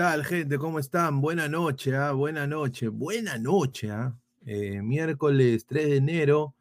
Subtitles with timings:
[0.00, 0.56] ¿Qué tal, gente?
[0.56, 1.20] ¿Cómo están?
[1.20, 2.12] Buena noche, ¿ah?
[2.12, 4.16] Buena noche, buena noche, ¿ah?
[4.46, 6.54] Eh, miércoles 3 de enero,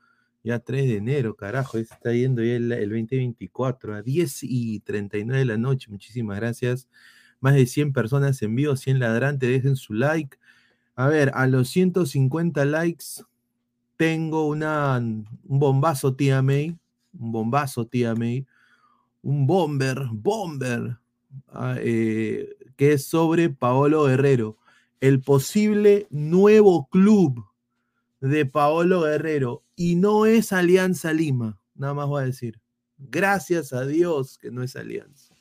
[0.44, 5.40] ya 3 de enero, carajo, está yendo ya el, el 2024 a 10 y 39
[5.40, 5.90] de la noche.
[5.90, 6.90] Muchísimas gracias.
[7.40, 10.38] Más de 100 personas en vivo, 100 ladrantes, dejen su like.
[10.96, 13.24] A ver, a los 150 likes
[13.96, 16.78] tengo una, un bombazo, tía May,
[17.18, 18.46] un bombazo, tía May,
[19.22, 20.98] un bomber, bomber,
[21.48, 24.58] ah, eh, que es sobre Paolo Guerrero,
[25.02, 27.46] el posible nuevo club
[28.22, 32.62] de Paolo Guerrero, y no es Alianza Lima, nada más voy a decir.
[32.98, 35.36] Gracias a Dios que no es Alianza.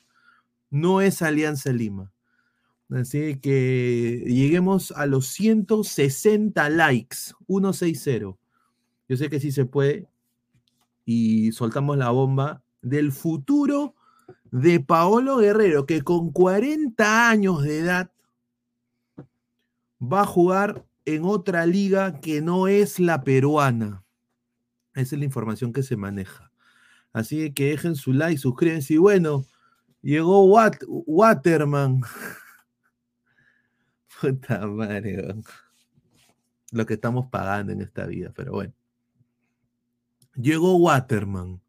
[0.69, 2.11] No es Alianza Lima.
[2.89, 7.17] Así que lleguemos a los 160 likes,
[7.47, 8.37] 160.
[9.07, 10.09] Yo sé que sí se puede.
[11.05, 13.95] Y soltamos la bomba del futuro
[14.51, 18.11] de Paolo Guerrero, que con 40 años de edad
[20.01, 24.03] va a jugar en otra liga que no es la peruana.
[24.93, 26.51] Esa es la información que se maneja.
[27.13, 28.95] Así que dejen su like, suscríbanse.
[28.95, 29.45] Y bueno,
[30.01, 32.01] llegó Waterman.
[34.21, 35.35] Puta madre.
[36.71, 38.73] Lo que estamos pagando en esta vida, pero bueno.
[40.35, 41.61] Llegó Waterman.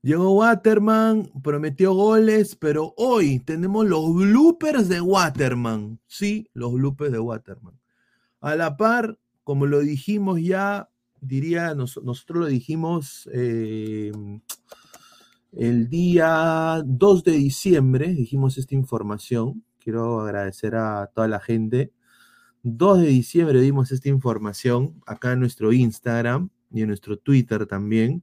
[0.00, 5.98] Llegó Waterman, prometió goles, pero hoy tenemos los bloopers de Waterman.
[6.06, 7.78] Sí, los bloopers de Waterman.
[8.40, 10.88] A la par, como lo dijimos ya,
[11.20, 14.12] diría, nosotros lo dijimos eh,
[15.52, 19.64] el día 2 de diciembre, dijimos esta información.
[19.80, 21.92] Quiero agradecer a toda la gente.
[22.62, 28.22] 2 de diciembre dimos esta información acá en nuestro Instagram y en nuestro Twitter también.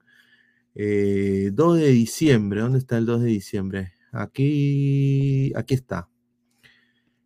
[0.76, 3.94] 2 eh, de diciembre, ¿dónde está el 2 de diciembre?
[4.12, 6.10] Aquí, aquí está.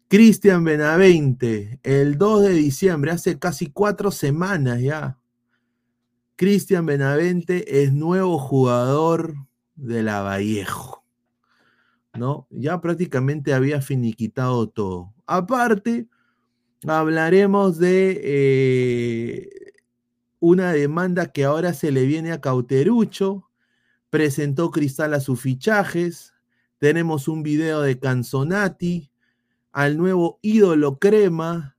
[0.07, 5.19] Cristian Benavente, el 2 de diciembre, hace casi cuatro semanas ya.
[6.35, 9.35] Cristian Benavente es nuevo jugador
[9.75, 11.03] de la Vallejo.
[12.15, 12.47] ¿No?
[12.49, 15.13] Ya prácticamente había finiquitado todo.
[15.25, 16.07] Aparte,
[16.87, 19.49] hablaremos de eh,
[20.39, 23.49] una demanda que ahora se le viene a Cauterucho,
[24.09, 26.33] presentó Cristal a sus fichajes,
[26.77, 29.11] tenemos un video de Canzonati,
[29.71, 31.77] al nuevo ídolo crema,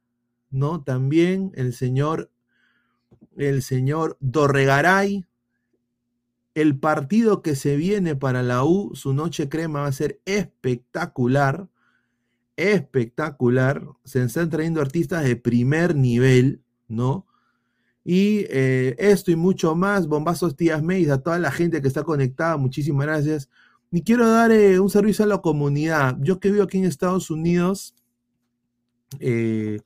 [0.50, 0.82] ¿no?
[0.82, 2.31] También el señor,
[3.37, 5.27] el señor Dorregaray,
[6.54, 11.69] el partido que se viene para la U, su noche crema va a ser espectacular,
[12.56, 17.27] espectacular, se están trayendo artistas de primer nivel, ¿no?
[18.12, 22.03] Y eh, esto y mucho más, bombazos tías Mays, a toda la gente que está
[22.03, 23.48] conectada, muchísimas gracias.
[23.93, 26.16] Y quiero dar eh, un servicio a la comunidad.
[26.21, 27.94] Yo que vivo aquí en Estados Unidos,
[29.21, 29.78] eh,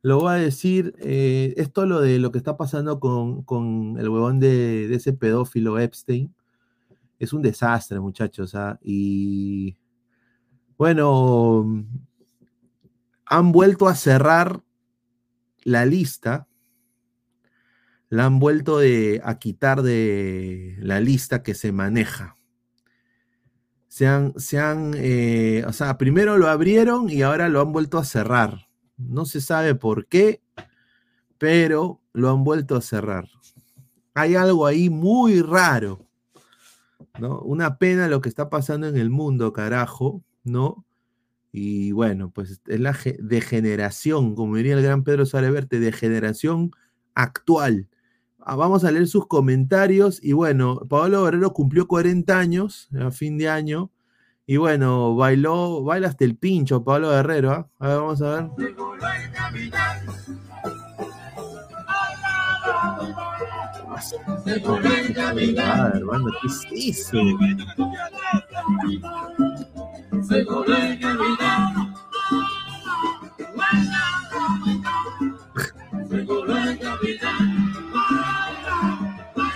[0.00, 4.94] lo voy a decir, esto lo de lo que está pasando con, el huevón de,
[4.94, 6.34] ese pedófilo Epstein,
[7.18, 8.54] es un desastre, muchachos.
[8.54, 8.78] ¿ah?
[8.82, 9.76] Y
[10.78, 11.84] bueno,
[13.26, 14.62] han vuelto a cerrar
[15.62, 16.48] la lista
[18.16, 18.78] la han vuelto
[19.24, 22.38] a quitar de la lista que se maneja.
[23.88, 27.98] Se han, se han eh, o sea, primero lo abrieron y ahora lo han vuelto
[27.98, 28.68] a cerrar.
[28.96, 30.40] No se sabe por qué,
[31.36, 33.28] pero lo han vuelto a cerrar.
[34.14, 36.08] Hay algo ahí muy raro,
[37.20, 37.40] ¿no?
[37.40, 40.86] Una pena lo que está pasando en el mundo, carajo, ¿no?
[41.52, 46.70] Y bueno, pues es la degeneración, como diría el gran Pedro Sareverte, degeneración
[47.14, 47.90] actual
[48.54, 50.22] vamos a leer sus comentarios.
[50.22, 53.90] Y bueno, Pablo Guerrero cumplió 40 años a fin de año.
[54.46, 57.50] Y bueno, bailó, baila hasta el pincho Pablo Guerrero.
[57.50, 57.68] ¿ah?
[57.80, 58.50] A ver, vamos a ver.
[65.58, 67.18] Ah, hermano, ¿qué es eso?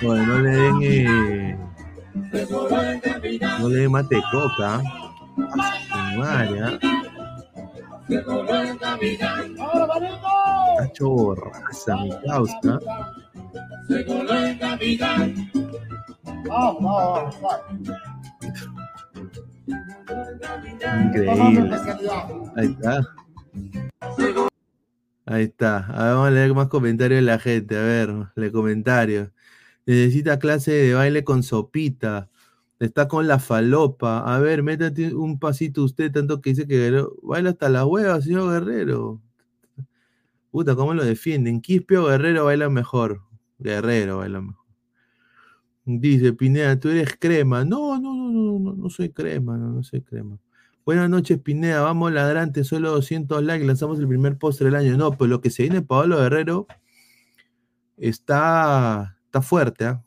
[0.02, 0.82] Bueno, no le den.
[0.82, 1.58] Eh,
[3.58, 4.82] no le den mate coca.
[6.16, 6.78] María.
[10.78, 12.80] Cacho borraza, mi causa.
[21.04, 21.76] Increíble.
[22.56, 23.00] Ahí está.
[25.26, 25.76] Ahí está.
[25.76, 27.76] A ver, vamos a leer más comentarios de la gente.
[27.76, 29.30] A ver, le comentarios.
[29.86, 32.28] Necesita clase de baile con sopita.
[32.78, 34.20] Está con la falopa.
[34.34, 38.50] A ver, métate un pasito usted, tanto que dice que baila hasta la hueva, señor
[38.52, 39.20] Guerrero.
[40.50, 41.60] Puta, ¿cómo lo defienden?
[41.60, 43.22] Quispio Guerrero baila mejor.
[43.58, 44.60] Guerrero baila mejor.
[45.84, 47.64] Dice Pineda, tú eres crema.
[47.64, 50.38] No, no, no, no, no, no soy crema, no, no soy crema.
[50.84, 51.82] Buenas noches, Pineda.
[51.82, 53.66] Vamos ladrante, solo 200 likes.
[53.66, 54.96] Lanzamos el primer postre del año.
[54.96, 56.66] No, pues lo que se viene Pablo Guerrero
[57.96, 60.02] está, está fuerte, ¿ah?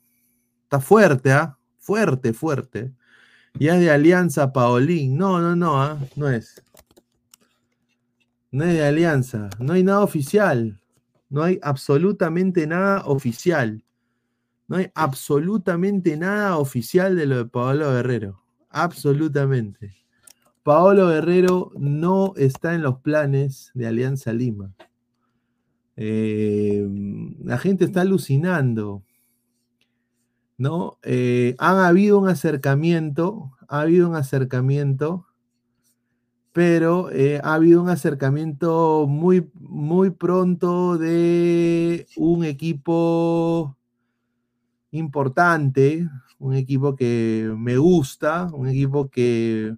[0.64, 1.58] Está fuerte, ¿ah?
[1.80, 2.92] Fuerte, fuerte.
[3.58, 5.18] Ya es de Alianza Paolín.
[5.18, 5.98] No, no, no, ¿ah?
[6.18, 6.62] no es.
[8.52, 9.50] No es de Alianza.
[9.60, 10.78] No hay nada oficial.
[11.30, 13.82] No hay absolutamente nada oficial.
[14.68, 18.44] No hay absolutamente nada oficial de lo de Paolo Guerrero.
[18.70, 19.96] Absolutamente.
[20.64, 24.74] Paolo Guerrero no está en los planes de Alianza Lima.
[25.96, 26.86] Eh,
[27.44, 29.04] la gente está alucinando.
[30.58, 31.00] ¿No?
[31.04, 35.26] Eh, ha habido un acercamiento, ha habido un acercamiento,
[36.54, 43.76] pero eh, ha habido un acercamiento muy, muy pronto de un equipo
[44.92, 46.08] importante,
[46.38, 49.76] un equipo que me gusta, un equipo que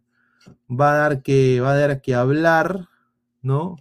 [0.70, 2.90] va a dar que, va a dar que hablar,
[3.42, 3.78] ¿no?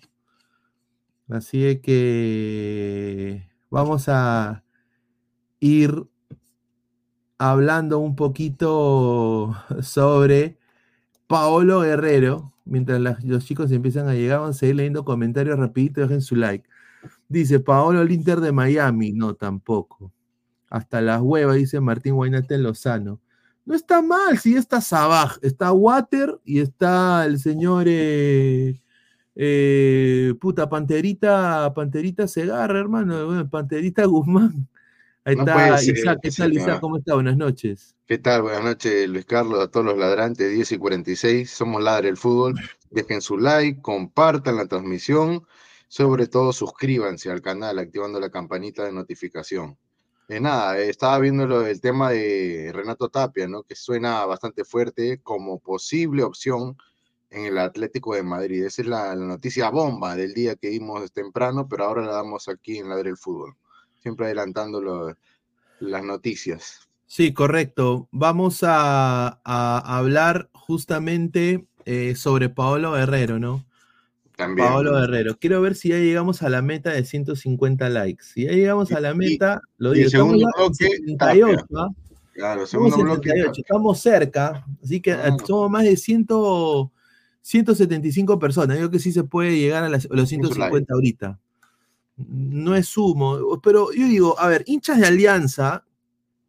[1.28, 4.62] Así que vamos a
[5.58, 6.06] ir
[7.38, 10.58] hablando un poquito sobre
[11.26, 12.52] Paolo Guerrero.
[12.64, 16.68] Mientras los chicos empiezan a llegar, vamos a seguir leyendo comentarios rapidito, dejen su like.
[17.28, 19.12] Dice Paolo el Inter de Miami.
[19.12, 20.12] No, tampoco.
[20.70, 23.20] Hasta las huevas, dice Martín Guainate Lozano.
[23.66, 28.82] No está mal, sí está Sabaj, está Water y está el señor eh,
[29.34, 34.68] eh, puta Panterita, Panterita Segarra, hermano, Panterita Guzmán.
[35.26, 36.80] Ahí está Isaac, ¿qué tal Isaac?
[36.80, 37.14] ¿Cómo está?
[37.14, 37.96] Buenas noches.
[38.06, 38.42] ¿Qué tal?
[38.42, 42.54] Buenas noches, Luis Carlos, a todos los ladrantes, 10 y 46, somos Ladre el Fútbol.
[42.90, 45.46] Dejen su like, compartan la transmisión,
[45.88, 49.78] sobre todo suscríbanse al canal activando la campanita de notificación.
[50.28, 53.62] Eh, nada, eh, estaba viendo lo, el tema de Renato Tapia, ¿no?
[53.62, 56.76] Que suena bastante fuerte como posible opción
[57.30, 58.64] en el Atlético de Madrid.
[58.64, 62.78] Esa es la, noticia bomba del día que dimos temprano, pero ahora la damos aquí
[62.78, 63.56] en la del Fútbol.
[64.04, 65.16] Siempre adelantando
[65.80, 66.88] las noticias.
[67.06, 68.06] Sí, correcto.
[68.12, 73.64] Vamos a, hablar justamente eh, sobre Paolo Herrero, ¿no?
[74.36, 75.38] Paolo Guerrero.
[75.38, 78.24] Quiero ver si ya llegamos a la meta de 150 likes.
[78.34, 80.10] Si ya llegamos a la meta, lo digo.
[80.10, 81.88] segundo bloque, 78, ¿ah?
[82.34, 83.30] Claro, segundo bloque.
[83.56, 85.34] Estamos cerca, así que ah.
[85.46, 86.26] somos más de 100,
[87.40, 88.76] 175 personas.
[88.76, 91.38] Yo creo que sí se puede llegar a, los 150 ahorita.
[92.16, 95.84] No es sumo, pero yo digo, a ver, hinchas de alianza.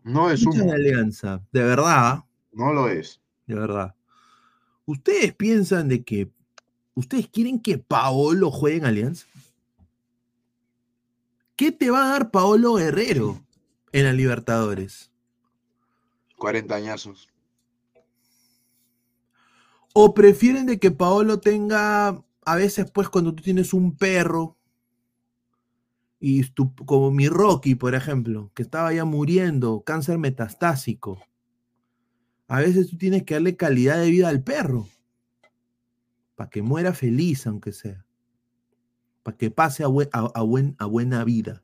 [0.03, 2.23] No es hinchas de alianza, de verdad.
[2.51, 3.21] No lo es.
[3.47, 3.95] De verdad.
[4.85, 6.29] ¿Ustedes piensan de que
[6.95, 9.27] ¿Ustedes quieren que Paolo juegue en Alianza?
[11.57, 13.41] ¿Qué te va a dar Paolo Guerrero
[13.91, 15.11] en la Libertadores?
[16.37, 17.27] 40 añazos.
[19.93, 24.54] ¿O prefieren de que Paolo tenga, a veces pues cuando tú tienes un perro,
[26.19, 26.43] y
[26.85, 31.21] como mi Rocky, por ejemplo, que estaba ya muriendo, cáncer metastásico,
[32.47, 34.87] a veces tú tienes que darle calidad de vida al perro
[36.35, 38.05] para que muera feliz, aunque sea,
[39.23, 41.63] para que pase a, a, buena vida.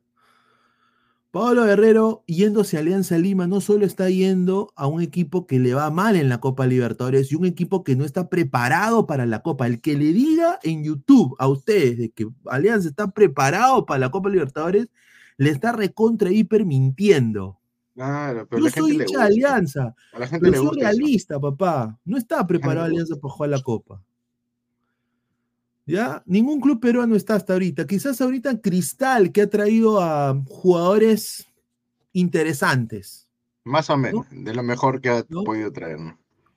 [1.32, 5.72] Pablo Guerrero, yéndose a Alianza Lima, no solo está yendo a un equipo que le
[5.72, 9.40] va mal en la Copa Libertadores y un equipo que no está preparado para la
[9.40, 9.66] Copa.
[9.66, 14.10] El que le diga en YouTube a ustedes de que Alianza está preparado para la
[14.10, 14.88] Copa Libertadores,
[15.38, 17.58] le está recontra hiper mintiendo.
[17.94, 19.94] Claro, pero Yo soy hincha de Alianza,
[20.38, 21.98] pero soy realista, papá.
[22.04, 24.02] No está preparado Alianza para jugar la Copa.
[25.86, 26.22] ¿Ya?
[26.26, 27.86] Ningún club peruano está hasta ahorita.
[27.86, 31.46] Quizás ahorita Cristal, que ha traído a jugadores
[32.12, 33.28] interesantes.
[33.64, 35.98] Más o menos, de lo mejor que ha podido traer.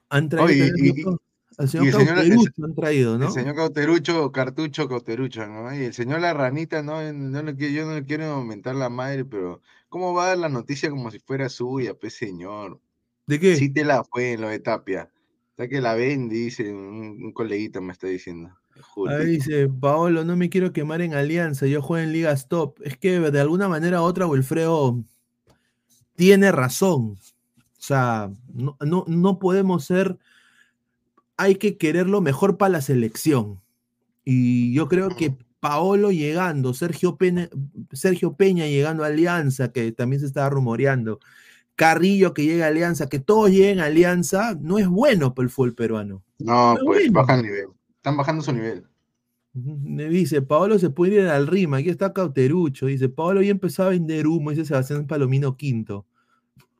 [0.09, 1.19] Han traído
[1.57, 3.27] al señor Cauterucho, han traído, ¿no?
[3.27, 5.73] El señor Cauterucho, Cartucho Cauterucho, ¿no?
[5.73, 7.01] Y el señor La Ranita, ¿no?
[7.13, 10.49] no le, yo no le quiero aumentar la madre, pero ¿cómo va a dar la
[10.49, 12.81] noticia como si fuera suya, pues señor?
[13.25, 13.55] ¿De qué?
[13.55, 15.09] Sí te la fue en lo de Tapia.
[15.53, 18.53] O sea que la ven, dice, un, un coleguita me está diciendo.
[19.09, 22.79] Ahí dice, Paolo, no me quiero quemar en Alianza, yo juego en Ligas Top.
[22.83, 25.03] Es que de alguna manera u otra Wilfredo
[26.15, 27.17] tiene razón.
[27.57, 30.17] O sea, no, no, podemos ser,
[31.37, 33.61] hay que querer lo mejor para la selección.
[34.23, 37.49] Y yo creo que Paolo llegando, Sergio Peña,
[37.91, 41.19] Sergio Peña llegando a Alianza, que también se estaba rumoreando,
[41.75, 45.49] Carrillo que llegue a Alianza, que todos lleguen a Alianza, no es bueno para el
[45.49, 46.23] fútbol peruano.
[46.39, 47.67] No, pues bajan nivel.
[48.05, 48.85] Están bajando su nivel.
[49.53, 52.85] Me dice, Paolo se puede ir al Rima, aquí está Cauterucho.
[52.85, 56.05] Dice, Paolo ya empezó a vender humo, dice Sebastián Palomino Quinto.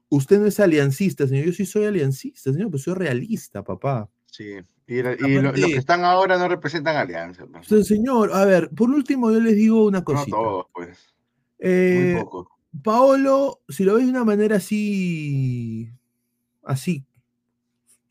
[0.10, 1.46] Usted no es aliancista, señor.
[1.48, 4.08] Yo sí soy aliancista, señor, pues soy realista, papá.
[4.28, 4.58] Sí.
[4.86, 7.48] Y, los que están ahora no representan alianza.
[7.84, 10.38] Señor, a ver, por último yo les digo una cosita.
[10.38, 11.16] No todos, pues.
[11.58, 12.52] Eh, Muy poco.
[12.84, 15.90] Paolo, si lo ves de una manera así,
[16.62, 17.04] así,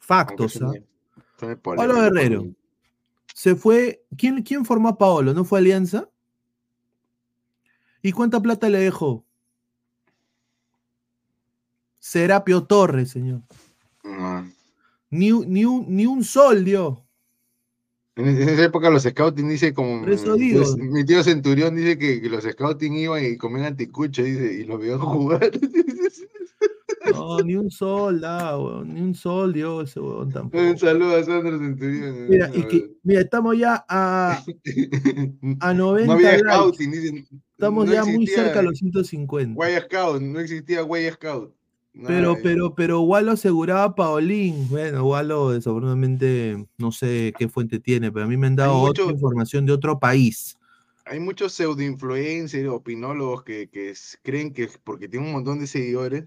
[0.00, 0.72] factos, ¿ah?
[1.62, 2.54] Paolo Guerrero.
[3.34, 4.06] Se fue.
[4.16, 5.34] ¿Quién, ¿Quién formó a Paolo?
[5.34, 6.08] ¿No fue Alianza?
[8.00, 9.24] ¿Y cuánta plata le dejó?
[11.98, 13.42] Serapio Torres, señor.
[15.10, 17.04] Ni, ni, un, ni un sol dio.
[18.16, 23.24] En, esa época los scouting dice como mi tío Centurión dice que, los scouting iban
[23.24, 25.50] y comían anticucho dice, y lo vio jugar.
[27.24, 28.20] No, ni un sol
[28.86, 30.62] ni un sol dio ese huevón tampoco.
[30.62, 32.28] Un saludo a Sandro Centurión.
[32.28, 34.42] Mira, y que, mira estamos ya a,
[35.60, 39.54] a 90 No había scouting, dicen, Estamos ya muy cerca a los 150.
[39.54, 41.54] Guay Scout, no existía Guay Scout.
[42.06, 44.68] Pero, pero, pero Walo aseguraba Paulín.
[44.68, 49.04] Bueno, Walo desafortunadamente no sé qué fuente tiene, pero a mí me han dado otra
[49.04, 50.58] información de otro país.
[51.06, 56.24] Hay muchos pseudo influencers, opinólogos que, que creen que porque tienen un montón de seguidores,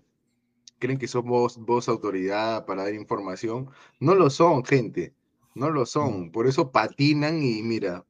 [0.80, 3.70] creen que son voz, voz autoridad para dar información.
[4.00, 5.14] No lo son, gente.
[5.56, 6.28] No lo son.
[6.28, 6.32] Mm.
[6.32, 8.06] Por eso patinan y mira,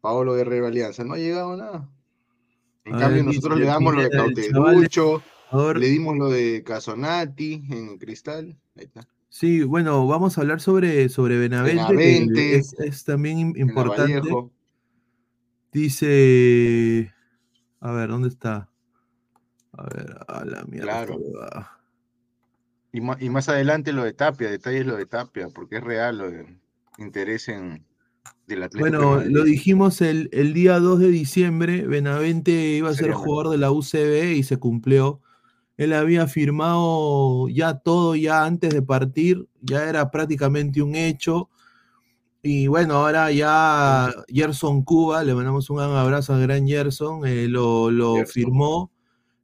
[0.00, 1.90] Paolo Guerrero Alianza, no ha llegado nada.
[2.84, 5.22] En cambio, nosotros le damos lo de Cauterucho.
[5.74, 8.56] Le dimos lo de Casonati en Cristal.
[8.76, 9.06] Ahí está.
[9.28, 12.56] Sí, bueno, vamos a hablar sobre, sobre Benavente.
[12.56, 14.28] es, también importante.
[15.72, 17.12] Dice.
[17.80, 18.70] A ver, ¿dónde está?
[19.72, 21.04] A ver, a la mierda.
[21.04, 21.18] Claro.
[22.96, 26.46] Y, más, adelante lo de Tapia, detalles lo de Tapia, porque es real lo de
[26.96, 27.84] interés en,
[28.46, 29.06] del Atlético.
[29.06, 33.58] Bueno, lo dijimos el, el, día 2 de diciembre, Benavente iba a ser jugador de
[33.58, 35.20] la UCB y se cumplió.
[35.76, 41.50] Él había firmado ya todo, ya antes de partir, ya era prácticamente un hecho.
[42.42, 47.46] Y bueno, ahora ya Gerson Cuba, le mandamos un gran abrazo al gran Gerson, eh,
[47.46, 48.90] lo, firmó.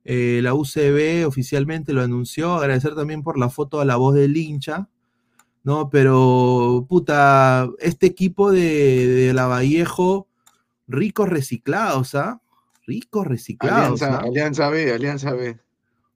[0.05, 2.55] Eh, la UCB oficialmente lo anunció.
[2.55, 4.89] Agradecer también por la foto a la voz del hincha.
[5.65, 5.91] ¿no?
[5.91, 10.29] Pero, puta, este equipo de, de la Vallejo,
[10.89, 12.41] ricos reciclados, ¿ah?
[12.87, 14.03] Ricos reciclados.
[14.03, 14.27] Alianza, ¿ah?
[14.27, 15.59] Alianza B, Alianza B.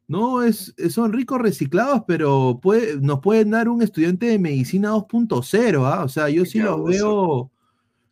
[0.08, 5.84] No, es, son ricos reciclados, pero puede, nos pueden dar un estudiante de medicina 2.0,
[5.84, 6.04] ¿ah?
[6.04, 7.50] O sea, yo sí los veo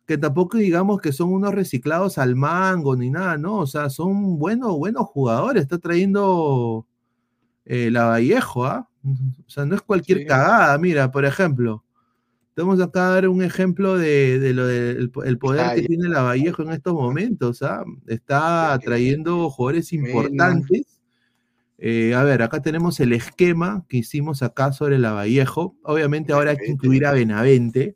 [0.05, 3.57] que tampoco digamos que son unos reciclados al mango ni nada, ¿no?
[3.57, 5.63] O sea, son buenos, buenos jugadores.
[5.63, 6.87] Está trayendo
[7.65, 8.89] eh, la Vallejo, ¿ah?
[9.03, 10.77] O sea, no es cualquier cagada.
[10.77, 11.83] Mira, por ejemplo,
[12.53, 16.63] tenemos acá a dar un ejemplo de, lo del el poder que tiene la Vallejo
[16.63, 17.83] en estos momentos, ¿ah?
[18.07, 20.95] Está trayendo jugadores importantes
[21.77, 25.75] eh, a ver, acá tenemos el esquema que hicimos acá sobre la Vallejo.
[25.83, 27.95] Obviamente ahora hay que incluir a Benavente.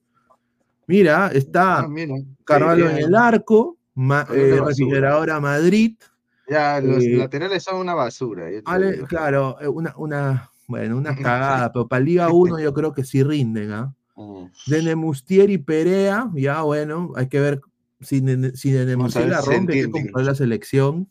[0.89, 1.89] Mira, está ah,
[2.43, 3.77] Carvalho en el arco,
[4.33, 5.95] eh, refrigeradora Madrid.
[6.49, 8.47] Ya, los eh, laterales son una basura.
[9.07, 13.71] claro, una, una, bueno, una cagada, pero para Liga 1 yo creo que sí rinden.
[13.71, 13.93] ¿ah?
[14.65, 17.61] De Nemustier y Perea, ya bueno, hay que ver
[18.01, 18.23] si,
[18.55, 21.07] si de Nemustier la rompe, comprar la selección.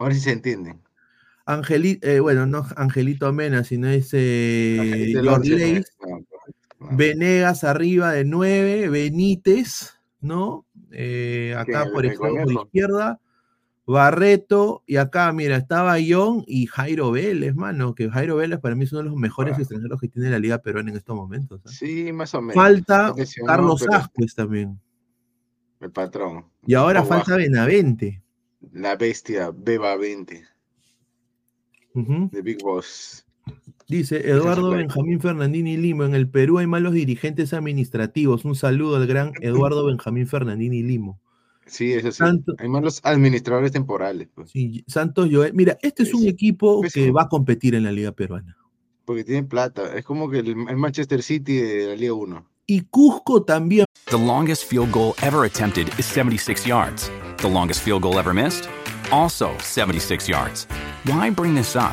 [0.00, 0.80] A ver si se entienden.
[1.46, 5.84] Angelito, eh, bueno, no Angelito Mena, sino ese George
[6.90, 10.66] Venegas arriba de 9, Benítez, ¿no?
[10.90, 13.20] Eh, acá por ejemplo, por izquierda,
[13.86, 18.84] Barreto, y acá, mira, estaba Ion y Jairo Vélez, mano, que Jairo Vélez para mí
[18.84, 21.60] es uno de los mejores extranjeros que tiene la Liga Peruana en estos momentos.
[21.64, 21.68] ¿eh?
[21.68, 22.54] Sí, más o menos.
[22.54, 23.14] Falta
[23.46, 24.80] Carlos Ascuez también.
[25.80, 26.46] El patrón.
[26.64, 28.22] Y ahora falta Benavente.
[28.72, 30.44] La bestia, Beba 20
[31.94, 33.26] de Big Boss.
[33.92, 38.46] Dice Eduardo Benjamín Fernandini Limo, en el Perú hay malos dirigentes administrativos.
[38.46, 41.20] Un saludo al gran Eduardo Benjamín Fernandini Limo.
[41.66, 42.24] Sí, eso sí.
[42.56, 44.30] hay malos administradores temporales.
[44.34, 44.50] Pues.
[44.50, 45.52] Sí, Santos Joel.
[45.52, 48.56] Mira, este es, un equipo que va a competir en la Liga Peruana.
[49.04, 49.94] Porque tiene plata.
[49.94, 52.46] Es como que el, Manchester City de la Liga 1.
[52.68, 53.84] Y Cusco también.
[54.06, 57.10] The longest field goal ever attempted is 76 yards.
[57.42, 58.70] The longest field goal ever missed?
[59.10, 60.66] Also 76 yards.
[61.04, 61.92] Why bring this up?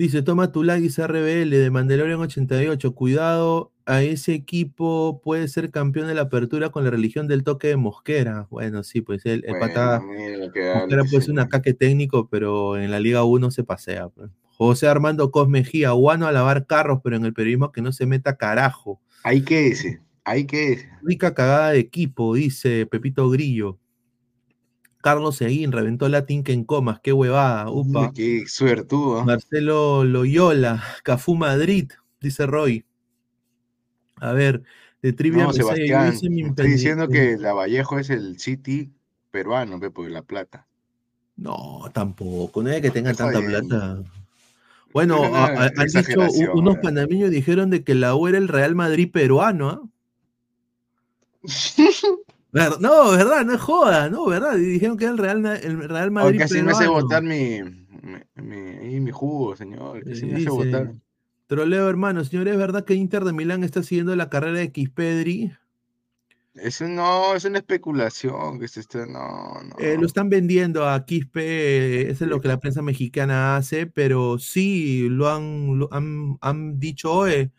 [0.00, 2.94] Dice, toma tu like y RBL de Mandalorian 88.
[2.94, 7.68] Cuidado, a ese equipo puede ser campeón de la apertura con la religión del toque
[7.68, 8.46] de Mosquera.
[8.48, 12.90] Bueno, sí, pues el, el Bueno, pata Mosquera puede ser un ataque técnico, pero en
[12.90, 14.08] la Liga 1 se pasea.
[14.08, 14.30] pues.
[14.56, 18.38] José Armando Cosmejía, guano a lavar carros, pero en el periodismo que no se meta
[18.38, 19.02] carajo.
[19.22, 20.88] Hay que ese, hay que ese.
[21.02, 23.78] Rica cagada de equipo, dice Pepito Grillo.
[25.00, 28.08] Carlos Seguín reventó Latin que en comas, qué huevada, upa.
[28.08, 29.24] Uy, qué suertudo.
[29.24, 31.90] Marcelo Loyola, Cafú Madrid,
[32.20, 32.84] dice Roy.
[34.16, 34.62] A ver,
[35.02, 38.92] de Trivia No, Sebastián, estoy diciendo que la Vallejo es el City
[39.30, 40.66] peruano, ve, por La Plata.
[41.36, 44.02] No, tampoco, no es que tengan Está tanta plata.
[44.92, 46.20] Bueno, a- a- han dicho,
[46.52, 46.82] unos ¿verdad?
[46.82, 49.80] panameños dijeron de que la U era el Real Madrid peruano, ¿ah?
[52.52, 54.56] No, verdad, no es joda, no, verdad.
[54.56, 57.60] y Dijeron que era el Real, el Real Madrid Porque así me hace botar mi,
[58.34, 59.98] mi, jugo, señor.
[59.98, 60.94] Eh, así me hace botar.
[61.46, 65.52] Troleo, hermano, señor, ¿es verdad que Inter de Milán está siguiendo la carrera de Xpedri?
[66.54, 69.76] Eso no, es una especulación que se está, no, no.
[69.78, 74.38] Eh, lo están vendiendo a Quispe, eso es lo que la prensa mexicana hace, pero
[74.38, 77.52] sí lo han, lo han, han dicho, oye,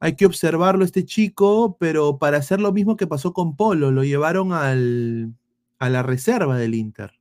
[0.00, 4.04] hay que observarlo este chico, pero para hacer lo mismo que pasó con Polo, lo
[4.04, 5.32] llevaron al,
[5.78, 7.12] a la reserva del Inter.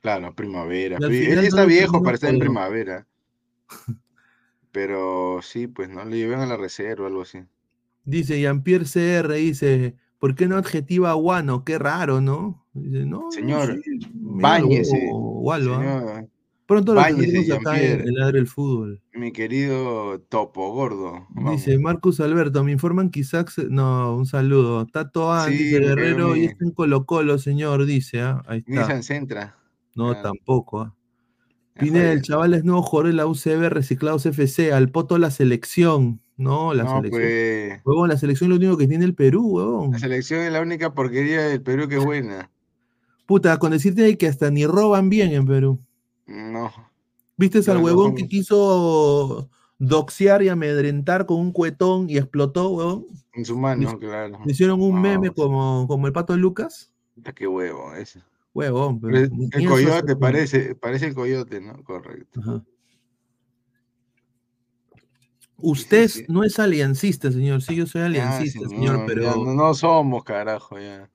[0.00, 0.98] Claro, primavera.
[1.30, 3.06] Él está viejo para estar en primavera.
[4.72, 7.40] Pero sí, pues no le llevan a la reserva o algo así.
[8.04, 11.62] Dice Jean-Pierre CR, dice, ¿por qué no adjetiva a Guano?
[11.64, 12.66] Qué raro, ¿no?
[12.72, 13.80] Dice, no, no, Señor,
[14.12, 15.78] báñese, o- o algo,
[16.66, 18.08] Pronto lo báñese, tendremos acá en Jean-Pierre.
[18.08, 19.00] el Ladre del Fútbol.
[19.14, 21.26] mi querido Topo Gordo.
[21.30, 21.52] vamos.
[21.56, 24.86] Dice Marcus Alberto, me informan que Isaac se- No, un saludo.
[24.86, 28.42] Tato An, Sí, me Guerrero, y está en Colo Colo, señor, dice, ¿ah?
[28.46, 28.70] Ahí está.
[28.72, 29.56] Nissan Centra.
[29.94, 30.94] No, tampoco,
[31.78, 36.20] Pineda, el chaval es nuevo jugador de la UCB, reciclados FC, al poto la selección.
[36.36, 37.22] No, la No, selección.
[37.22, 37.80] pues.
[37.84, 39.90] Huevón, la selección es lo único que tiene el Perú, huevón.
[39.92, 42.50] La selección es la única porquería del Perú que es buena.
[43.26, 45.80] Puta, con decirte que hasta ni roban bien en Perú.
[46.26, 46.72] No.
[47.36, 47.80] ¿Viste al No, no.
[47.80, 53.06] huevón que quiso doxear y amedrentar con un cuetón y explotó, huevón?
[53.34, 54.38] En su mano, claro.
[54.44, 56.92] Le hicieron un No, meme como, como el pato de Lucas.
[57.34, 58.22] Qué huevo ese.
[58.54, 59.30] Huevón, pero El,
[59.66, 61.82] coyote parece, parece el coyote, ¿no?
[61.82, 62.40] Correcto.
[62.40, 62.62] Ajá.
[65.56, 66.24] Usted sí.
[66.28, 67.62] no es aliancista, señor.
[67.62, 71.08] Sí, yo soy Ya, aliancista, señor, señor, pero no somos, carajo, ya.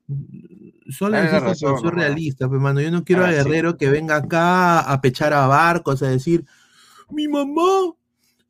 [1.06, 1.94] Aliancista, pero razón soy nomás.
[1.94, 2.80] realista, pues, mano.
[2.80, 3.36] Yo no quiero a Ah, sí.
[3.36, 6.44] Guerrero que venga acá a pechar a barcos, a decir,
[7.10, 7.92] mi mamá,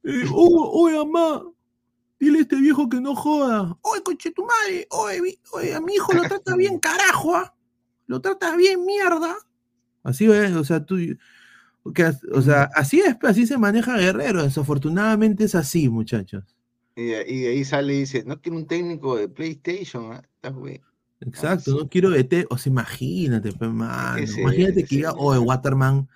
[0.05, 1.43] eh, oh, oye, mamá,
[2.21, 3.77] dile a este viejo que no joda.
[3.83, 7.55] Oye, coche tu madre, oye, oye, a mi hijo lo trata bien, carajo, ¿ah?
[8.07, 9.37] Lo trata bien, mierda.
[10.03, 10.97] Así es, o sea, tú,
[11.95, 14.43] que o sea, así es, así se maneja Guerrero.
[14.43, 16.45] Desafortunadamente es así, muchachos.
[16.97, 20.23] Y, de- y de ahí sale y dice, no quiero un técnico de PlayStation, ¿ah?
[21.21, 25.27] Exacto, no quiero ET, o sea, imagínate, pues, mano, imagínate ese, que diga, señor?
[25.27, 26.09] oye, Waterman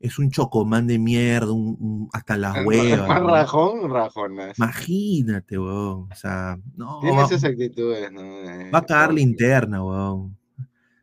[0.00, 3.08] es un chocomán de mierda, un- un- hasta las Más huevas.
[3.20, 3.28] ¿no?
[3.28, 4.58] rajón, rajonas.
[4.58, 8.20] Imagínate, weón, o sea, no, Tiene esas actitudes, ¿no?
[8.22, 10.36] Eh, va a cagar la interna, weón.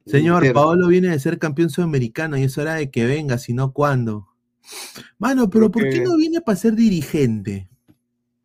[0.05, 0.53] Señor, Interna.
[0.61, 4.27] Paolo viene de ser campeón sudamericano y es hora de que venga, si no, ¿cuándo?
[5.17, 7.69] Mano, pero ¿por qué no viene para ser dirigente?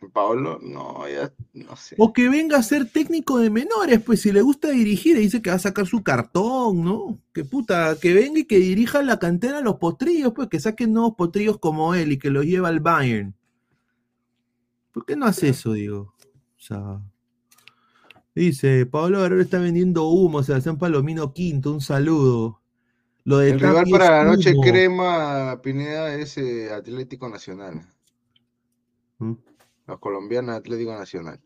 [0.06, 1.96] Paolo, no, ya, no sé.
[1.98, 5.42] O que venga a ser técnico de menores, pues si le gusta dirigir, y dice
[5.42, 7.18] que va a sacar su cartón, ¿no?
[7.32, 10.92] Que puta, que venga y que dirija la cantera a los potrillos, pues que saquen
[10.92, 13.34] nuevos potrillos como él y que los lleve al Bayern.
[14.92, 16.14] ¿Por qué no hace eso, digo?
[16.56, 17.00] O sea.
[18.34, 22.60] Dice, Pablo Guerrero está vendiendo humo, Sebastián Palomino Quinto, un saludo.
[23.24, 24.62] Lo de El rival para la noche humo.
[24.62, 27.84] crema, Pineda, es eh, Atlético Nacional.
[29.18, 29.32] ¿Mm?
[29.88, 31.40] Los colombianos Atlético Nacional.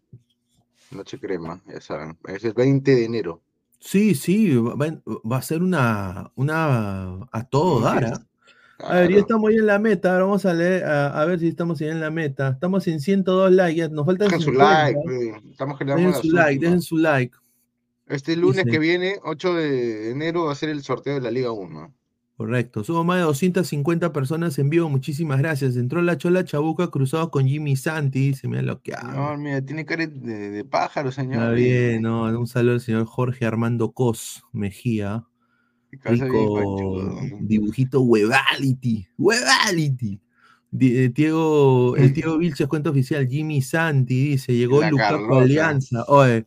[0.91, 2.19] Noche crema, ya saben.
[2.29, 3.41] Es el 20 de enero.
[3.79, 8.27] Sí, sí, va, va- a ser una, una a todo Una dar, fiesta.
[8.81, 8.87] ¿ah?
[8.89, 9.21] A ver, ya Claro.
[9.21, 10.13] estamos ahí en la meta.
[10.13, 12.49] Ahora vamos a leer, a, a ver si estamos ya en la meta.
[12.51, 14.83] Estamos en 102 likes, nos faltan Dejen su 50.
[14.85, 17.37] like, pues, estamos generando Dejen su like, dejen su like.
[18.09, 21.31] Este lunes Dice- que viene, 8 de enero, va a ser el sorteo de la
[21.31, 21.95] Liga 1.
[22.43, 22.83] Correcto.
[22.83, 24.89] Somos más de 250 personas en vivo.
[24.89, 25.77] Muchísimas gracias.
[25.77, 28.35] Entró la Chola Chabuca cruzado con Jimmy Santi.
[28.35, 31.35] Se me ha lo que No, mira, tiene cara de, de pájaro, señor.
[31.35, 35.25] Está bien, no, un saludo al señor Jorge Armando Cos Mejía.
[36.03, 38.01] Rico dibujito.
[38.01, 39.07] Webality.
[40.73, 45.43] Di- eh, Diego, el tío Vilches cuenta oficial, Jimmy Santi dice, llegó La Carlota.
[45.43, 46.05] Alianza.
[46.09, 46.47] Oye,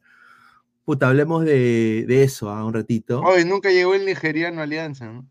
[0.83, 3.21] puta, hablemos de, de eso a un ratito.
[3.21, 5.25] Oye, nunca llegó el nigeriano Alianza, ¿no?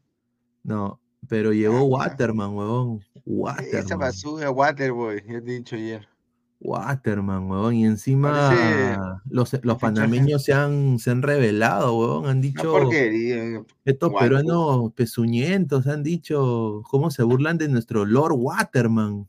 [0.64, 1.84] No, pero llegó Ah.
[1.84, 3.00] Waterman, huevón.
[3.14, 3.98] Esa Waterman.
[3.98, 6.08] basura, Waterboy, ya te he dicho ayer.
[6.60, 7.74] Waterman, huevón.
[7.74, 8.98] Y encima Parece
[9.28, 12.26] los, los panameños se han, se han revelado, huevón.
[12.26, 13.62] Han dicho, porquería.
[13.84, 14.28] estos Water.
[14.30, 19.28] peruanos pezuñentos han dicho cómo se burlan de nuestro Lord Waterman.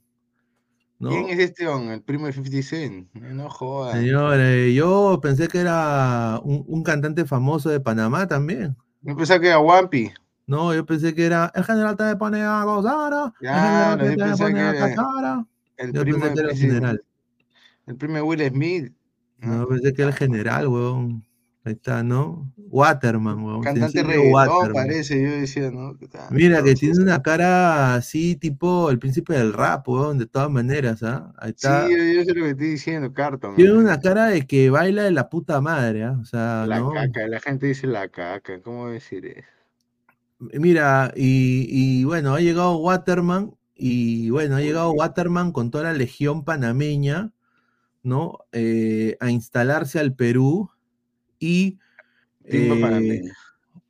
[0.97, 1.09] ¿no?
[1.09, 1.95] ¿Quién es este hombre?
[1.95, 3.13] El primo de 50 Cent.
[3.13, 3.95] No, jodas.
[3.99, 8.77] Señor, eh, yo pensé que era un, un cantante famoso de Panamá también.
[9.01, 10.11] Yo pensaba que era Wampi.
[10.47, 13.33] No, yo pensé que era el general te pone a gozar.
[13.39, 15.45] general yo pensé que a.
[15.77, 16.73] El Yo primo pensé que de era el 50 Cent.
[16.73, 17.03] general.
[17.87, 18.93] El primo Will Smith.
[19.39, 19.67] No, ¿no?
[19.67, 21.23] pensé que era el general, weón.
[21.63, 22.51] Ahí está, ¿no?
[22.57, 23.61] Waterman, weón.
[23.61, 24.73] Cantante reggaetón Waterman.
[24.73, 25.97] parece, yo decía, ¿no?
[26.29, 31.01] Mira, que tiene una cara así, tipo el príncipe del rap, weón, de todas maneras,
[31.01, 31.33] ¿ah?
[31.37, 31.89] Ahí Sí, está.
[31.89, 33.55] yo, yo sé lo que estoy diciendo, Carton.
[33.55, 36.17] Tiene una cara de que baila de la puta madre, ¿ah?
[36.21, 36.91] O sea, La ¿no?
[36.91, 39.47] caca, la gente dice la caca, ¿cómo decir eso?
[40.39, 45.93] Mira, y, y bueno, ha llegado Waterman, y bueno, ha llegado Waterman con toda la
[45.93, 47.31] legión panameña,
[48.03, 48.39] ¿no?
[48.51, 50.69] Eh, a instalarse al Perú
[51.39, 51.79] y,
[52.45, 53.33] eh, panameña.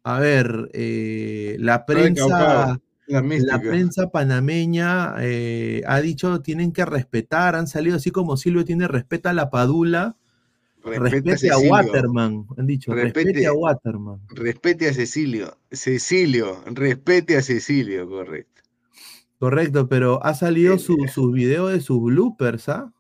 [0.04, 7.68] a ver, eh, la prensa, La prensa panameña eh, ha dicho tienen que respetar, han
[7.68, 10.16] salido así como Silvio tiene respeta a la Padula,
[10.86, 11.72] Respete a respete a Cecilio.
[11.72, 14.20] Waterman, han dicho, respete, Respete- a Waterman.
[14.30, 15.58] Respete a Cecilio.
[15.72, 18.62] Cecilio, respete a Cecilio, correcto.
[19.40, 22.92] Correcto, pero ha salido Eh, su, sus videos de sus bloopers, ¿ah?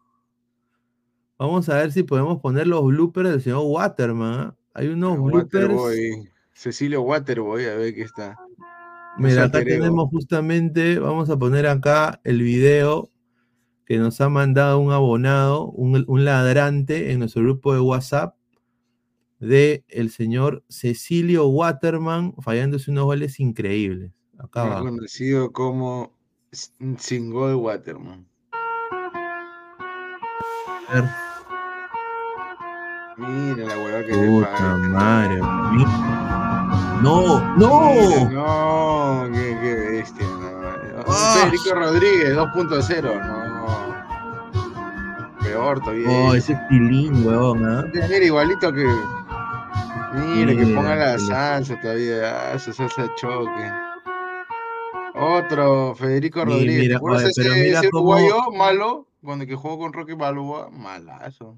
[1.37, 4.39] Vamos a ver si podemos poner los bloopers del señor Waterman.
[4.39, 4.55] ¿ah?
[4.73, 5.67] Hay unos bloopers.
[5.67, 6.29] Waterboy.
[6.53, 8.35] Cecilio Waterboy, a ver qué está.
[9.17, 13.09] Mira, acá tenemos justamente, vamos a poner acá el video
[13.85, 18.35] que nos ha mandado un abonado, un, un ladrante en nuestro grupo de WhatsApp
[19.39, 24.11] de el señor Cecilio Waterman fallándose unos goles increíbles.
[24.39, 24.79] Va.
[24.79, 26.11] conocido como
[26.51, 28.27] S- Singol Waterman.
[30.89, 31.03] A ver.
[33.17, 35.37] Mira la hueva que Puta madre.
[37.01, 37.91] No, no.
[37.93, 40.25] Mira, No, qué, qué bestia.
[40.27, 41.03] No.
[41.07, 41.37] Ah.
[41.43, 43.27] Federico Rodríguez, 2.0.
[43.27, 43.54] No.
[45.55, 46.09] Peor todavía.
[46.09, 46.53] Oh, ese.
[46.53, 47.85] es tilín, huevón, ¿ah?
[47.93, 48.83] Mira, igualito que.
[50.13, 52.53] Mira, que Mira, ponga la que salsa todavía.
[52.53, 53.71] Ah, su salsa de choque.
[55.13, 56.79] Otro, Federico Rodríguez.
[56.81, 59.07] mira, ¿Te acuerdas oye, pero ese, mira ese cómo- uruguayo malo?
[59.23, 61.57] Cuando que jugó con Rocky Balboa, malazo.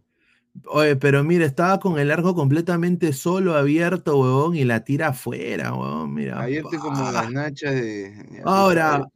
[0.67, 5.73] Oye, pero mira, estaba con el arco completamente solo, abierto, huevón, y la tira afuera,
[5.73, 6.41] huevón, mira.
[6.41, 7.11] Abierto como pa.
[7.11, 8.41] las nachas de.
[8.45, 9.07] Ahora.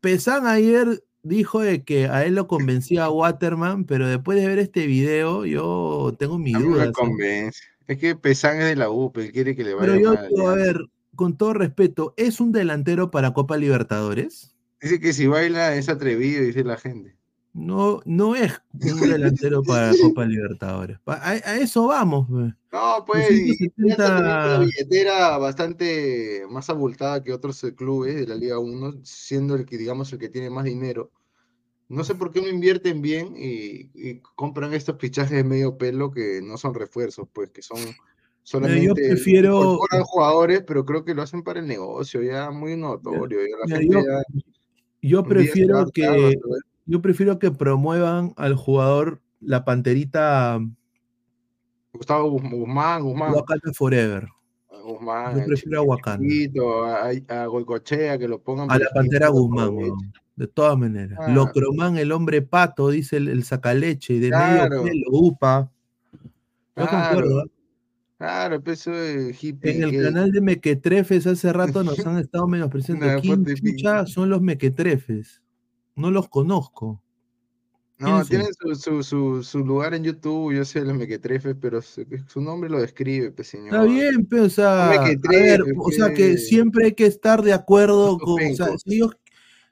[0.00, 4.86] Pesan ayer dijo de que a él lo convencía Waterman, pero después de ver este
[4.86, 6.88] video, yo tengo A me dudas.
[6.88, 6.92] ¿eh?
[6.92, 7.60] convence.
[7.86, 10.14] Es que Pesán es de la U, pero él quiere que le vaya Pero yo
[10.14, 10.28] mal.
[10.28, 10.80] digo, a ver,
[11.14, 14.54] con todo respeto, ¿es un delantero para Copa Libertadores?
[14.80, 17.16] Dice que si baila es atrevido, dice la gente.
[17.54, 20.98] No, no es un delantero para Copa Libertadores.
[21.06, 22.26] A, a eso vamos.
[22.30, 22.54] pues.
[22.72, 27.74] No, pues, y ya 270 está teniendo una billetera bastante más abultada que otros eh,
[27.74, 31.10] clubes de la Liga 1, siendo el que, digamos, el que tiene más dinero.
[31.88, 36.10] No sé por qué no invierten bien y, y compran estos fichajes de medio pelo
[36.10, 37.76] que no son refuerzos, pues, que son
[38.42, 43.40] solamente prefiero- incorporan jugadores, pero creo que lo hacen para el negocio, ya muy notorio.
[43.68, 44.22] ya gente yo- ya
[45.02, 46.34] Yo prefiero que, ver.
[46.86, 50.60] Yo prefiero que promuevan al jugador la panterita
[51.92, 54.28] Gustavo Guz- Guzmán, Guzmán, Wakanda Forever.
[54.84, 56.26] Guzmán, Yo prefiero a Wakanda.
[56.28, 60.12] Chiquito, a, a Goicochea, que lo pongan A la Pantera Guzmán, weón.
[60.34, 61.18] De todas maneras.
[61.20, 61.28] Ah.
[61.30, 64.82] Locromán, el hombre pato, dice el, el sacaleche, y de Claro.
[64.82, 65.70] medio pelo, upa.
[66.74, 67.40] Yo Claro, concuerdo.
[67.44, 67.50] ¿eh?
[68.18, 69.76] Claro, el peso de hippie.
[69.76, 73.06] En el que- canal de Mequetrefes hace rato nos han estado menospreciando.
[73.20, 75.42] ¿Quién chucha son los Mequetrefes?
[75.94, 77.02] No los conozco.
[78.02, 82.40] No, tienen su, su, su, su lugar en YouTube, yo sé los mequetrefes, pero su,
[82.40, 83.66] nombre lo describe, pues señor.
[83.66, 86.48] Está bien, pero, o sea, ver, o sea que pues.
[86.48, 89.16] siempre hay que estar de acuerdo con, o sea, si ellos,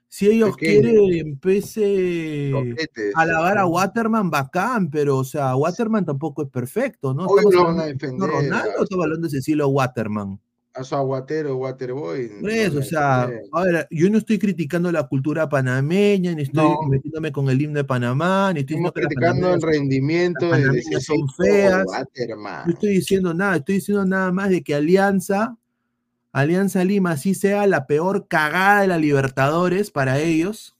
[0.07, 3.15] si ellos quieren empece Toquetes.
[3.15, 7.25] a alabar a Waterman, bacán, pero o sea, Waterman tampoco es perfecto, ¿no?
[7.25, 10.39] Obvio Estamos hablando Cristiano defender, Ronaldo, estamos hablando de Cecilio Waterman.
[10.73, 12.39] A su aguatero, Waterboy.
[12.39, 16.63] Por eso, o sea, a ver, yo no estoy criticando la cultura panameña, ni estoy
[16.63, 16.83] No.
[16.89, 21.01] metiéndome con el himno de Panamá, ni estoy Estamos criticando el rendimiento las de, de
[21.01, 21.83] son feas.
[21.87, 22.67] Waterman.
[22.67, 25.57] No estoy diciendo nada, estoy diciendo nada más de que Alianza,
[26.31, 30.77] Alianza Lima, sí sea la peor cagada de la Libertadores para ellos,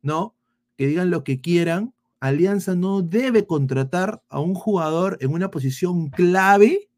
[0.00, 0.34] ¿no?
[0.78, 6.08] Que digan lo que quieran, Alianza no debe contratar a un jugador en una posición
[6.08, 6.88] clave,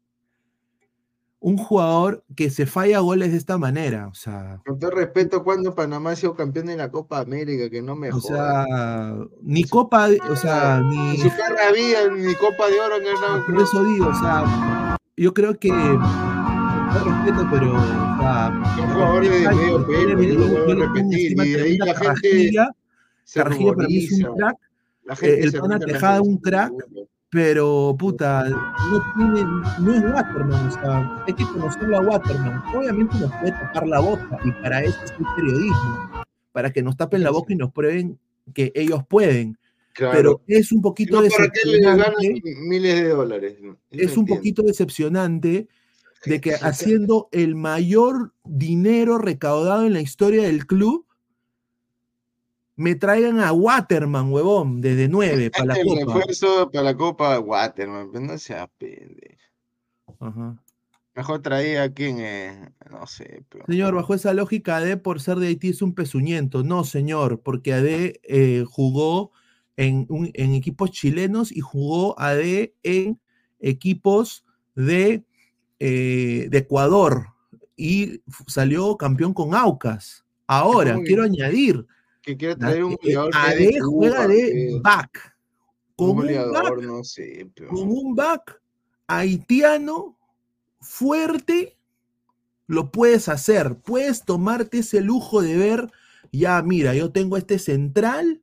[1.43, 4.07] un jugador que se falla goles de esta manera.
[4.07, 7.81] O sea, Con todo respeto, cuando Panamá ha sido campeón en la Copa América, que
[7.81, 8.65] no me o sea,
[9.41, 11.17] ni Copa, o sea, En ni.
[11.17, 13.45] su carrera vida, ni Copa de Oro, no.
[13.45, 15.67] Por eso digo, o sea, yo creo que.
[15.69, 17.73] No respeto, pero.
[17.73, 21.31] O sea, Son jugadores de medio pelo, repetir.
[21.31, 22.69] Y de ahí la gente Carrasquilla,
[23.25, 24.35] se Carrasquilla para mí es un ruboriza.
[24.37, 24.57] crack,
[25.03, 26.71] La eh, el pana Tejada un crack,
[27.33, 29.43] pero puta, no tiene,
[29.79, 32.63] no es Waterman, o sea, hay que conocerlo a Waterman.
[32.75, 36.11] Obviamente nos puede tapar la boca, y para eso es el periodismo,
[36.51, 38.19] para que nos tapen la boca y nos prueben
[38.53, 39.57] que ellos pueden.
[39.93, 40.13] Claro.
[40.45, 43.57] Pero es un poquito no, ¿para qué le decepcionante, miles de dólares?
[43.61, 45.67] No, es un poquito decepcionante
[46.25, 51.07] de que haciendo el mayor dinero recaudado en la historia del club,
[52.75, 55.99] me traigan a Waterman, huevón, desde 9 para la el Copa.
[56.05, 59.37] refuerzo para la Copa Waterman, pero no seas pendejo.
[60.19, 60.55] Ajá.
[61.15, 63.43] Mejor traía a quien, eh, no sé.
[63.49, 63.65] Pero...
[63.67, 66.63] Señor, bajo esa lógica, AD por ser de Haití es un pezuñento.
[66.63, 67.85] No, señor, porque AD
[68.23, 69.31] eh, jugó
[69.77, 73.19] en, un- en equipos chilenos y jugó AD en
[73.59, 75.23] equipos de,
[75.79, 77.27] eh, de Ecuador
[77.77, 80.25] y salió campeón con Aucas.
[80.47, 81.85] Ahora, quiero añadir,
[82.23, 83.31] Que quiere traer un goleador
[83.81, 85.35] juega de back.
[85.95, 87.51] Con un un goleador, back, no sé.
[87.53, 87.69] Pero...
[87.69, 88.61] con un back
[89.07, 90.17] haitiano
[90.79, 91.77] fuerte,
[92.67, 93.75] lo puedes hacer.
[93.75, 95.91] Puedes tomarte ese lujo de ver,
[96.31, 98.41] ya, mira, yo tengo este central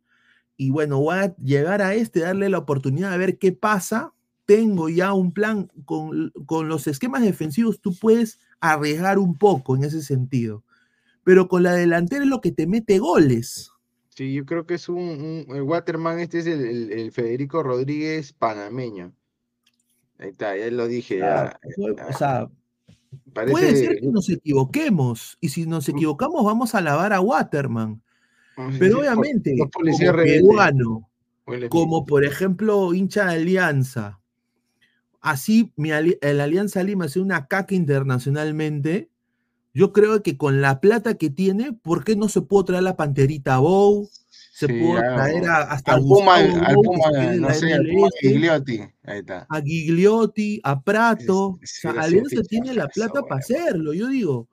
[0.57, 4.13] y bueno, voy a llegar a este, darle la oportunidad de ver qué pasa.
[4.45, 9.85] Tengo ya un plan con, con los esquemas defensivos, tú puedes arriesgar un poco en
[9.85, 10.63] ese sentido.
[11.25, 13.70] Pero con la delantera es lo que te mete goles.
[14.21, 17.63] Sí, yo creo que es un, un- el Waterman, este es el, el- el Federico
[17.63, 19.15] Rodríguez panameño.
[20.19, 21.59] Ahí está, ya lo dije, ya.
[22.07, 22.51] O sea,
[23.33, 25.39] Parece, puede ser que nos equivoquemos.
[25.41, 28.03] Y si nos equivocamos, vamos a alabar a Waterman.
[28.79, 31.09] Pero obviamente, como peruano,
[31.71, 34.21] como por ejemplo hincha de Alianza,
[35.23, 39.09] así mi el Alianza Lima es una caca internacionalmente,
[39.75, 42.97] yo creo que con la plata que tiene, ¿por qué no se puede traer la
[42.97, 44.09] Panterita Bow?
[44.53, 45.17] Se Sí, puede claro.
[45.17, 48.81] traer a- hasta al Puma, Gustavo al no sé, al Puma Gigliotti.
[49.05, 49.47] Ahí está.
[49.49, 51.59] a Gigliotti, a Prato.
[51.63, 53.95] Es- o sea, Alianza tiene la plata para hacerlo.
[53.95, 54.49] Yo digo,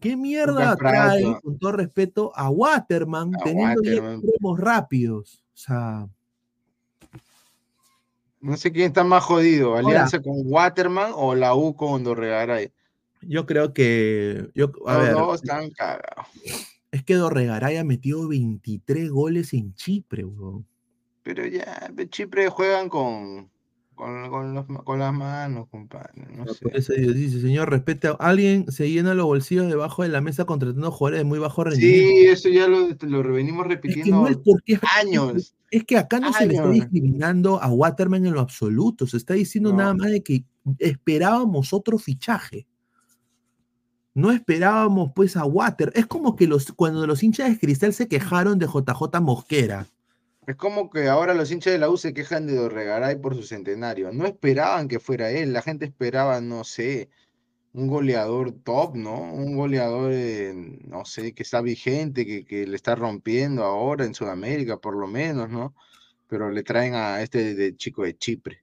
[0.00, 4.14] ¿qué mierda trae, con todo respeto, a Waterman A teniendo Waterman.
[4.20, 5.44] extremos rápidos?
[5.54, 6.08] O sea,
[8.40, 12.72] No sé quién está más jodido, Alianza con Waterman o la U con Dorregaray.
[13.26, 14.48] Yo creo que.
[14.54, 16.26] Yo, a Los ver, dos están cagados.
[16.90, 20.66] es que Dorregaray ha metido 23 goles en Chipre, weón.
[21.22, 23.48] Pero ya, Chipre juegan con,
[23.94, 26.10] con, con los- con las manos, compadre.
[26.36, 26.62] No sé.
[26.62, 30.44] Por eso dice, señor, respete a alguien, se llena los bolsillos debajo de la mesa
[30.44, 32.08] contratando jugadores de muy bajo rendimiento.
[32.20, 35.54] Sí, eso ya lo, lo venimos es que repitiendo no es porque años.
[35.72, 39.32] Es que acá no se le está discriminando a Waterman en lo absoluto, se está
[39.32, 39.78] diciendo No.
[39.78, 40.44] nada más de que
[40.78, 42.66] esperábamos otro fichaje.
[44.14, 45.90] No esperábamos pues a Water.
[45.94, 49.86] Es como que los, cuando los hinchas de Cristal se quejaron de JJ Mosquera.
[50.46, 53.42] Es como que ahora los hinchas de la U se quejan de Dorregaray por su
[53.42, 54.12] centenario.
[54.12, 57.08] No esperaban que fuera él, la gente esperaba, no sé,
[57.72, 59.32] un goleador top, ¿no?
[59.32, 60.52] Un goleador, eh,
[60.86, 65.06] no sé, que está vigente, que, que le está rompiendo ahora en Sudamérica, por lo
[65.06, 65.74] menos, ¿no?
[66.28, 68.61] Pero le traen a este de chico de Chipre.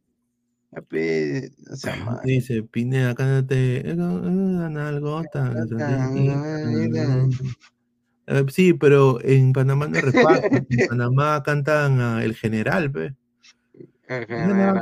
[1.73, 2.21] Sea.
[2.23, 3.91] Dice, Pineda, cántate.
[3.91, 5.23] algo
[8.27, 10.67] Eh, Sí, pero en Panamá no reparten.
[10.69, 13.15] En Panamá cantan a El General, pe.
[14.07, 14.81] El general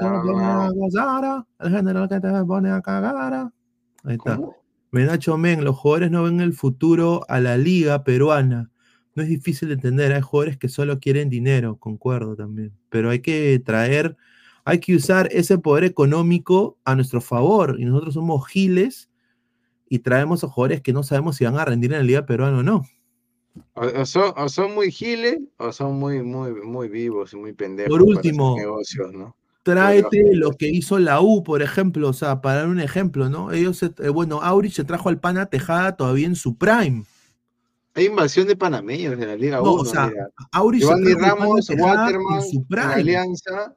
[1.59, 3.51] el general que te pone a cagar.
[4.03, 4.39] Ahí está.
[4.91, 8.71] Menacho Men, los jugadores no ven el futuro a la liga peruana.
[9.15, 12.71] No es difícil de entender, hay jugadores que solo quieren dinero, concuerdo también.
[12.89, 14.15] Pero hay que traer,
[14.67, 17.77] hay que usar ese poder económico a nuestro favor.
[17.79, 19.09] Y nosotros somos giles
[19.87, 22.57] y traemos a jugadores que no sabemos si van a rendir en la liga peruana
[22.57, 22.83] o no.
[23.75, 27.53] O, o son, o son muy giles o son muy, muy, muy vivos y muy
[27.53, 27.89] pendejos.
[27.89, 29.37] Por para último, negocios, ¿no?
[29.63, 33.53] Tráete lo que hizo la U, por ejemplo, o sea, para dar un ejemplo, ¿no?
[33.53, 37.05] Ellos, eh, bueno, Aurich se trajo al pana Tejada todavía en su prime.
[37.95, 39.81] Hay invasión de panameños de la Liga No, 1.
[39.81, 40.11] o sea.
[40.51, 42.93] Aurich se trajo al pana Ramos, Tejada Waterman, en su en prime.
[42.93, 43.75] Alianza,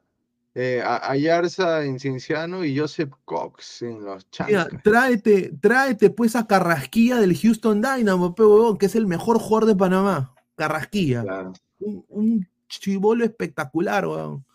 [0.53, 4.83] eh, a- Ayarza en Cienciano y Joseph Cox en los Mira, Chancas.
[4.83, 9.67] tráete, tráete pues a Carrasquilla del Houston Dynamo, pe, huevón, que es el mejor jugador
[9.69, 10.33] de Panamá.
[10.55, 11.23] Carrasquilla.
[11.23, 11.53] Claro.
[11.79, 14.45] un, un chivolo espectacular, weón.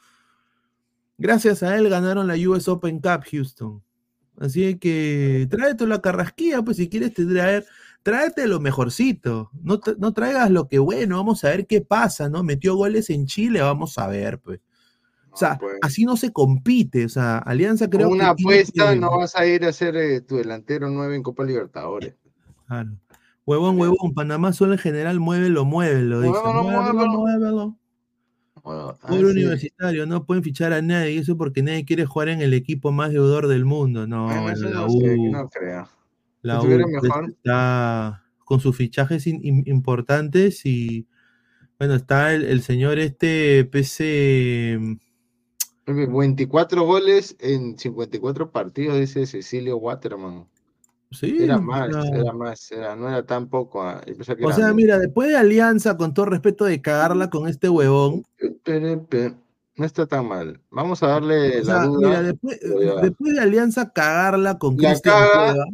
[1.18, 3.82] Gracias a él ganaron la US Open Cup, Houston.
[4.38, 7.64] Así que tráete la carrasquilla, pues si quieres traer,
[8.02, 9.50] tráete lo mejorcito.
[9.62, 12.42] No, no traigas lo que bueno, vamos a ver qué pasa, ¿no?
[12.42, 14.60] Metió goles en Chile, vamos a ver, pues.
[15.36, 15.74] O sea, pues.
[15.82, 17.04] así no se compite.
[17.04, 20.22] O sea, Alianza creo Con una que apuesta no vas a ir a ser eh,
[20.22, 22.14] tu delantero 9 en Copa Libertadores.
[22.66, 22.90] Claro.
[23.44, 26.32] Huevón, huevón, Panamá solo en general muévelo, muévelo, dice.
[26.32, 27.18] Muévelo, Muévelo, muévelo.
[27.18, 27.76] muévelo.
[28.64, 29.18] Bueno, ah, sí.
[29.24, 33.12] universitario, no pueden fichar a nadie, eso porque nadie quiere jugar en el equipo más
[33.12, 34.06] deudor del mundo.
[34.08, 35.88] No, Bueno, eso la no sé, U, no creo.
[36.42, 37.30] la U pues, mejor.
[37.30, 41.06] está con sus fichajes in- importantes y
[41.78, 44.80] bueno, está el, el señor este PC
[45.86, 50.46] 24 goles en 54 partidos, dice Cecilio Waterman.
[51.12, 53.82] sí, Era más, era más, era, no era tan poco.
[53.82, 57.68] ah, o era sea, mira, después de Alianza, con todo respeto de cagarla con este
[57.68, 58.24] huevón,
[58.64, 59.36] Pero, pero,
[59.76, 60.60] no está tan mal.
[60.70, 62.08] Vamos a darle o la sea, duda.
[62.08, 62.58] mira, después,
[63.02, 65.64] después de Alianza cagarla con La Cristian caga, Cueva,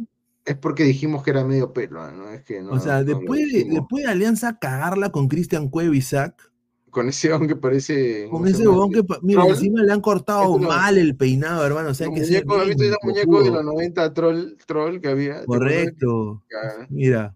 [0.45, 2.29] Es porque dijimos que era medio pelo, ah, ¿no?
[2.29, 2.73] Es que no.
[2.73, 6.51] o sea, no después, después de Alianza cagarla con Cristian Cueva y Isaac,
[6.93, 8.23] Con ese hombre que parece.
[8.29, 11.65] Con ¿cómo se ese huevón que, mira, encima le han cortado no- mal el peinado,
[11.65, 11.89] hermano.
[11.89, 15.01] O sea, que ser muñecos, ¿has visto bien esos muñecos de los 90 troll, troll
[15.01, 15.43] que había?
[15.45, 16.43] Correcto.
[16.89, 17.35] Mira,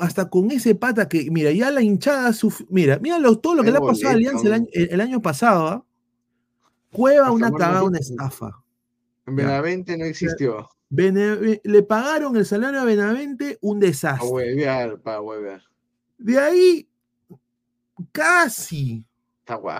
[0.00, 3.62] hasta con ese pata que, mira, ya la hinchada, suf- mira, mira lo- todo lo
[3.62, 4.12] que le ha pasado a.
[4.12, 5.84] Alianza el año, el, el año pasado, ¿ah?
[6.90, 8.62] Cueva, una cagada, una estafa.
[9.26, 10.68] En Benavente no existió.
[10.88, 14.28] Bene- le pagaron el salario a Benavente, un Para desastre.
[14.30, 15.62] huevear, para huevear.
[16.18, 16.88] De ahí,
[18.12, 19.04] casi,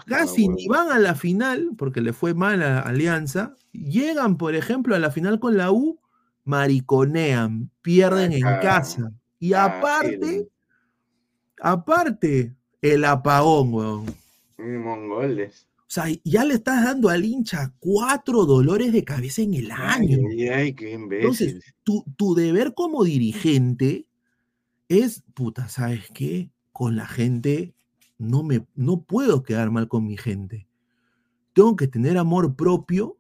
[0.07, 4.95] casi ni van a la final, porque le fue mal a Alianza, llegan, por ejemplo,
[4.95, 6.01] a la final con la U,
[6.45, 9.13] mariconean, pierden en casa.
[9.39, 10.49] Y Ah, aparte,
[11.61, 14.07] aparte, el apagón, weón.
[14.59, 15.67] O mongoles.
[15.89, 20.19] sea, ya le estás dando al hincha cuatro dolores de cabeza en el año.
[20.31, 21.63] Ay, ay, qué Entonces,
[22.17, 24.07] tu deber como dirigente
[24.89, 26.51] es, puta, ¿sabes qué?
[26.73, 27.76] Con la gente
[28.19, 30.67] no me no puedo quedar mal con mi gente.
[31.53, 33.19] Tengo que tener amor propio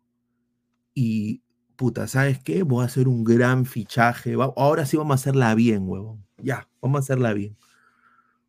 [0.94, 1.42] y,
[1.76, 2.62] puta, ¿sabes qué?
[2.62, 4.34] Voy a hacer un gran fichaje.
[4.56, 6.24] ahora sí vamos a hacerla bien, huevón.
[6.38, 7.56] Ya, vamos a hacerla bien.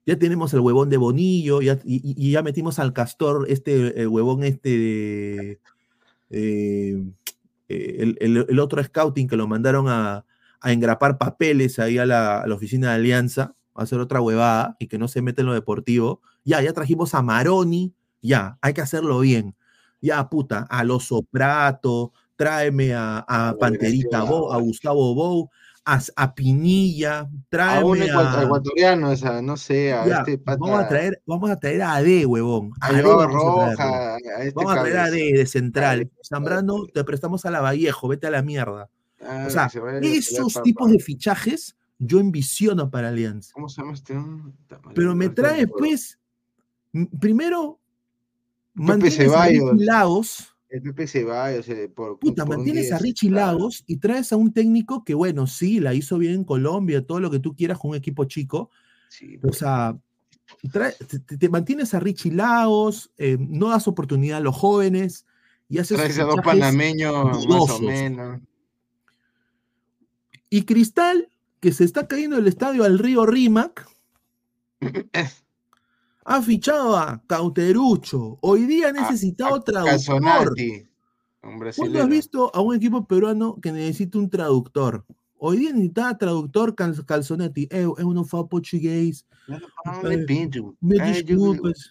[0.06, 4.44] Ya tenemos el huevón de Bonillo, ya, y, ya metimos al castor, este el huevón
[4.44, 5.60] este de...
[6.30, 7.04] eh,
[7.70, 10.26] eh, el, otro scouting que lo mandaron a,
[10.64, 15.08] engrapar papeles ahí a la oficina de Alianza, a hacer otra huevada y que no
[15.08, 16.22] se mete en lo deportivo.
[16.44, 19.56] Ya, ya trajimos a Maroni, ya, hay que hacerlo bien.
[20.02, 24.24] Ya, puta, a Los Soprato, tráeme a, a A Panterita.
[24.24, 25.50] Bou, a Gustavo Bou,
[25.86, 28.44] a, a Pinilla, A un tráeme ecua- a...
[28.44, 30.58] ecuatoriano, esa, no sé, a Ya, este pata.
[30.60, 32.72] vamos, a traer, vamos a traer a AD, huevón.
[32.82, 33.28] a A vamos a.
[33.28, 35.04] Roja, a este Vamos a traer a.
[35.06, 36.12] AD de central.
[36.28, 38.90] Zambrano, te prestamos a la Vallejo, vete a la mierda.
[39.26, 43.10] Ah, O sea, que se vaya a pelear esos tipos de fichajes yo envisiono para
[43.10, 43.52] Alianza.
[43.54, 44.16] ¿Cómo se llama este?
[44.94, 46.20] Pero me trae, pues,
[47.20, 47.80] primero,
[48.74, 49.48] mantienes a.
[49.48, 53.30] Richie Lagos, El Pepe Ceballos, eh, por, puta, por mantienes a 10, Richie.
[53.32, 57.20] Lagos y traes a un técnico que, bueno, sí, la hizo bien en Colombia, todo
[57.20, 58.70] lo que tú quieras con un equipo chico,
[59.10, 59.58] Sí, o pues.
[59.60, 59.98] sea,
[60.72, 60.96] trae-
[61.40, 65.26] te, mantienes a Richie Lagos, eh, no das oportunidad a los jóvenes
[65.70, 68.42] y haces Traes a dos panameños más o menos.
[70.50, 71.30] Y Cristal,
[71.68, 73.86] que se está cayendo el estadio al río Rímac,
[76.24, 78.38] ha fichado a Cauterucho.
[78.40, 80.54] Hoy día ha necesitado traductor.
[81.76, 85.04] ¿Cuándo has visto a un equipo peruano que necesita un traductor?
[85.40, 87.68] Hoy día necesitaba traductor cal- Calzonetti.
[87.70, 89.26] Eu, eu não falo português.
[89.50, 90.10] No, no,
[90.82, 90.96] me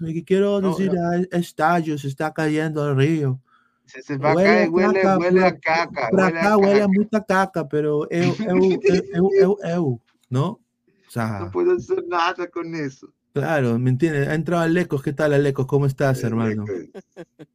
[0.00, 1.02] lo que quiero No, decir no.
[1.30, 3.38] a estadio se está cayendo al río.
[3.86, 6.08] Se, se va a Huele caer, a huele, caca, huele a caca.
[6.10, 10.02] Por huele a acá huele a mucha caca, pero eu, eu, eu, eu, eu, eu,
[10.30, 10.60] ¿no?
[11.06, 13.12] O sea, No puedo hacer nada con eso.
[13.32, 14.28] claro, ¿me entiendes?
[14.28, 15.02] Ha entrado Alecos.
[15.02, 15.66] ¿Qué tal, Alecos?
[15.66, 16.64] ¿Cómo estás, hermano?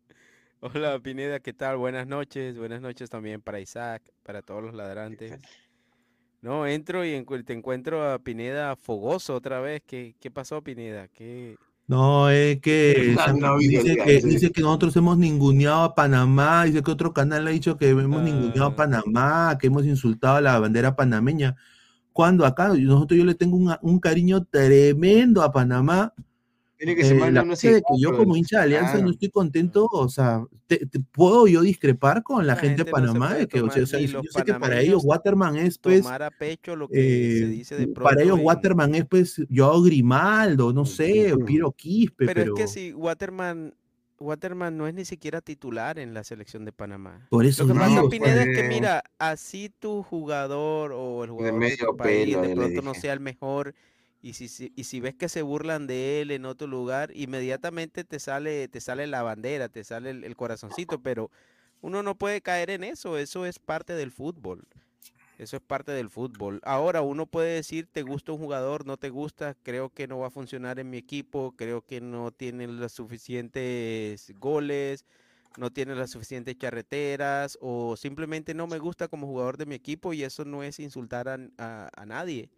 [0.63, 1.77] Hola Pineda, ¿qué tal?
[1.77, 5.33] Buenas noches, buenas noches también para Isaac, para todos los ladrantes.
[6.41, 9.81] No, entro y te encuentro a Pineda fogoso otra vez.
[9.85, 11.07] ¿Qué, qué pasó, Pineda?
[11.07, 11.57] ¿Qué...
[11.87, 16.63] No, es que, No, San- no, dice, que dice que nosotros hemos ninguneado a Panamá,
[16.63, 18.75] dice que otro canal ha dicho que hemos ninguneado a Ah.
[18.75, 21.57] Panamá, que hemos insultado a la bandera panameña.
[22.13, 26.13] Cuando acá nosotros yo le tengo un, un cariño tremendo a Panamá,
[26.81, 29.05] Tiene que Eh, la cosa de que yo como hincha de Alianza claro.
[29.05, 32.89] no estoy contento, o sea, te- te- puedo yo discrepar con la, La gente de
[32.89, 35.77] gente no Panamá de que, o sea, o yo sé que para ellos Waterman es
[35.77, 38.01] pues Tomar a pecho lo que se eh, dice de pronto.
[38.01, 41.45] para ellos en- Waterman es pues yo Grimaldo, no sé, Ujú.
[41.45, 43.75] Piero Quispe, Pero, pero, es que si Waterman,
[44.19, 47.27] Waterman no es ni siquiera titular en la selección de Panamá.
[47.29, 48.69] por eso Lo que pasa, digo, Pineda, es que pues.
[48.69, 52.95] mira, así tu jugador o el jugador de medio tu país pelo, de pronto no
[52.95, 53.75] sea el mejor
[54.21, 58.03] y si, si- y si ves que se burlan de él en otro lugar, inmediatamente
[58.03, 61.31] te sale, te sale la bandera, te sale el, corazoncito, pero
[61.81, 64.67] uno no puede caer en eso, eso es parte del fútbol.
[65.39, 66.59] Eso es parte del fútbol.
[66.63, 70.27] Ahora uno puede decir, te gusta un jugador, no te gusta, creo que no va
[70.27, 75.03] a funcionar en mi equipo, creo que no tiene los suficientes goles,
[75.57, 80.13] no tiene las suficientes charreteras o simplemente no me gusta como jugador de mi equipo
[80.13, 82.51] y eso no es insultar a- a nadie.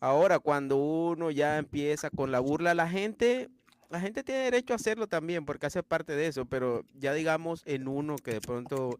[0.00, 3.48] Ahora, cuando uno ya empieza con la burla la gente,
[3.88, 7.62] la gente tiene derecho a hacerlo también porque hace parte de eso, pero ya digamos
[7.66, 8.98] en uno que de pronto,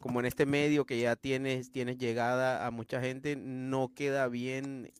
[0.00, 4.90] como en este medio que ya tienes, tienes llegada a mucha gente, no queda bien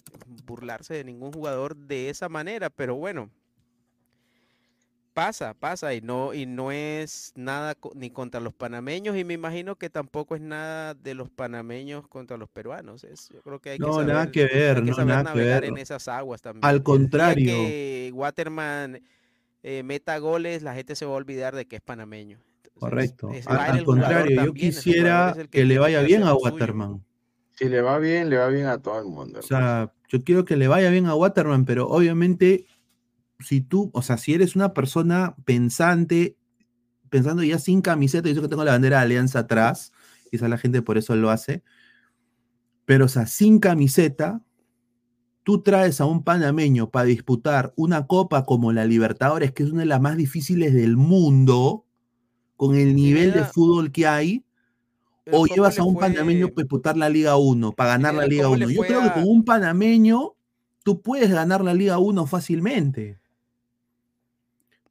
[0.47, 3.31] burlarse de ningún jugador de esa manera, pero bueno,
[5.13, 9.35] pasa, pasa y no, y no es nada co- ni contra los panameños y me
[9.35, 13.05] imagino que tampoco es nada de los panameños contra los peruanos.
[13.05, 15.07] Es, yo creo que hay que No, saber, nada que hay ver, que no, saber
[15.09, 15.71] nada que navegar ver.
[15.71, 16.65] en esas aguas también.
[16.65, 17.45] Al contrario.
[17.47, 19.01] que Waterman
[19.63, 22.39] eh, meta goles, la gente se va a olvidar de que es panameño.
[22.65, 23.31] Entonces, correcto.
[23.31, 26.39] es- Al, contrario, yo también, quisiera que le vaya que bien a suyo.
[26.39, 27.05] Waterman.
[27.55, 29.39] Si le va bien, le va bien a todo el mundo.
[29.39, 32.67] O sea, yo quiero que le vaya bien a Waterman, pero obviamente,
[33.43, 36.37] si tú, o sea, si eres una persona pensante,
[37.11, 39.93] pensando ya sin camiseta, yo que tengo la bandera de Alianza atrás,
[40.31, 41.63] quizás la gente por eso lo hace,
[42.85, 44.43] pero o sea, sin camiseta,
[45.45, 49.81] tú traes a un panameño para disputar una copa como la Libertadores, que es una
[49.81, 51.85] de las más difíciles del mundo,
[52.57, 54.45] con el nivel de fútbol que hay,
[55.25, 57.91] Pero o ¿cómo llevas le a un fue- panameño para disputar la Liga 1, para
[57.91, 58.75] ganar la Liga cómo le 1.
[58.75, 60.35] Yo creo que con un panameño
[60.85, 63.19] tú puedes ganar la Liga 1 fácilmente.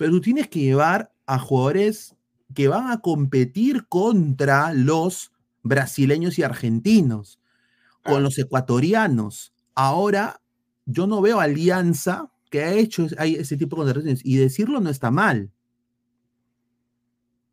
[0.01, 2.15] Pero tú tienes que llevar a jugadores
[2.55, 5.31] que van a competir contra los
[5.61, 7.39] brasileños y argentinos,
[8.03, 8.19] con Ah.
[8.21, 9.53] los ecuatorianos.
[9.75, 10.41] Ahora,
[10.87, 14.21] yo no veo alianza que ha hecho ese tipo de contrataciones.
[14.25, 15.51] Y decirlo no está mal.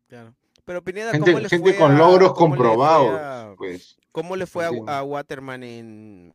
[0.07, 0.33] Claro.
[0.65, 3.19] Pero Pineda, gente ¿cómo le gente fue con a- logros cómo le fue comprobados.
[3.19, 3.95] a- Pues.
[4.11, 6.33] ¿Cómo le fue a, Waterman en,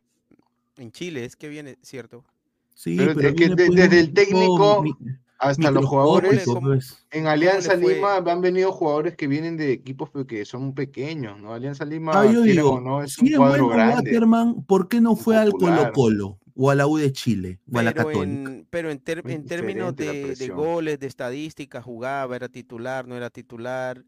[0.77, 1.25] en Chile?
[1.25, 2.25] Es que viene, ¿cierto?
[2.73, 4.95] Sí, Pero pero es que viene, de- desde el técnico mi-
[5.39, 6.72] Hasta los jugadores ¿cómo-
[7.11, 7.74] en Alianza?
[7.74, 11.53] Lima han venido jugadores que vienen de equipos que son pequeños, ¿no?
[11.53, 14.11] Alianza Lima, Ah, yo digo, no, es si un es cuadro bueno grande.
[14.11, 15.93] Waterman, ¿por qué no fue al Colo.
[15.93, 18.51] Colo o a la U de Chile o a la Pero Católica?
[18.51, 23.16] en, pero en, ter- Muy en términos de, goles, de estadística, jugaba, era titular, no
[23.16, 24.05] era titular.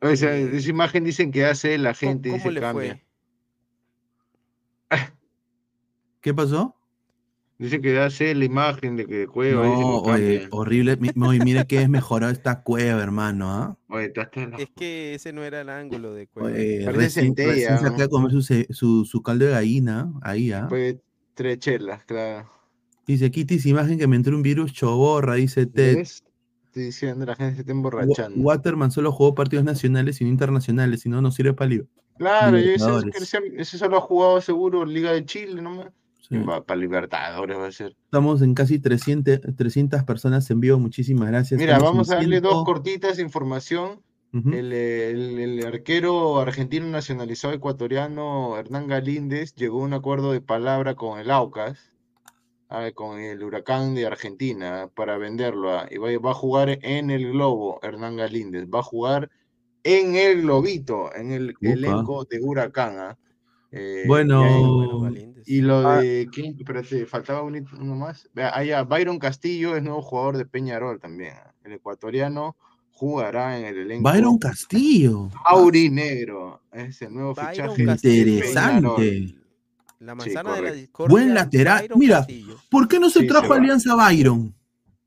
[0.00, 2.60] O sea, eh, esa imagen dicen que hace la ¿Cómo, gente y cómo se le
[2.60, 3.02] cambia.
[4.90, 4.98] fue?
[6.20, 6.76] ¿Qué pasó?
[7.58, 10.96] Dice que hace la imagen de que dice No, oye, horrible.
[10.96, 13.50] Mire que es mejorado esta cueva, hermano.
[13.50, 13.76] ¿ah?
[13.88, 16.48] Oye, está hasta la- Es que ese no era el ángulo de Cueva.
[16.48, 17.88] Oye, recién, centella, recién se ¿no?
[17.88, 20.12] acaba de comer su, ce- su, su caldo de gallina.
[20.22, 20.66] Ahí, ¿ah?
[20.68, 20.96] Pues
[21.34, 22.50] tres chelas, claro.
[23.06, 25.96] Dice Kitty, esa imagen que me entró un virus choborra, dice Ted.
[25.98, 26.24] ¿Ves?
[26.66, 28.40] Estoy diciendo, la gente se está emborrachando.
[28.40, 31.86] Waterman solo jugó partidos nacionales y no internacionales, si no, no sirve para libre.
[32.16, 33.14] Claro, yo ese, Libertadores.
[33.22, 35.88] ese, ese solo ha jugado seguro Liga de Chile, nomás.
[36.40, 37.94] Va para Libertadores va a ser.
[38.04, 41.58] Estamos en casi 300, 300 personas en vivo, muchísimas gracias.
[41.60, 42.64] Mira, Estamos vamos a darle dos 100.
[42.64, 44.00] cortitas de información.
[44.34, 44.48] Ujú.
[44.50, 50.94] El, el- el arquero argentino nacionalizado ecuatoriano Hernán Galíndez llegó a un acuerdo de palabra
[50.94, 51.78] con el Aucas,
[52.70, 55.70] ah, con el Huracán de Argentina, para venderlo.
[55.90, 58.66] y va, va a jugar en el Globo, Hernán Galíndez.
[58.74, 59.28] Va a jugar
[59.84, 61.72] en el Globito, en el Upa.
[61.72, 62.96] elenco de Huracán.
[62.98, 63.18] ah.
[63.72, 65.44] Eh, y Bueno, ahí- Bueno, Galíndez.
[65.48, 66.00] y lo Ah.
[66.02, 66.54] de, ¿quién?
[66.58, 68.28] Espérate, faltaba un- uno más.
[68.34, 71.32] Vea, allá, Byron Castillo es nuevo jugador de Peñarol también.
[71.36, 71.54] ah.
[71.64, 72.56] El ecuatoriano
[72.90, 75.30] jugará en el elenco Byron Castillo.
[75.46, 76.60] Aurinegro.
[76.72, 77.84] Es el nuevo Byron fichaje.
[77.86, 79.34] Castillo, Interesante.
[80.00, 81.10] La manzana de la discordia.
[81.10, 81.82] Buen lateral.
[81.82, 82.56] Byron Mira, Castillo.
[82.70, 83.54] ¿Por qué no se Sí, trajo se.
[83.54, 84.54] Alianza Byron?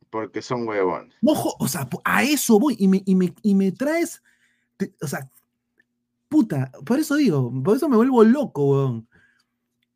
[0.09, 1.13] Porque son huevones.
[1.21, 4.23] Mojo, o sea, a eso voy y me, y me, y me traes,
[4.77, 5.29] te- o sea,
[6.35, 9.07] puta, por eso digo, por eso me vuelvo loco, weón.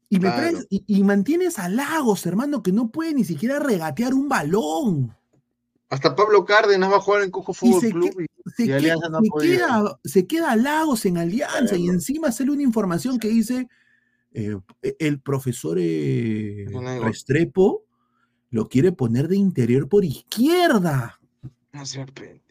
[0.10, 0.38] Y me Claro.
[0.38, 5.14] traes, y, y mantienes a Lagos, hermano, que no puede ni siquiera regatear un balón.
[5.90, 8.16] Hasta Pablo Cárdenas va a jugar en Cojo Fútbol se, Club.
[8.16, 9.58] que- y- se y que- Alianza no se podía.
[9.58, 13.68] queda, se queda Lagos en Alianza y encima sale una información que dice
[14.34, 14.56] eh,
[15.00, 16.66] el profesor eh,
[17.02, 17.84] Restrepo
[18.52, 21.20] lo quiere poner de interior por izquierda.
[21.74, 22.42] No se aprende.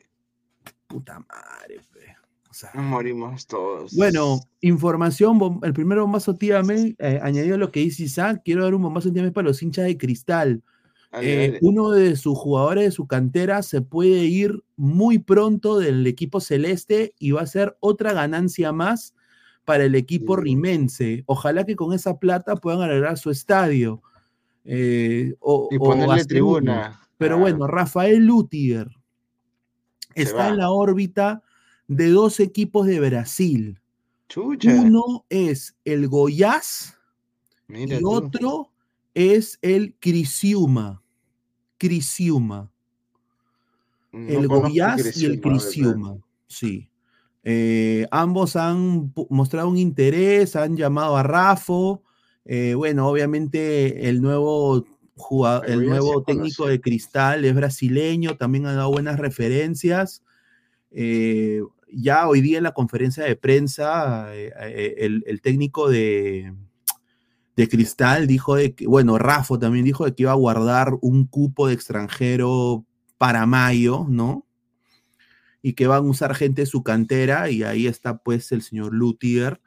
[0.86, 1.80] Puta madre,
[2.74, 3.94] Nos morimos todos.
[3.96, 8.74] Bueno, información, el primer bombazo tíame, eh, añadido a lo que dice Isaac, quiero dar
[8.74, 10.62] un bombazo tíame para los hinchas de cristal.
[11.12, 11.59] Dale, Eh, dale.
[11.62, 17.14] uno de sus jugadores de su cantera se puede ir muy pronto del equipo celeste
[17.18, 19.14] y va a ser otra ganancia más
[19.64, 20.42] para el equipo Sí.
[20.42, 21.22] rimense.
[21.26, 24.02] Ojalá que con esa plata puedan arreglar su estadio.
[24.70, 26.24] eh, o, Y o ponerle uno.
[26.26, 27.00] tribuna.
[27.16, 28.88] Pero bueno, Rafael Lutiger
[30.14, 30.48] Se está va.
[30.50, 31.42] en la órbita
[31.89, 33.80] de dos equipos de Brasil.
[34.28, 34.72] Chucha.
[34.74, 36.95] Uno es el Goiás
[37.66, 38.11] Mira y tú.
[38.11, 38.70] otro
[39.14, 41.03] es el Crisiuma.
[41.78, 42.70] Crisiuma.
[44.12, 45.41] No el Goiás y el.
[45.41, 46.16] Crisiuma.
[46.47, 46.89] Sí.
[47.45, 52.03] Eh, ambos han mostrado un interés, han llamado a Rafo.
[52.45, 54.84] eh, bueno, obviamente el nuevo
[55.16, 60.22] jugador, El nuevo técnico de Cristal es brasileño, también ha dado buenas referencias.
[60.91, 61.61] Eh,
[61.93, 66.55] ya hoy día en la conferencia de prensa, eh, eh, el, técnico de,
[67.57, 71.66] de Cristal dijo de que, bueno, Rafa también dijo que iba a guardar un cupo
[71.66, 72.84] de extranjero
[73.16, 74.47] para mayo, ¿no?
[75.62, 78.95] Y que van a usar gente de su cantera, y ahí está pues el señor
[78.95, 79.61] Lutiger,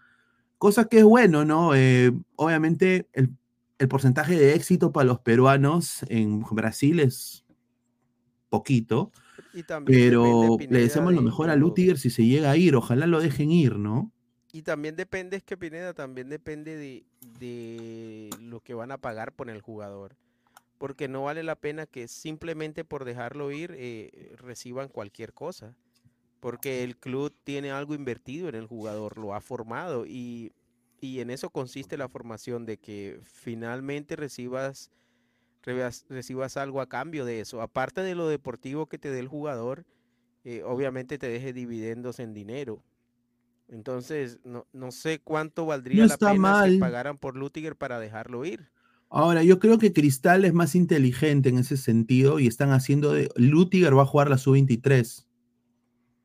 [0.57, 1.75] cosa que es bueno, ¿no?
[1.75, 3.35] Eh, obviamente el,
[3.77, 7.45] el porcentaje de éxito para los peruanos en Brasil es
[8.49, 9.11] poquito,
[9.53, 12.75] Y también depende, pero le deseamos lo mejor a Lutiger si se llega a ir,
[12.75, 14.11] ojalá lo dejen ir, ¿no?
[14.53, 17.05] Y también depende, es que Pineda, también depende de,
[17.39, 20.15] de lo que van a pagar por el jugador.
[20.77, 25.75] Porque no vale la pena que simplemente por dejarlo ir eh, reciban cualquier cosa.
[26.39, 30.51] Porque el club tiene algo invertido en el jugador, lo ha formado y,
[30.99, 34.91] y en eso consiste la formación, de que finalmente recibas,
[35.63, 37.61] recibas, recibas algo a cambio de eso.
[37.61, 39.85] Aparte de lo deportivo que te dé el jugador,
[40.43, 42.83] eh, obviamente te deje dividendos en dinero.
[43.67, 46.73] Entonces, no, no sé cuánto valdría la está pena mal.
[46.73, 48.69] que pagaran por Lutiger para dejarlo ir.
[49.09, 53.29] Ahora, yo creo que Cristal es más inteligente en ese sentido y están haciendo de.
[53.35, 55.25] Lutiger va a jugar la sub-23.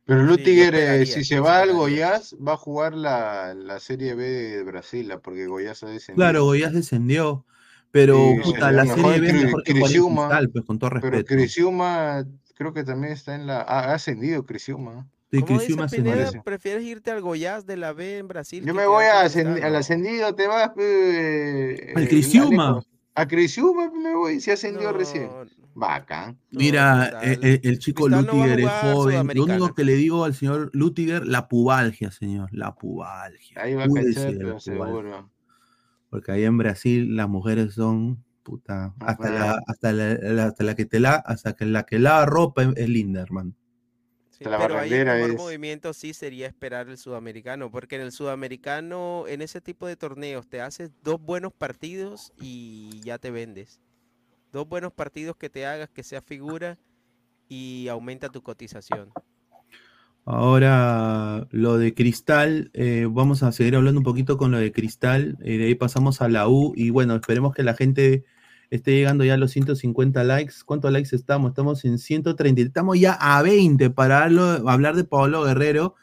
[0.05, 1.73] Pero Sí, Lutiger, eh, si se va al.
[1.73, 6.17] Goiás, va a jugar la, la Serie B de Brasil, porque Goiás ha descendido.
[6.17, 7.45] Claro, Goiás descendió.
[7.91, 11.01] Pero, Sí, puta, la Serie B es mejor que Criciúma, Cristal, pues con todo Pero
[11.03, 11.35] respeto.
[11.35, 12.25] Criciúma
[12.57, 13.61] creo que también está en la...
[13.61, 15.07] Ha, ascendido Criciúma.
[15.31, 15.97] Sí, ¿Cómo Criciúma dice.
[15.97, 16.43] Pineda?
[16.43, 18.65] ¿Prefieres irte al Goiás de la B en Brasil?
[18.65, 19.65] Yo me voy a en ascend- Cristal?
[19.65, 20.71] al ascendido, te vas...
[20.79, 22.69] eh, Al eh, Criciúma.
[22.69, 22.87] Alejo.
[23.15, 25.25] A Criciúma me voy, si ascendió recién.
[25.25, 26.39] No, Bacán.
[26.51, 29.31] no, Mira, eh, eh, el, chico Cristal no Lutiger es joven.
[29.35, 33.61] Lo único que le digo al señor Lutiger, la pubalgia, señor, la pubalgia.
[33.61, 34.61] Ahí va a cachar, pero pubalgia.
[34.61, 35.31] seguro.
[36.17, 40.75] Porque ahí en Brasil las mujeres son puta, hasta la, hasta la, la- hasta la
[40.75, 43.53] que te la, hasta que la que lava ropa es, es linda, hermano.
[44.31, 48.13] Sí, la pero ahí el es- movimiento sí sería esperar el sudamericano, porque en el
[48.13, 53.79] sudamericano, en ese tipo de torneos, te haces dos buenos partidos y ya te vendes.
[54.55, 56.79] Dos buenos partidos que te hagas, que sea figura
[57.51, 59.13] y aumenta tu cotización.
[60.29, 65.39] Ahora, lo de Cristal, eh, vamos a seguir hablando un poquito con lo de Cristal,
[65.41, 68.25] y de ahí pasamos a la U, y bueno, esperemos que la gente
[68.71, 70.55] esté llegando ya a los 150 likes.
[70.65, 71.51] ¿Cuántos likes estamos?
[71.51, 75.95] Estamos en 130, estamos ya a 20 para hablar de Pablo Guerrero,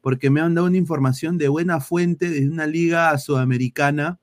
[0.00, 4.20] porque me han dado una información de buena fuente de una liga sudamericana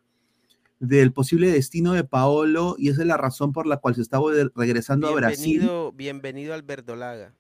[0.80, 4.18] del posible destino de Paolo, y esa es la razón por la cual se está
[4.56, 5.60] regresando a Brasil.
[5.60, 7.36] Bienvenido, bienvenido al Verdolaga.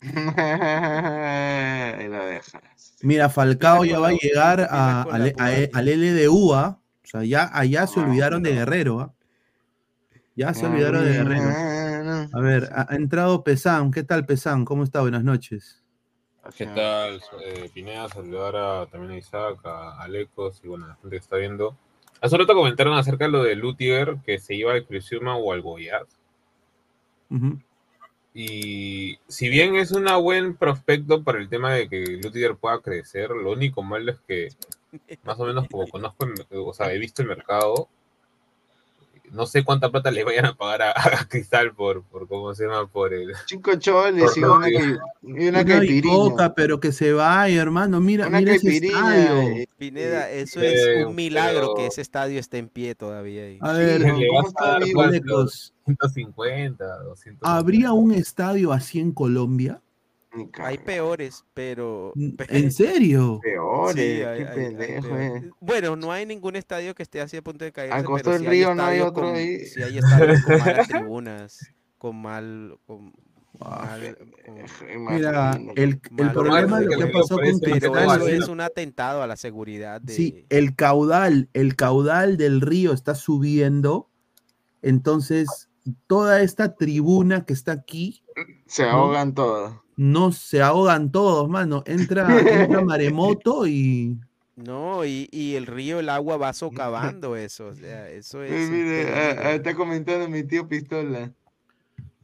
[1.98, 2.62] Ahí lo dejas.
[3.02, 6.78] Mira, Falcao ya va a llegar a- al, la a- al LDU, ¿ah?
[7.04, 8.52] O sea, ya allá se Ah, olvidaron de.
[8.52, 9.12] Guerrero, ¿ah?
[10.36, 12.28] Ya se olvidaron de Guerrero.
[12.32, 13.90] A ver, ha, ha entrado Pesán.
[13.90, 14.64] ¿Qué tal, Pesán?
[14.64, 15.00] ¿Cómo está?
[15.00, 15.82] Buenas noches.
[16.56, 17.20] ¿Qué tal?
[17.44, 21.16] Eh, Pineda, saludar a, también a Isaac, a Alecos y bueno, a la gente que
[21.16, 21.76] está viendo.
[22.20, 25.52] Hace un rato comentaron acerca de lo de Lutiger, que se iba al Criciúma o
[25.52, 26.04] al Goiás.
[27.30, 27.58] Ujú.
[28.40, 33.30] Y si bien es un buen prospecto para el tema de que Lutiger pueda crecer,
[33.30, 34.50] lo único malo es que
[35.24, 37.88] más o menos como conozco, o sea, he visto el mercado,
[39.32, 42.64] no sé cuánta plata le vayan a pagar a, a Cristal por, por, ¿cómo se
[42.64, 42.86] llama?
[42.86, 43.32] Por el...
[43.46, 45.64] Cinco choles y una, que, y una
[46.16, 48.00] Una pero que se vaya, hermano.
[48.00, 49.40] Mira, Una mira ese estadio.
[49.40, 52.94] eh, Pineda, eh, eso eh, es un milagro que pero- ese estadio esté en pie
[52.94, 53.58] todavía ahí.
[53.60, 54.96] A Sí, ver, ¿cómo le vas a está, dar amigo?
[54.98, 55.16] cuánto?
[55.16, 57.48] Alecos, 150, 200.
[57.48, 59.80] ¿habría un estadio así en Colombia?
[60.58, 62.12] Hay peores, pero...
[62.48, 63.40] ¿En serio?
[63.42, 65.42] Peores, Sí, qué hay- hay- hay pendejo, peores.
[65.44, 65.50] eh.
[65.60, 68.04] Bueno, no hay ningún estadio que esté así a punto de caerse.
[68.04, 69.66] costado pero del hay río no hay otro con- ahí.
[69.66, 71.58] Sí hay estadios con malas tribunas,
[71.98, 72.78] con mal...
[72.86, 73.12] Con
[73.60, 78.60] Ah, mal- con- Mira, el, el problema de lo que pasó con Cristal es un
[78.60, 80.12] atentado a la seguridad de...
[80.12, 84.08] Sí, el caudal, el caudal del río está subiendo,
[84.82, 85.67] entonces
[86.06, 88.22] toda esta tribuna que está aquí,
[88.66, 89.72] Se ahogan todos.
[89.96, 91.82] no se ahogan todos, mano.
[91.86, 92.26] Entra,
[92.62, 94.18] entra maremoto y
[94.56, 97.66] No, y, y el río, el agua va socavando eso.
[97.68, 98.70] O sea, eso es.
[98.70, 101.32] Mire, está comentando mi tío Pistola.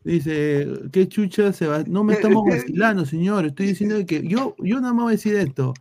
[0.05, 1.83] dice, ¿qué chucha se va?
[1.87, 3.47] No me estamos vacilando, señor.
[3.47, 5.75] Estoy diciendo que yo, yo nada más voy a decir esto.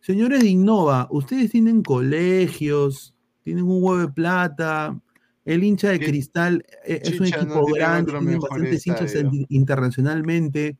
[0.00, 5.00] Señores de Innova, ustedes tienen colegios, tienen un huevo de plata.
[5.44, 9.14] El hincha de ¿Qué Cristal eh, es un no equipo tiene grande, mejor bastantes hinchas
[9.50, 10.78] internacionalmente.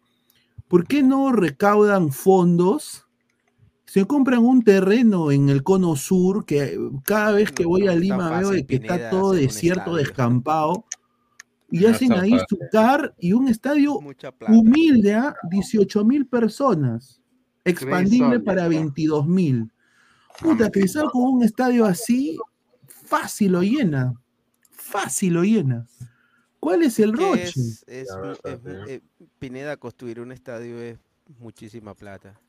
[0.68, 3.06] ¿Por qué no recaudan fondos?
[3.84, 7.92] Se compran un terreno en el cono sur, que cada vez que No, voy no
[7.92, 10.86] a Lima veo de que está todo desierto, descampado,
[11.70, 12.58] y hacen ahí su.
[12.72, 13.98] CAR y un estadio
[14.48, 17.20] humilde a 18 mil personas,
[17.64, 18.70] expandible para ¿no?
[18.70, 19.70] 22 mil.
[20.40, 22.38] Puta, Cristal con un estadio así,
[22.88, 24.14] fácil lo llena,
[24.84, 25.86] fácil lo llena.
[26.60, 27.42] ¿Cuál es el roche?
[27.44, 28.70] es, es es sí.
[28.88, 29.00] eh,
[29.38, 30.98] Pineda, construir un estadio es
[31.38, 32.40] muchísima plata.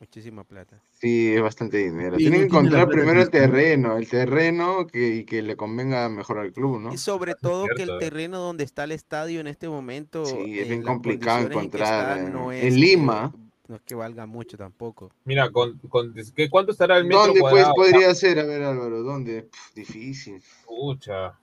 [0.00, 0.80] Muchísima plata.
[0.92, 2.12] Sí, es bastante dinero.
[2.16, 6.38] Sí, Tienen que encontrar primero el terreno, el terreno que, y que le convenga mejor
[6.38, 6.94] al club, ¿no?
[6.94, 7.98] Y sobre todo que el eh.
[7.98, 10.24] terreno donde está el estadio en este momento.
[10.24, 13.34] Sí, es eh, bien complicado en encontrar, está eh, no en que- Lima.
[13.68, 15.12] No es que valga mucho tampoco.
[15.24, 17.74] Mira, con, con- ¿qué, ¿cuánto estará el metro ¿Dónde pues cuadrado?
[17.74, 18.38] podría ser?
[18.40, 19.48] A ver, Álvaro, ¿dónde?
[19.74, 20.42] Difícil.
[20.66, 21.38] Pucha.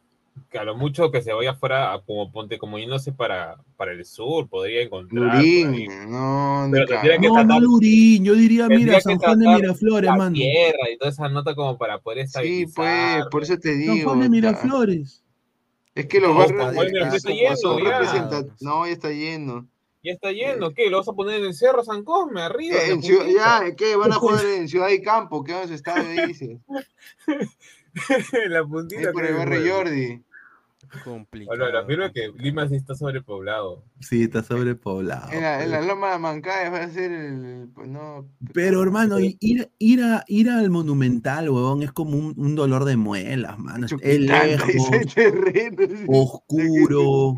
[0.50, 3.94] Que a lo mucho que se vaya fuera, a como ponte, como yéndose para, para
[3.94, 5.38] el sur, podría encontrar.
[5.38, 9.48] Lurín, no, ni Pero tendría que No, no Lurín, yo diría, mira, San Juan de
[9.48, 10.34] Miraflores, la mano.
[10.34, 12.74] tierra y toda esa nota como para poder Sí, estabilizar.
[13.22, 14.10] pues, por eso te San digo.
[14.10, 15.24] Juan de Miraflores.
[15.94, 18.46] Es que los No, barrios está- eh, está está como lleno, son ya.
[18.60, 19.68] No, ya está lleno.
[20.06, 20.90] Ya está yendo, ¿qué?
[20.90, 22.78] ¿Lo vas a poner en el Cerro San Cosme, arriba?
[22.78, 23.96] Eh, en Ciudad- ya, ¿qué?
[23.96, 25.44] ¿Van a jugar en Ciudad y Campo?
[25.44, 26.28] ¿Qué vamos a estar ahí?
[26.28, 26.60] Dice.
[28.34, 29.12] En la Ahí puntita.
[29.12, 29.76] por el barrio.
[29.76, 30.22] Jordi.
[31.04, 31.58] Complicado.
[31.60, 33.84] Bueno, afirma que Lima sí está sobrepoblado.
[34.00, 35.32] Sí, está sobrepoblado.
[35.32, 35.88] En la, en la pues.
[35.88, 37.68] Loma de Mancaya va a ser el.
[37.74, 39.38] pues, no, Pero no, hermano, ir,
[39.80, 43.88] ir, a, ir al Monumental, huevón, es como un, un dolor de muelas, mano.
[44.02, 44.72] Es lejos,
[46.08, 47.36] oscuro.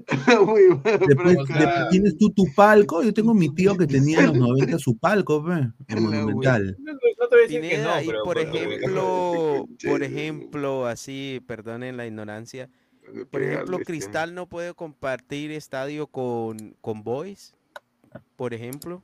[0.46, 3.02] Muy bueno, Después pero o de- sea, tienes tú tu palco.
[3.02, 6.76] Yo tengo mi tío que tenía en los 90 su palco, pe, en La Monumental.
[7.30, 9.68] No, no- no te voy a decir que Pineda, no, y pero por pero- ejemplo,
[9.86, 12.68] por ejemplo, así, perdonen la ignorancia,
[13.30, 13.78] por ejemplo.
[13.80, 17.54] Cristal no puede compartir estadio con, con Boys,
[18.36, 19.02] por ejemplo,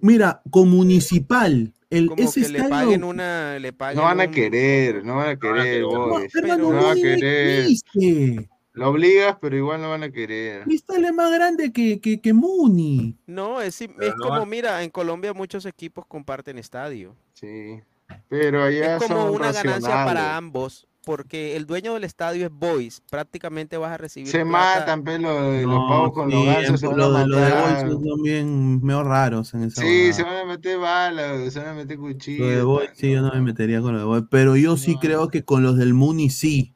[0.00, 2.70] Mira, con Municipal, el, como ese que le estadio.
[2.86, 5.82] paguen una, le paguen No van a un- querer, no van a van a querer.
[5.82, 6.34] No, boys.
[6.34, 7.58] hermano, pero- No van a querer.
[7.60, 8.48] existe.
[8.74, 10.62] Lo obligas, pero igual no van a querer.
[10.64, 13.16] Cristal es más grande que, que, que Muni.
[13.26, 17.14] No, es, es no como, va- mira, en Colombia muchos equipos comparten estadio.
[17.34, 17.80] Sí.
[18.28, 20.36] Pero allá es como son una ganancia para racionales.
[20.38, 24.80] ambos, porque el dueño del estadio es Boys, prácticamente vas a recibir Se plata.
[24.80, 27.50] matan, pero los No, pavos con los sí, gansos en- van lo, de- lo de.
[27.52, 31.68] Boys son bien medio raros en esa Sí, se van a meter balas, se van
[31.68, 32.64] a meter Lo de cuchillos.
[32.64, 35.00] Boys, sí, yo no me metería con lo de Boys, pero yo sí No.
[35.00, 36.74] creo que con los del Muni sí.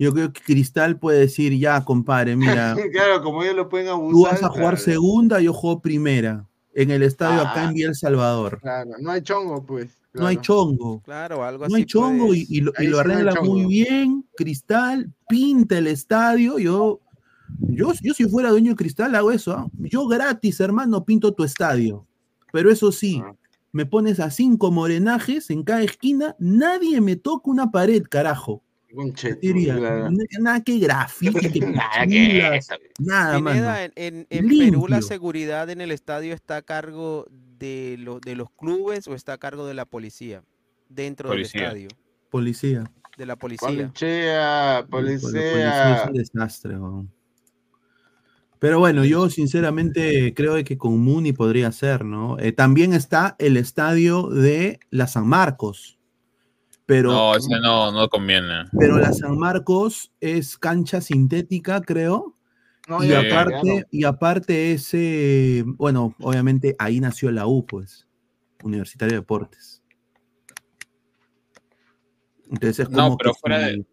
[0.00, 4.12] Yo creo que Cristal puede decir, ya, compadre, mira, Claro, como ellos lo pueden abusar.
[4.12, 6.46] tú vas a jugar claro, segunda, yo juego primera.
[6.74, 7.68] En el estadio acá Ah.
[7.68, 8.58] en Biel Salvador.
[8.62, 9.90] Claro, no hay chongo, pues.
[10.14, 11.02] No hay chongo.
[11.04, 14.24] Claro, algo No hay así chongo y, puedes- y lo, y lo no muy bien.
[14.36, 16.58] Cristal, pinta el estadio.
[16.58, 17.00] Yo,
[17.60, 19.52] yo, yo si fuera dueño de Cristal hago eso.
[19.52, 19.68] ¿ah?
[19.78, 22.06] Yo gratis, hermano, pinto tu estadio.
[22.52, 23.34] Pero eso sí, Ah.
[23.72, 28.62] me pones a cinco morenajes en cada esquina, nadie me toca una pared, carajo.
[28.92, 30.06] Claro.
[30.08, 32.74] "N- nada que grafiti, que Nada que eso.
[32.98, 33.36] nada.
[33.38, 37.26] Pineda, en, en- en Perú la seguridad en el estadio está a cargo
[37.58, 40.42] de, lo- de los clubes o está a cargo de la policía
[40.88, 41.60] dentro Policía.
[41.60, 41.88] del estadio,
[42.30, 42.90] Policía.
[43.16, 43.68] de la policía.
[43.68, 45.22] Policía, Pol- policía es
[45.52, 46.04] policía.
[46.08, 46.76] un desastre.
[48.58, 52.38] Pero bueno, yo sinceramente creo de que con Muni podría ser, ¿no?
[52.38, 55.98] Eh, también está el estadio de la San Marcos.
[56.90, 58.64] Pero, No, ese no, no conviene.
[58.76, 62.36] pero la San Marcos es cancha sintética, creo.
[62.88, 68.08] No, y, ya, ya, aparte, y aparte ese, bueno, obviamente ahí nació la U, pues,
[68.64, 69.84] Universitario de Deportes.
[72.50, 73.86] Entonces es No, como pero que fuera de-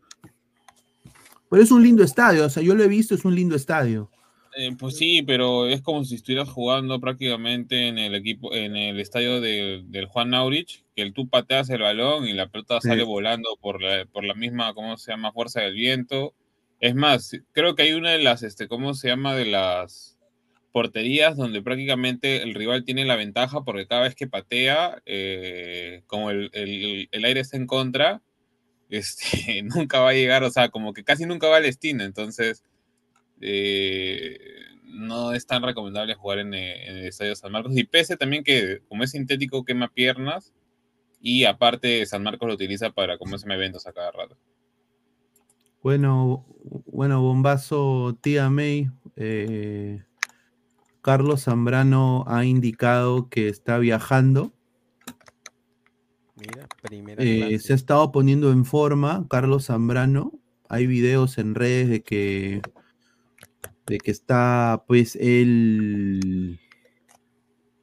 [1.52, 4.10] Pero es un lindo estadio, o sea, yo lo he visto, es un lindo estadio.
[4.60, 8.99] Eh, pues sí, pero es como si estuvieras jugando prácticamente en el equipo, en el
[8.99, 12.88] estadio de- del Juan Aurich, que tú pateas el balón y la pelota Sí.
[12.88, 15.32] sale volando por la, por la misma, ¿cómo se llama?
[15.32, 16.34] Fuerza del viento.
[16.80, 19.36] Es más, creo que hay una de las, este, ¿cómo se llama?
[19.36, 20.18] De las
[20.72, 26.32] porterías donde prácticamente el rival tiene la ventaja porque cada vez que patea, eh, como
[26.32, 28.22] el, el- el aire está en contra,
[28.89, 32.64] este, nunca va a llegar, o sea, como que casi nunca va al destino, entonces
[33.41, 34.38] eh,
[34.83, 37.77] no es tan recomendable jugar en, eh, en el Estadio San Marcos.
[37.77, 40.53] Y pese también que como es sintético quema piernas
[41.21, 44.38] y aparte San Marcos lo utiliza para como hacen eventos a cada rato.
[45.81, 46.45] Bueno,
[46.88, 48.89] bueno, bombazo, tía May.
[49.15, 50.03] eh,
[51.07, 54.51] Carlos Zambrano ha indicado que está viajando.
[56.35, 60.33] Mira, primera eh, se ha estado poniendo en forma Carlos Zambrano.
[60.67, 62.61] Hay videos en redes de que,
[63.88, 66.59] de que está, pues, él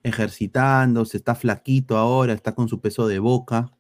[0.02, 3.72] ejercitándose, está flaquito ahora, está con su peso de boca.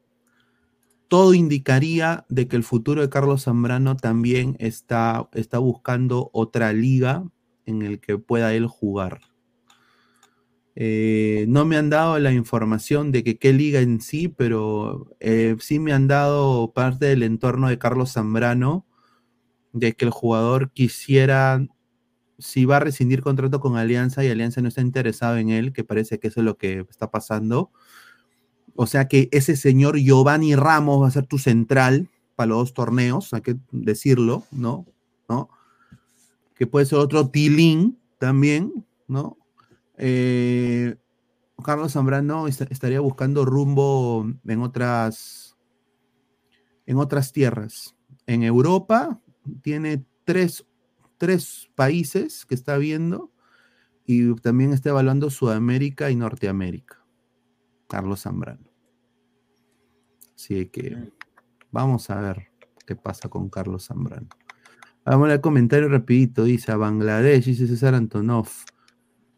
[1.08, 7.24] Todo indicaría de que el futuro de Carlos Zambrano también está, está buscando otra liga
[7.66, 9.20] en el que pueda él jugar.
[10.76, 15.56] Eh, no me han dado la información de que qué liga en sí, pero eh,
[15.60, 18.86] sí me han dado parte del entorno de Carlos Zambrano,
[19.72, 21.64] de que el jugador quisiera,
[22.44, 25.82] si va a rescindir contrato con Alianza y Alianza no está interesado en él, que
[25.82, 27.70] parece que eso es lo que está pasando.
[28.74, 32.74] O sea que ese señor Giovanni Ramos va a ser tu central para los dos
[32.74, 34.84] torneos, hay que decirlo, ¿no?
[35.28, 35.48] ¿No?
[36.54, 39.38] Que puede ser otro Tilín también, ¿no?
[39.96, 40.96] Eh,
[41.64, 45.56] Carlos Zambrano est- estaría buscando rumbo en otras
[46.84, 47.96] en otras tierras.
[48.26, 49.18] En Europa
[49.62, 50.66] tiene tres,
[51.24, 53.32] tres países que está viendo
[54.04, 57.02] y también está evaluando Sudamérica y Norteamérica.
[57.88, 58.68] Carlos Zambrano.
[60.34, 61.10] Así que
[61.70, 62.48] vamos a ver
[62.86, 64.28] qué pasa con Carlos Zambrano.
[65.06, 66.44] Vamos al comentario rapidito.
[66.44, 68.48] Dice a Bangladesh, dice César Antonov.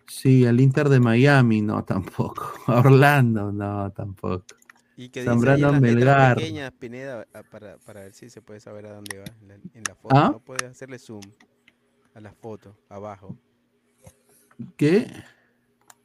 [0.08, 2.52] Sí, al Inter de Miami, no, tampoco.
[2.66, 4.46] A Orlando, no, tampoco.
[4.96, 6.36] Y que Zambrano dice Melgar.
[6.36, 9.82] pequeñas, Pineda, para, para ver si se puede saber a dónde va en la, en
[9.86, 10.16] la foto.
[10.16, 10.30] ¿Ah?
[10.32, 11.20] No puedes hacerle zoom
[12.16, 13.36] a la foto, abajo.
[14.78, 15.06] ¿Qué?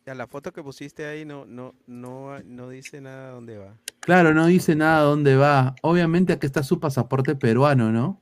[0.05, 3.77] A la foto que pusiste ahí no, no, no, no dice nada dónde va.
[4.01, 5.73] Claro, no dice nada dónde va.
[5.81, 8.21] Obviamente aquí está su pasaporte peruano, ¿no?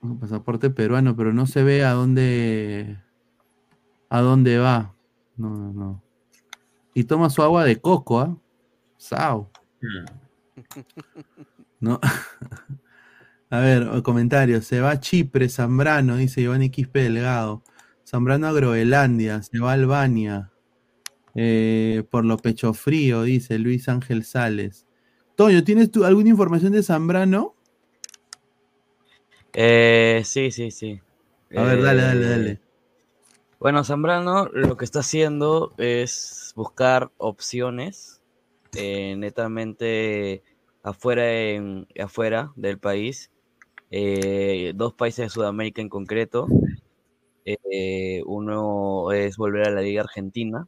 [0.00, 2.98] Un pasaporte peruano, pero no se ve a dónde
[4.08, 4.96] a dónde va.
[5.36, 6.02] No, no, no.
[6.92, 8.36] Y toma su agua de coco, ¿ah?
[8.96, 9.48] Sao.
[9.80, 10.04] Hmm.
[11.78, 12.00] ¿no?
[13.52, 14.64] A ver, comentarios.
[14.64, 17.62] Se va a Chipre, Zambrano, dice Giovanni Quispe Delgado.
[18.02, 20.50] Zambrano a Groenlandia, se va a Albania.
[21.34, 24.86] Eh, por lo pecho frío, dice Luis Ángel Sales.
[25.36, 27.54] Toño, ¿tienes tú alguna información de Zambrano?
[29.52, 31.00] Eh, sí, sí, sí.
[31.54, 32.60] A ver, dale, dale, Eh, dale.
[33.60, 38.20] Bueno, Zambrano lo que está haciendo es buscar opciones
[38.74, 40.42] eh, netamente
[40.82, 43.30] afuera, en- afuera del país,
[43.94, 46.46] eh, dos países de Sudamérica en concreto.
[47.44, 50.66] Eh, uno es volver a la Liga Argentina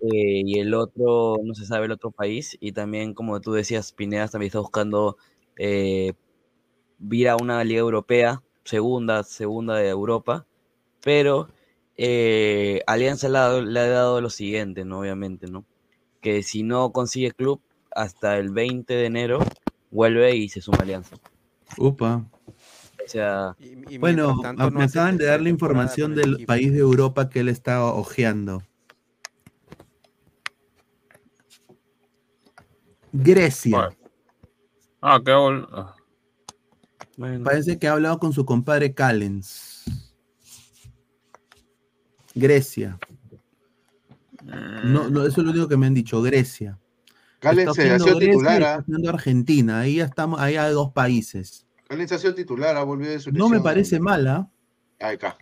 [0.00, 2.58] eh, y el otro, no se sabe el otro país.
[2.60, 5.16] Y también, como tú decías, Pineda también está buscando
[5.56, 10.46] ir a una liga europea, segunda, segunda de Europa,
[11.02, 11.48] pero
[12.86, 15.00] Alianza le ha, le ha dado lo siguiente, ¿no?
[15.00, 15.64] Obviamente, ¿no?
[16.20, 17.60] Que si no consigue club
[17.90, 19.38] hasta el 20 de enero,
[19.92, 21.16] vuelve y se suma a Alianza.
[21.78, 22.24] Upa.
[22.46, 26.46] O sea, Y- y Bueno, tanto no me acaban de dar la información del equipo.
[26.48, 28.62] país de Europa que él está ojeando.
[33.12, 33.90] Grecia.
[35.00, 35.68] Ah, qué gol.
[35.72, 35.94] ah.
[37.16, 39.84] bueno, Parece que ha hablado con su compadre Callens.
[42.34, 42.98] Grecia.
[44.84, 46.78] No, no, eso es lo único que me han dicho, Grecia.
[47.42, 49.08] Calen Está se ha haciendo sido Grecia y titular, está ¿ah?
[49.12, 49.80] Argentina.
[49.80, 51.66] Ahí ya estamos, ahí hay dos países.
[51.88, 54.48] Calen se ha sido titular, ha volvido de su No me parece mal, ¿ah?
[55.00, 55.36] Acá.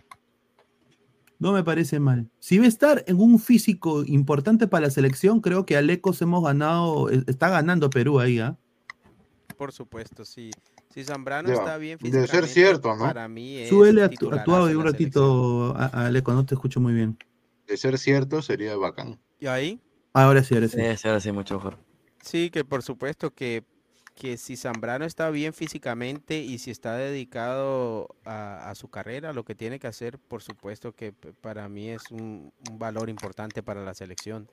[1.37, 2.27] No me parece mal.
[2.39, 6.43] Si va a estar en un físico importante para la selección, creo que Alecos hemos
[6.43, 8.57] ganado, eh, está ganando Perú ahí, ¿ah?
[9.55, 10.49] Por supuesto, sí.
[10.91, 13.03] Si Zambrano está bien debe ser cierto, ¿no?
[13.05, 16.05] Para mí es Súbele a tu, a tu titularazo audio en un ratito, a- a
[16.07, 17.15] Aleco, no te escucho muy bien.
[17.67, 19.19] De ser cierto, sería bacán.
[19.39, 19.79] Y ahí,
[20.13, 21.77] Ahora sí, ahora sí, sí, ahora sí, mucho mejor.
[22.21, 23.63] Sí, que por supuesto que
[24.15, 29.45] que si Zambrano está bien físicamente y si está dedicado a, a su carrera, lo
[29.45, 33.83] que tiene que hacer, por supuesto que para mí es un, un valor importante para
[33.83, 34.47] la selección.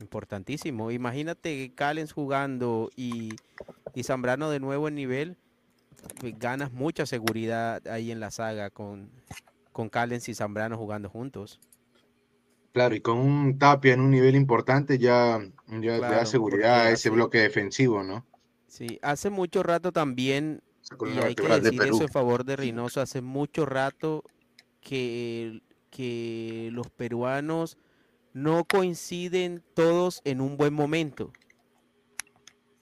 [0.00, 0.92] Importantísimo.
[0.92, 3.30] Imagínate Callens jugando y,
[3.94, 5.36] y Zambrano de nuevo en nivel,
[6.20, 9.10] pues ganas mucha seguridad ahí en la saga con,
[9.72, 11.58] con Callens y Zambrano jugando juntos.
[12.72, 16.80] Claro, y con un Tapia en un nivel importante ya, ya le Claro, da seguridad
[16.82, 18.26] a ese bloque defensivo, ¿no?
[18.66, 20.62] Sí, hace mucho rato también
[21.00, 23.00] Y hay que de decir eso en favor de Reynoso.
[23.00, 24.24] Hace mucho rato
[24.80, 27.78] que, que los peruanos
[28.32, 31.32] no coinciden todos en un buen momento,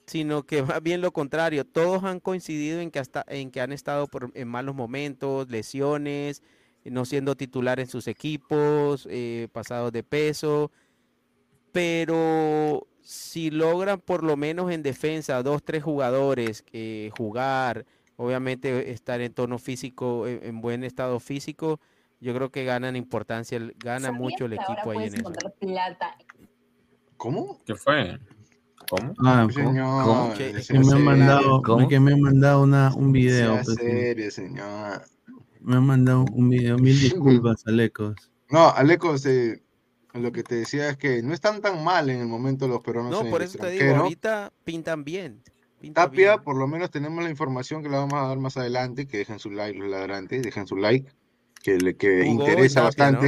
[0.07, 1.65] sino que más bien lo contrario.
[1.65, 6.43] Todos han coincidido en que, hasta, en que han estado por, en malos momentos, lesiones,
[6.91, 10.71] no siendo titular en sus equipos, eh, pasados de peso.
[11.73, 17.85] Pero si logran por lo menos en defensa dos, tres jugadores eh, jugar,
[18.17, 21.81] obviamente estar en tono físico, en, en buen estado físico,
[22.21, 25.33] yo creo que ganan importancia, el- gana ¿Sabías mucho el equipo ahí en eso.
[25.61, 26.17] plata
[27.19, 27.61] ¿Cómo?
[27.65, 28.19] ¿Qué fue?
[28.89, 29.15] ¿Cómo?
[29.19, 29.47] Ah.
[29.53, 30.35] Señor, ¿Cómo?
[30.35, 31.89] Que- que me han serio, mandado, ¿Cómo?
[31.89, 33.55] que me han mandado una, un video.
[33.57, 35.03] sea pues, serio, señor.
[35.67, 36.79] Me han mandado un video.
[36.79, 38.15] Mil disculpas, Alecos.
[38.51, 39.63] No, Aleco, se-
[40.15, 43.11] lo que te decía es que no están tan mal en el momento los peruanos
[43.13, 45.43] No, en por el eso te digo, ahorita pintan bien.
[45.81, 46.45] pinta Tapia, bien.
[46.45, 49.39] por lo menos tenemos la información que la vamos a dar más adelante, que dejen
[49.41, 51.11] su like los ladrantes, dejen su like,
[51.63, 53.21] que le que interesa Tapia, ¿no?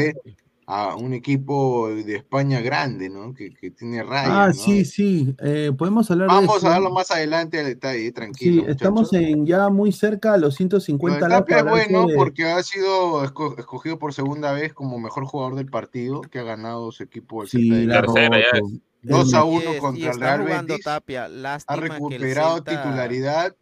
[0.71, 3.33] A un equipo de España grande, ¿no?
[3.33, 4.53] Que, que tiene rayas, Ah, ¿no?
[4.53, 5.35] sí, sí.
[5.43, 6.67] eh, podemos hablar de Vamos eso.
[6.67, 8.69] a darlo más adelante al detalle, Sí, tranquilo.
[8.69, 9.29] estamos muchachos.
[9.31, 11.39] en ya muy cerca a los Lo de 150 likes.
[11.41, 15.55] Tapia es bueno que- porque ha sido esco- escogido por segunda vez como mejor jugador
[15.55, 18.03] del partido, que ha ganado su equipo el Sí, la.
[18.03, 18.75] Tercera ya roto.
[19.01, 20.85] 2 a Es- 1 Yes, y contra el Real Betis.
[20.85, 21.29] Tapia.
[21.67, 23.57] Ha recuperado Celta- titularidad,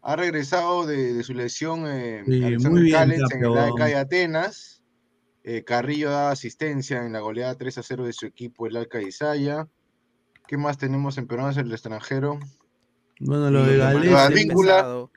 [0.00, 2.30] ha regresado de, de su lesión eh, Sí,
[2.70, 4.75] muy bien, Callens Tapia, en el AEK de Atenas.
[5.48, 9.00] Eh, Carrillo da asistencia en la goleada 3 a 0 de su equipo, el Alca
[9.00, 9.68] Isaya.
[10.48, 12.40] ¿Qué más tenemos en peruanos en el extranjero?
[13.20, 14.52] Bueno, lo Y de Galés.
[14.52, 15.10] lo.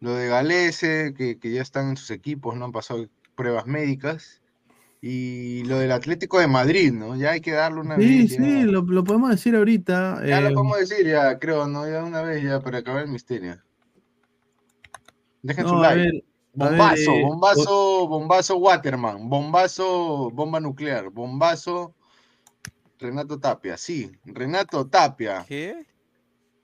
[0.00, 4.40] Lo de Galese, que, que ya están en sus equipos, no han pasado pruebas médicas.
[5.00, 7.14] Y lo del Atlético de Madrid, ¿no?
[7.16, 8.30] Ya hay que darle una Sí, vez.
[8.30, 8.36] ya.
[8.36, 10.24] sí, lo, lo podemos decir ahorita.
[10.26, 11.88] Ya lo eh, podemos decir, ya creo, ¿no?
[11.88, 13.60] Ya una vez, ya para acabar el misterio.
[15.42, 16.24] Dejen su no, like.
[16.64, 21.94] Ver, Bombazo, eh, bombazo, bombazo Waterman, bombazo, bomba nuclear, bombazo
[22.98, 23.76] Renato Tapia.
[23.76, 25.86] Sí, Renato Tapia ¿Qué?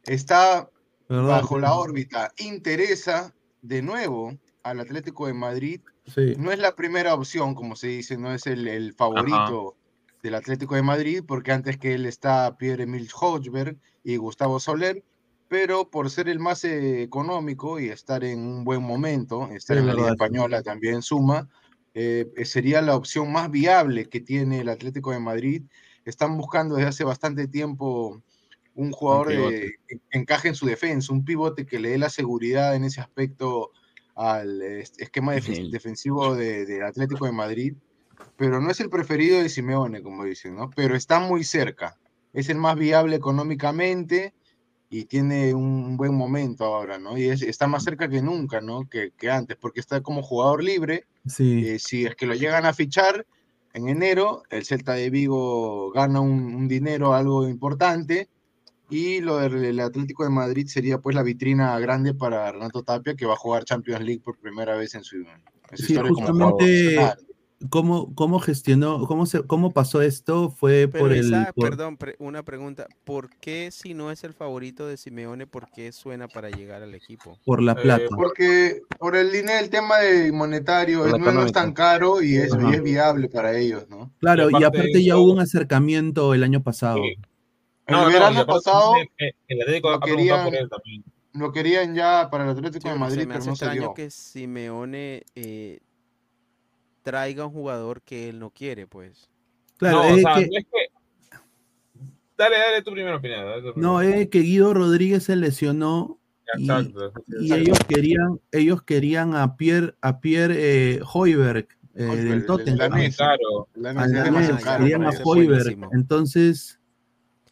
[0.05, 0.69] está
[1.09, 1.29] ¿verdad?
[1.29, 2.33] bajo la órbita.
[2.39, 5.81] Interesa de nuevo al Atlético de Madrid.
[6.07, 6.35] Sí.
[6.39, 9.77] No es la primera opción, como se dice, no es el, el favorito
[10.23, 15.03] del Atlético de Madrid, porque antes que él está Pierre-Emile Hochberg y Gustavo Soler,
[15.55, 19.83] pero por ser el más eh, económico y estar en un buen momento, estar Es
[19.83, 20.15] en la Liga sí.
[20.15, 21.49] Española también suma,
[21.95, 25.63] eh, sería la opción más viable que tiene el Atlético de Madrid.
[26.05, 28.21] Están buscando desde hace bastante tiempo
[28.75, 29.75] un jugador de- pivote.
[29.87, 33.71] que encaje en su defensa, un pivote que le dé la seguridad en ese aspecto
[34.17, 37.75] al eh, esquema El- defensivo de- del Atlético de Madrid,
[38.37, 40.71] pero no es el preferido de Simeone, como dicen, ¿no?
[40.75, 41.97] Pero está muy cerca,
[42.33, 44.35] es el más viable económicamente
[44.97, 47.19] y tiene un buen momento ahora, ¿no?
[47.19, 48.89] Y es- está más cerca que nunca, ¿no?
[48.89, 51.67] Que, que antes, porque está como jugador libre, Sí.
[51.67, 53.27] eh, si es que lo llegan a fichar
[53.73, 58.29] en enero, el Celta de Vigo gana un, un dinero, algo importante,
[58.89, 63.27] y lo del Atlético de Madrid sería pues la vitrina grande para Renato Tapia, que
[63.27, 65.25] va a jugar Champions League por primera vez en su, en
[65.73, 67.17] su Sí, historia como jugador.
[67.71, 70.51] ¿Cómo, cómo gestionó, cómo, se, cómo pasó esto?
[70.51, 71.25] Fue Pero por el.
[71.27, 72.87] Isaac, por- perdón, pre- una pregunta.
[73.05, 76.95] ¿Por qué si no es el favorito de Simeone, por qué suena para llegar al
[76.95, 77.39] equipo?
[77.45, 78.05] por la Eh, plata.
[78.17, 81.73] Porque por el dinero, el tema de monetario, Por es- la no, no es tan
[81.73, 82.75] caro y es, y Ajá.
[82.75, 84.11] es viable para ellos, ¿no?
[84.21, 86.99] claro, y aparte ya hubo un acercamiento el año pasado.
[87.03, 87.15] Sí.
[87.87, 88.95] El No, no, verano pasado
[89.49, 91.05] el Atlético lo por querían- él también.
[91.35, 93.57] lo querían ya para el Atlético Sí, de pero Madrid, se me pero hace no
[93.57, 93.95] se dio.
[93.95, 95.81] que Simeone eh,
[97.05, 99.31] traiga un jugador que él no quiere, pues.
[99.77, 102.09] Claro, no, es o sea, que, no es que.
[102.37, 103.45] Dale, dale tu primera opinión.
[103.45, 106.59] dale tu no, primera es que Guido Rodríguez se lesionó opinión.
[106.59, 112.25] y- Exacto, y ellos querían, ellos querían a Pierre, a Pierre eh, Hoiberg eh, Hoiberg,
[112.25, 113.01] del el Tottenham.
[113.01, 113.17] ya,
[114.61, 115.79] caro querían a Hoiberg.
[115.93, 116.81] Entonces,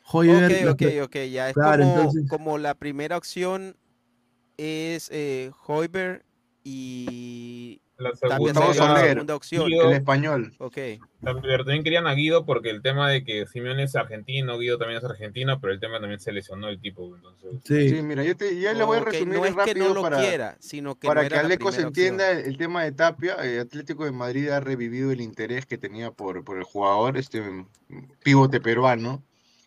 [0.04, 0.68] Hoiberg.
[0.70, 3.76] Ok, ok, ok, ya es Claro, como, entonces- como la primera opción
[4.56, 6.24] es eh, Hoiberg
[6.64, 8.16] y, La la
[8.74, 9.66] Soler, segunda opción.
[9.66, 9.90] Guido.
[9.90, 10.52] El español.
[10.58, 10.76] Ok.
[11.20, 14.98] Pero también querían a Guido porque el tema de que Simeone es argentino, Guido también
[14.98, 17.14] es argentino, pero el tema también se lesionó el tipo.
[17.14, 17.88] Entonces, Sí.
[17.90, 19.94] Sí, mira, yo te, ya le voy a Ok, resumir no es que rápido no
[19.94, 22.92] lo para, quiera, sino que para no que Aleco se entienda el, el tema de
[22.92, 23.36] Tapia.
[23.44, 27.42] eh, Atlético de Madrid ha revivido el interés que tenía por, por el jugador, este
[28.24, 29.22] pivote peruano,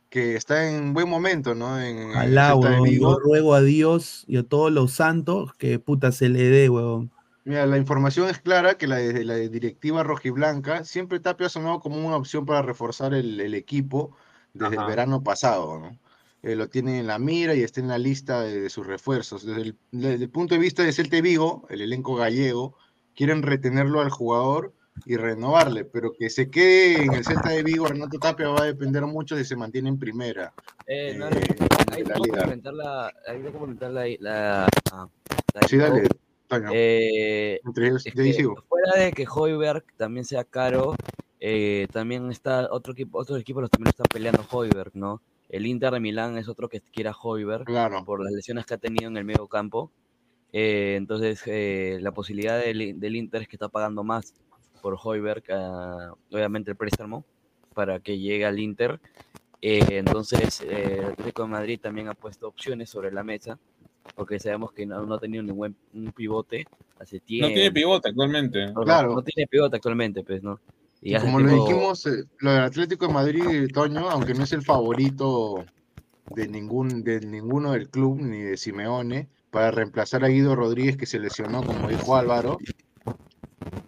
[0.10, 1.80] que está en buen momento, ¿no?
[1.80, 2.56] En, el Alá.
[2.90, 7.12] Yo ruego a Dios y a todos los santos que puta se le dé, huevón.
[7.46, 11.80] Mira, la información es clara que la, de- la directiva rojiblanca siempre Tapia ha sonado
[11.80, 14.18] como una opción para reforzar el, el equipo
[14.54, 15.98] desde el verano pasado, ¿no?
[16.42, 19.46] Eh, lo tienen en la mira y está en la lista de, de sus refuerzos.
[19.46, 22.76] Desde el, desde el punto de vista de Celta de Vigo, el elenco gallego,
[23.16, 24.74] quieren retenerlo al jugador
[25.06, 28.66] y renovarle, pero que se quede en el Celta de Vigo, Renato Tapia va a
[28.66, 30.54] depender mucho de si se mantiene en primera.
[30.88, 35.10] Eh, no, Eh, no, ahí la tengo que comentar la, la, la,
[35.68, 36.08] Sí, dale.
[36.74, 40.96] Eh, Entre ellos, es que fuera de que Hoiberg también sea caro,
[41.40, 45.22] eh, también está otro equipo, otros equipos los también están peleando Hoiberg, ¿no?
[45.50, 48.04] El Inter de Milán es otro que quiere a Hoiberg Claro.
[48.04, 49.92] por las lesiones que ha tenido en el medio campo.
[50.52, 54.34] Eh, entonces, eh, la posibilidad del, del Inter es que está pagando más
[54.82, 57.26] por Hoiberg, ah, obviamente el préstamo,
[57.74, 59.00] para que llegue al Inter.
[59.62, 63.58] Eh, entonces, eh, el Atlético de Madrid también ha puesto opciones sobre la mesa,
[64.14, 66.66] porque sabemos que no, no ha tenido ningún un pivote
[67.00, 67.48] hace tiempo.
[67.48, 68.68] no tiene pivote actualmente.
[68.74, 69.16] No, Claro.
[69.16, 70.60] no tiene pivote actualmente, pues, ¿no?
[71.02, 74.44] Y Y hace como lo dijimos, eh, lo del Atlético de Madrid, Toño, aunque no
[74.44, 75.66] es el favorito
[76.36, 81.06] de ningún de ninguno del club ni de Simeone para reemplazar a Guido Rodríguez que
[81.06, 82.58] se lesionó, como dijo Álvaro,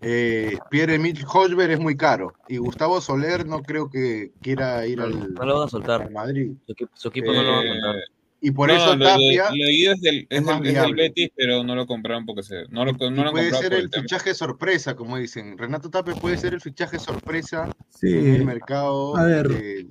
[0.02, 5.06] eh, Pierre-Emile Hosberg es muy caro y Gustavo Soler no creo que quiera ir no,
[5.06, 6.02] al, no lo van a soltar.
[6.04, 6.52] al Madrid.
[6.66, 7.96] Su equipo, su equipo no lo va a Eh, soltar.
[8.40, 10.74] Y por no, eso lo Tapia lo de Guido es del, es más del- es
[10.76, 11.04] del viable.
[11.04, 13.74] Betis, pero no lo compraron porque se, no lo, y no lo puede ser por
[13.80, 15.58] el el fichaje sorpresa, como dicen.
[15.58, 18.08] Renato Tapia puede ser el fichaje sorpresa en Sí.
[18.14, 19.84] el mercado a ver, de, de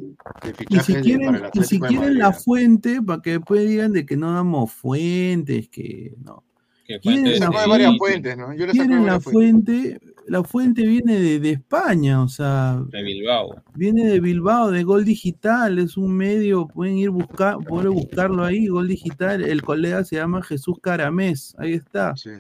[0.51, 3.67] Y fichajes si de- quieren, para el y si quieren la fuente, para que después
[3.69, 6.45] digan de que no damos fuentes, que no.
[6.87, 7.99] Que ¿Quién fuente es Yo la varias fuente?
[7.99, 8.55] fuentes, ¿no?
[8.55, 9.99] Yo le saco de Quieren la fuentes.
[9.99, 13.63] fuente, la fuente viene de, de España, o sea, de Bilbao.
[13.75, 18.67] viene de Bilbao, de Gol Digital, es un medio, pueden ir buscar, pueden buscarlo ahí,
[18.67, 22.17] Gol Digital, el colega se llama Jesús Caramés, ahí está.
[22.17, 22.31] Sí.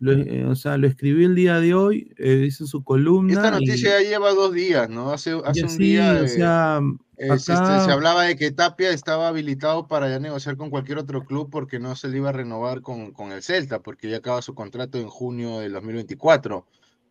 [0.00, 3.32] Lo, eh, o sea, lo escribí el día de hoy, eh, dice su columna.
[3.32, 5.10] Esta y- noticia ya lleva dos días, ¿no?
[5.10, 6.80] Hace, hace un así, día o eh, sea,
[7.16, 11.24] eh, acá- se hablaba de que Tapia estaba habilitado para ya negociar con cualquier otro
[11.24, 14.40] club porque no se le iba a renovar con, con el Celta, porque ya acaba
[14.40, 16.64] su contrato en junio del 2024.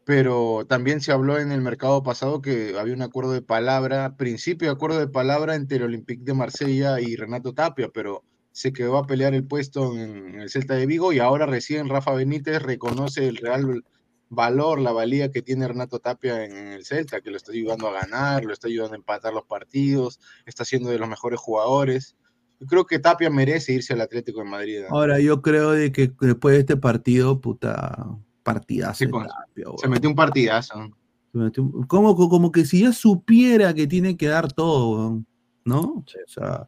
[0.08, 4.70] Pero también se habló en el mercado pasado que había un acuerdo de palabra, principio
[4.70, 8.95] de acuerdo de palabra entre el Olympique de Marsella y Renato Tapia, pero se quedó
[8.95, 13.28] a pelear el puesto en, el Celta de Vigo y ahora recién Rafa Benítez reconoce
[13.28, 13.84] el real
[14.30, 17.91] valor, la valía que tiene Renato Tapia en el Celta, que lo está ayudando a
[17.91, 22.16] ganar, lo está ayudando a empatar los partidos, está siendo de los mejores jugadores.
[22.62, 24.84] Yo creo que Tapia merece irse al Atlético de Madrid.
[24.89, 28.18] Ahora, yo creo de que después de este partido, puta,
[28.54, 28.95] partidazo.
[29.00, 30.89] Sí, pues, Tapia, Se metió un partidazo.
[31.32, 35.22] Se metió un- Como, como que si ya supiera que tiene que dar todo,
[35.66, 35.80] ¿no?
[35.82, 36.68] O sea,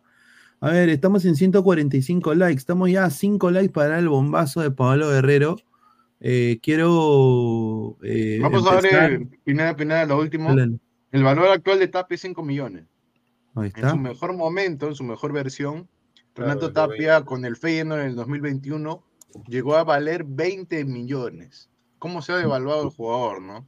[0.60, 4.72] a ver, estamos en 145 likes, estamos ya a 5 likes para el bombazo de
[4.72, 5.56] Pablo Guerrero.
[6.20, 7.98] Eh, quiero.
[8.04, 10.50] eh, Vamos a ver, Pineda, Pineda, lo último.
[10.54, 10.78] Dale,
[11.12, 12.84] El valor actual de Tapia es 5 millones.
[13.56, 13.92] Ahí En está.
[13.92, 15.88] su mejor momento, en su mejor versión,
[16.34, 19.02] Claro, Renato Tapia con el Feyenoord en el 2021
[19.48, 21.69] llegó a valer 20 millones.
[22.00, 23.66] ¿Cómo se ha devaluado el jugador, no?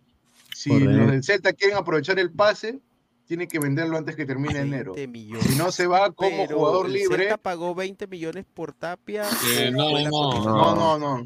[0.55, 0.91] Si Correcto.
[0.93, 2.79] los del Celta quieren aprovechar el pase,
[3.25, 4.93] tienen que venderlo antes que termine enero.
[4.93, 5.45] 20 millones.
[5.45, 9.23] Si no se va como Pero jugador el libre, Celta pagó 20 millones por Tapia.
[9.57, 11.17] Eh, ¿o no, no, no, no, no.
[11.17, 11.25] No,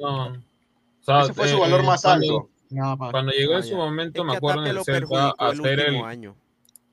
[0.00, 0.38] no, no.
[0.38, 2.48] O sea, Ese fue su eh, valor más cuando- alto.
[2.98, 3.10] Más.
[3.10, 5.96] Cuando llegó Ah, en su momento, Es me acuerdo en el Celta el hacer el,
[6.04, 6.36] año.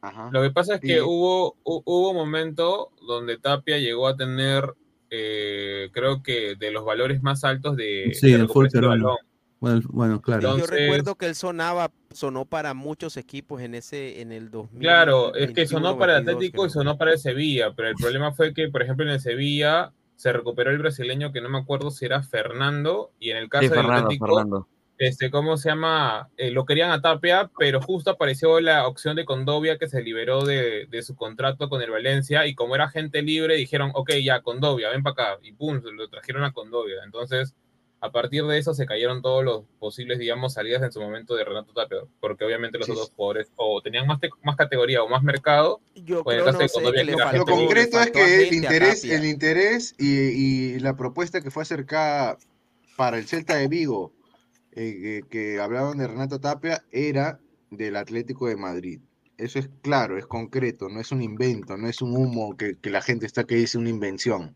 [0.01, 0.29] Ajá.
[0.31, 0.99] Lo que pasa es que Sí.
[1.01, 4.73] hubo, hu- hubo un momento donde Tapia llegó a tener,
[5.11, 9.17] eh, creo que de los valores más altos de, Sí, de el fútbol recuperación balón.
[9.59, 10.41] Bueno, bueno, claro.
[10.41, 14.79] Yo Entonces- recuerdo que él sonaba, sonó para muchos equipos en ese, en el 2000.
[14.81, 17.89] Claro, es que 21, sonó para el 22, Atlético y sonó para el Sevilla, pero
[17.89, 21.49] el problema fue que, por ejemplo, en el Sevilla se recuperó el brasileño que no
[21.49, 24.67] me acuerdo si era Fernando, y en el caso Sí, del Fernando, Atlético, Fernando.
[24.99, 26.29] este, ¿cómo se llama?
[26.37, 30.43] Eh, lo querían a Tapia, pero justo apareció la opción de Condovia que se liberó
[30.45, 34.41] de, de su contrato con el Valencia y como era gente libre dijeron, ok, ya,
[34.41, 36.95] Condovia, ven para acá, y pum, lo trajeron a Condovia.
[37.05, 37.55] Entonces,
[37.99, 41.43] a partir de eso se cayeron todos los posibles, digamos, salidas en su momento de
[41.43, 42.91] Renato Tapia, porque obviamente los Sí.
[42.91, 46.43] otros jugadores o tenían más, te- más categoría o más mercado, Yo o en el
[46.43, 50.07] creo, caso no de que Lo concreto es que el interés, el interés y,
[50.75, 52.37] y la propuesta que fue acercada
[52.95, 54.13] para el Celta de Vigo
[54.73, 57.39] eh, que, que hablaban de Renato Tapia era
[57.71, 58.99] del Atlético de Madrid.
[59.37, 62.89] Eso es claro, es concreto, no es un invento, no es un humo que, que
[62.91, 64.55] la gente está que dice una invención.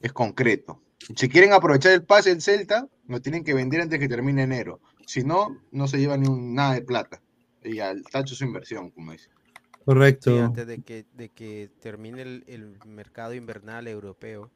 [0.00, 0.80] Es concreto.
[1.16, 4.80] Si quieren aprovechar el pase del Celta, lo tienen que vender antes que termine enero.
[5.06, 7.20] Si no, no se lleva ni un, nada de plata.
[7.64, 9.28] Y al tacho su inversión, como dice.
[9.84, 10.30] Correcto.
[10.32, 14.50] Sí, antes de que, de que termine el, el mercado invernal europeo.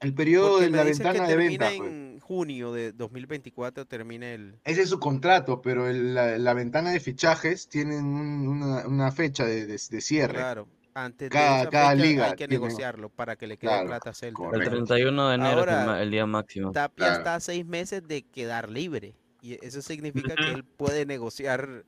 [0.00, 1.90] El periodo Porque de la ventana de termina venta, pues.
[1.92, 4.56] en junio de 2024 termina el...
[4.64, 9.12] Ese es su contrato, pero el- la, la ventana de fichajes tienen un- una, una
[9.12, 10.34] fecha de, de- de cierre.
[10.34, 13.56] Claro, antes Cada- de esa cada fecha liga hay que tiene- negociarlo para que le
[13.56, 14.42] quede Claro, plata a Celta.
[14.42, 14.70] El correcto.
[14.70, 16.72] 31 de enero es el, Ahora, ma- el día máximo.
[16.72, 17.18] Tapia Claro.
[17.18, 19.14] está a seis meses de quedar libre.
[19.40, 21.84] Y eso significa que él puede negociar,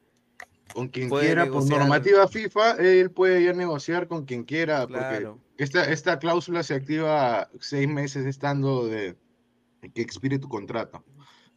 [0.72, 1.78] Con quien quiera, por negociar.
[1.80, 5.38] normativa FIFA, él puede ya negociar con quien quiera, porque claro.
[5.59, 9.14] esta, esta cláusula se activa seis meses estando de
[9.92, 11.05] que expire tu contrato.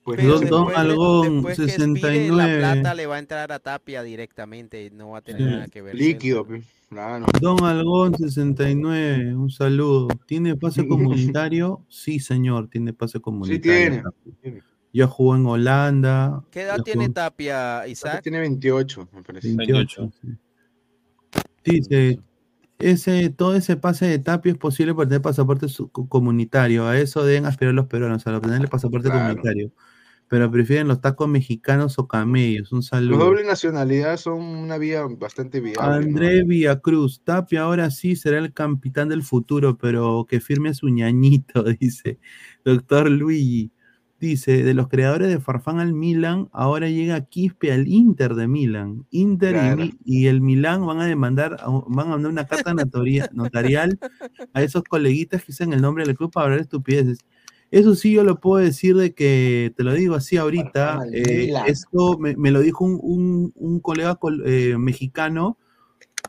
[0.04, 2.60] Pues Pero Don- Algón, después que expire, 69.
[2.62, 5.48] la plata le va a entrar a Tapia directamente, no va a tener Sí.
[5.50, 5.96] nada que ver.
[5.96, 6.64] líquido, Celta.
[6.90, 7.26] Claro.
[7.42, 10.08] Don Algón 69, un saludo.
[10.26, 11.86] ¿Tiene pase comunitario?
[11.90, 14.04] Sí, señor, tiene pase comunitario.
[14.42, 14.62] tiene.
[14.94, 16.44] Ya jugó en Holanda.
[16.50, 18.24] ¿Qué edad tiene jugó- Tapia, Tapia Isaac?
[18.24, 19.54] Tiene 28, me parece.
[19.56, 20.12] 28.
[20.22, 20.28] sí.
[21.64, 22.20] Dice,
[22.80, 25.68] ese, todo ese pase de Tapia es posible por tener pasaporte
[26.08, 26.88] comunitario.
[26.88, 29.28] A eso deben aspirar los peruanos, a obtener el pasaporte Claro.
[29.36, 29.72] comunitario.
[30.30, 32.72] Pero prefieren los tacos mexicanos o camellos.
[32.74, 33.18] Un Los saludo.
[33.26, 35.82] doble nacionalidad son una vía bastante viable.
[35.88, 35.94] ¿no?
[35.94, 41.64] André Villacruz, Tapia ahora sí será el capitán del futuro, pero que firme su ñañito,
[41.80, 42.20] dice.
[42.66, 43.72] Doctor Luigi,
[44.20, 49.06] dice, de los creadores de Farfán al Milan, ahora llega Quispe al Inter de Milan.
[49.12, 49.78] Inter y Claro.
[49.78, 53.98] Mi- y, el Milan van a demandar, a- van a mandar una carta notarial
[54.54, 57.20] a esos coleguitas que usan el nombre del club para hablar estupideces.
[57.70, 62.18] Eso sí, yo lo puedo decir de que, te lo digo así ahorita, eh, esto
[62.18, 65.58] me, me lo dijo un, un- un colega col- eh, mexicano,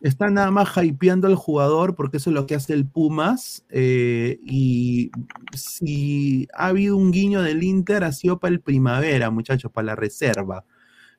[0.01, 4.39] está nada más hypeando al jugador porque eso es lo que hace el Pumas, eh,
[4.45, 5.11] y
[5.55, 9.97] si ha habido un guiño del Inter, ha sido para el primavera, muchachos, para la
[9.97, 10.65] reserva.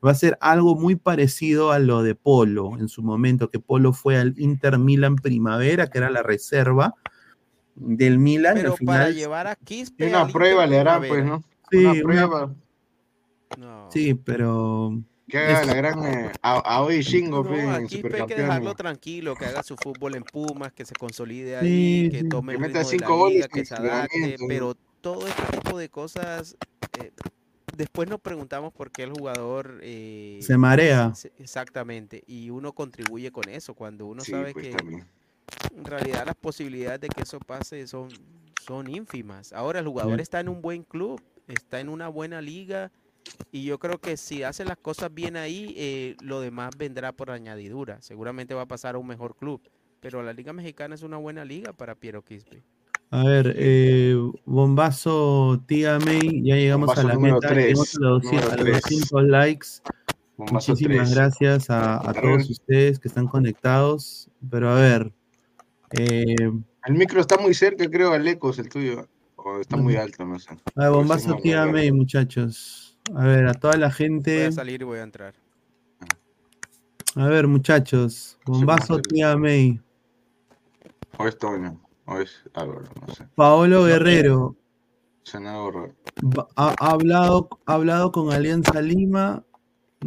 [0.05, 3.91] Va a ser algo muy parecido a lo de Polo en su momento, que Polo
[3.93, 6.95] fue al Inter Milan primavera, que era la reserva
[7.79, 8.55] del Milan.
[8.55, 11.25] Pero al para final, llevar a Y Quispe una prueba le harán, pues.
[11.25, 11.43] ¿no?
[11.71, 12.55] sí, una una- prueba.
[13.57, 13.89] No.
[13.91, 17.69] sí, pero Que haga Es- la gran eh, a, a hoy Shingo, No, pe, en
[17.69, 22.05] aquí hay que dejarlo tranquilo, que haga su fútbol en Pumas, que se consolide ahí,
[22.05, 23.97] Sí, que tome Que el meta ritmo de cinco la goles liga, que se adapte,
[24.15, 24.47] entrenamiento, ¿no?
[24.47, 26.57] pero todo este tipo de cosas,
[27.01, 27.11] eh,
[27.77, 29.79] después nos preguntamos por qué el jugador...
[29.81, 31.13] eh, se marea.
[31.15, 35.05] se- exactamente, y uno contribuye con eso, cuando uno Sí, sabe pues, que también.
[35.75, 38.09] En realidad las posibilidades de que eso pase son,
[38.65, 39.53] son ínfimas.
[39.53, 40.21] Ahora el jugador Sí.
[40.21, 42.91] está en un buen club, está en una buena liga
[43.51, 47.31] y yo creo que si hace las cosas bien ahí, eh, lo demás vendrá por
[47.31, 48.01] añadidura.
[48.01, 49.61] Seguramente va a pasar a un mejor club.
[50.01, 52.63] Pero la Liga Mexicana es una buena liga para Piero Quispe.
[53.11, 57.99] A ver, eh, bombazo Tía May, ya llegamos Bombazo a la meta, tres, llegamos a
[57.99, 58.99] los 200, número a los tres.
[59.09, 59.67] 200 likes.
[60.37, 64.29] Bombazo Muchísimas gracias a, a todos ustedes que están conectados.
[64.49, 65.11] Pero a ver,
[65.97, 66.35] eh,
[66.85, 69.07] El micro está muy cerca, creo, al Ecos, el tuyo.
[69.35, 70.49] O está muy alto, no sé.
[70.75, 71.37] a ver, bombazo
[71.71, 72.97] May, muchachos.
[73.15, 74.47] A ver, a toda la Voy gente.
[74.47, 75.33] a salir y voy a entrar.
[77.15, 79.81] A ver, muchachos, bombazo Tía May.
[81.17, 83.25] O es Toño, o es Álvaro, no sé.
[83.35, 84.55] Paolo Guerrero,
[86.55, 89.43] ha, ha hablado, ha hablado con Alianza Lima,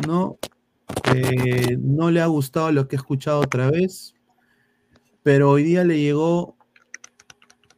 [0.06, 0.38] no,
[1.14, 4.14] eh, no le ha gustado lo que he escuchado otra vez,
[5.22, 6.56] pero hoy día le llegó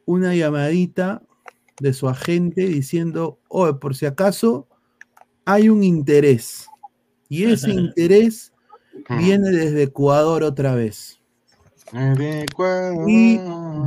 [0.07, 1.23] una llamadita
[1.81, 4.69] de su agente diciendo, oh, por si acaso
[5.45, 6.67] hay un interés,
[7.29, 8.53] y ese interés
[9.09, 11.21] viene desde Ecuador otra vez.
[13.07, 13.39] Y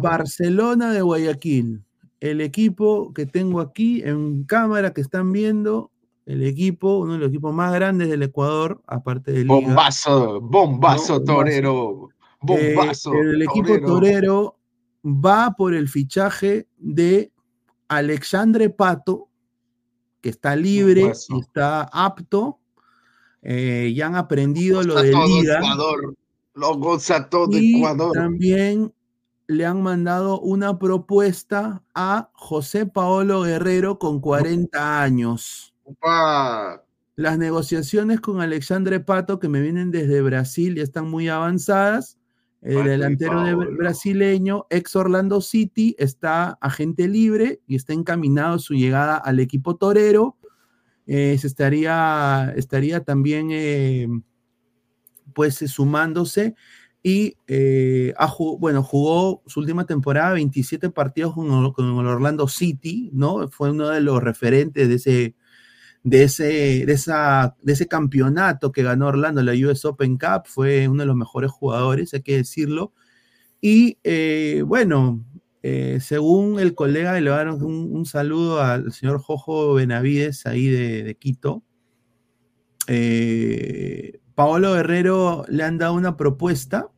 [0.02, 1.84] Barcelona de Guayaquil,
[2.20, 5.92] el equipo que tengo aquí en cámara que están viendo,
[6.26, 9.56] el equipo, uno de los equipos más grandes del Ecuador, aparte de Liga.
[9.56, 12.10] Bombazo, bombazo, No, torero.
[12.48, 12.76] Eh,
[13.14, 14.60] el equipo torero
[15.04, 17.32] va por el fichaje de
[17.88, 19.30] Alexandre Pato,
[20.22, 21.36] que está libre Bombazo.
[21.36, 22.60] y está apto.
[23.42, 25.58] eh, ya han aprendido lo de Liga.
[25.60, 26.16] Ecuador.
[26.54, 28.12] Lo goza todo Y Ecuador.
[28.14, 28.94] también
[29.48, 35.74] le han mandado una propuesta a José Paolo Guerrero con 40 años.
[37.16, 42.17] Las negociaciones con Alexandre Pato, que me vienen desde Brasil, ya están muy avanzadas.
[42.70, 49.18] El delantero de- brasileño, ex Orlando City, está agente libre y está encaminado su llegada
[49.18, 50.36] al equipo torero.
[51.10, 54.08] eh, se estaría, estaría también eh,
[55.34, 56.54] pues eh, sumándose
[57.02, 57.36] y
[58.60, 63.48] bueno, jugó su última temporada 27 partidos con, el- con el Orlando City, ¿no?
[63.50, 65.36] Fue uno de los referentes de ese,
[66.04, 70.88] de ese, de esa, de ese campeonato que ganó Orlando, la US Open Cup, fue
[70.88, 72.94] uno de los mejores jugadores, hay que decirlo.
[73.62, 75.26] Y eh, bueno,
[75.64, 81.16] eh, según el colega, le daron un, saludo al señor Jojo Benavides ahí de, de
[81.16, 81.64] Quito.
[82.88, 86.90] Eh, Paolo Guerrero le han dado una propuesta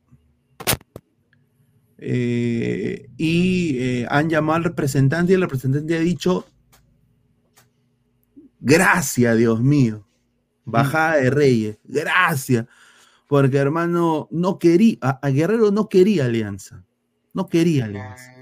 [3.18, 6.46] y han llamado al representante y el representante ha dicho,
[8.60, 10.06] gracias Dios mío,
[10.66, 12.66] bajada de reyes, gracias,
[13.28, 16.84] porque hermano, no quería, a, a Guerrero no quería alianza,
[17.34, 18.34] no quería alianza.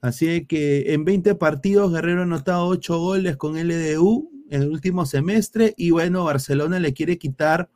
[0.00, 5.06] Así que en 20 partidos Guerrero ha anotado 8 goles con LDU en el último
[5.06, 5.74] semestre.
[5.76, 7.68] Y bueno, Barcelona le quiere quitar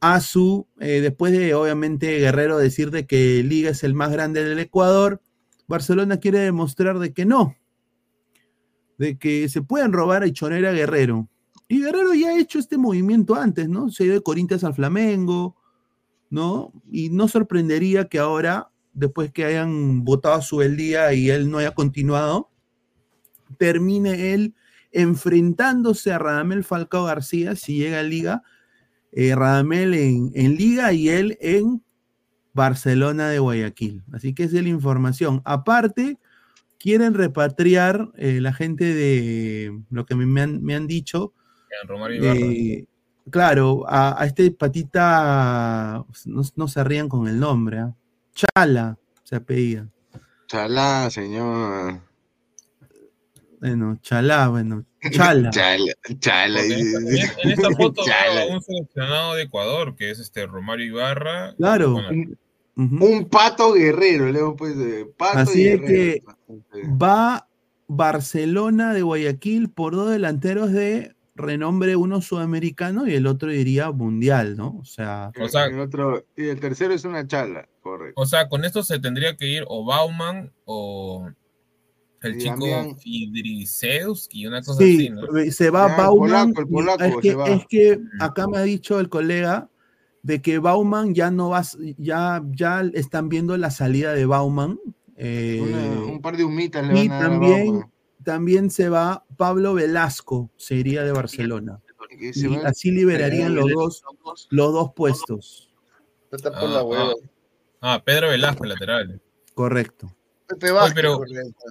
[0.00, 4.42] a su, eh, después de obviamente Guerrero decir de que Liga es el más grande
[4.42, 5.20] del Ecuador,
[5.66, 7.54] Barcelona quiere demostrar de que no,
[9.00, 11.26] de que se pueden robar a Ichonera Guerrero.
[11.68, 13.90] Y Guerrero ya ha hecho este movimiento antes, ¿no?
[13.90, 15.56] Se ido de Corinthians al Flamengo,
[16.28, 16.70] ¿no?
[16.92, 21.50] Y no sorprendería que ahora, después que hayan votado a su el día y él
[21.50, 22.50] no haya continuado,
[23.56, 24.54] termine él
[24.92, 28.42] enfrentándose a Radamel Falcao García si llega a Liga,
[29.12, 31.82] eh, Radamel en, en, Liga y él en
[32.52, 34.02] Barcelona de Guayaquil.
[34.12, 35.40] Así que esa es la información.
[35.46, 36.18] Aparte,
[36.80, 41.34] quieren repatriar eh, la gente de lo que me, han, me han, dicho.
[42.10, 42.86] Eh,
[43.30, 47.92] claro, a, a, este patita, no, no, se rían con el nombre, ¿eh?
[48.34, 49.86] Chala se apellida.
[50.48, 52.00] Chala, señor.
[53.60, 55.50] Bueno, Chalá, bueno, Chala.
[55.50, 56.60] Chala, Chala.
[56.64, 61.54] En, en, esta foto veo un seleccionado de Ecuador, que es este Romario Ibarra.
[61.56, 61.98] Claro.
[62.80, 63.18] Uh -huh.
[63.18, 64.74] un, pato guerrero, le pues,
[65.16, 65.86] pato Así es guerrero.
[65.88, 66.22] que
[66.88, 67.48] va
[67.88, 74.56] Barcelona de Guayaquil por dos delanteros de renombre, uno sudamericano y el otro diría mundial,
[74.56, 74.76] ¿no?
[74.80, 78.20] O sea, o sea el otro, y el tercero es una chala, correcto.
[78.20, 81.28] O sea, con esto se tendría que ir o Bauman o
[82.22, 82.56] el Y chico
[84.30, 85.50] y una cosa sí, así, ¿no?
[85.50, 86.52] se va Ya, el Bauman.
[86.52, 87.48] polaco, el polaco es, que, se va.
[87.48, 89.69] es que acá me ha dicho el colega
[90.22, 91.62] de que Bauman ya no va,
[91.98, 94.78] ya, ya están viendo la salida de Bauman.
[95.22, 97.90] eh, Una- un par de humitas le y van a dar a también, Bauman.
[98.24, 101.80] también se va Pablo Velasco, se iría de Barcelona.
[102.18, 104.02] Y va- así liberarían los dos,
[104.50, 105.70] los dos puestos.
[106.32, 107.12] Está por Ah, la hueva.
[107.80, 109.20] Ah, Pedro Velasco, lateral.
[109.54, 110.14] Correcto.
[110.46, 111.64] Pepe Vázquez, pero- correcto.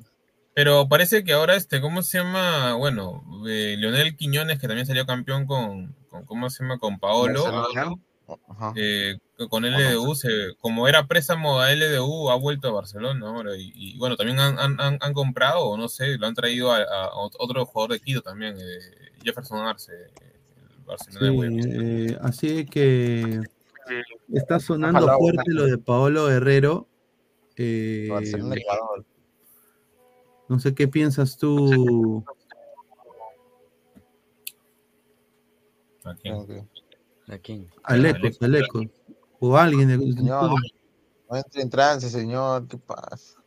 [0.56, 2.74] Pero parece que ahora, este, ¿cómo se llama?
[2.76, 6.78] Bueno, eh, Leonel Quiñones, que también salió campeón con, con ¿cómo se llama?
[6.80, 7.44] Con Paolo.
[7.44, 7.96] Barcelona.
[8.48, 8.74] Ajá.
[8.76, 9.18] eh,
[9.50, 10.30] con LDU, se,
[10.60, 13.56] como era préstamo a LDU, ha vuelto a Barcelona ahora.
[13.56, 16.72] Y, y, bueno, también han, han- han- han comprado, o no sé, lo han traído
[16.72, 21.70] a, a otro jugador de Quito también, eh, Jefferson Arce, el Barcelona de Sí,
[22.14, 23.40] eh, así que
[24.34, 26.88] está sonando Ojalá fuerte lo de Paolo Guerrero.
[27.56, 29.06] Eh, Barcelona, Ecuador.
[30.48, 32.24] no sé qué piensas tú.
[36.04, 36.36] ¿A quién?
[36.36, 36.50] Ok.
[37.30, 37.68] ¿A quién?
[37.84, 38.88] Alecos, Alecos.
[39.40, 40.52] O alguien de Señor,
[41.30, 42.68] no entre en trance, señor.
[42.68, 43.40] ¿Qué pasa?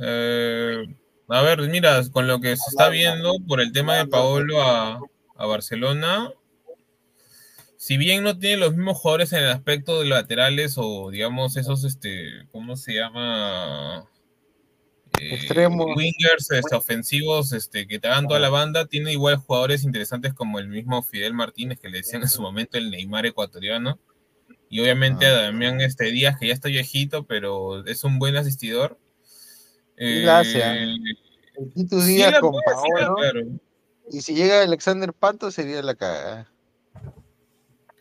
[0.00, 0.84] Eh,
[1.28, 5.00] a ver, mira, con lo que se está viendo por el tema de Paolo a,
[5.36, 6.32] a Barcelona,
[7.76, 11.84] si bien no tiene los mismos jugadores en el aspecto de laterales o digamos esos,
[11.84, 14.08] este, ¿cómo se llama?
[15.20, 15.86] Eh, Extremos.
[15.96, 20.58] Wingers este, ofensivos este, que te hagan toda la banda, tiene igual jugadores interesantes como
[20.58, 23.98] el mismo Fidel Martínez que le decían en su momento el Neymar ecuatoriano.
[24.68, 28.98] Y obviamente a Damián este, Díaz, que ya está viejito, pero es un buen asistidor.
[29.96, 30.76] Sí la hace, ¿ah?
[30.76, 30.96] Eh,
[31.74, 33.14] sí Díaz con Paolo.
[33.14, 33.40] claro.
[34.10, 36.50] Y si llega Alexander Pato, sería la cagada.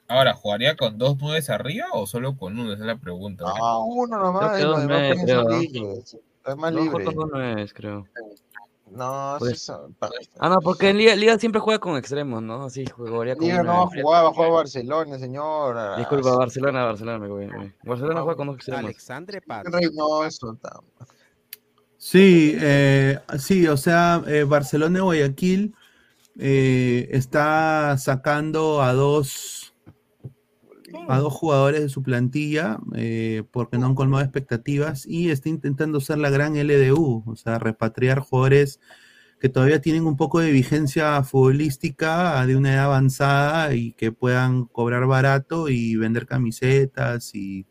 [0.07, 2.73] Ahora, ¿jugaría con dos nueves arriba o solo con uno?
[2.73, 3.45] Esa es la pregunta.
[3.57, 4.55] No, uno nomás.
[4.55, 6.03] Creo que y dos nueve, creo.
[6.45, 6.53] Libres.
[6.53, 7.05] Es más No, libre.
[7.05, 8.07] Jordan no es, creo.
[8.91, 10.09] No, Pues- sí son- pa-
[10.39, 12.69] Ah, no, porque en Liga, Liga siempre juega con extremos, ¿no?
[12.69, 15.97] Sí, jugaría con Liga no va a jugar, va a jugar Barcelona, señor.
[15.97, 17.47] Disculpa, Barcelona, Barcelona, me voy.
[17.47, 17.73] me voy.
[17.83, 18.83] Barcelona juega con dos extremos.
[18.85, 19.63] Alexandre está-
[21.97, 25.75] Sí, eh, sí, o sea, eh, Barcelona y Guayaquil
[26.37, 29.64] eh, está sacando a dos
[31.07, 35.99] a dos jugadores de su plantilla eh, porque no han colmado expectativas y está intentando
[35.99, 38.79] ser la gran LDU, o sea, repatriar jugadores
[39.39, 44.65] que todavía tienen un poco de vigencia futbolística de una edad avanzada y que puedan
[44.65, 47.63] cobrar barato y vender camisetas y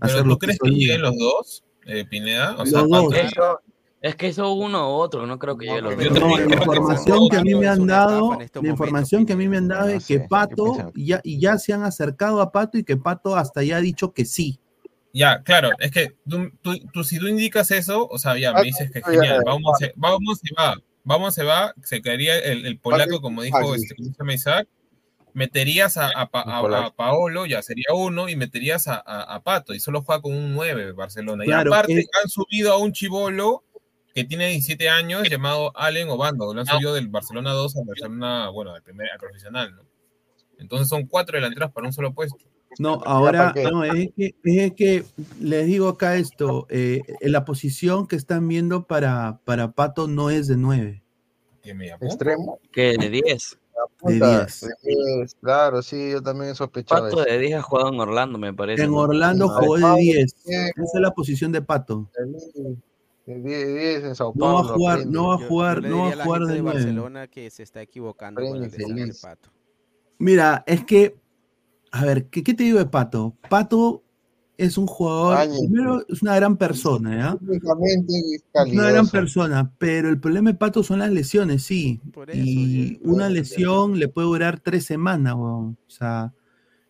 [0.00, 2.54] ¿Pero hacer tú crees que lleguen los dos, eh, Pineda?
[2.54, 3.14] O Los sea, dos.
[3.14, 3.60] Eso-
[4.06, 5.96] es que eso uno u otro, no creo que llegue a los.
[5.96, 9.48] No, la información son que a mí me han dado, la información que a mí
[9.48, 12.52] me han dado No es sé, que Pato ya, y ya se han acercado a
[12.52, 14.58] Pato y que Pato hasta ya ha dicho que sí.
[15.14, 18.54] Ya, claro, es que tú, tú- tú- si tú indicas eso, o sea, ya Ah,
[18.58, 22.66] me dices que genial, vamos, se- vamos se va, vamos se va, se quedaría el,
[22.66, 24.68] el polaco, como dijo este, ¿cómo se llama Isaac,
[25.32, 26.86] meterías a, a, Pa- a- Polaco.
[26.86, 30.32] a Paolo, ya sería uno, y meterías a, a- a Pato, y solo juega con
[30.34, 31.44] un 9 Barcelona.
[31.44, 32.06] Claro, y aparte eh.
[32.22, 33.63] han subido a un chivolo
[34.14, 38.48] que tiene 17 años llamado Allen Obando, lo han subido del Barcelona 2 al Barcelona,
[38.50, 39.82] bueno, al primer al profesional, ¿no?
[40.58, 42.38] Entonces son cuatro delanteros para un solo puesto.
[42.78, 45.04] No, ahora, no, es que, es que
[45.40, 50.46] les digo acá esto, eh, la posición que están viendo para, para Pato no es
[50.48, 51.02] de 9.
[51.62, 52.04] Que me llamó.
[52.04, 52.58] Extremo.
[52.72, 53.22] Que de 10.
[53.22, 53.58] De
[53.98, 54.60] Puta, 10.
[54.60, 54.68] de
[55.18, 57.30] 10, Claro, sí, yo también sospechaba Pato eso.
[57.30, 58.82] de 10 ha jugado en Orlando, me parece.
[58.84, 58.92] En.
[58.94, 60.34] Orlando No, jugó de Pablo, 10.
[60.46, 60.66] bien.
[60.76, 62.08] Esa es la posición de Pato.
[62.16, 62.78] De 10, de 10
[63.26, 65.12] en Sao No va a jugar, aprende.
[65.14, 66.78] no va a Yo- yo jugar, no va a jugar de de 9.
[66.78, 69.20] Barcelona que se está equivocando con Alexander feliz.
[69.20, 69.50] Pato.
[70.18, 71.16] Mira, es que,
[71.90, 73.34] a ver, ¿qué, qué te digo de Pato?
[73.48, 74.02] Pato
[74.56, 80.50] es un jugador, primero es una gran persona, es una gran persona, pero el problema
[80.52, 82.00] de Pato son las lesiones, sí.
[82.12, 85.76] Por eso, y yo- una lesión le puede durar tres semanas, weón.
[85.86, 86.32] O sea,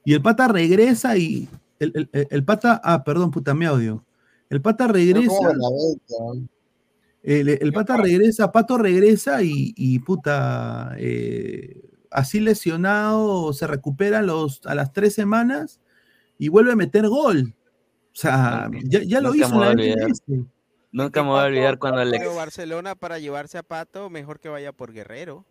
[0.05, 1.49] y el pata regresa y.
[1.81, 2.81] El, el- el- el pata.
[2.85, 4.05] Ah, perdón, puta, mi audio.
[4.51, 5.51] El pata Es regresa.
[7.23, 10.95] El, el pata regresa, Pato regresa y, y puta.
[10.99, 11.81] eh,
[12.11, 15.81] así lesionado, se recupera a los, a las tres semanas
[16.39, 17.55] y vuelve a meter gol.
[18.13, 19.75] O sea, ya, ya lo nunca hizo la.
[20.93, 22.25] Nunca me voy a olvidar cuando Alex.
[22.37, 25.45] Barcelona para llevarse a Pato, mejor que vaya por Guerrero.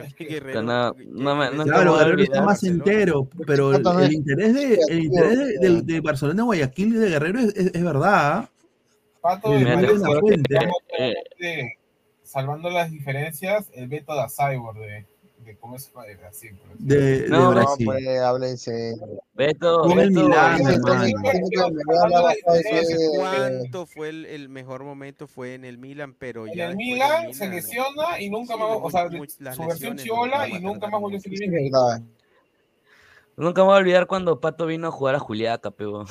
[0.00, 4.78] Pero es que Guerrero, no- me- Claro, Guerrero está más entero, pero el, interés de,
[4.88, 8.32] el interés de, del- de Barcelona Guayaquil y de Guerrero es, es- es verdad.
[8.38, 8.50] ¿ah?
[9.20, 9.74] Pato Mira,
[10.22, 10.34] que,
[10.98, 11.72] eh, de-
[12.22, 15.04] salvando las diferencias, el Beto da Cyborg de,
[15.50, 16.58] de cómo se llama de Brasil.
[16.78, 17.86] De, de No, No, Brasil.
[17.86, 18.94] pues háblense.
[19.34, 20.80] Beto, Con el Milán, de de
[23.16, 25.26] ¿Cuánto fue el, el mejor momento?
[25.26, 28.30] Fue en el Milan, pero En ya el después del Milan se Milan, lesiona y
[28.30, 31.72] nunca más, o sea, su versión lo y nunca más volvió a ser el Es
[33.36, 36.04] nunca me voy a olvidar cuando Pato vino a jugar a Juliaca, pego.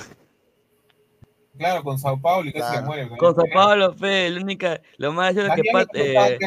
[1.60, 2.80] Claro, con Sao Paulo y casi Claro.
[2.80, 3.18] se muere.
[3.18, 6.38] Con Sao Paulo, fe, la única, lo más es que Pat- eh,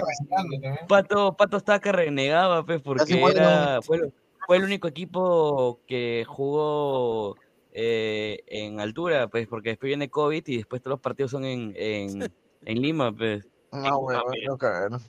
[0.88, 4.10] Pato, Pato estaba que renegaba, pues, porque era, fue,
[4.46, 7.36] fue el único equipo que jugó
[7.72, 11.74] eh, en altura, pues, porque después viene COVID y después todos los partidos son en,
[11.76, 12.22] en,
[12.64, 15.00] en Lima, pues, No, bueno, no cagaron.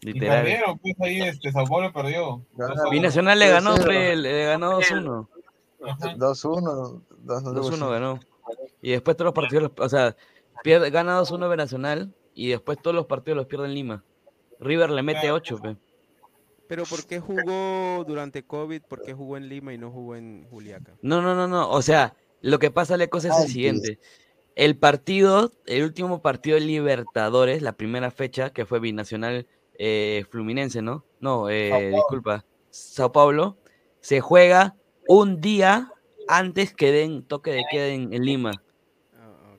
[0.00, 0.42] Y literal.
[0.42, 2.44] perdieron, pues ahí este, Sao Paulo perdió.
[2.90, 5.28] Binacional le ganó, fe, le ganó 2-1.
[5.84, 6.14] Ajá.
[6.16, 7.00] 2-1.
[7.24, 8.20] 2-1 2-1 ganó.
[8.80, 10.16] Y después todos los partidos, los- o sea,
[10.62, 14.04] pierde, gana 2-1 Binacional y después todos los partidos los pierde en Lima.
[14.60, 15.76] River le mete 8, pe.
[16.68, 18.82] Pero ¿por qué jugó durante COVID?
[18.82, 20.94] ¿Por qué jugó en Lima y no jugó en Juliaca?
[21.02, 21.68] No, no, no, no.
[21.70, 23.98] O sea, lo que pasa, la cosa es el siguiente.
[24.54, 29.46] El partido, el último partido de Libertadores, la primera fecha, que fue binacional
[29.78, 31.04] eh, Fluminense, ¿no?
[31.20, 33.56] No, eh, disculpa, Sao Paulo,
[34.00, 34.76] se juega
[35.08, 35.91] un día
[36.28, 38.52] antes que den toque de queda en, en Lima.
[39.18, 39.56] Ah.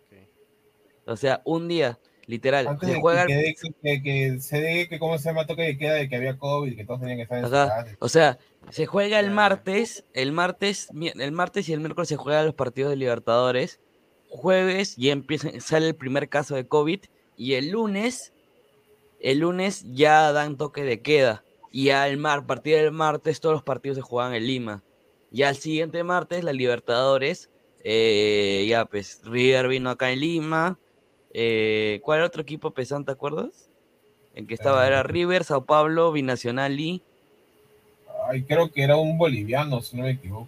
[1.06, 2.68] O sea, un día, literal.
[2.68, 5.64] Antes Se de juega, que, quede- que, que se dé que cómo se llama toque
[5.64, 7.84] de queda de que había COVID, que todos tenían que estar en su Ajá.
[7.84, 7.96] casa.
[8.00, 12.46] o sea, se juega el martes, el martes, el martes y el miércoles se juegan
[12.46, 13.80] los partidos de Libertadores.
[14.30, 17.02] Jueves ya empieza, sale el primer caso de COVID
[17.36, 18.34] y el lunes,
[19.20, 21.44] el lunes ya dan toque de queda.
[21.72, 24.84] Y al mar, a partir del martes todos los partidos se juegan en Lima.
[25.34, 27.50] Ya el siguiente martes, la Libertadores,
[27.84, 30.80] eh, ya pues River vino acá en Lima.
[31.34, 33.72] Eh, ¿Cuál era otro equipo pesante, te acuerdas?
[34.36, 37.02] En que estaba, era River, Sao Paulo, Binacional y
[38.28, 40.48] Ay, creo que era un boliviano, si no me equivoco.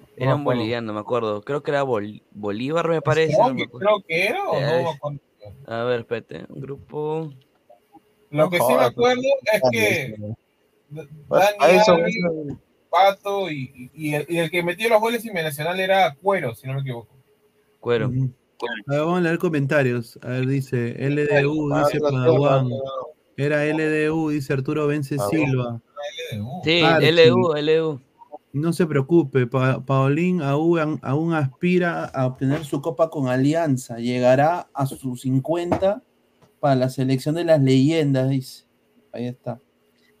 [0.00, 0.58] No era un acuerdo.
[0.58, 1.42] boliviano, me acuerdo.
[1.42, 3.34] Creo que era Bol- Bolívar, me parece.
[3.34, 3.86] Creo no me que, acuerdo.
[3.86, 5.20] creo que era o Eh, no me.
[5.66, 7.30] A ver, espérate, un grupo.
[8.30, 9.22] Lo No que sí me jodas, acuerdo
[9.52, 10.16] es Ah, que
[11.28, 11.54] Pues,
[12.94, 16.54] Pato y, y- y el, y el que metió los goles en Nacional era Cuero,
[16.54, 17.14] si no me equivoco.
[17.80, 18.06] Cuero.
[18.06, 20.18] A ver, vamos a leer comentarios.
[20.22, 22.68] A ver, dice LDU, Ah, dice Padawan.
[23.36, 25.80] Era LDU, dice Arturo Vence Ah, Silva.
[26.32, 26.60] LDU.
[26.62, 27.12] Sí, Archie.
[27.30, 28.00] LU, LU.
[28.52, 33.96] No se preocupe, Pa- Paulín aún, aún aspira a obtener su copa con Alianza.
[33.98, 36.00] Llegará a sus 50
[36.60, 38.64] para la selección de las leyendas, dice.
[39.12, 39.60] Ahí está.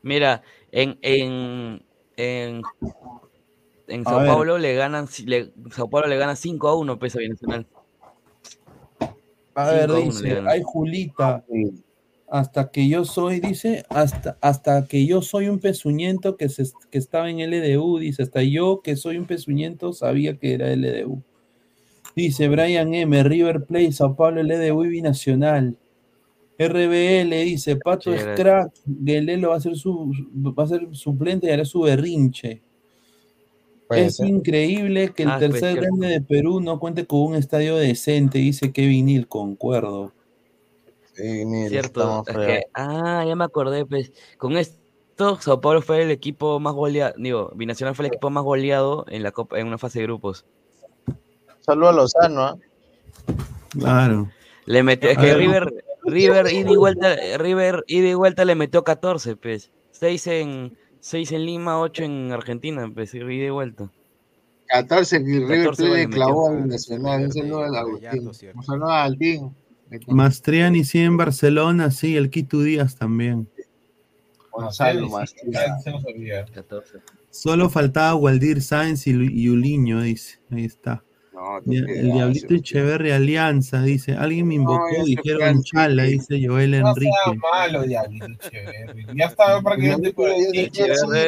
[0.02, 0.42] Mira,
[0.72, 1.82] en, en,
[2.16, 2.62] en,
[3.88, 4.26] en Sao.
[4.26, 7.66] Paulo le ganan, le, Sao Paulo le gana 5 a 1 peso binacional.
[9.54, 10.48] A ver, 5 a 1 le dice, ganan.
[10.48, 11.44] ay Julita,
[12.28, 16.98] hasta que yo soy, dice, hasta, hasta que yo soy un pezuñento que, se, que
[16.98, 21.22] estaba en LDU, dice, hasta yo que soy un pezuñento sabía que era LDU.
[22.16, 25.76] Dice Brian M, River Plate, Sao Paulo, LDU y Binacional.
[26.58, 31.50] RBL dice, Pato es crack, Guelelo va a ser su va a ser suplente y
[31.50, 32.62] hará su berrinche.
[33.88, 34.28] Puede Es ser.
[34.28, 38.38] increíble que el Ah, pues, tercer grande de Perú no cuente con un estadio decente,
[38.38, 40.12] dice Kevin Hill, concuerdo.
[41.12, 46.02] Sí, mira, Cierto, es que, ah, ya me acordé, pues, con esto Sao Paulo fue
[46.02, 49.66] el equipo más goleado, digo, Binacional fue el equipo más goleado en la Copa, en
[49.68, 50.44] una fase de grupos.
[51.60, 51.92] Saludos a
[52.26, 52.58] Lozano, ¿ah?
[53.78, 54.28] Claro.
[54.66, 55.38] Le metió, es A que ver.
[55.38, 60.78] River, River ida y vuelta, River ida y vuelta le metió 14, pues, 6 en,
[61.00, 63.90] 6 en Lima, 8 en Argentina, pues, ida y vuelta.
[64.68, 66.16] 14 que River 14 Plate le goles metió.
[66.16, 67.24] clavó al Nacional.
[67.24, 68.52] Un saludo de al Agustín.
[68.54, 69.54] Un saludo al Team.
[70.08, 73.48] Mastriani sí en Barcelona, sí, el Quito Díaz también.
[74.50, 75.52] Gonzalo Mastriani.
[75.52, 76.44] ya se nos olvida.
[76.46, 76.98] 14.
[77.30, 80.38] Solo faltaba Waldir Sáenz y, y Uliño, dice.
[80.50, 81.02] Ahí está.
[81.64, 82.54] No, El Diablito.
[82.54, 84.12] Echeverri Alianza, dice.
[84.14, 85.70] Alguien me invocó, dijeron No sí.
[85.72, 87.10] Chala, dice Joel Enrique.
[87.52, 89.06] malo, Diablito Echeverri.
[89.14, 91.06] Ya estaba prácticamente por el Ya se techo.
[91.06, 91.26] fue,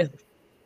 [0.00, 0.10] Echeverri,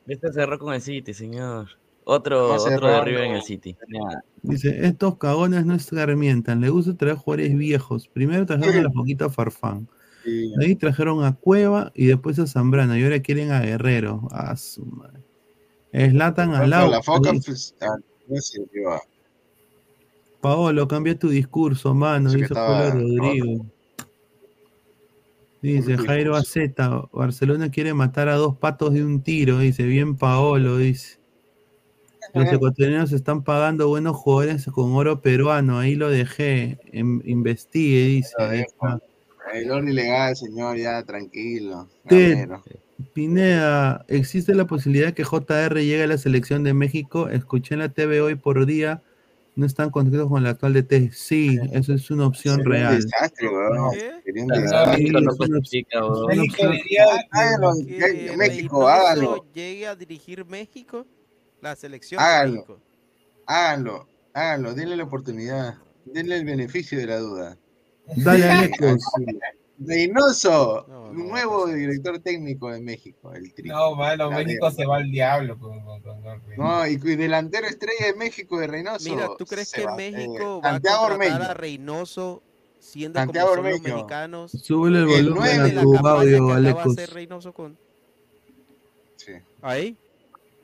[0.09, 1.68] esta cerró con el City, señor.
[2.04, 3.36] Otro, No otro de River en no.
[3.36, 3.76] el City.
[3.88, 4.24] Ya.
[4.42, 8.09] Dice, estos cagones no escarmientan, les gusta traer jugadores viejos.
[8.09, 9.88] Primero trajeron a la Foquita Farfán,
[10.24, 10.52] Sí.
[10.60, 14.26] ahí trajeron a Cueva y después a Zambrano, y ahora quieren a Guerrero.
[14.32, 15.20] A su madre.
[15.92, 16.90] Slatan al Pero lado.
[16.90, 17.74] la foca, pues,
[20.40, 23.66] Paolo, cambia tu discurso, mano, Dice Polo Rodrigo.
[25.62, 26.34] Dice Jairo.
[26.34, 31.18] Aceta, Barcelona quiere matar a dos patos de un tiro, dice, bien Paolo, dice.
[32.34, 38.34] Los ecuatorianos están pagando buenos jugadores con oro peruano, ahí lo dejé, em- investigue, dice.
[39.52, 41.88] El oro ilegal, señor, ya tranquilo.
[42.09, 42.48] Ted.
[43.12, 47.29] Pineda, ¿existe la posibilidad que JR llegue a la selección de México?
[47.29, 49.03] Escuché en la TV hoy por día,
[49.55, 51.11] no están contentos con el actual DT.
[51.12, 52.97] Sí, eso es una opción Sería un real.
[53.03, 53.91] desastre, weón.
[53.93, 54.11] ¿Qué?
[54.24, 54.97] Sería un desastre.
[54.97, 56.24] Sí, no clasifica, weón.
[56.24, 59.47] una México diría Háganlo, Que México, háganlo.
[59.55, 61.07] llegue a dirigir México,
[61.61, 62.53] la selección Háganlo.
[62.53, 62.81] de México.
[63.47, 65.74] Háganlo, háganlo, denle la oportunidad,
[66.05, 67.57] denle el beneficio de la duda.
[68.16, 69.03] Dale, Alecos.
[69.86, 73.68] Reynoso, No, no va a nuevo director técnico de México, el tri.
[73.68, 77.16] No, mano, La México se va al diablo con, con, con- con- No, y, y
[77.16, 79.10] delantero estrella de México de Reynoso.
[79.10, 81.34] Mira, ¿tú crees que va, México eh, va a contratar Ormeño.
[81.42, 82.42] a Reynoso
[82.80, 84.50] siendo Santiago como son los mexicanos?
[84.52, 86.86] Súbele el El volumen nueve a de de la tu audio, Alecos.
[86.98, 87.76] hacer Reynoso con
[89.16, 89.32] Sí.
[89.60, 89.96] ahí.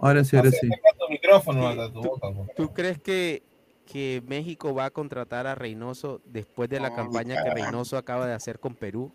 [0.00, 0.68] Ahora sí, ahora sí.
[0.68, 2.28] Tu micrófono a boca.
[2.56, 3.42] ¿Tú crees que,
[3.90, 7.50] que México va a contratar a Reynoso después de la No, campaña que.
[7.50, 9.10] Reynoso acaba de hacer con Perú?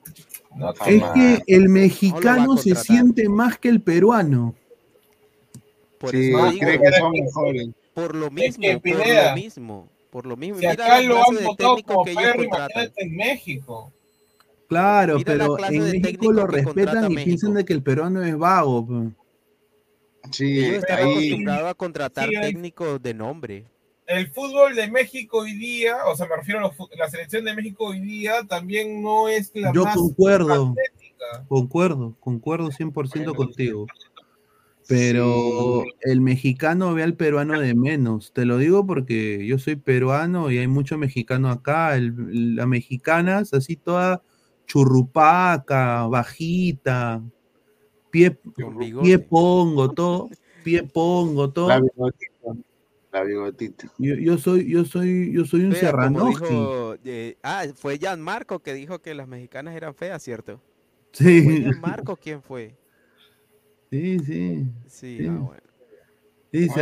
[0.56, 4.56] No, Es que el No mexicano a se siente más que el peruano.
[6.00, 7.68] Por Sí, eso digo, cree que son mejores.
[7.94, 10.56] por lo Es mismo, que, por lo mismo, por lo mismo.
[10.56, 12.70] Si Mira acá la lo clase han de votado técnicos como que ellos perro, contratan.
[12.72, 13.94] imagínate en México.
[14.68, 17.26] Claro, Mira pero en México lo respetan y México.
[17.26, 18.86] piensan de que el peruano es vago.
[18.88, 19.10] pues.
[20.32, 21.12] Sí, Ellos están ahí.
[21.12, 23.66] acostumbrados a contratar Sí, hay- técnicos de nombre.
[24.06, 27.86] El fútbol de México hoy día, o sea, me refiero a la selección de México
[27.86, 31.46] hoy día, también no es la Yo más concuerdo, atlética.
[31.48, 33.88] concuerdo, concuerdo 100% Bueno, contigo.
[34.88, 35.92] Pero Sí.
[36.02, 38.34] el mexicano ve al peruano de menos.
[38.34, 41.96] Te lo digo porque yo soy peruano y hay mucho mexicano acá.
[41.96, 44.22] El, la mexicana es así toda
[44.68, 47.22] churrupaca, bajita,
[48.12, 48.38] pie,
[49.02, 50.30] pie pongo, todo,
[50.66, 51.70] pie pongo, todo.
[53.14, 53.92] La bigotita.
[54.00, 55.70] Yo, yo soy, yo soy, yo soy un
[56.30, 60.60] dijo, eh, ah, fue Jan Marco que dijo que las mexicanas eran feas, ¿cierto?
[61.14, 62.76] ¿Fue Sí, Jan Marco quién fue?
[63.92, 64.66] sí, sí.
[64.88, 65.28] Sí, Sí.
[65.28, 65.62] ah, bueno.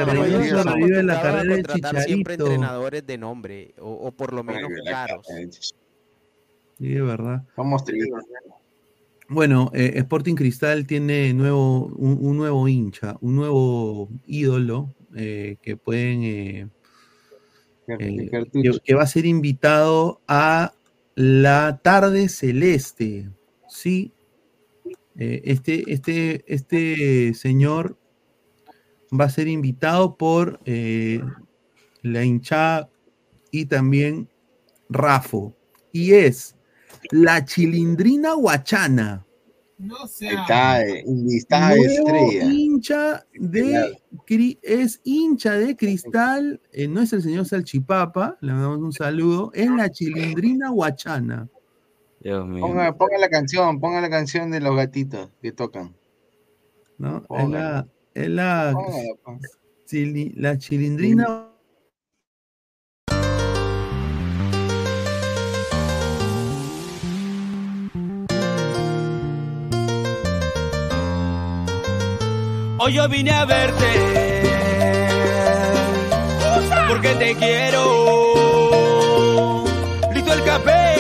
[0.06, 2.44] Bueno, ellos Reynoso están revive la carrera de contratar siempre Chicharito.
[2.46, 5.26] entrenadores de nombre, o, o por lo menos caros.
[5.28, 7.44] Sí, es verdad.
[7.86, 8.26] Tristes.
[9.30, 15.78] Bueno, eh, Sporting Cristal tiene nuevo, un, un nuevo hincha, un nuevo ídolo eh, que
[15.78, 16.68] pueden eh,
[17.88, 20.74] eh, que, que va a ser invitado a
[21.16, 23.30] la tarde celeste.
[23.68, 24.14] Sí,
[25.16, 27.98] este, este, este señor
[29.20, 31.22] va a ser invitado por eh,
[32.02, 32.90] la hinchada
[33.52, 34.30] y también
[34.90, 35.54] Rafo.
[35.92, 36.56] Y es
[37.12, 39.26] la chilindrina guachana.
[39.82, 40.42] No sea.
[40.42, 42.44] está, eh, estrella.
[42.46, 43.98] hincha de
[44.28, 49.52] cri- es hincha de cristal, eh, no es el señor Salchipapa, le mandamos un saludo,
[49.54, 51.50] es la chilindrina guachana.
[52.20, 52.62] Dios mío.
[52.62, 55.96] Ponga, ponga la canción, ponga la canción de los gatitos que tocan.
[57.00, 57.26] ¿no?
[57.30, 58.74] Es la, es la,
[59.26, 60.34] pues.
[60.36, 61.51] la chilindrina.
[72.84, 73.86] Hoy yo vine a verte
[76.88, 77.84] porque te quiero.
[80.12, 80.96] Listo el café,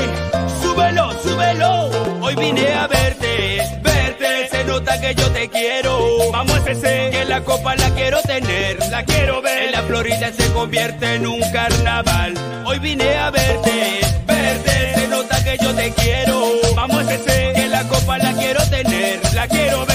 [0.62, 1.90] súbelo, súbelo.
[2.22, 4.48] Hoy vine a verte, verte.
[4.52, 6.32] Se nota que yo te quiero.
[6.32, 9.64] Vamos a ese, que la copa la quiero tener, la quiero ver.
[9.64, 12.36] En la Florida se convierte en un carnaval.
[12.64, 14.94] Hoy vine a verte, verte.
[15.00, 16.44] Se nota que yo te quiero.
[16.76, 19.91] Vamos a ese, que la copa la quiero tener, la quiero ver.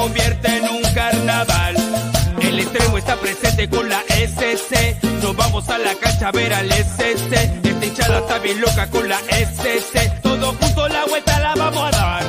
[0.00, 1.76] Convierte en un carnaval.
[2.40, 4.96] El extremo está presente con la SC.
[5.22, 7.32] Nos vamos a la cancha a ver al SC.
[7.62, 10.22] Esta hinchada está bien loca con la SC.
[10.22, 12.24] Todos juntos la vuelta la vamos a dar.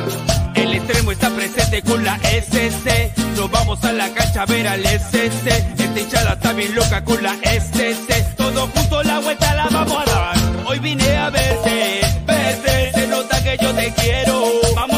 [0.56, 3.14] El extremo está presente con la SC.
[3.38, 5.48] Nos vamos a la cancha a ver al SC.
[5.80, 8.36] Esta hinchada está bien loca con la SC.
[8.36, 10.38] Todos juntos la vuelta la vamos a dar.
[10.66, 12.92] Hoy vine a verte, verte.
[12.96, 14.44] Se nota que yo te quiero.
[14.76, 14.91] Vamos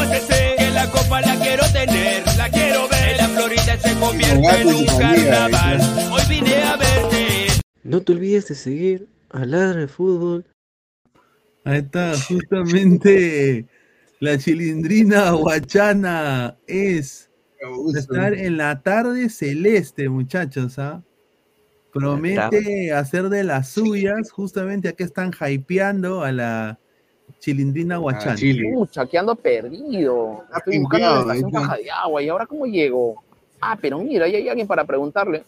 [4.34, 5.80] se convierte en un carnaval.
[6.12, 7.46] Hoy vine a verte.
[7.82, 10.44] No te olvides de seguir a Ladra de Fútbol.
[11.64, 13.66] Ahí está, justamente
[14.20, 17.30] la chilindrina guachana es
[17.96, 21.02] estar en la tarde celeste, muchachos, ¿ah?
[21.92, 26.78] Promete hacer de las suyas, justamente aquí están hypeando a la
[27.38, 28.36] chilindrina guachana.
[28.74, 30.44] Pucha, que ando perdido.
[30.54, 31.50] Estoy buscando la estación.
[31.52, 32.22] Caja de Agua.
[32.22, 33.23] ¿Y ahora cómo llego?
[33.66, 35.42] Ah, pero mira, ahí hay alguien para preguntarle.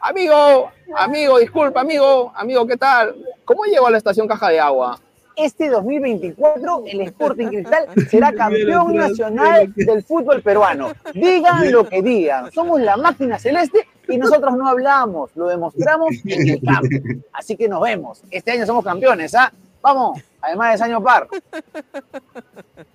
[0.00, 3.16] Amigo, amigo, disculpa, amigo, amigo, ¿qué tal?
[3.44, 5.00] ¿Cómo llego a la estación Caja de Agua?
[5.34, 10.92] Este 2024 el Sporting Cristal será campeón nacional del fútbol peruano.
[11.12, 16.48] Digan lo que digan, somos la máquina celeste y nosotros no hablamos, lo demostramos en
[16.48, 16.88] el campo.
[17.32, 18.22] Así que nos vemos.
[18.30, 19.52] Este año somos campeones, ¿ah?
[19.82, 21.26] Vamos, además es año par.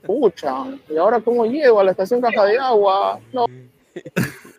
[0.05, 3.19] Pucha, ¿y ahora cómo llego a la estación Caja de Agua?
[3.33, 3.47] No.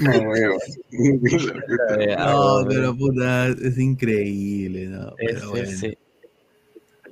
[0.00, 0.58] Me huevo.
[2.18, 5.12] No, pero puta, es increíble, ¿no?
[5.16, 5.70] Pero bueno.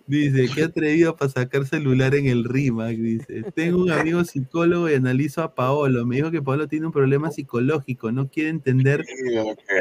[0.07, 3.45] Dice, qué atrevido para sacar celular en el RIMAC, dice.
[3.55, 6.05] Tengo un amigo psicólogo y analizo a Paolo.
[6.05, 9.37] Me dijo que Paolo tiene un problema psicológico, no quiere entender que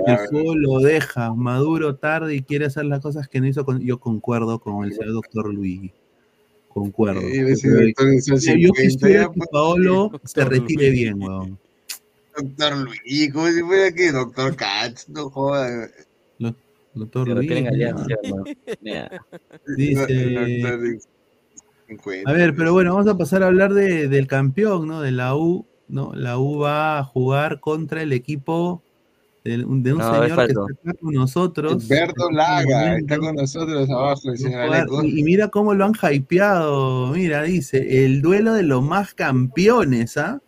[0.06, 3.66] el fútbol lo deja maduro tarde y quiere hacer las cosas que no hizo.
[3.66, 3.80] Con...
[3.82, 5.92] Yo concuerdo con el señor doctor Luigi.
[6.68, 7.22] Concuerdo.
[7.22, 9.50] Sí, doctor hizo Yo- yo 50, quisiera que pues.
[9.52, 11.58] Paolo se retire bien, weón.
[12.38, 15.92] Doctor Luis, como si fuera que Doctor Katz, no jodas.
[16.94, 17.28] Doctor.
[19.78, 20.64] Dice.
[22.26, 25.02] A ver, pero bueno, vamos a pasar a hablar de- del campeón, ¿no?
[25.02, 26.14] De la U, ¿no?
[26.14, 28.84] La U va a jugar contra el equipo
[29.44, 30.52] de, un- de un No, es señor que
[30.84, 31.88] está con nosotros.
[31.90, 32.98] Laga este momento.
[33.00, 35.04] está con nosotros abajo, el señor Jugar- Aleco.
[35.04, 37.08] Y, y mira cómo lo han hypeado.
[37.08, 40.40] Mira, dice, el duelo de los más campeones, ¿ah?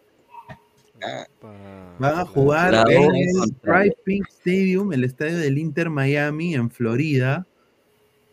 [2.02, 6.72] Van a jugar La en el Stripe Pink Stadium, el estadio del Inter Miami en
[6.72, 7.46] Florida.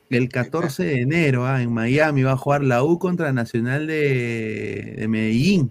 [0.09, 4.95] El 14 de enero, ah, en Miami va a jugar la U contra Nacional de,
[4.97, 5.71] de Medellín.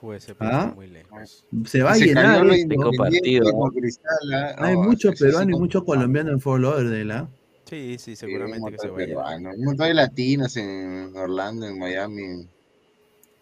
[0.00, 0.72] Fue ese ¿Ah?
[0.74, 1.46] muy lejos.
[1.64, 2.44] Se va a llenar.
[2.46, 3.70] esto.
[3.72, 4.54] Cristal.
[4.58, 7.28] Hay No, mucho sí peruano y mucho colombiano en Fort Lauderdale, ¿ah?
[7.66, 11.78] Sí, sí, seguramente que se va a peruanos, un montón de latinos en Orlando, en
[11.78, 12.48] Miami,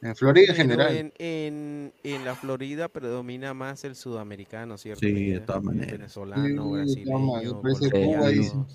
[0.02, 0.96] en Florida en general.
[0.96, 5.00] En, en, en la Florida predomina más el sudamericano, ¿cierto?
[5.00, 5.92] Sí, de todas maneras.
[5.92, 8.68] Venezolano, Sí, brasileño, colombiano.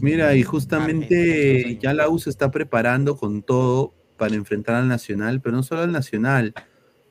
[0.00, 5.40] Mira, y justamente ya la U se está preparando con todo para enfrentar al Nacional,
[5.40, 6.54] pero no solo al Nacional,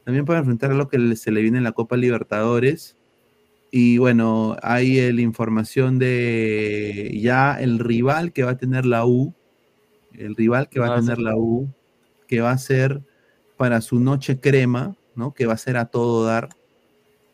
[0.05, 2.95] también para enfrentar a lo que se le viene en la Copa Libertadores.
[3.71, 9.35] Y bueno, hay la información de ya el rival que va a tener la U,
[10.13, 11.69] el rival que va a ese- tener la U,
[12.29, 13.01] que va a ser
[13.57, 15.33] para su noche crema, ¿no?
[15.33, 16.49] Que va a ser a todo dar,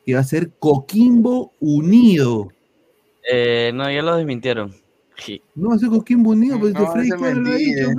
[0.06, 2.48] que va a ser Coquimbo Unido.
[3.30, 4.74] Eh, no, ya lo desmintieron.
[5.18, 5.42] Sí.
[5.54, 7.90] No va a ser Coquimbo Unido, pues No, Freddy lo ha dicho.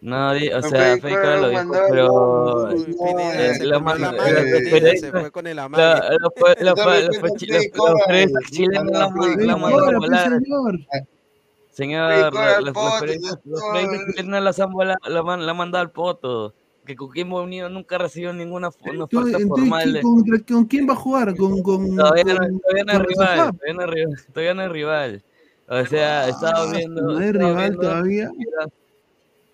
[0.00, 2.70] No, o No, sea, Freddy lo dijo, pero...
[4.96, 6.18] Se fue con el amague.
[7.20, 7.64] los chilenos
[8.06, 10.32] Freddy mandaron a volar.
[11.70, 12.12] Señor.
[12.12, 14.38] Señor, Rico la- el los, poto, los periodistas, los periodistas chilenos la,
[15.32, 16.54] han la, mandado al poto.
[16.84, 19.82] Que Coquimbo Unido nunca recibió ninguna Entonces, oferta entonces, formal.
[19.82, 21.36] ¿quién- de- contra- ¿Con quién va a jugar?
[21.36, 25.22] ¿Con, con, Todavía no, todavía no rival, todavía no es rival, todavía no es rival.
[25.68, 27.02] O sea, estaba Ah, viendo.
[27.02, 28.30] ¿no es estaba rival viendo todavía?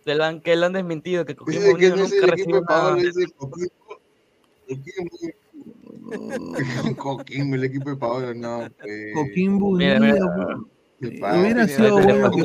[0.05, 2.97] que lo han, que lo han desmentido, que Coquimbo que Unido no nunca recibió nada.
[6.97, 7.55] Coquimbo.
[7.57, 8.69] El equipo de Paolo, no.
[8.81, 9.15] pues.
[9.15, 10.15] Coquimbo Mira, Unido.
[10.15, 10.17] mira.
[10.17, 10.61] ¿Qué Eh, pasa?
[11.01, 12.43] Hubiera sido bueno que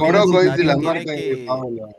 [1.06, 1.90] que- Paolo.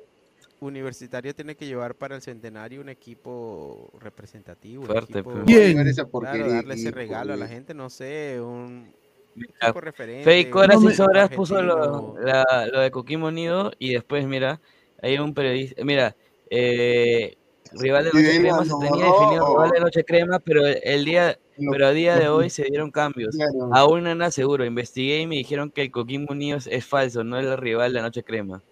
[0.60, 4.82] Universitario tiene que llevar para el centenario un equipo representativo.
[4.82, 5.68] un Fuerte, equipo- pero- ¿Quién?
[5.70, 8.92] Llevar esa Claro, darle ese equipo, regalo a la gente, no sé, un
[9.36, 9.80] equipo.
[10.22, 12.14] Fake un Horas No y me- equipo Horas puso lo, argentino.
[12.24, 14.60] la- lo de Coquimbo Unido y después, mira,
[15.02, 16.14] hay un periodista, mira,
[16.48, 17.36] eh,
[17.72, 19.12] rival de Noche Crema se tenía no.
[19.20, 21.38] definido rival de Noche Crema, pero el día,
[21.70, 23.36] pero a día de hoy se dieron cambios.
[23.72, 27.46] Aún no seguro, investigué y me dijeron que el Coquimbo Unido es, falso, no es
[27.46, 28.62] el rival de Noche Crema.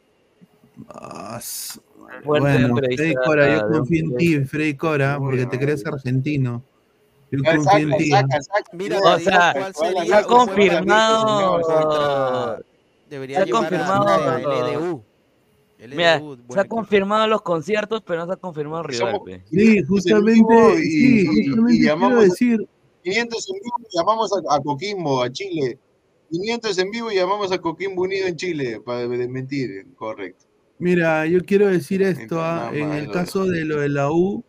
[0.88, 1.80] Ah, s-
[2.22, 4.44] Fuerte de un Bueno, Freddy Cora, yo confío en ti.
[4.44, 6.62] Freddy Cora, porque te crees argentino.
[7.30, 8.10] Yo confío en ti.
[8.10, 8.70] saca, saca.
[8.72, 9.52] Mira, O sea,
[10.06, 11.28] se ha confirmado,
[13.08, 15.04] Debería se ha confirmado-.
[15.88, 19.12] Mira, LDU, buen se ha confirmado los conciertos, pero no se ha confirmado el rival.
[19.14, 19.44] Somos- pe.
[19.50, 20.54] Sí, justamente,
[20.84, 22.68] y- sí, justamente y llamamos decir,
[23.02, 25.78] 500 en vivo y llamamos a, a Coquimbo, a Chile.
[26.30, 30.44] 500 en vivo y llamamos a Coquimbo Unido en Chile, para desmentir, correcto.
[30.78, 34.44] mira, yo quiero decir esto, Entonces, ah, en el caso de lo de la U,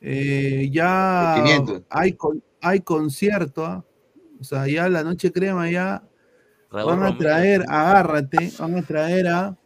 [0.00, 1.82] eh, ya Los 500.
[1.88, 2.16] hay,
[2.60, 3.84] hay concierto, ah,
[4.40, 6.02] o sea, ya la noche crema ya
[6.70, 7.18] Raúl van a Romero.
[7.18, 9.56] traer, agárrate, van a traer a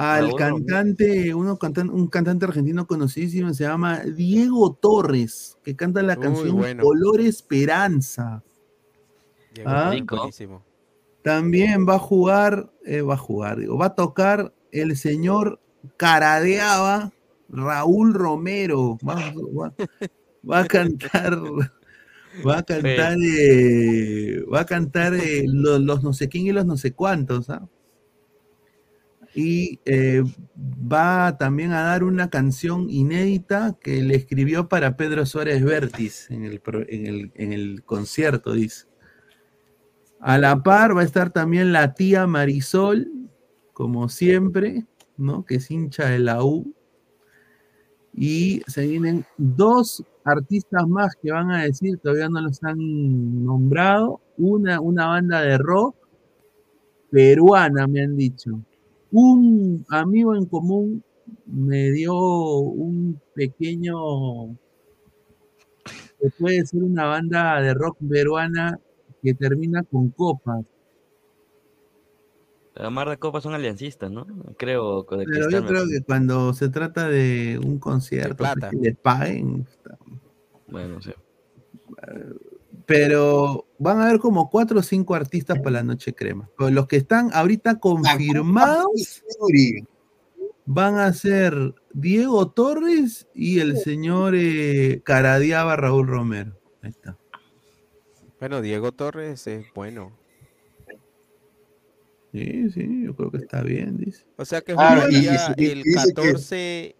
[0.00, 0.36] al Romero.
[0.36, 6.56] cantante, uno cantan, un cantante argentino conocidísimo, se llama Diego Torres, que canta la canción
[6.56, 6.82] bueno.
[6.82, 8.42] Color Esperanza.
[9.66, 9.90] Ah.
[9.92, 10.30] Rico.
[11.22, 15.60] También va a jugar, eh, va a jugar, digo, va a tocar el señor
[15.96, 17.12] Caradeaba
[17.50, 18.96] Raúl Romero.
[19.06, 19.74] Va, va-
[20.50, 21.36] va a cantar,
[22.46, 26.64] va a cantar, eh, va a cantar eh, lo- los, no sé quién y los
[26.64, 27.50] no sé cuántos.
[27.50, 27.66] ¿ah?
[29.34, 30.22] Y eh,
[30.56, 36.44] va también a dar una canción inédita que le escribió para Pedro Suárez Vértiz en
[36.44, 38.86] el, en el, en el concierto, dice.
[40.20, 43.08] A la par va a estar también la tía Marisol,
[43.72, 44.84] como siempre,
[45.16, 45.44] ¿no?
[45.44, 46.74] Que es hincha de la U.
[48.12, 54.20] Y se vienen dos artistas más que van a decir, todavía no los han nombrado.
[54.36, 55.96] Una, una banda de rock
[57.10, 58.60] peruana, me han dicho.
[59.12, 61.02] Un amigo en común
[61.46, 64.56] me dio un pequeño,
[66.20, 68.78] que puede ser una banda de rock peruana
[69.22, 70.64] que termina con copas.
[72.74, 74.26] La Mar de Copas son aliancistas, ¿no?
[74.56, 78.70] Creo de Pero yo creo que cuando se trata de un concierto, pues, plata.
[78.70, 79.66] que les paguen.
[80.68, 81.12] Bueno, sí.
[82.90, 86.50] Pero van a haber como cuatro o cinco artistas para la noche crema.
[86.58, 89.22] Pero los que están ahorita confirmados
[90.66, 91.54] van a ser
[91.94, 96.58] Diego Torres y el señor eh, Caradiaba Raúl Romero.
[96.82, 97.16] Ahí está.
[98.40, 100.10] Bueno, Diego Torres es bueno.
[102.32, 104.24] Sí, sí, yo creo que está bien, dice.
[104.36, 106.96] O sea que Claro, y- jugaría y- y el dice que- 14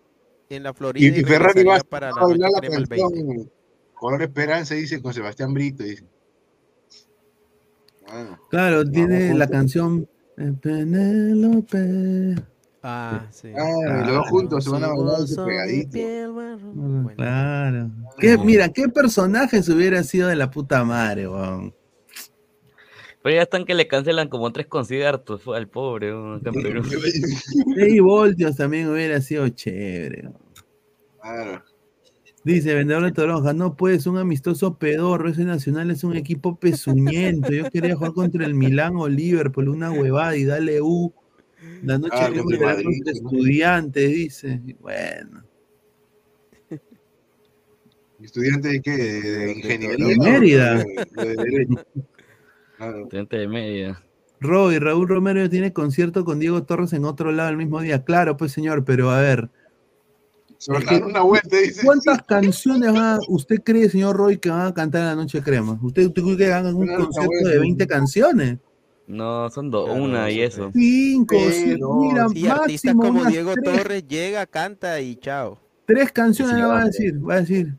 [0.50, 2.86] en la Florida Y, y, y Ferrari va a para la noche la crema el
[2.86, 3.50] 20.
[4.00, 5.84] Color Esperanza, dice con Sebastián Brito.
[5.84, 6.04] Dice.
[8.10, 10.08] Bueno, Claro, tiene la canción
[10.38, 12.34] eh, Penélope.
[12.82, 13.52] Ah, sí.
[13.54, 15.98] ah, los dos juntos se van a bailar ese pegadito.
[16.72, 17.90] Mm, Claro.
[18.18, 21.74] ¿Qué, mira, qué personaje se hubiera sido de la puta madre, weón.
[23.22, 26.62] Pero ya están que le cancelan como tres conciertos fue al pobre weón, acá en
[26.62, 26.82] Perú.
[27.76, 30.22] Dave Voltios también hubiera sido chévere.
[30.22, 30.36] weón.
[31.20, 31.64] Claro.
[32.42, 37.52] Dice, vendedor de toronja, no puedes, un amistoso pedorro, ese Nacional es un equipo pezuñento.
[37.52, 41.12] Yo quería jugar contra el Milán o Liverpool, una huevada y dale U.
[41.82, 43.18] La noche Ah, que contra el será Madrid, contra ¿no?
[43.18, 44.60] estudiante, dice.
[44.80, 45.44] Bueno,
[48.22, 48.90] ¿Estudiante de qué?
[48.90, 50.06] ¿De, ingeniería?
[50.06, 50.84] De Mérida.
[53.02, 54.02] Estudiante de media.
[54.40, 58.04] Roy, Raúl Romero tiene concierto con Diego Torres en otro lado el mismo día.
[58.04, 59.50] Claro, pues señor, pero a ver,
[60.66, 61.82] Dar una vuelta, dice.
[61.84, 65.78] ¿cuántas canciones va, usted cree, señor Roy, que van a cantar en la noche crema?
[65.82, 68.58] ¿Usted, usted cree que hagan un concierto de 20 canciones?
[69.06, 70.70] No, son dos, Claro, una y eso.
[70.72, 75.58] Cinco, sí, Pero, mira, Sí, artistas máximo como Diego tres, Torres llega, canta y chao.
[75.86, 77.74] tres canciones Sí, le va a decir, va a decir,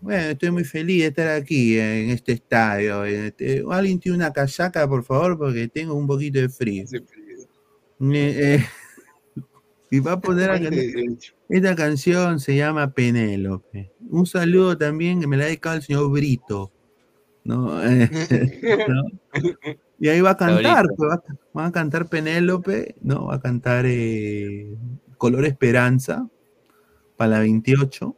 [0.00, 3.04] bueno, estoy muy feliz de estar aquí en este estadio.
[3.04, 6.84] en este- Alguien tiene una casaca, por favor, porque tengo un poquito de frío.
[6.92, 7.04] Eh,
[8.00, 8.64] eh,
[9.90, 10.84] y va a poner a cantar-
[11.48, 13.92] Esta canción se llama Penélope.
[14.10, 16.72] Un saludo también que me la ha dedicado el señor Brito.
[17.44, 17.66] ¿no?
[18.88, 19.04] ¿no?
[20.00, 23.26] Y ahí va a cantar, pues, va, a- va a cantar Penélope, ¿no?
[23.26, 24.74] Va a cantar eh,
[25.16, 26.28] Color Esperanza
[27.16, 28.16] para la 28.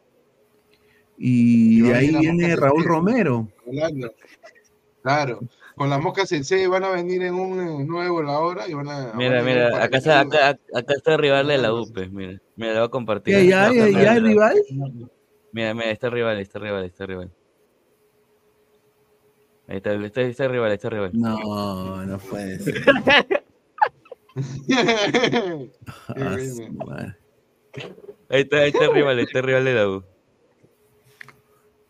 [1.19, 2.85] Y, Y ahí viene Raúl.
[2.85, 3.49] Romero.
[5.03, 5.41] Claro.
[5.79, 9.13] Con las moscas sensei van a venir en un nuevo la hora y van a.
[9.15, 11.97] Mira, van a venir mira, acá está, acá, acá está el rival de la UP,
[12.11, 12.41] mira.
[12.57, 13.49] Mira, lo voy a compartir.
[13.49, 14.15] ¿Ya, mira.
[14.19, 14.57] rival?
[15.53, 17.31] Mira, mira, está el rival, está el rival, está el rival.
[19.69, 21.11] Ahí está, está, está el rival, está el rival.
[21.15, 22.75] No, no puede ser.
[26.09, 27.17] Ah.
[28.29, 30.05] Ahí está, ahí está el rival, está el rival de la U.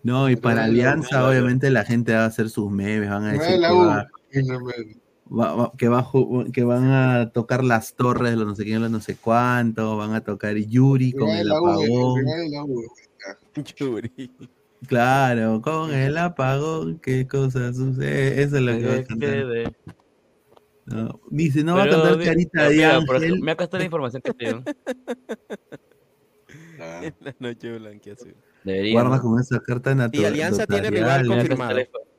[0.09, 0.69] No, y para de.
[0.69, 3.77] Alianza, obviamente la gente va a hacer sus memes, van a decir de que, U.
[3.79, 4.09] va-
[5.31, 8.65] va- va- que, va a ju- que van a tocar las torres, los no sé
[8.65, 12.25] quién, los no sé cuánto, van a tocar Yuri con de el apagón.
[12.25, 13.63] de.
[13.77, 14.31] Yuri.
[14.87, 18.43] Claro, con el apagón, qué cosa sucede.
[18.43, 19.75] Eso es lo que va a cantar.
[20.87, 23.41] No, Dice, no va a cantar Carita no, de mira, Ángel.
[23.41, 24.63] Mira, acá está la información que te dio.
[26.79, 28.35] En la noche blanquiazul.
[28.69, 28.93] Debería.
[28.93, 29.23] Guarda ¿no?
[29.23, 30.23] con esa carta natural.
[30.23, 31.79] Y Alianza tiene rival confirmado.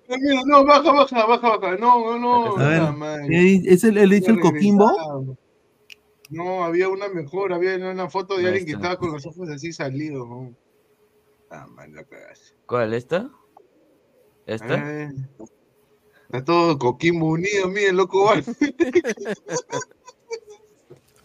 [0.10, 1.78] No, mira, no, baja, baja, baja, baja.
[1.78, 2.58] No, no, no.
[2.58, 2.68] A
[2.98, 3.32] ver.
[3.32, 5.38] ¿eh, ¿es el, el hecho el Coquimbo?
[6.32, 9.72] No, había una mejor, había una foto de alguien que estaba con los ojos así
[9.72, 10.28] salidos.
[10.28, 10.56] ¿no?
[11.52, 12.56] Ah, man, la cagaste.
[12.66, 12.96] ¿Cuál?
[12.96, 13.30] ¿Esta?
[14.48, 15.04] ¿Esta?
[15.04, 15.12] Eh,
[16.24, 18.26] está todo Coquimbo unido, miren, loco.
[18.26, 18.44] vale.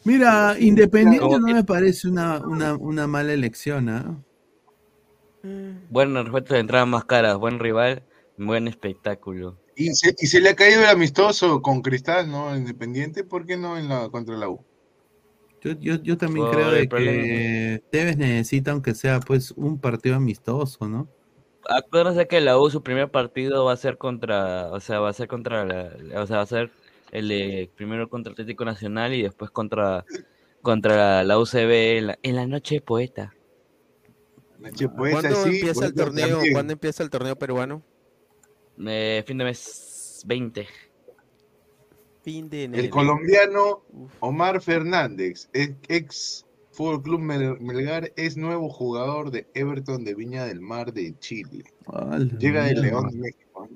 [0.04, 4.22] Mira, Independiente no me parece una, una, una mala elección, ¿ah?
[5.94, 8.02] Bueno, respecto de entradas más caras, buen rival,
[8.36, 9.56] buen espectáculo.
[9.76, 12.56] y, se, y se le ha caído el amistoso con Cristal, ¿no?
[12.56, 14.64] Independiente, ¿por qué no en la contra la U?
[15.60, 20.88] Yo, yo, yo también creo de que Tevez necesita, aunque sea pues un partido amistoso,
[20.88, 21.06] ¿no?
[21.68, 25.12] Acuérdense que la U su primer partido va a ser contra, o sea, va a
[25.12, 26.72] ser contra la, o sea, va a ser
[27.12, 30.04] el de primero contra Atlético Nacional y después contra
[30.60, 33.32] contra la UCB en la, en la noche de poeta.
[34.96, 36.28] Poeta, ¿Cuándo sí, empieza el poeta torneo?
[36.36, 36.52] también.
[36.54, 37.82] ¿Cuándo empieza el torneo peruano?
[38.86, 40.66] Eh, fin de mes 20.
[42.22, 43.82] Fin de El colombiano
[44.20, 50.60] Omar Fernández, ex- Fútbol Club Mel- Melgar, es nuevo jugador de Everton de Viña del
[50.60, 51.64] Mar de Chile.
[52.38, 52.80] Llega mierda.
[52.82, 53.68] León de México.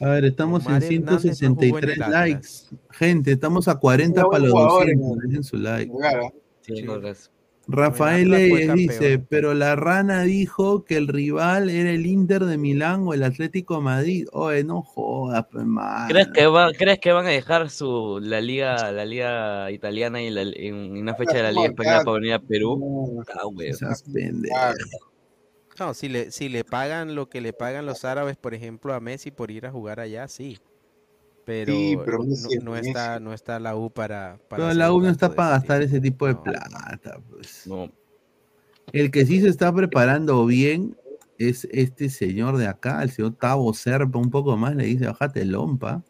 [0.00, 2.28] A ver, estamos Omar en Hernández no jugó en 163 el Atlas.
[2.28, 2.48] likes.
[2.90, 5.18] Gente, estamos a 40 Era para los jugador, 200.
[5.18, 5.92] Dejen su like.
[6.02, 6.32] ¿ah?
[6.62, 7.30] Sí, Gorgas.
[7.70, 13.02] Rafael Leyes dice, pero la rana dijo que el rival era el Inter de Milán
[13.06, 14.26] o el Atlético de Madrid.
[14.32, 16.06] Oye, no jodas, pues, mano.
[16.08, 20.30] ¿Crees que va, crees que van a dejar su la liga la liga italiana y
[20.30, 23.22] la, en una fecha de la liga española para venir a Perú?
[24.56, 24.72] Ah.
[25.78, 29.00] No, si le, si le pagan lo que le pagan los árabes, por ejemplo, a
[29.00, 30.58] Messi por ir a jugar allá, sí.
[31.48, 32.18] Pero, Sí, pero
[32.62, 35.80] no, está, no está la U para, para Pero la U no está para gastar
[35.80, 36.42] ese tipo de No.
[36.42, 37.66] plata, pues.
[37.66, 37.90] No.
[38.92, 40.94] El que sí se está preparando bien
[41.38, 45.46] es este señor de acá, el señor Tavo Serpa, un poco más le dice, bájate
[45.46, 46.04] lompa.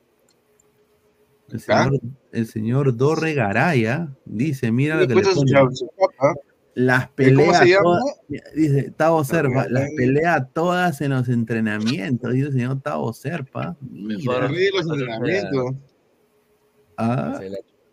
[1.50, 1.84] El ¿Ah?
[1.84, 2.00] señor,
[2.32, 6.34] el señor Dorre Garaya dice, mira lo que le su, su capa,
[6.78, 7.82] Las ¿Y cómo peleas se llama?
[7.82, 13.76] todas, dice Tavo Serpa, las pelea todas en los entrenamientos, dice el señor Tavo Serpa.
[13.80, 15.74] Rey de los entrenamientos.
[16.96, 17.40] Ah,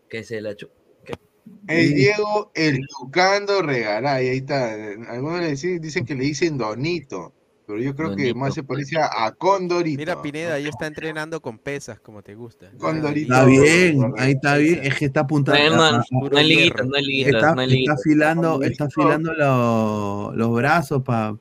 [0.08, 1.94] que se la El Sí.
[1.94, 4.72] Diego, el Tucando Regaray, ahí está.
[5.08, 7.34] Algunos le dicen, dicen que le dicen Donito,
[7.66, 8.38] pero yo creo que Donito.
[8.38, 9.98] más se parece a, a Condorito.
[9.98, 12.70] Mira, Pineda, ahí está entrenando con pesas, como te gusta.
[12.78, 13.32] Condorito.
[13.32, 15.76] está bien, ahí está bien, es que está apuntando.
[15.76, 18.62] No, a- a- no, no hay liguitas, no hay liguitas, está, no hay está afilando,
[18.62, 21.34] está afilando lo- los brazos para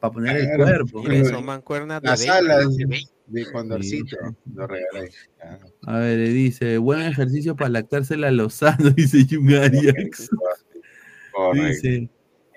[0.00, 0.84] poner el Claro.
[0.86, 1.02] cuerpo.
[1.30, 2.76] Son mancuernas de Las 20, alas
[3.26, 4.16] de Condorcito,
[4.54, 5.10] lo regalé.
[5.42, 10.30] Ah, A ver, le dice, buen ejercicio para lactársela a Lozano, dice Yungariax.
[11.32, 11.66] correcto.
[11.68, 12.08] Dice,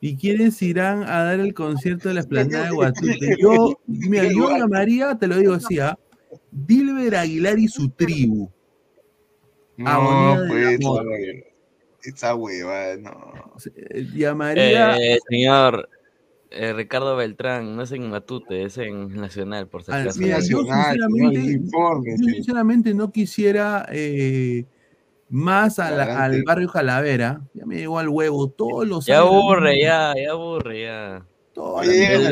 [0.01, 3.35] ¿y quiénes irán a dar el concierto de la esplanada de Guatute?
[3.39, 5.97] Yo, mira, yo llamaría, te lo digo así, ¿ah?
[6.51, 8.49] Dilber Aguilar y su tribu.
[9.77, 10.79] No, pues,
[12.03, 13.53] esa hueva, no.
[13.75, 15.87] Eh, Llamaría, Eh, señor
[16.49, 20.19] eh, Ricardo Beltrán, no es en Matute, es en Nacional, por si Ah, acaso.
[20.19, 22.33] mira, yo Nacional, sinceramente, yo sí.
[22.33, 24.65] sinceramente no quisiera eh,
[25.31, 27.41] más a la- al barrio Calavera.
[27.53, 29.29] Ya me llegó al huevo todos los Ya años.
[29.33, 31.25] aburre, ya, ya aburre, ya.
[31.53, 32.29] toda Oye, la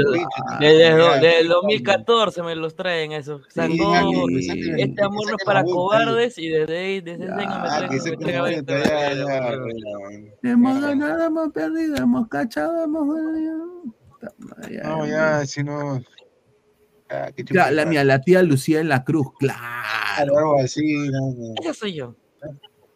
[0.61, 1.53] Desde, ya, do- desde el ya.
[1.55, 3.41] 2014 me los traen esos.
[3.49, 8.43] Sí, que saquen- este amor no es para cobardes y desde ahí, desde ese año
[8.43, 10.33] me traen.
[10.43, 13.41] Hemos ganado, hemos perdido, hemos cachado, hemos madre,
[14.83, 16.01] No, ya, si no.
[17.51, 19.61] Ya, la mía, la tía Lucía en la cruz, claro.
[20.17, 21.53] Algo así, no, no.
[21.61, 22.15] Esa soy yo.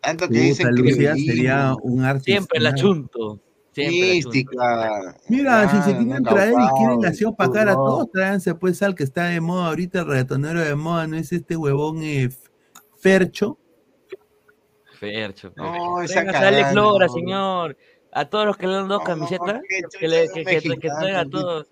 [0.04, 2.32] Tanto que Puta, dicen Lucía sería un artista.
[2.32, 3.40] Siempre la chunto.
[3.76, 5.16] Mística.
[5.30, 8.94] Mira, si se quieren no, traer y quieren así opacar a todos, tráiganse pues al
[8.94, 12.30] que está de moda ahorita, el reggaetonero de moda, ¿no es este huevón eh,
[13.00, 13.58] Fercho?
[15.00, 15.54] Fercho.
[15.56, 16.24] No, esa
[16.74, 17.10] no.
[17.10, 17.78] señor.
[18.12, 19.60] A todos los que le han dado camisetas,
[20.00, 21.68] que, le, que, que, que traiga a todos.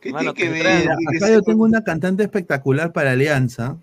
[0.00, 0.96] ¿Qué Mano, tiene que que traigan.
[0.96, 0.96] ver?
[0.98, 3.76] Mira, Que acá yo tengo una cantante espectacular para Alianza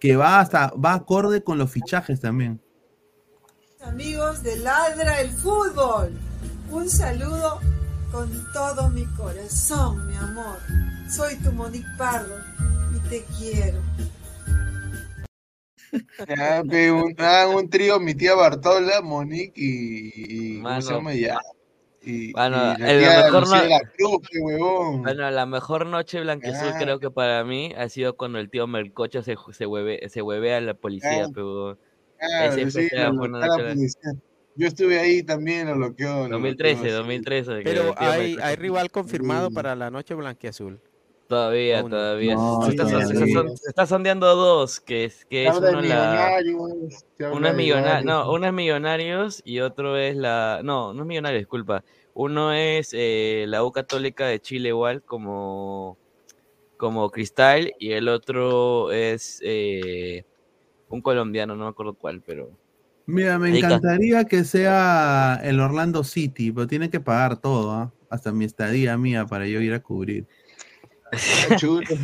[0.00, 2.60] que va hasta va acorde con los fichajes también.
[3.82, 6.12] Amigos de Ladra el Fútbol,
[6.70, 7.60] un saludo
[8.10, 10.58] con todo mi corazón, mi amor.
[11.08, 12.36] Soy tu Monique Pardo
[12.94, 13.78] y te quiero.
[16.28, 20.58] Ya, pe, un, hagan un trío, mi tía Bartola, Monique y.
[20.58, 21.38] y ¿Cómo se llama ya?
[22.10, 25.02] Y, Mano, y la el tía mejor Lucía no- de la Cruz, qué huevón.
[25.02, 26.78] Bueno, la mejor noche blanqueazul Ah.
[26.80, 30.56] creo que para mí ha sido cuando el tío Melcocha se, se, hueve, se huevea
[30.56, 31.76] a la policía, Ah, pero
[32.54, 33.10] sí, policía.
[34.54, 36.24] Yo estuve ahí también, lo bloqueó.
[36.24, 36.96] lo 2013, bloqueó, sí.
[36.96, 37.56] 2013.
[37.58, 39.54] que Pero hay, hay rival confirmado Sí.
[39.54, 40.80] para la noche blanquiazul.
[41.28, 41.90] Todavía, no.
[41.90, 42.34] todavía.
[42.36, 43.06] No, se, está, todavía.
[43.06, 46.38] se está son- se está sondeando dos, que es, que es uno de la...
[47.32, 51.38] Uno es millonario, no, uno es millonarios y otro es la, no, no es millonario,
[51.38, 51.84] disculpa.
[52.20, 55.96] Uno es eh, la U Católica de Chile igual como,
[56.76, 60.24] como Cristal y el otro es eh,
[60.88, 62.50] un colombiano, no me acuerdo cuál, pero
[63.06, 67.94] Mira, me encantaría que sea el Orlando City, pero tiene que pagar todo, ¿ah?
[68.10, 70.26] hasta mi estadía mía para yo ir a cubrir.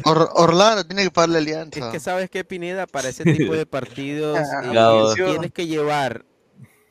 [0.05, 1.81] Or- Orlando tiene que pagar la alianza.
[1.81, 5.12] Es que sabes que Pineda, para ese tipo de partidos eh, Gabo.
[5.16, 6.24] tienes que llevar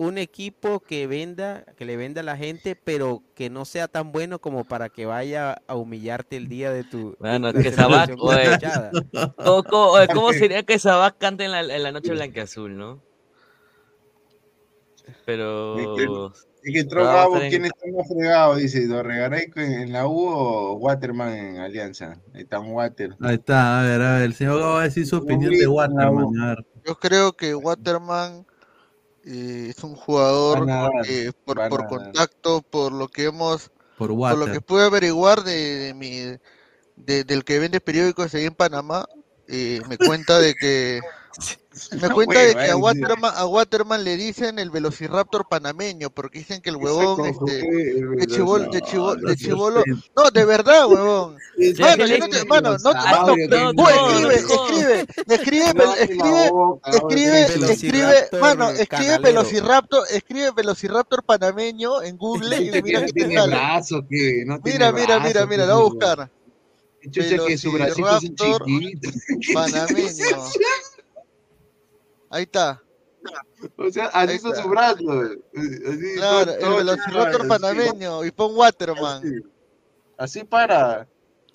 [0.04, 4.12] un equipo que venda, que le venda a la gente, pero que no sea tan
[4.12, 8.12] bueno como para que vaya a humillarte el día de tu bueno, la que Sabac,
[8.20, 8.58] oye.
[9.38, 13.02] ¿cómo, cómo- oye, ¿cómo sería que Sabac cante en la, en la noche blanqueazul, no?
[15.26, 16.28] Pero
[16.64, 18.56] Es que entró Pero vamos a Gabo, en- ¿quién está más fregado?
[18.56, 22.22] Dice, ¿Dorregaray en la U o Waterman en Alianza?
[22.34, 23.16] Ahí está un Water.
[23.20, 25.68] Ahí está, a ver, a ver, el señor Gabo va a decir su opinión de
[25.68, 26.58] Waterman.
[26.86, 28.46] Yo creo que Waterman
[29.26, 30.90] eh, es un jugador a
[31.46, 33.72] por, por contacto, por lo que hemos,
[34.32, 36.20] Por lo que pude averiguar de, de mi,
[36.96, 39.06] de- del que vende periódicos ahí en Panamá,
[39.48, 41.02] eh, me cuenta de que
[42.02, 46.62] me cuenta de que a Waterman, a Waterman le dicen el velociraptor panameño, porque dicen
[46.62, 49.84] que el huevón este, de chivolo, de chivolo, de chivolo,
[50.16, 51.38] no, de verdad, huevón.
[51.80, 56.50] Mano, yo no te, mano, no, Ah, mano, no, no, escribe, no, escribe, escribe, escribe,
[56.52, 59.22] boca, escribe, escribe, Velociraptor mano, escribe canalero.
[59.24, 63.56] velociraptor, escribe velociraptor panameño en Google y mira qué te sale.
[63.56, 66.32] brazo, que no tiene Mira, mira, mira, mira, que lo voy a buscar.
[67.12, 69.10] Chucha que su bracito es un Velociraptor chiquito.
[69.54, 70.38] panameño.
[72.34, 72.82] Ahí está.
[73.78, 74.64] O sea, así son está.
[74.64, 75.38] sus brazos.
[75.56, 79.18] Así, Claro, todo- el velociraptor panameño y pon Waterman.
[79.20, 79.36] Así,
[80.18, 81.08] así para.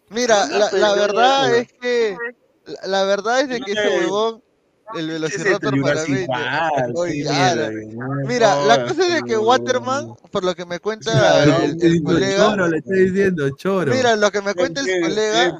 [0.08, 2.16] Mira, la, verdad es que
[2.84, 4.42] la, verdad es de que ese huevón,
[4.94, 5.74] el velociraptor
[7.06, 7.70] sí, ya,
[8.26, 9.36] mira, la- no cosa es que.
[9.38, 13.92] Waterman, por lo que me cuenta Claro, el, el colega, Choro, le estoy diciendo, choro.
[13.92, 15.58] mira, lo que me cuenta ¿Qué- el colega,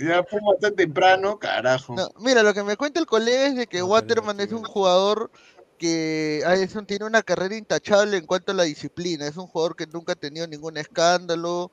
[0.00, 1.94] Ya fuimos tan temprano, carajo.
[1.94, 5.30] no, mira, lo que me cuenta el colega es de que Waterman es un jugador
[5.78, 9.46] que ah, es un- tiene una carrera intachable en cuanto a la disciplina, es un
[9.46, 11.70] jugador que nunca ha tenido ningún escándalo,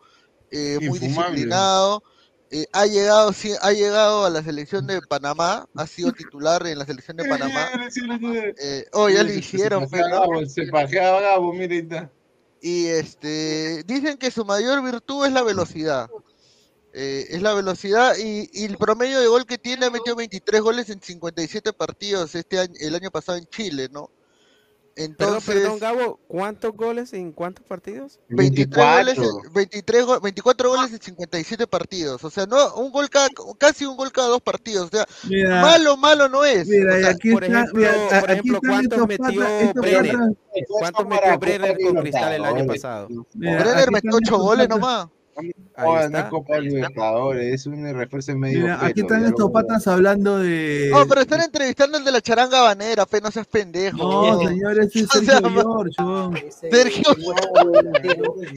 [0.51, 2.03] eh, muy disciplinado,
[2.51, 6.77] eh, ha llegado sí, ha llegado a la selección de Panamá, ha sido titular en
[6.79, 7.69] la selección de Panamá,
[8.57, 12.11] eh, oh, ya le Se hicieron, pajeaba pero Gabo, Se pajeaba Gabo, mira ahí está.
[12.61, 16.09] y este dicen que su mayor virtud es la velocidad.
[16.93, 20.61] Eh, es la velocidad y, y el promedio de gol que tiene ha metido 23
[20.61, 24.11] goles en 57 partidos este año, el año pasado en Chile, ¿no?
[24.95, 28.21] Perdón, Entonces, perdón, Gabo, ¿cuántos goles en cuántos partidos?
[28.29, 29.41] 23 goles, 24.
[29.49, 33.27] en- 23 go- 24 goles en 57 partidos, o sea, no un gol cada,
[33.57, 36.65] casi un gol cada dos partidos, o sea, Mira, malo, malo no es.
[36.69, 40.17] mira, o y sea, aquí por está, ejemplo, mira, por ejemplo, ¿cuántos metió Brenner?
[40.69, 43.07] ¿Cuántos metió Brenner con Cristal el año pasado?
[43.33, 45.07] Mira, Brenner metió están 8 estos goles nomás.
[45.37, 46.19] No está.
[46.19, 49.87] es Copa Libertadores, es un refuerzo en medio Mira, aquí pelo, están ya estos patas
[49.87, 50.89] hablando de.
[50.91, 53.97] No, pero están entrevistando al de la charanga banera, fe, no seas pendejo.
[53.97, 54.47] No, weón.
[54.47, 56.51] señor, ese es Sergio George.
[56.71, 57.15] Sergio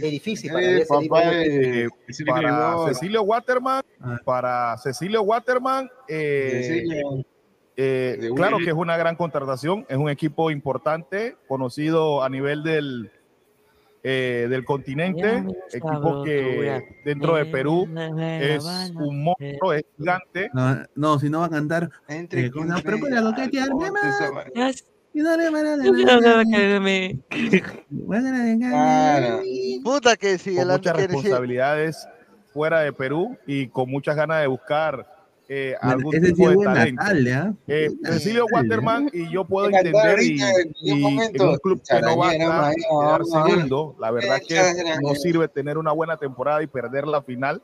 [0.03, 1.89] Edificio Eh, papá, eh,
[2.27, 2.87] para.
[2.89, 4.19] Cecilio Waterman, Ah.
[4.25, 7.03] para Cecilio Waterman, eh,
[7.77, 13.11] eh, claro que es una gran contratación, es un equipo importante, conocido a nivel del,
[14.11, 17.87] eh, del continente, equipo que dentro de Perú
[18.19, 18.65] es
[18.95, 20.49] un monstruo, es gigante.
[20.55, 21.91] No, no, si no va a cantar.
[22.09, 22.69] Entre eh, con
[28.59, 29.43] Claro.
[29.85, 32.09] Puta que sí, muchas responsabilidades
[32.55, 35.18] fuera de Perú y con muchas ganas de buscar
[35.51, 37.03] eh, algún ese tipo es de talento.
[37.03, 37.55] natal, ¿ya?
[37.67, 40.39] Eh, Cecilio Waterman y yo puedo entender y,
[40.83, 44.61] y un en un club que no va a estar, quedar segundo, la verdad que
[45.01, 47.63] no sirve tener una buena temporada y perder la final.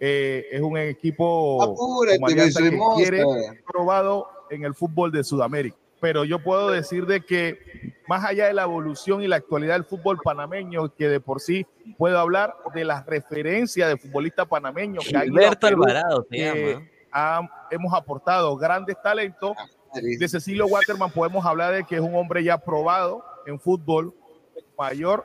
[0.00, 3.24] Eh, es un equipo Apúrate, como que quiere
[3.66, 5.76] probado en el fútbol de Sudamérica.
[6.00, 7.58] Pero yo puedo decir de que
[8.06, 11.66] más allá de la evolución y la actualidad del fútbol panameño, que de por sí
[11.98, 16.26] puedo hablar de las referencias de futbolista panameño que ha ido a Gilberto Perú, Alvarado
[16.30, 16.88] se que llama.
[17.18, 19.56] Ha- hemos aportado grandes talentos.
[19.94, 24.14] De Cecilio Waterman podemos hablar de que es un hombre ya probado en fútbol
[24.78, 25.24] mayor,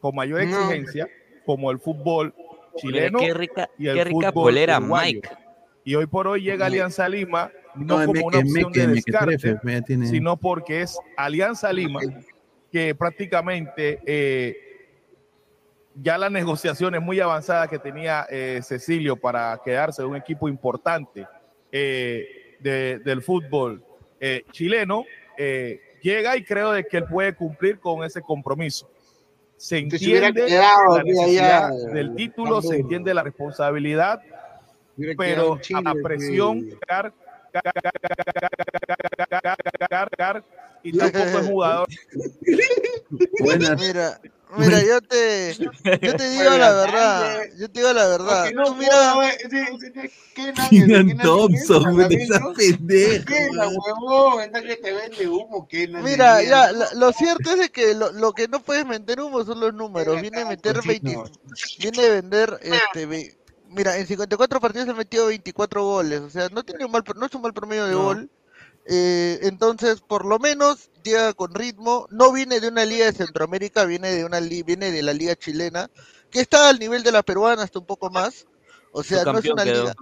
[0.00, 0.56] con mayor No.
[0.58, 1.08] exigencia,
[1.46, 2.34] como el fútbol
[2.76, 5.14] chileno qué rica- y el qué rica fútbol polera, uruguayo.
[5.22, 5.28] Mike.
[5.84, 9.38] Y hoy por hoy llega Alianza Lima no, No, como una opción de descarte,
[10.06, 12.00] sino porque es Alianza Lima
[12.70, 14.71] que prácticamente eh,
[15.94, 21.26] ya las negociaciones muy avanzadas que tenía eh, Cecilio para quedarse de un equipo importante
[21.70, 23.84] eh, de- del fútbol
[24.20, 25.04] eh, chileno,
[25.36, 28.88] eh, llega y creo de que él puede cumplir con ese compromiso.
[29.56, 34.20] Se entiende quedado la allá, necesidad del título, se entiende la responsabilidad,
[35.16, 36.78] pero Chile, a presión, pues.
[36.86, 37.12] car-
[39.88, 40.44] car- car-
[40.82, 41.88] y tampoco es jugador.
[43.78, 44.20] Mira,
[44.58, 45.54] mira, yo te,
[46.00, 48.50] yo te digo la verdad, yo te digo la verdad.
[48.52, 52.14] No Tú mira, puedo, eh, sí, sí, sí, ¿qué nadie- Keenan qué nadie Thompson, güey,
[52.22, 54.40] esa pendeja, ¿Qué la huevón?
[54.42, 57.94] Anda que te vende humo, ¿qué nadie Mira, ya, la- lo cierto es de que
[57.94, 60.20] lo, lo que no puedes meter humo son los números.
[60.20, 61.18] Viene a meter 20,
[61.78, 63.36] viene a vender, este, ve-
[63.68, 67.26] mira, en 54 partidos ha metido 24 goles, o sea, no tiene un mal, no
[67.26, 68.02] es un mal promedio de No.
[68.02, 68.30] gol.
[68.84, 70.90] Eh, entonces, por lo menos
[71.36, 72.06] con ritmo.
[72.10, 75.36] No viene de una liga de Centroamérica, viene de una li- viene de la liga
[75.36, 75.90] chilena,
[76.30, 78.46] que está al nivel de la peruana, hasta un poco más.
[78.92, 79.82] O sea, no es una quedó.
[79.82, 79.94] liga.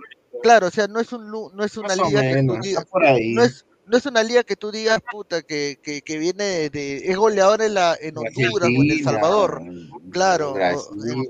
[0.43, 2.87] Claro, o sea, no es un lu- no es una liga que tú digas,
[3.35, 6.71] no es no es una liga que tú digas, puta, que, que, que viene de,
[6.71, 9.63] de- es goleador en la en Honduras o en El Salvador.
[10.13, 10.53] Claro.
[10.55, 11.27] Brasil,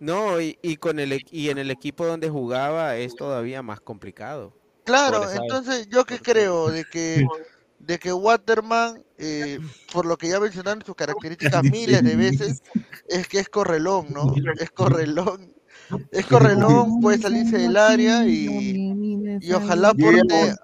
[0.00, 4.54] no y, y con el, y en el equipo donde jugaba es todavía más complicado.
[4.84, 7.26] Claro, entonces yo que creo de que
[7.86, 9.58] de que Waterman, eh,
[9.92, 12.62] por lo que ya mencionaron sus características miles de veces,
[13.08, 14.34] es que es correlón, ¿no?
[14.60, 15.52] Es correlón.
[16.12, 20.54] Es correlón, puede salirse del área y, y ojalá aporte,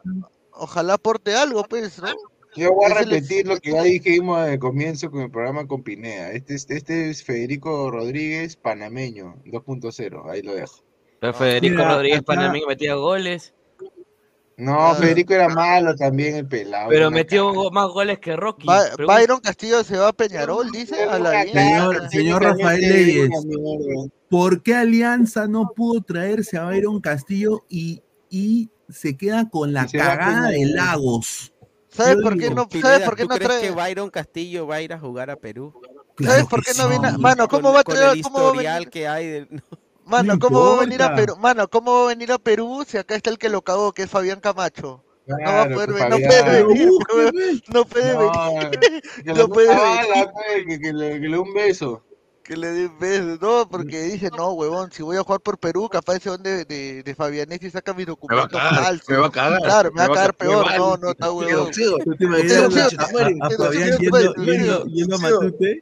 [0.52, 2.08] ojalá aporte algo, pues, ¿no?
[2.56, 6.32] Yo voy a repetir lo que ya dijimos al comienzo con el programa con Pineda.
[6.32, 10.30] Este es, este es Federico Rodríguez, panameño, 2.0.
[10.30, 10.82] Ahí lo dejo.
[11.20, 13.52] Pero Federico Mira, Rodríguez acá- Panameño metía goles,
[14.60, 16.88] No, Federico era malo también, el pelado.
[16.90, 18.66] pero metió más goles que Rocky.
[18.66, 19.18] Ba- Pregunta.
[19.20, 21.42] Byron Castillo se va a Peñarol, dice, a la.
[21.44, 23.30] Señor, señor Rafael Leyes,
[24.28, 29.86] ¿por qué Alianza no pudo traerse a Byron Castillo y, y se queda con la
[29.86, 30.66] cagada de.
[30.66, 31.52] Lagos?
[31.88, 34.76] ¿Sabes por qué no- ¿sabes por qué ¿tú no crees trae- que Byron Castillo va
[34.76, 35.72] a ir a jugar a Perú?
[36.22, 37.16] ¿Sabes por qué no viene?
[37.18, 38.16] Mano, ¿cómo Con- va a con traer?
[38.16, 38.90] el ¿Cómo va a historial venir?
[38.90, 39.48] que hay del-
[40.10, 41.14] Mano, No ¿cómo va a venir a.
[41.14, 41.36] Perú?
[41.36, 44.02] Mano, ¿cómo va a venir a Perú si acá está el que lo cagó, que
[44.02, 45.04] es Fabián Camacho?
[45.26, 49.34] No va a Claro, poder venir, no puede venir, no puede No, venir, que no
[49.34, 50.26] le puede venir.
[50.66, 52.02] que, que le, que le dé un beso.
[52.42, 55.88] Que le dé besos, no, porque dice, no, huevón, si voy a jugar por Perú,
[55.88, 59.08] capaz ese don de, de, y saca mis documentos falsos.
[59.08, 61.10] me va a cagar, Claro, me va a me va a cagar peor, no, no,
[61.10, 61.70] está huevón.
[61.70, 63.06] ¿Tú te imaginas a,
[63.56, 65.18] Fabián yendo, a.
[65.18, 65.80] Matute?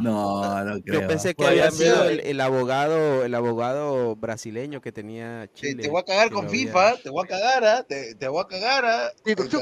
[0.00, 1.00] No, no creo.
[1.02, 5.82] Yo pensé que había sido el, el abogado, el abogado brasileño que tenía Te, Chile.
[5.82, 7.82] te voy a cagar con había- FIFA, te voy a cagar, ¿ah?
[7.88, 8.84] te, te voy a cagar.
[8.84, 9.12] ¿ah?
[9.24, 9.60] Tú-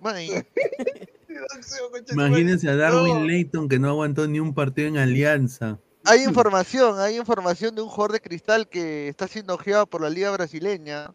[0.00, 0.46] madre.
[2.12, 5.78] Imagínense a Darwin Layton que no aguantó ni un partido en Alianza.
[6.04, 10.08] Hay información, hay información de un jugador de cristal que está siendo ojeado por la
[10.10, 11.12] liga brasileña.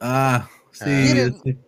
[0.00, 0.84] Ah, sí.
[0.86, 1.58] Miren, sí.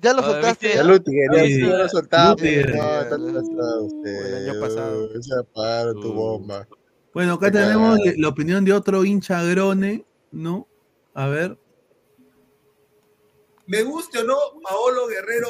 [0.00, 0.74] ¿Ya lo A ver, soltaste?
[0.74, 4.26] Ya lo eh, está atrasado usted.
[4.26, 5.22] el año pasado.
[5.22, 6.68] Se apaga tu bomba.
[7.14, 8.20] Bueno, acá Te tenemos cagaron.
[8.20, 10.68] la opinión de otro hincha grone, ¿no?
[11.14, 11.58] A ver.
[13.66, 15.48] Me guste o no, Paolo Guerrero.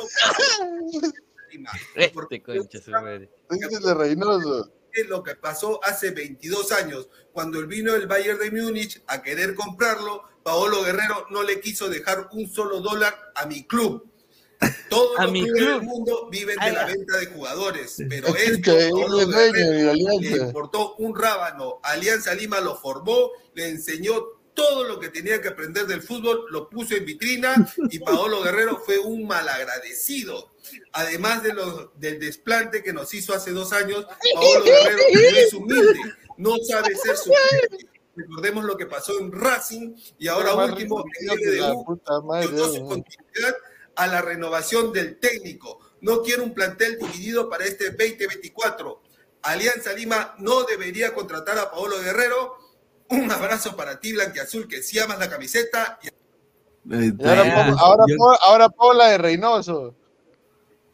[1.95, 3.31] Este concha su madre.
[3.51, 4.73] Dice de Reynoso.
[4.93, 9.23] es lo que pasó hace 22 años, cuando él vino el Bayern de Múnich a
[9.23, 14.08] querer comprarlo, Paolo Guerrero no le quiso dejar un solo dólar a mi club.
[14.89, 15.79] Todos A los mi clubes club.
[15.79, 16.87] del mundo viven de la ah.
[16.87, 21.81] venta de jugadores, pero Es esto que dueño le importó un rábano.
[21.83, 26.69] Alianza Lima lo formó, le enseñó todo lo que tenía que aprender del fútbol, lo
[26.69, 27.55] puso en vitrina
[27.91, 30.51] y Paolo Guerrero fue un malagradecido.
[30.93, 34.05] Además de los, del desplante que nos hizo hace dos años,
[34.35, 36.01] Paolo Guerrero no es humilde,
[36.39, 37.87] no sabe ser suficiente.
[38.17, 42.01] Recordemos lo que pasó en Racing y ahora último en LDU,
[42.75, 42.89] su ¿no?
[42.89, 43.55] continuidad
[43.99, 45.81] a la renovación del técnico.
[46.01, 49.03] No quiero un plantel dividido para este 2024.
[49.43, 52.57] Alianza Lima no debería contratar a Paolo Guerrero.
[53.11, 55.99] Un abrazo para ti, Blanquiazul, que si amas la camiseta.
[56.03, 58.05] Y ahora, ahora,
[58.41, 59.95] ahora pongo la de Reynoso.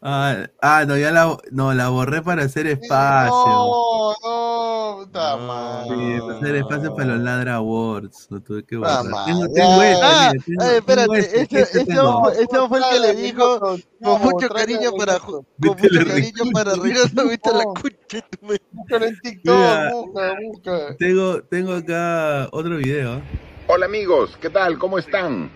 [0.01, 3.31] Ah, ah, no, ya la, no, la borré para hacer espacio.
[3.31, 4.54] No, no,
[4.93, 5.95] puta madre.
[5.95, 8.27] Sí, para hacer espacio para los Ladra Awards.
[8.29, 9.03] Lo tuve que borrar.
[9.25, 12.01] Tengo, tengo este, Ah, mira, tengo- eh, tengo espérate, este, este ese, tengo.
[12.17, 16.43] hombre- ese fue el que le dijo con No, mucho cariño para con mucho cariño
[16.53, 18.25] para Reynoso, viste la cucha.
[18.71, 19.91] Búscalo en TikTok, Mira.
[19.93, 20.95] busca, busca.
[20.97, 23.21] Tengo, tengo acá otro video.
[23.67, 24.77] Hola amigos, ¿qué tal?
[24.77, 25.49] ¿Cómo están?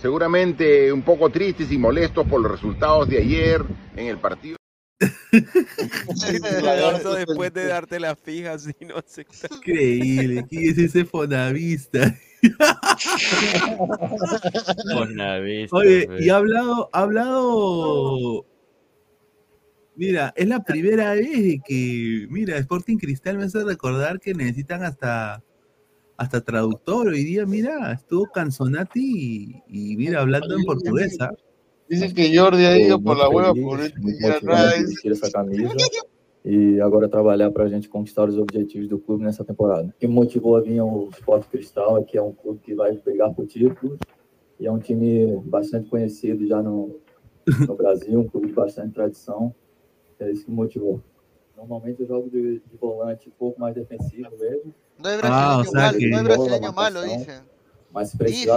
[0.00, 3.64] Seguramente un poco tristes y molestos por los resultados de ayer
[3.96, 4.55] en el partido.
[5.00, 5.10] Eso
[7.14, 9.26] después de darte las fijas y no sé.
[9.56, 10.46] Increíble.
[10.48, 12.16] ¿Quién es ese fonavista?
[14.94, 18.46] Bonavista, Oye, y ha hablado, ha hablado.
[19.96, 25.42] Mira, es la primera vez que, mira, Sporting Cristal me hace recordar que necesitan hasta,
[26.18, 27.08] hasta traductor.
[27.08, 31.16] Hoy día, mira, estuvo Canzonati y, y mira, hablando en portugués.
[31.86, 31.88] ¿Ah?
[31.88, 33.92] Dice que Jordi ha ido por la hueva feliz,
[34.40, 35.74] por vestir essa camisa
[36.44, 39.88] e agora trabalhar para a gente conquistar os objetivos do clube nessa temporada.
[39.88, 42.74] O que me motivou a vir ao Sport Cristal é que é um clube que
[42.74, 43.98] vai brigar por títulos
[44.60, 47.00] e é um time bastante conhecido já no,
[47.66, 49.54] no Brasil, um clube de bastante tradição.
[50.18, 51.00] É isso que me motivou.
[51.56, 54.74] Normalmente eu jogo de, de volante um pouco mais defensivo mesmo.
[54.98, 57.44] No hay Ah, o brasileño sea malo, no hay brasileño malo, marcação,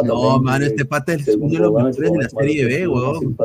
[0.04, 3.38] No, mano, este pata es segundo uno de los mejores de la Serie B, weón.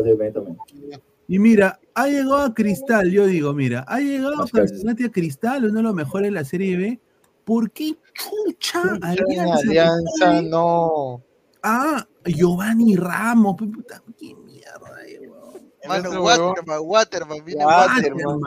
[1.28, 5.78] Y mira, ha llegado a Cristal, yo digo, mira, ha llegado Canzonati a Cristal, uno
[5.78, 7.00] de los mejores de la Serie B.
[7.44, 9.58] ¿Por qué chucha Alianza?
[9.58, 11.22] Alianza, no.
[11.62, 15.70] Ah, Giovanni Ramos, puta, qué mierda, eh, weón.
[15.86, 16.48] Mano, huevón.
[16.48, 18.40] Waterman, Waterman, viene Waterman.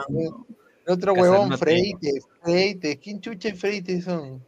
[0.86, 2.98] Otro huevón, Freites, Freites.
[3.02, 4.42] ¿Quién chucha es Freites son?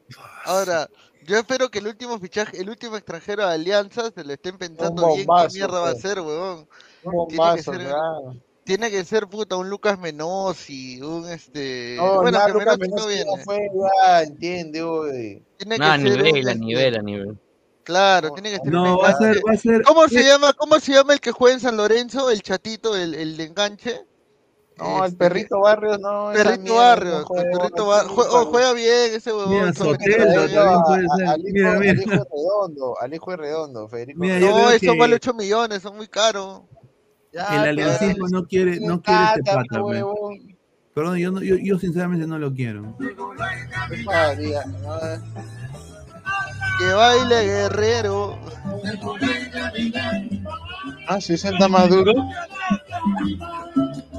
[0.45, 0.89] Ahora,
[1.31, 5.15] yo espero que el último fichaje, el último extranjero de Alianza se lo estén pensando
[5.15, 6.03] bien qué mierda va a pues.
[6.03, 6.69] ser, huevón.
[7.05, 7.81] Un Tiene que ser,
[8.65, 11.95] tiene que ser puta un Lucas Menossi, un este.
[11.97, 13.31] No, bueno, ya, que Lucas Menossi no viene.
[13.37, 13.71] ya fue,
[14.03, 15.43] ya, entiende.
[15.57, 17.39] Tiene No, ser un, nivel, a este, nivel, a nivel.
[17.85, 19.83] Claro, tiene que ser un No, va a ser, va a ser.
[19.83, 20.53] ¿Cómo se llama?
[20.55, 22.29] ¿Cómo se llama el que juega en San Lorenzo?
[22.29, 24.05] El chatito, el, el de enganche.
[24.81, 26.31] No, el Este, perrito Barrios, no.
[26.33, 29.51] Perrito Barrios, no el juega, perrito no Bar- tiene jue- oh, juega bien ese huevón.
[29.53, 31.27] Mira, Sotelo juega también a- puede a- ser.
[31.29, 31.93] al hijo, Mira, al mira.
[31.93, 34.21] hijo de Redondo, al hijo de Redondo, Federico.
[34.21, 36.63] Mira, No, eso que vale 8 millones, son muy caros.
[37.33, 40.57] Ya, el aliancismo no quiere, no quiere este pata, huevón.
[40.95, 42.97] Perdón, yo, no- yo, yo sinceramente no lo quiero.
[46.79, 48.39] Que baile guerrero.
[51.07, 52.13] Ah, 60 más duro.
[52.13, 54.10] Guerrero,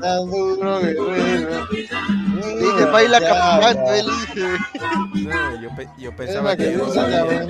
[0.00, 1.66] tan duro, guerrero.
[1.70, 3.26] Dice, baila ya.
[3.96, 4.48] él dice.
[5.28, 7.24] No, yo, pe- yo pensaba la que que yo sabía.
[7.24, 7.46] buena.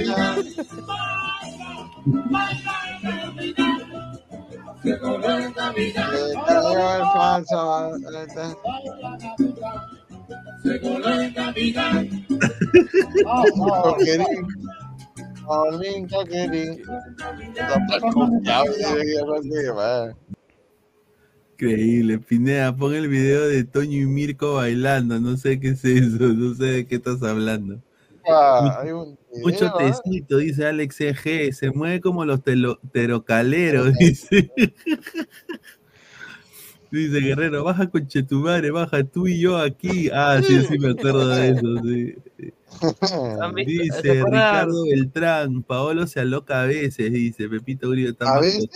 [4.85, 7.03] Le traigo el
[21.53, 26.19] Increíble, Pineda, pon el video de Toño y Mirko bailando, no sé qué es eso,
[26.19, 27.81] no sé de qué estás hablando.
[29.43, 32.41] Mucho tecito, dice Alex EG, se mueve como los
[32.93, 34.53] terocaleros, dice.
[36.93, 40.11] Dice Guerrero, baja con Chetumare, baja tú y yo aquí.
[40.13, 42.15] Ah, sí, sí, me acuerdo de eso, sí.
[43.41, 44.25] ¿Han visto- Dice.
[44.25, 48.71] Ricardo Beltrán, Paolo se aloca a veces, dice Pepito Grillo está ¿A más veces?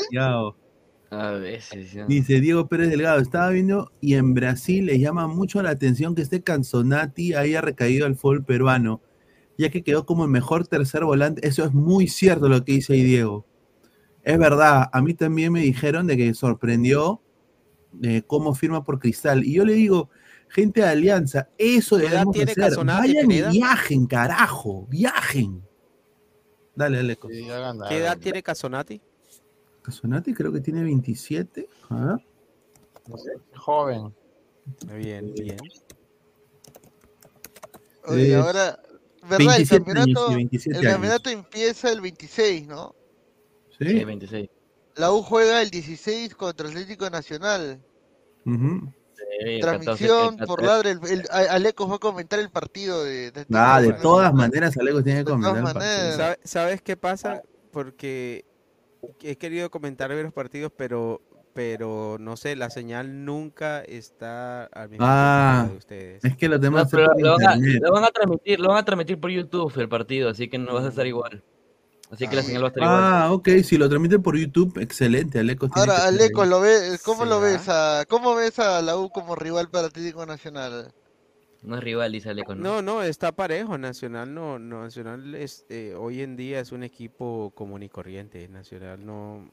[1.11, 2.07] A veces, ya.
[2.07, 6.23] Dice Diego Pérez Delgado, estaba viendo y en Brasil les llama mucho la atención que
[6.23, 9.03] este Canzonati haya recaído al fútbol peruano,
[9.59, 11.47] ya que quedó como el mejor tercer volante.
[11.47, 13.47] Eso es muy cierto lo que dice ahí Diego.
[14.25, 17.21] Es verdad, a mí también me dijeron de que sorprendió
[18.03, 19.45] eh, cómo firma por Cristal.
[19.45, 20.11] Y yo le digo,
[20.49, 22.65] gente de Alianza, eso ¿Qué edad debemos tiene hacer.
[22.65, 25.63] Casonati, Vayan y viajen, carajo, viajen.
[26.75, 27.17] Dale, dale.
[27.89, 29.01] ¿Qué edad tiene Casonati?
[29.83, 31.69] Casonati creo que tiene 27.
[31.91, 32.27] A ver.
[33.55, 34.15] Joven.
[34.99, 35.57] Bien, bien.
[38.05, 38.81] Oye, ahora,
[39.23, 39.39] ¿verdad?
[39.39, 40.93] 27 el campeonato, años, sí, 27 el años.
[40.93, 42.95] campeonato empieza el 26, ¿no?
[43.79, 43.87] Sí.
[43.89, 44.51] Sí, 26.
[44.97, 47.81] La U juega el 16 contra Atlético Nacional.
[48.47, 48.93] Ujú.
[49.15, 50.67] Sí, el 14, Transmisión por 14.
[50.67, 50.91] ladre.
[50.93, 54.77] El, el- a- Aleco va a comentar el partido de, de Ah, de todas maneras,
[54.79, 55.81] Alejo tiene que comentar el partido.
[55.85, 56.17] maneras.
[56.17, 57.43] ¿Sabe- ¿Sabes qué pasa?
[57.73, 58.45] Porque
[59.23, 61.21] he querido comentar varios partidos, pero,
[61.55, 66.25] pero no sé, la señal nunca está al mismo Ah, tiempo de ustedes.
[66.25, 68.09] es que lo tenemos No, que hacer pero por lo van, a, lo van a
[68.09, 71.07] transmitir, lo van a transmitir por YouTube el partido, así que no vas a estar
[71.07, 71.43] igual.
[72.11, 73.15] Así que la señal va a estar igual.
[73.15, 75.71] Ah, ok, si lo transmiten por YouTube, excelente, Aleco.
[75.71, 76.47] tiene que Ahora, estar Aleco, ahí.
[76.47, 77.41] lo ve, ¿cómo lo ¿Será?
[77.41, 80.95] ves a, cómo ves a la U como rival para Atlético Nacional?
[81.63, 82.63] No es rival, dice Aleco, ¿no?
[82.63, 83.79] No, no, está parejo.
[83.79, 88.49] Nacional no, no, Nacional es, eh, hoy en día es un equipo común y corriente.
[88.49, 89.51] Nacional no,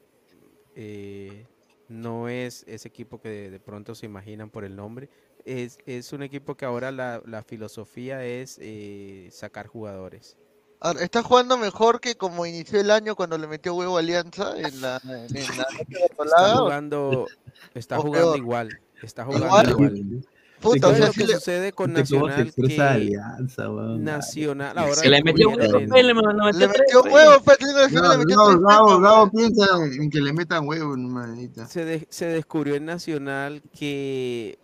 [0.74, 1.46] eh,
[1.88, 5.10] no es ese equipo que de, de pronto se imaginan por el nombre.
[5.44, 10.36] Es, es un equipo que ahora la, la filosofía es eh, sacar jugadores.
[10.84, 14.52] Ahora, está jugando mejor que como inició el año cuando le metió huevo a Alianza
[14.58, 17.26] en la, en la noche de Está jugando,
[17.74, 18.68] está jugando igual.
[19.02, 19.70] Está jugando Igual.
[19.70, 20.26] igual.
[20.60, 22.40] Puta, o ¿Sabes sea, lo que le- sucede con se Nacional?
[22.40, 24.04] expresa Que Alianza, weón.
[24.04, 27.14] Nacional ahora Que le metió huevo, en- le metió le metió pues.
[27.14, 27.58] huevo, pues,
[27.92, 28.58] Gabo, metió
[29.00, 29.42] Gabo, pues.
[29.54, 29.66] piensa
[30.02, 31.66] en que le metan huevo, manita.
[31.66, 34.58] se, de- se descubrió en Nacional que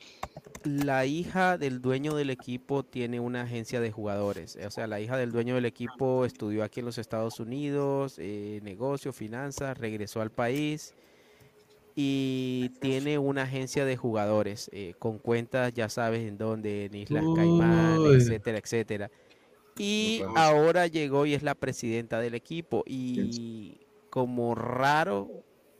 [0.64, 4.58] la hija del dueño del equipo tiene una agencia de jugadores.
[4.64, 8.60] O sea, la hija del dueño del equipo estudió aquí en los Estados Unidos, eh,
[8.62, 10.94] negocio, finanzas, regresó al país
[11.94, 17.24] y tiene una agencia de jugadores eh, con cuentas, ya sabes en dónde, en Islas
[17.34, 18.16] Caimán, Uy.
[18.16, 19.10] etcétera, etcétera.
[19.78, 22.84] Y ahora llegó y es la presidenta del equipo.
[22.86, 23.78] Y
[24.10, 25.30] como raro,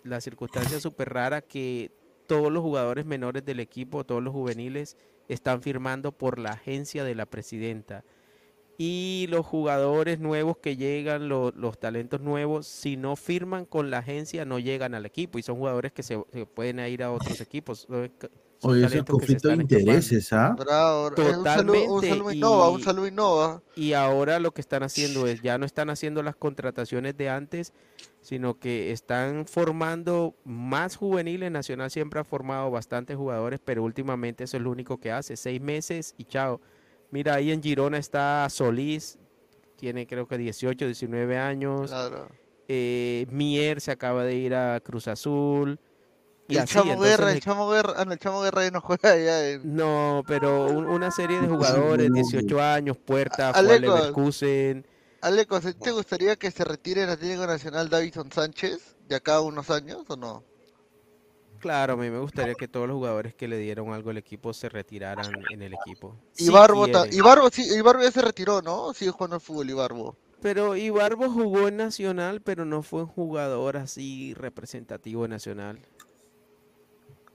[0.05, 1.90] la circunstancia súper rara que
[2.31, 4.97] todos los jugadores menores del equipo, todos los juveniles,
[5.27, 8.05] están firmando por la agencia de la presidenta.
[8.78, 13.98] Y los jugadores nuevos que llegan, lo- los talentos nuevos, si no firman con la
[13.98, 15.40] agencia, no llegan al equipo.
[15.40, 16.19] Y son jugadores que se
[16.55, 17.89] pueden ir a otros equipos.
[18.62, 20.55] Oye, ese talentos que se conflicto de intereses, ¿ah?
[20.59, 23.62] Bravo, eh, un saludo, un Totalmente, saludo Innova, un y- saludo Innova.
[23.74, 27.73] Y ahora lo que están haciendo es, ya no están haciendo las contrataciones de antes,
[28.20, 31.51] sino que están formando más juveniles.
[31.51, 35.37] Nacional siempre ha formado bastantes jugadores, pero últimamente eso es lo único que hace.
[35.37, 36.61] Seis meses y chao.
[37.11, 39.19] Mira, ahí en Girona está Solís,
[39.77, 41.91] tiene creo que 18, 19 años.
[41.91, 42.28] Claro.
[42.69, 45.81] Eh, Mier se acaba de ir a Cruz Azul.
[46.56, 48.70] El así, Chamo entonces Guerra, el el- Chamo Guerra, ah, no, el Chamo Guerra ya
[48.70, 49.77] no juega ya en...
[49.77, 54.86] No, pero un- una serie de jugadores, 18 años, Puerta, Aleco, Leverkusen.
[55.22, 59.40] Aleco, ¿se- ¿te gustaría que se retire en Atlético Nacional Davison Sánchez de acá a
[59.40, 60.44] unos años o no?
[61.59, 64.55] Claro, a mí me gustaría que todos los jugadores que le dieron algo al equipo
[64.55, 66.16] se retiraran en el equipo.
[66.39, 67.18] Y Si Barbo, ta- quieren.
[67.18, 68.94] Ibarbo, sí, Ibarbo ya se retiró, ¿no?
[68.94, 70.16] Sigue jugando al fútbol Ibarbo.
[70.40, 75.81] Pero Ibarbo jugó en Nacional, pero no fue un jugador así representativo de Nacional.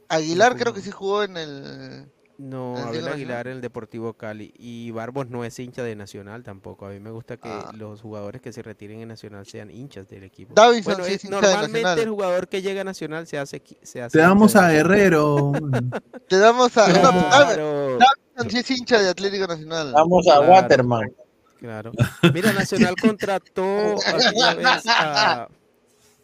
[0.09, 2.11] Aguilar creo que sí jugó en el...
[2.37, 4.53] No, ¿En el Abel Atlético Aguilar en el Deportivo Cali.
[4.59, 6.85] Y Barbos no es hincha de Nacional tampoco.
[6.85, 7.71] A mí me gusta que Ah.
[7.73, 10.53] los jugadores que se retiren en Nacional sean hinchas del equipo.
[10.53, 11.99] Davinson Bueno, sí es- es hincha de normalmente Nacional.
[12.03, 14.69] el jugador que llega a Nacional se hace, se hace Te damos de a.
[14.69, 15.53] Guerrero.
[16.27, 16.85] Te damos a...
[16.91, 17.99] Claro.
[17.99, 19.93] Davinson sí es hincha de Atlético Nacional.
[19.93, 20.51] Vamos a Claro.
[20.51, 21.13] Waterman.
[21.57, 21.91] Claro.
[22.33, 23.63] Mira, Nacional contrató
[24.57, 25.47] vez a...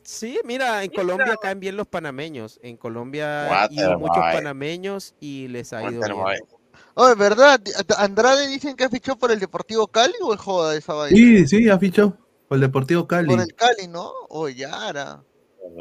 [0.04, 2.60] Sí, mira, en Colombia caen bien los panameños.
[2.64, 6.42] En Colombia ido muchos panameños y les ha ido bien.
[6.94, 7.62] Oye, ¿verdad?
[7.98, 11.16] Andrade dicen que ha fichado por el Deportivo Cali o es joda esa vaina?
[11.16, 12.18] Sí, sí, ha fichado
[12.48, 13.28] por el Deportivo Cali.
[13.28, 14.12] Por el Cali, ¿no?
[14.30, 15.24] Oye, Yara.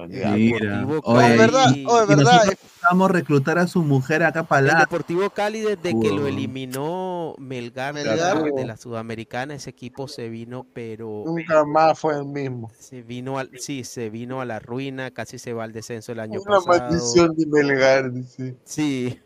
[0.08, 1.38] Mira, Deportivo oye, Cali.
[1.38, 2.42] verdad, y- oye, y verdad,
[2.90, 4.78] Vamos a reclutar a su mujer acá para El la.
[4.80, 8.52] Deportivo Cali, desde que lo eliminó Melgar, de la- Melgar.
[8.52, 12.70] de la Sudamericana, ese equipo se vino, pero Nunca más fue el mismo.
[12.78, 16.20] se vino al, sí, se vino a la ruina, casi se va al descenso el
[16.20, 16.78] año Una pasado.
[16.90, 18.56] maldición de Melgar, dice.
[18.64, 19.18] Sí.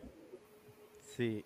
[1.17, 1.45] Sí.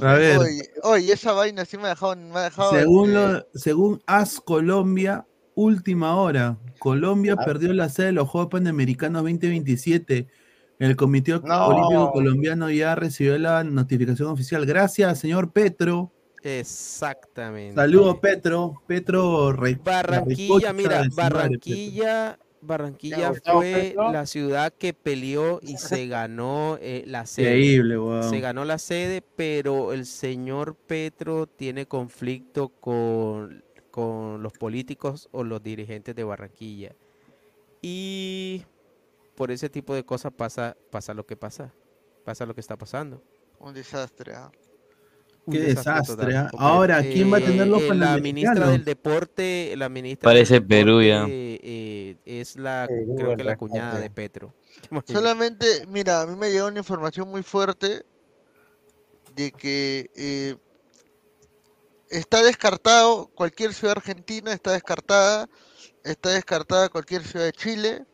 [0.00, 2.14] A ver, Oye, oye, esa vaina sí me ha dejado...
[2.14, 6.58] Me ha dejado según, lo, según AS Colombia, última hora.
[6.78, 7.44] Colombia Ah.
[7.44, 10.26] perdió la sede de los Juegos Panamericanos 2027.
[10.78, 11.66] El Comité No.
[11.68, 14.66] Olímpico Colombiano ya recibió la notificación oficial.
[14.66, 16.10] Gracias, señor Petro.
[16.42, 17.74] Exactamente.
[17.74, 18.82] Saludos, Petro.
[18.86, 26.78] Petro Re- Barranquilla, la mira, Barranquilla, Barranquilla fue la ciudad que peleó y se ganó
[26.80, 27.46] eh, la sede.
[27.56, 28.28] Increíble, weón.
[28.30, 33.63] Se ganó la sede, pero el señor Petro tiene conflicto con,
[33.94, 36.96] con los políticos o los dirigentes de Barranquilla.
[37.80, 38.64] Y
[39.36, 41.72] por ese tipo de cosas pasa, pasa lo que pasa.
[42.24, 43.22] Pasa lo que está pasando.
[43.60, 44.34] Un desastre.
[44.34, 44.50] ¿ah?
[45.46, 46.50] Un Qué desastre, total, ¿ah?
[46.58, 50.66] Ahora, ¿quién va a tener los eh, La ministra del deporte, la ministra Parece del
[50.66, 51.20] Perú ya.
[51.20, 54.52] deporte, eh, es la, Perú, creo que la cuñada de Petro.
[55.06, 58.04] Solamente, mira, a mí me llegó una información muy fuerte
[59.36, 60.56] de que eh,
[62.16, 65.48] está descartado cualquier ciudad argentina, está descartada,
[66.04, 68.04] está descartada cualquier ciudad de Chile,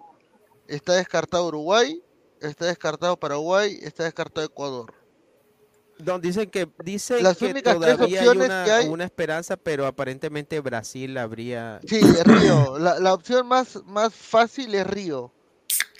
[0.68, 2.02] está descartado Uruguay,
[2.40, 4.94] está descartado Paraguay, está descartado Ecuador.
[5.98, 9.56] No, dicen que dicen Las que únicas tres todavía hay una, que hay- una esperanza,
[9.59, 12.78] pero aparentemente Brasil habría Sí, es Río.
[12.78, 15.31] La, la opción más, más fácil es Río,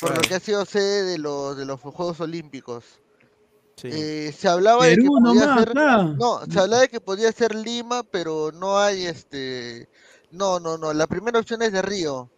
[0.01, 2.85] por lo que ha sido sede de los, de los Juegos Olímpicos.
[3.81, 3.89] Sí.
[3.91, 6.03] Eh, se hablaba de que podía nomás, ser, acá.
[6.03, 9.89] no, se hablaba de que podía ser Lima, pero no hay este,
[10.31, 12.31] no, no, no, la primera opción es de Río.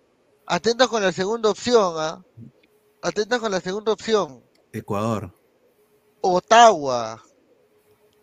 [0.46, 2.24] Atenta con la segunda opción, ¿ah?
[3.02, 4.44] Atenta con la segunda opción.
[4.72, 5.34] Ecuador.
[6.20, 7.20] Ottawa.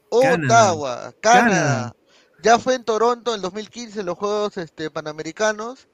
[0.10, 1.50] Ottawa, Canadá.
[1.50, 1.96] Canadá.
[2.42, 5.90] Ya fue en Toronto en 2015 en los Juegos este, Panamericanos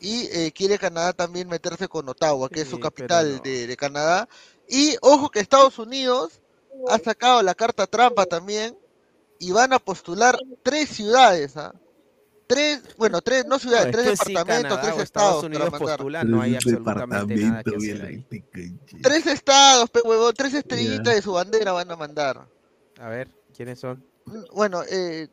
[0.00, 3.42] y eh, quiere Canadá también meterse con Ottawa, que es su capital no.
[3.42, 4.26] de, de Canadá.
[4.68, 6.41] Y ojo que Estados Unidos
[6.88, 8.76] ha sacado la carta trampa también
[9.38, 11.74] y van a postular tres ciudades, ¿ah?
[12.46, 17.36] Tres, bueno, tres, no ciudades, No, tres departamentos, Canadá tres Estados para no hay absolutamente
[17.36, 18.26] nada que hacer ahí.
[19.00, 22.46] Tres estados, pe huevón, tres estrellitas de su bandera van a mandar.
[23.00, 24.04] A ver, ¿quiénes son?
[24.52, 25.28] Bueno, eh,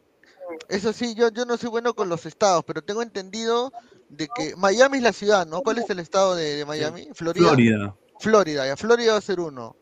[0.69, 3.73] eso sí, yo, yo no soy bueno con los estados, pero tengo entendido
[4.07, 5.61] de que Miami es la ciudad, ¿no?
[5.61, 7.09] ¿Cuál es el estado de, de Miami?
[7.13, 7.47] Florida.
[7.47, 7.95] Florida.
[8.19, 8.77] Florida, ya.
[8.77, 9.75] Florida va a ser uno.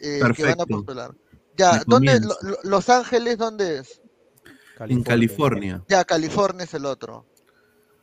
[0.00, 0.66] Eh, que van a Perfecto.
[0.66, 1.14] postular.
[1.56, 2.20] Ya, ¿dónde?
[2.20, 4.00] Lo- Lo- Los Ángeles, ¿dónde es?
[4.80, 5.82] En California.
[5.88, 7.26] Ya, California es el otro.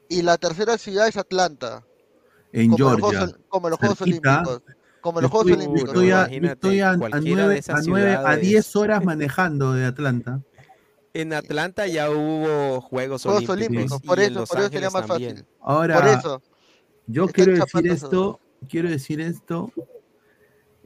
[0.09, 1.85] Y la tercera ciudad es Atlanta.
[2.51, 3.37] En como los Juegos Georgia.
[3.47, 4.41] Como los Juegos cerquita.
[4.43, 4.61] Olímpicos.
[5.01, 5.89] Como los Juegos estoy- Olímpicos.
[5.89, 8.41] Estoy a, estoy a, a cualquiera de nueve, esas a nueve, a ciudades.
[8.41, 10.41] 10 horas manejando de Atlanta.
[11.13, 14.01] En Atlanta ya hubo Juegos, Juegos Olímpicos.
[14.01, 15.31] Por en eso, Los por eso sería Ángeles más también.
[15.37, 15.47] fácil.
[15.61, 16.41] Ahora, Por eso.
[17.07, 19.71] yo quiero decir esto, quiero decir esto,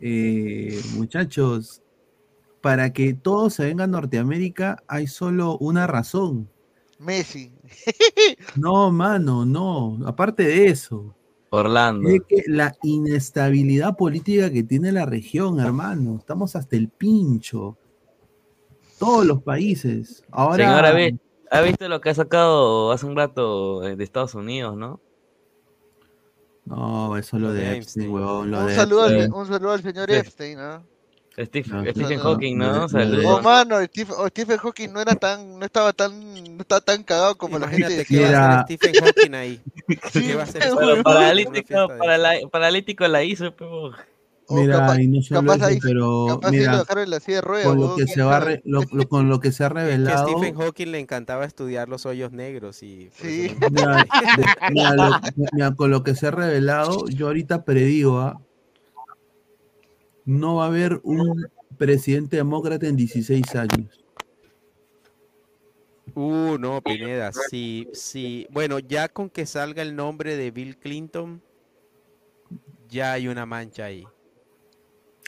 [0.01, 1.81] eh, muchachos,
[2.61, 6.49] para que todo se venga a Norteamérica hay solo una razón.
[6.99, 7.51] Messi.
[8.55, 9.99] No, mano, no.
[10.05, 11.15] Aparte de eso,
[11.51, 12.09] Orlando.
[12.09, 17.77] es que la inestabilidad política que tiene la región, hermano, estamos hasta el pincho.
[18.97, 20.23] Todos los países.
[20.31, 21.17] Ahora, Señora, ¿ha vi-
[21.51, 24.99] ¿ha visto lo que ha sacado hace un rato eh, de Estados Unidos, no?
[26.69, 29.33] No, eso es lo de Epstein, huevón, lo Un de saludo, al, Epstein.
[29.33, 30.11] un saludo al señor.
[30.11, 30.83] Epstein, ¿no?
[31.37, 32.89] Steve- No, Stephen no, Hawking, no, ¿no?
[32.89, 33.25] Saludos.
[33.25, 37.01] Oh, mano, Steve- oh, Stephen Hawking no era tan, no estaba tan, no estaba tan
[37.03, 38.17] cagado como la gente decía.
[38.19, 39.61] que Era- Stephen Hawking ahí.
[40.11, 40.63] Sí, ¿Qué va a hacer
[41.03, 43.91] paralítico, para la- paralítico la hizo, pero...
[44.49, 47.09] Mira, capaz- y no solo capaz eso, ahí- pero capaz sí lo mira, dejaron en
[47.11, 48.55] la silla de ruedas, con lo que se va a sabe.
[48.55, 51.45] re- lo- lo- con lo que se ha Que a revelado, Stephen Hawking le encantaba
[51.45, 53.45] estudiar los hoyos negros y por Sí.
[53.45, 54.07] eso no- mira,
[54.37, 55.19] de- mira, lo-
[55.53, 58.41] mira, con lo que se ha revelado, yo ahorita predigo, ¿ah?
[60.25, 61.47] no va a haber un
[61.77, 64.03] presidente demócrata en 16 años.
[66.15, 68.47] Uh, no, Pineda, sí, sí.
[68.49, 71.41] Bueno, ya con que salga el nombre de Bill Clinton,
[72.89, 74.05] ya hay una mancha ahí.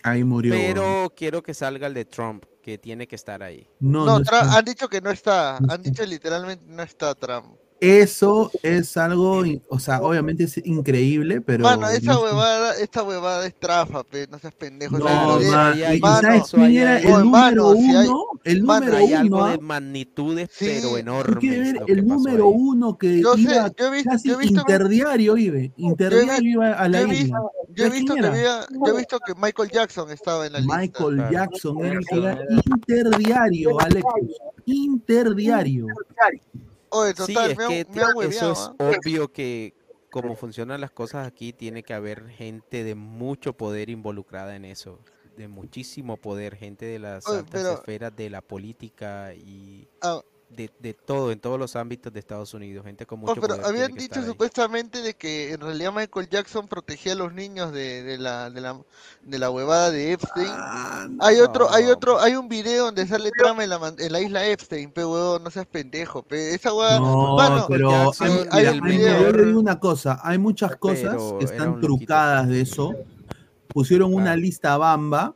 [0.03, 0.53] Ahí murió.
[0.53, 3.67] Pero quiero que salga el de Trump, que tiene que estar ahí.
[3.79, 7.60] No, No, han dicho que no está, han dicho literalmente no está Trump.
[7.81, 13.47] Eso es algo, o sea, obviamente es increíble, pero Mano, esa no huevada, esta huevada
[13.47, 14.99] es trafa, pe, no seas pendejo.
[14.99, 15.45] No, ¿y
[15.99, 18.23] mano, sabes quién era ahí el número mano, si hay- uno?
[18.43, 21.41] El mano, número Hay algo uno, de magnitudes, Sí, pero enormes.
[21.41, 22.53] ver el número ahí.
[22.55, 23.41] uno que Yo sé,
[23.75, 27.17] yo he visto- casi yo he visto- interdiario, iba, interdiario iba a la yo isla.
[27.39, 28.29] visto, yo he ¿Sabes visto que era?
[28.29, 30.77] había, yo he visto que Michael Jackson estaba en la lista.
[30.77, 31.31] Michael Claro.
[31.31, 32.37] Jackson era el que iba
[32.75, 33.77] interdiario.
[34.65, 35.87] Interdiario.
[36.91, 38.75] Oye, Sí, es me, que me eso es ¿ah?
[38.79, 39.73] obvio que
[40.09, 44.99] como funcionan las cosas aquí, tiene que haber gente de mucho poder involucrada en eso,
[45.37, 50.21] de muchísimo poder, gente de las Oye, altas pero- esferas de la política y, Ah,
[50.55, 53.55] de, de todo, en todos los ámbitos de Estados Unidos, gente con Oh, mucho pero
[53.55, 58.03] poder habían dicho supuestamente de que en realidad Michael Jackson protegía a los niños de,
[58.03, 58.79] de la, de la
[59.23, 60.47] de la huevada de Epstein.
[60.49, 64.11] Ah, Hay otro, hay otro, hay un video donde sale trama en la, man- en
[64.11, 66.53] la isla Epstein, pe huevón, no seas pendejo, pe.
[66.55, 68.65] Esa hueá, No, pero Jackson, hay,
[69.55, 72.93] una cosa, hay muchas cosas Pero que están trucadas de eso.
[73.67, 75.35] Pusieron una lista bamba,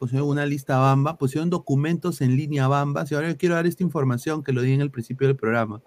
[0.00, 3.04] pusieron una lista bamba, pusieron documentos en línea bamba.
[3.08, 5.82] Y ahora yo quiero dar esta información que lo di en el principio del programa.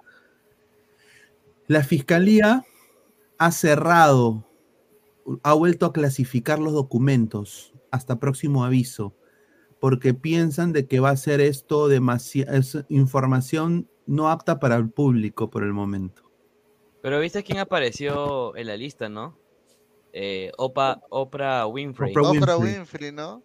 [1.67, 2.63] La fiscalía
[3.39, 4.47] ha cerrado,
[5.41, 9.15] ha vuelto a clasificar los documentos hasta próximo aviso,
[9.79, 15.49] porque piensan de que va a ser esto demasiada información no apta para el público
[15.49, 16.23] por el momento.
[17.01, 19.37] Pero viste quién apareció en la lista, ¿no?
[20.13, 22.11] Eh, Opa- Oprah Winfrey.
[22.11, 22.77] Oprah Oprah Winfrey.
[22.77, 23.41] Winfrey, ¿no?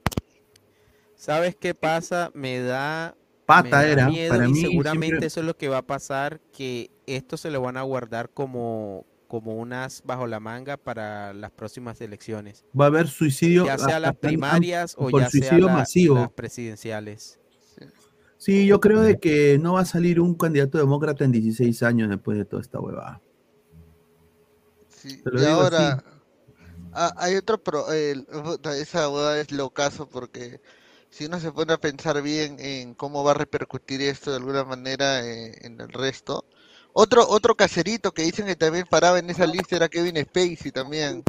[1.19, 2.31] ¿Sabes qué pasa?
[2.33, 3.15] Me da,
[3.45, 5.79] Pata me da era, miedo para y mí seguramente siempre- eso es lo que va
[5.79, 10.77] a pasar, que esto se lo van a guardar como, como unas bajo la manga
[10.77, 12.65] para las próximas elecciones.
[12.79, 13.67] Va a haber suicidio.
[13.67, 16.15] Ya sea las primarias o ya sea la- masivo.
[16.15, 17.39] las presidenciales.
[18.37, 22.09] Sí, yo creo de que no va a salir un candidato demócrata en 16 años
[22.09, 23.21] después de toda esta huevada.
[24.89, 26.05] Sí, y ahora
[26.93, 30.61] ah, hay otro pro, esa hueá es locazo porque
[31.11, 34.65] si uno se pone a pensar bien en cómo va a repercutir esto de alguna
[34.65, 36.45] manera eh, en el resto.
[36.93, 41.23] Otro otro caserito que dicen que también paraba en esa lista era Kevin Spacey también.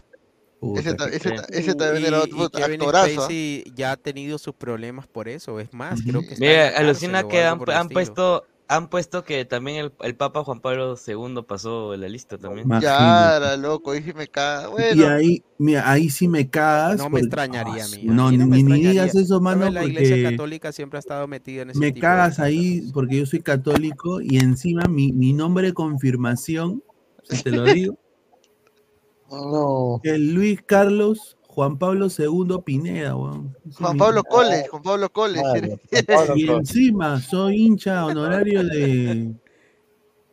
[0.76, 3.22] Ese, ta- ese ta- ese también era otro y puta, Kevin actorazo.
[3.22, 5.60] Spacey ya ha tenido sus problemas por eso.
[5.60, 7.94] Es más, creo que Mira, alucina que han, han estilo.
[7.94, 12.38] puesto han puesto que también el, el Papa Juan Pablo II pasó en la lista
[12.38, 12.68] también.
[12.80, 14.68] Ya, era loco, ahí sí me caga.
[14.68, 17.00] Y Bueno, ahí, mira, ahí sí me cagas.
[17.00, 18.04] No me porque- extrañaría a mí.
[18.04, 19.74] No, ni, me ni- digas eso, mano, ¿Sabes?
[19.74, 23.18] La Iglesia porque Católica siempre ha estado metida en ese me tipo cagas ahí porque
[23.18, 26.84] yo soy católico y encima mi, mi nombre de confirmación,
[27.28, 27.98] si te lo digo,
[29.32, 30.00] No.
[30.04, 33.54] es Luis Carlos Juan Pablo II Pineda, weón.
[33.78, 35.44] Juan Pablo Coles, Juan Pablo Coles.
[36.38, 39.34] Y encima soy hincha honorario de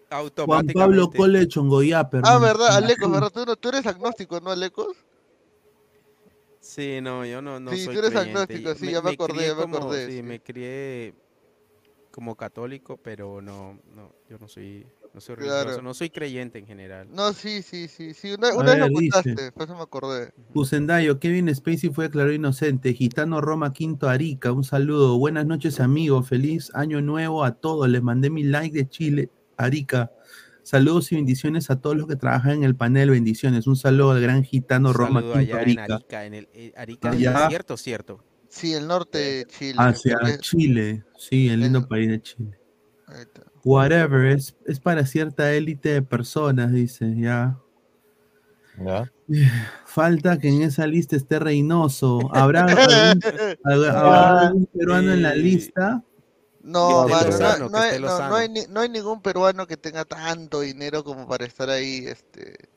[0.08, 0.66] Juan.
[0.72, 2.20] Pablo Cole Chongoyaper.
[2.24, 2.42] Ah, man.
[2.42, 3.32] verdad, Alecos, ¿verdad?
[3.34, 4.96] Tú, no- tú eres agnóstico, ¿no, Alecos?
[6.60, 8.38] Sí, no, yo no, no Sí, soy tú eres creyente.
[8.38, 10.22] agnóstico, sí, ya me acordé, ya me como- acordé, Sí, sí.
[10.22, 11.12] me crié
[12.12, 14.86] como católico, pero no, no, yo no soy,
[15.16, 15.54] no soy Claro.
[15.60, 17.08] religioso, no soy creyente en general.
[17.10, 18.34] No, sí, sí, sí, sí.
[18.34, 19.10] Una, vez lo dice.
[19.10, 20.30] contaste, por eso me acordé.
[20.52, 22.92] Pusendayo, Kevin Spacey fue declarado inocente.
[22.92, 25.16] Gitano Roma Quinto Arica, un saludo.
[25.18, 26.28] Buenas noches, amigos.
[26.28, 27.88] Feliz año nuevo a todos.
[27.88, 30.12] Les mandé mi like de Chile, Arica.
[30.62, 33.08] Saludos y bendiciones a todos los que trabajan en el panel.
[33.08, 33.66] Bendiciones.
[33.66, 35.94] Un saludo al gran Gitano Roma Quinto allá en Arica.
[35.94, 37.40] Arica, en el eh, Arica del Allá.
[37.44, 38.22] desierto, cierto.
[38.50, 39.74] Sí, el norte de Chile.
[39.78, 41.04] Hacia Chile.
[41.16, 42.58] Sí, el lindo país de Chile.
[43.66, 47.58] Whatever, es, es para cierta élite de personas, dice, ya.
[49.86, 52.30] Falta que en esa lista esté Reynoso.
[52.32, 52.64] ¿Habrá
[53.64, 56.00] algún, habrá algún peruano en la lista?
[56.60, 58.34] No, mano, Lozano, no, hay, esté no, no Lozano.
[58.36, 62.70] hay, ni- no hay ningún peruano que tenga tanto dinero como para estar ahí, este...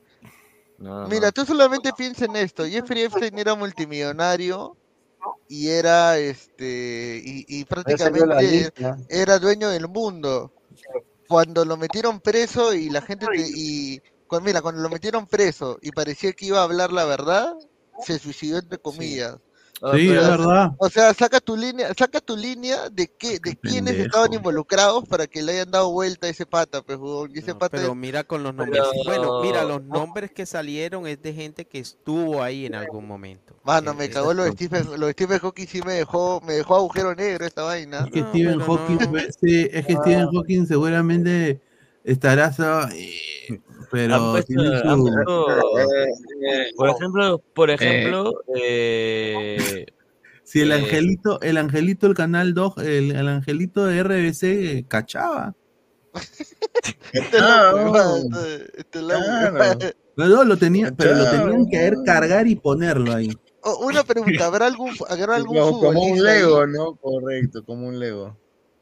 [1.08, 2.64] Mira, tú solamente piensa en esto.
[2.66, 4.76] Jeffrey Epstein era multimillonario
[5.46, 8.72] y era, este, y, prácticamente
[9.08, 10.52] era dueño del mundo.
[11.28, 15.78] Cuando lo metieron preso y la gente, te- y, cuando, mira, cuando lo metieron preso
[15.80, 17.54] y parecía que iba a hablar la verdad,
[18.00, 19.34] se suicidó entre comillas.
[19.34, 19.40] Sí,
[19.82, 20.72] O es verdad.
[20.78, 24.02] O sea, saca tu línea, saca tu línea de qué, de quiénes pendejo.
[24.06, 27.54] estaban involucrados para que le hayan dado vuelta a ese pata, pues, huevón, y ese
[27.54, 28.82] pata Pero es- mira con los nombres.
[29.06, 33.54] Bueno, mira, los nombres que salieron es de gente que estuvo ahí en algún momento.
[33.64, 36.54] Mano, me Eh, cagó lo de Stephen, lo de Stephen Hawking sí me dejó, me
[36.54, 38.04] dejó agujero negro esta vaina.
[38.04, 41.60] Es que Stephen Hawking, fue- sí, es que Stephen Hawking seguramente
[42.04, 42.52] estará,
[42.94, 43.20] eh,
[43.90, 45.46] pero Han puesto- tiene han su- puesto-
[46.76, 49.86] por ejemplo, por ejemplo, eh,
[50.44, 54.84] si el eh, angelito, el angelito del canal 2, el, el angelito de RBC eh,
[54.88, 55.54] cachaba.
[57.12, 58.16] Este Ah, loco, oh.
[58.16, 59.94] este- este loco.
[60.16, 63.30] No, no, lo tenía, pero lo tenían que haber cargar y ponerlo ahí.
[63.62, 66.38] Oh, una pregunta, ¿habrá algún, habrá algún Como, como un futbolista ahí?
[66.40, 66.94] Lego, ¿no?
[66.96, 68.36] Correcto, como un Lego.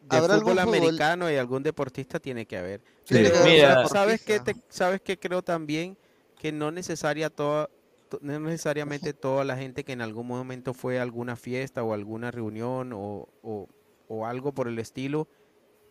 [0.09, 2.81] De ¿Habrá fútbol algún americano y algún deportista tiene que haber.
[3.05, 3.89] Tiene Pero, que haber Mira.
[3.89, 5.97] ¿sabes qué, te- ¿Sabes qué creo también?
[6.39, 7.69] Que no necesaria toda,
[8.09, 11.93] to- no necesariamente toda la gente que en algún momento fue a alguna fiesta o
[11.93, 13.69] alguna reunión o, o-
[14.09, 15.29] o algo por el estilo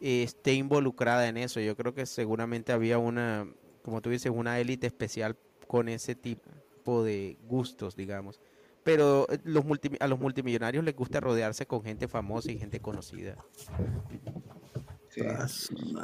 [0.01, 1.59] eh, esté involucrada en eso.
[1.59, 3.47] Yo creo que seguramente había una,
[3.83, 5.35] como tú dices, una élite especial
[5.67, 8.39] con ese tipo de gustos, digamos.
[8.87, 12.79] Pero eh, los multi- a los multimillonarios les gusta rodearse con gente famosa y gente
[12.79, 13.35] conocida.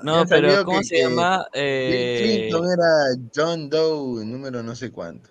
[0.04, 1.48] No, pero ¿cómo que- se que llama?
[1.54, 5.30] Eh, Clinton era John Doe, número no sé cuánto.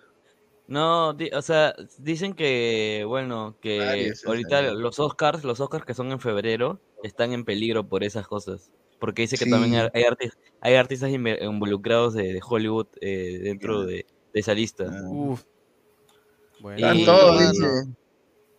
[0.66, 6.11] No, di- o sea, dicen que, bueno, que ahorita los Oscars, los Oscars que son
[6.11, 8.70] en febrero, están en peligro por esas cosas.
[8.99, 9.77] Porque dice que también Sí.
[9.77, 14.85] hay, hay arti- hay artistas involucrados de, de Hollywood eh, dentro de, de esa lista.
[15.11, 15.43] Uf.
[16.70, 17.66] Están Y- todos, dice.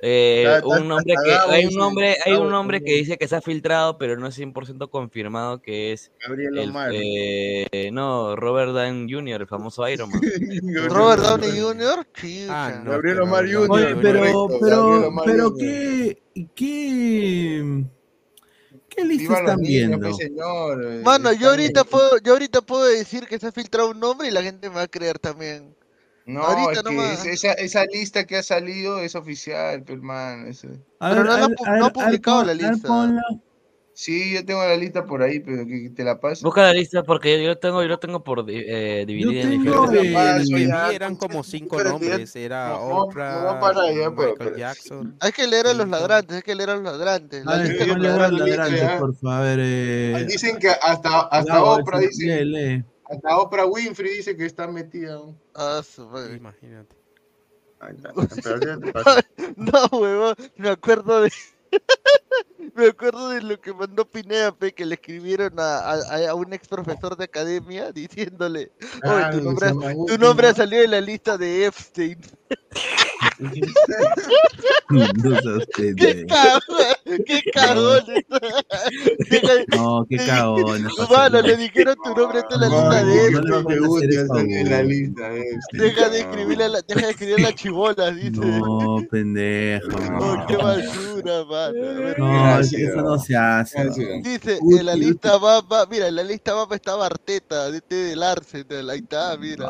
[0.05, 2.84] eh, Está- está- un nombre hasta que hay un dice, nombre hay un Gabo nombre
[2.84, 6.69] que dice que se ha filtrado pero no es 100% confirmado que es Gabriel el,
[6.71, 6.91] Omar.
[6.93, 9.41] eh, no Robert Downey Jr.
[9.41, 10.19] el famoso Iron Man
[10.89, 12.05] Robert Downey Jr.
[12.15, 13.67] Sí, Ah, no, Gabriel Omar Jr.
[13.71, 14.47] Oye, pero,
[15.25, 16.21] pero, qué,
[16.53, 17.85] qué,
[18.89, 20.13] qué lista Viva los están niños, viendo.
[20.15, 20.85] señor.
[20.85, 24.27] eh, Mano, yo ahorita puedo, yo ahorita puedo decir que se ha filtrado un nombre
[24.27, 25.73] y la gente me va a creer también.
[26.25, 27.25] No, ahorita es que nomás.
[27.25, 29.83] esa, esa lista que ha salido es oficial,
[30.47, 31.47] ese- A Pero ver, no
[31.79, 33.11] no ha publicado la lista.
[33.95, 36.43] Sí, yo tengo la lista por ahí, pero que te la paso.
[36.47, 40.71] busca la lista porque yo lo tengo yo lo tengo por eh, dividida en el-
[40.95, 43.59] eran como cinco nombres, era no, no, no Oprah,
[44.09, 45.15] Michael pero- Jackson.
[45.19, 47.45] Hay que leer a los ladrantes, hay que leer a los ladrantes.
[47.45, 49.57] La A ver, lista de yo los ladrantes, por favor.
[49.59, 52.43] Eh, Dicen que hasta, hasta Oprah dice,
[53.14, 55.15] hasta Oprah Winfrey dice que está metida.
[55.15, 55.35] ¿no?
[55.56, 56.35] Ah, su madre.
[56.38, 56.95] Imagínate.
[59.57, 61.31] No, huevón, me acuerdo de.
[62.76, 66.53] me acuerdo de lo que mandó Pineda, pe, que le escribieron a, a, a un
[66.53, 69.72] ex profesor de academia diciéndole: Oye, Ah, tu se nombre,
[70.07, 72.19] tu nombre ha salido en la lista de Epstein.
[74.89, 77.23] No seas ¡Qué cagón!
[77.25, 78.03] ¡Qué cagón!
[79.29, 80.87] Deja- No, qué cagón.
[81.09, 83.33] Mano, le dijeron tu nombre en la lista de No Epstein.
[83.33, 85.29] le Profe van a hacer Guti eso, está en la lista.
[85.29, 86.29] de Deja de no.
[86.29, 88.31] escribirle a la, deja de a chibola, dice.
[88.31, 89.87] No, pendejo.
[90.23, 92.15] Oh, qué basura, mano.
[92.17, 93.83] No, eso no se hace.
[93.85, 93.93] No.
[94.23, 98.89] Dice, en la lista va, mira, en la lista va estaba Arteta, DT del Arsenal,
[98.89, 99.65] ahí está, mira.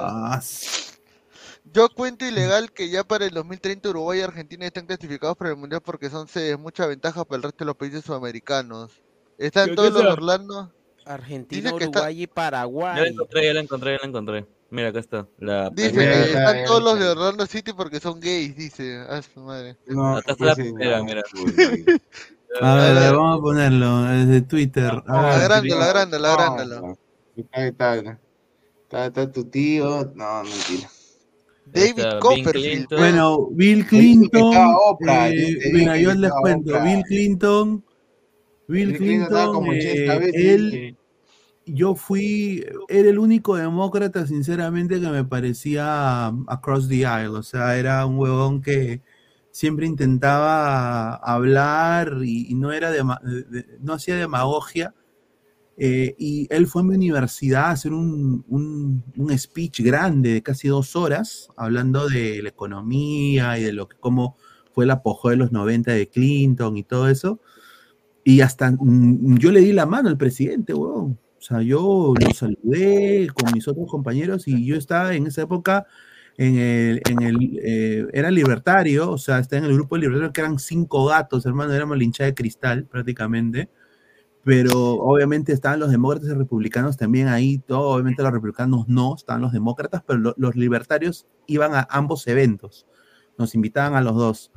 [1.74, 5.50] Ah, Yo cuento ilegal que ya para el 2030 Uruguay y Argentina están clasificados para
[5.52, 8.92] el Mundial porque son sedes, mucha ventaja para el resto de los países sudamericanos.
[9.38, 10.14] Están ¿Qué- todos los será?
[10.14, 10.72] Orlando.
[11.06, 13.08] Argentina, Dice que está- Uruguay y ya la Paraguay.
[13.10, 16.40] encontré ya la encontré ya la encontré mira acá está la Dice Mira, que está,
[16.40, 19.04] están ya, todos los de Orlando City porque son gays, dice.
[19.10, 19.76] Ah, su madre.
[19.88, 21.22] No, Acá está la pues sí, primera, no, mira.
[22.62, 24.92] A ver, a ver, vamos a ponerlo desde Twitter.
[25.08, 26.66] A La ver, grande, la no, grande, la no, grande.
[26.76, 26.98] no.
[27.52, 30.12] Ahí está, está, está tu tío.
[30.16, 30.90] No, mentira.
[31.74, 32.54] David Copperfield.
[32.54, 32.98] Clinton.
[33.00, 34.56] Bueno, Bill Clinton.
[34.88, 36.72] Oprah, eh, mira, yo les cuento.
[36.72, 36.84] Oprah.
[36.84, 37.84] Bill Clinton.
[38.68, 40.98] Bill Bill Clinton estaba Clinton, como 80 eh, él,
[41.66, 47.38] yo fui, era el único demócrata, sinceramente, que me parecía across the aisle.
[47.38, 49.02] O sea, era un huevón que
[49.52, 53.04] siempre intentaba hablar y, y no era de-
[53.82, 54.94] no hacía demagogia.
[55.78, 60.44] Eh, y él fue a mi universidad a hacer un, un- un speech grande de
[60.44, 64.38] casi dos horas, hablando de la economía y de lo que, cómo
[64.74, 67.40] fue el apogeo de los 90 de Clinton y todo eso.
[68.24, 71.20] Y hasta mm, yo le di la mano al presidente, weón.
[71.40, 75.86] O sea, yo lo saludé con mis otros compañeros y yo estaba en esa época
[76.38, 80.42] en el, en el eh, era libertario, o sea, estaba en el grupo libertario que
[80.42, 83.70] eran cinco gatos, hermano, éramos la hinchada de cristal prácticamente,
[84.44, 89.42] pero obviamente estaban los demócratas y republicanos también ahí, todo, obviamente los republicanos no, estaban
[89.42, 92.86] los demócratas, pero lo- los libertarios iban a ambos eventos,
[93.38, 94.52] nos invitaban a los dos.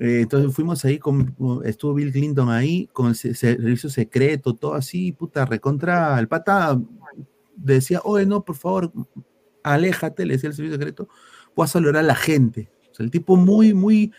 [0.00, 0.98] Eh, entonces fuimos ahí,
[1.64, 6.80] estuvo Bill Clinton ahí, con el se- servicio secreto, todo así, puta, recontra, el pata
[7.56, 8.92] decía, oye, no, por favor,
[9.62, 11.08] aléjate, le decía el servicio secreto,
[11.54, 12.68] voy a saludar a la gente.
[12.90, 14.12] O sea, el tipo muy, muy,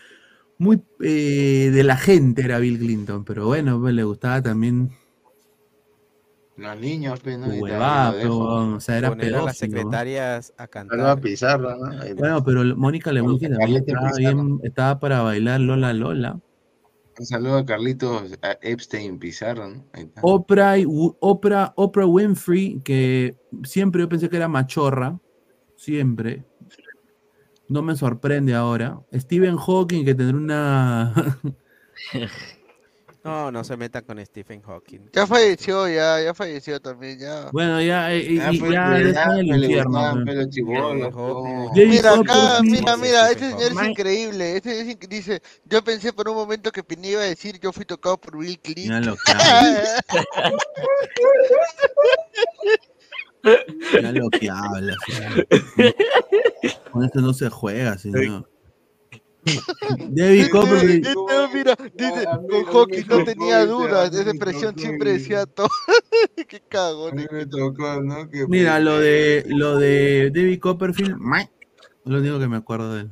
[0.58, 4.90] muy eh, de la gente era Bill Clinton, pero bueno, pues le gustaba también
[6.56, 7.48] Los niños, pues, ¿no?
[7.48, 9.46] huevada, o sea, era las pedófilo.
[9.46, 9.52] ¿no?
[9.52, 11.20] secretarias a Saluda a cantar.
[11.20, 12.00] Pizarro, ¿no?
[12.00, 12.14] Ahí.
[12.14, 16.40] Bueno, pero Mónica Lewinsky también estaba, bien, estaba para bailar Lola Lola.
[17.18, 19.84] Un saludo a Carlitos a Epstein Pizarro, ¿no?
[20.20, 20.76] Oprah,
[21.20, 25.18] Oprah, Oprah Winfrey, que siempre yo pensé que era machorra,
[25.76, 26.44] siempre.
[27.68, 29.00] No me sorprende ahora.
[29.14, 31.38] Stephen Hawking, que tendrá una.
[33.24, 35.00] No, no se metan con Stephen Hawking.
[35.12, 37.50] Ya falleció, ya, ya falleció también, ya.
[37.50, 40.14] bueno, ya, eh, y- Ya y fue, ya ya, el infierno.
[41.74, 44.56] Mira acá, mira, mira, este Stephen señor es increíble.
[44.56, 47.58] Este señor es inc- dice, yo pensé por un momento que Pini iba a decir,
[47.58, 49.16] yo fui tocado por Bill Clinton.
[53.94, 55.46] Mira lo que habla, señor.
[56.92, 58.48] Con esto no se juega, señor.
[60.08, 61.06] David Copperfield.
[61.06, 65.68] Este, mira, dice, con hockey no tenía dudas, esa expresión siempre decía todo.
[66.48, 67.14] Qué cagón.
[67.30, 68.28] me tocó, ¿no?
[68.28, 71.16] Que Mira, lo de lo de David Copperfield,
[72.04, 73.10] lo único que me acuerdo de él.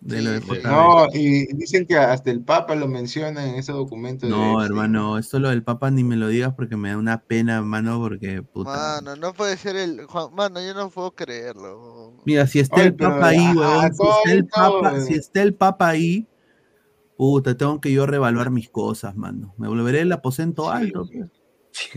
[0.00, 0.62] De lo de JB.
[0.62, 4.28] No, y dicen que hasta el Papa lo menciona en ese documento.
[4.28, 7.56] No, hermano, esto lo del Papa ni me lo digas porque me da una pena,
[7.56, 8.70] hermano, porque puta.
[8.70, 10.06] Mano, no puede ser el.
[10.06, 12.14] Juan, mano, yo no puedo creerlo.
[12.24, 15.14] Mira, si está Oye, el pero Papa ahí, weón, si todo está el Papa, si
[15.14, 16.26] está el Papa ahí,
[17.16, 19.52] puta, tengo que yo revaluar mis cosas, mano.
[19.58, 21.08] Me volveré el aposento alto.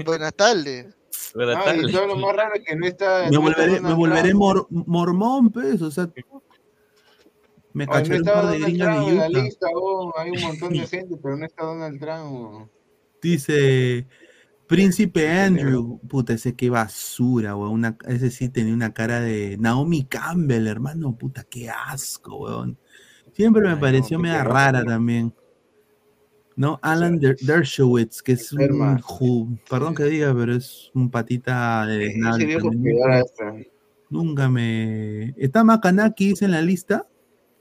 [0.05, 0.87] Buenas tardes.
[1.35, 3.27] Ah, y todo lo más raro es que no está.
[3.29, 6.09] Me volveré, me volveré mor- mormón, pues, o sea,
[7.73, 9.39] me Oye, no par de gringas de en la Utah.
[9.43, 12.25] lista, oh, hay un montón de gente, pero no está Donald Trump.
[12.33, 12.69] oh.
[13.21, 14.07] Dice
[14.67, 17.73] Príncipe Andrew, puta, ese qué basura, weón.
[17.73, 22.77] Una, ese sí tenía una cara de Naomi Campbell, hermano, puta, qué asco, weón.
[23.33, 25.33] Siempre me pareció media rara también.
[26.55, 26.79] ¿No?
[26.81, 32.13] Alan Der- Dershowitz, que es un ju- perdón que diga, pero es un patita de
[33.09, 33.55] hasta.
[34.09, 35.33] Nunca me.
[35.37, 37.07] ¿Está Makanaki dice en la lista?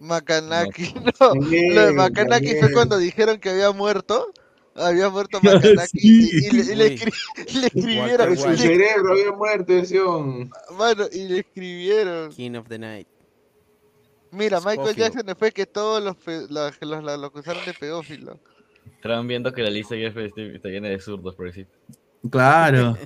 [0.01, 1.35] Macanaki, no.
[1.75, 4.33] Lo de Macanaki fue cuando dijeron que había muerto.
[4.75, 6.97] Había muerto Macanaki y, y le, y le Uy.
[6.97, 8.37] escri- le escribieron.
[8.37, 9.73] Su le- cerebro había muerto,
[10.17, 10.51] hombre.
[10.77, 12.31] Mano, y le escribieron.
[12.33, 13.07] King of the Night.
[14.33, 14.95] Mira, Michael.
[14.97, 18.39] Jackson después que todos los, los, los, los, lo acusaron de pedófilo.
[18.97, 21.67] Estaban viendo que la lista ya fue- este- está llena de zurdos, por decir.
[22.31, 22.97] Claro.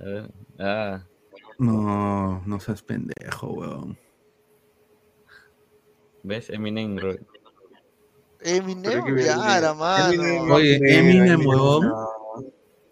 [0.00, 1.02] A ver, Ah,
[1.58, 3.98] No, no seas pendejo, weón.
[6.22, 6.50] ¿Ves?
[6.50, 7.14] Eminem, bro.
[8.42, 10.54] Eminem, ya era, mano.
[10.54, 11.92] Oye, Eminem, huevón.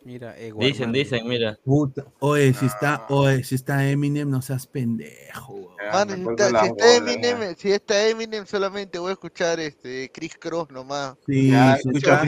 [0.05, 1.59] Mira, eh, Dicen, dicen, mira.
[1.63, 5.53] Puta, oye, si está, oye, si está Eminem, no seas pendejo.
[5.55, 5.77] weón.
[5.93, 10.35] Mano, si está, si está Eminem, si está Eminem, solamente voy a escuchar este Chris
[10.39, 11.15] Cross nomás.
[11.27, 12.23] Sí, Ya, escucha,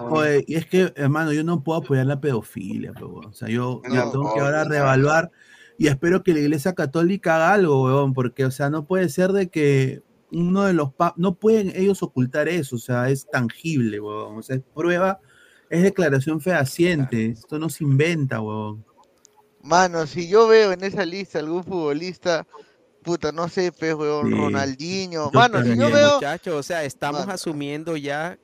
[0.00, 3.26] oye, y es que, hermano, yo no puedo apoyar la pedofilia, pero, weón.
[3.26, 4.70] o sea, yo, yo No, tengo que ahora no.
[4.70, 5.30] reevaluar
[5.78, 9.30] y espero que la iglesia católica haga algo, weón, porque, o sea, no puede ser
[9.30, 10.02] de que
[10.32, 14.42] uno de los, pa- no pueden ellos ocultar eso, o sea, es tangible, weón, o
[14.42, 15.20] sea, es prueba,
[15.70, 18.84] es declaración fehaciente, esto no se inventa, weón.
[19.62, 22.46] Mano, si yo veo en esa lista algún futbolista,
[23.02, 24.34] puta, no sé, pues, weón, Sí.
[24.34, 25.30] Ronaldinho.
[25.32, 26.14] Yo Mano, si yo veo.
[26.14, 27.32] Muchachos, o sea, estamos Mano.
[27.32, 28.38] asumiendo ya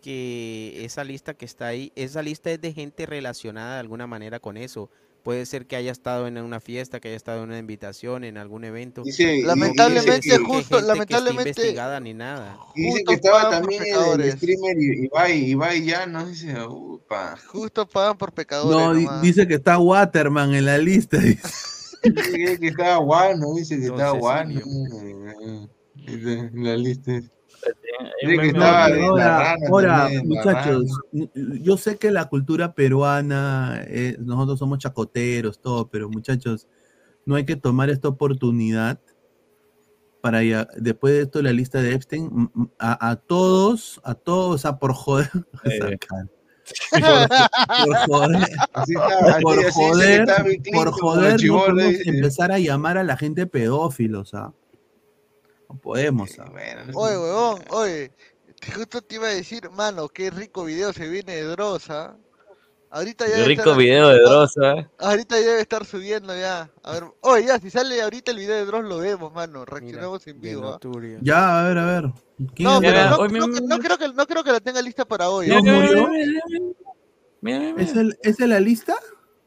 [0.00, 4.40] que esa lista que está ahí, esa lista es de gente relacionada de alguna manera
[4.40, 4.90] con eso.
[5.22, 8.36] Puede ser que haya estado en una fiesta, que haya estado en una invitación, en
[8.38, 9.02] algún evento.
[9.04, 11.48] Dice- Lamentablemente, dice que- justo, gente que esté lamentablemente.
[11.50, 12.58] investigada ni nada.
[12.74, 17.36] Y dice Justo que estaba también el, streamer Ibai, Ibai ya, no dice, upa.
[17.46, 18.76] Justo pagan por pecadores.
[18.76, 19.22] No, nomás.
[19.22, 21.18] dice que está Waterman en la lista.
[21.18, 21.40] dice.
[22.02, 24.60] Dice que estaba guano, dice que estaba guano.
[26.04, 27.12] En la lista.
[29.08, 30.84] Ahora, ahora, muchachos,
[31.60, 36.66] yo sé que la cultura peruana, eh, nosotros somos chacoteros, todo, pero muchachos,
[37.24, 39.00] no hay que tomar esta oportunidad
[40.20, 44.78] para ya, después de esto la lista de Epstein, a, a todos, a todos, a
[44.78, 45.28] por joder,
[45.98, 46.28] cara.
[46.90, 52.52] por, por joder, Así está, así- por así joder, Bill por joder, no podemos empezar
[52.52, 54.52] a llamar a la gente pedófilos, ¿ah?
[55.72, 56.50] No podemos, ¿ah?
[56.94, 58.12] Oye, weón, oye.
[58.76, 62.16] Justo te iba a decir, mano, qué rico video se viene de Drosa.
[62.90, 64.72] Ahorita ya Qué debe rico estar- video de Drosa.
[64.74, 64.88] ¿eh?
[64.98, 66.70] Ahorita ya debe estar subiendo ya.
[66.82, 69.64] A ver, oye, ya, si sale ahorita el video de Dross lo vemos, mano.
[69.64, 70.68] Reaccionamos en vivo.
[70.68, 70.78] ¿ah?
[71.22, 72.12] Ya, a ver, a ver.
[72.54, 75.04] ¿Quién No, es pero no, no, no creo que, no creo que la tenga lista
[75.06, 75.48] para hoy.
[75.48, 75.60] ¿No ¿ah?
[75.62, 76.08] murió?
[77.78, 78.94] ¿Es, el, ¿Es la lista?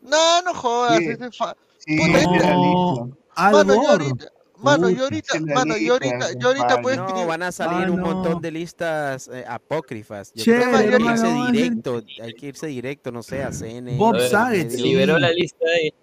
[0.02, 0.98] No, no jodas.
[0.98, 1.06] Sí.
[1.10, 3.52] ese fa- Sí, Puta, es de la No, lista.
[3.52, 4.26] Mano, yo ahorita,
[4.66, 8.06] mano, yo ahorita, mano, yo ahorita, yo ahorita No, van a salir Ah, un no.
[8.08, 10.34] montón de listas eh, apócrifas.
[10.34, 13.52] Yo Chévere, creo que hay que irse directo, hay que irse directo, no sé, a
[13.52, 13.98] CNN.
[13.98, 15.94] Bob Saget, Se liberó la lista y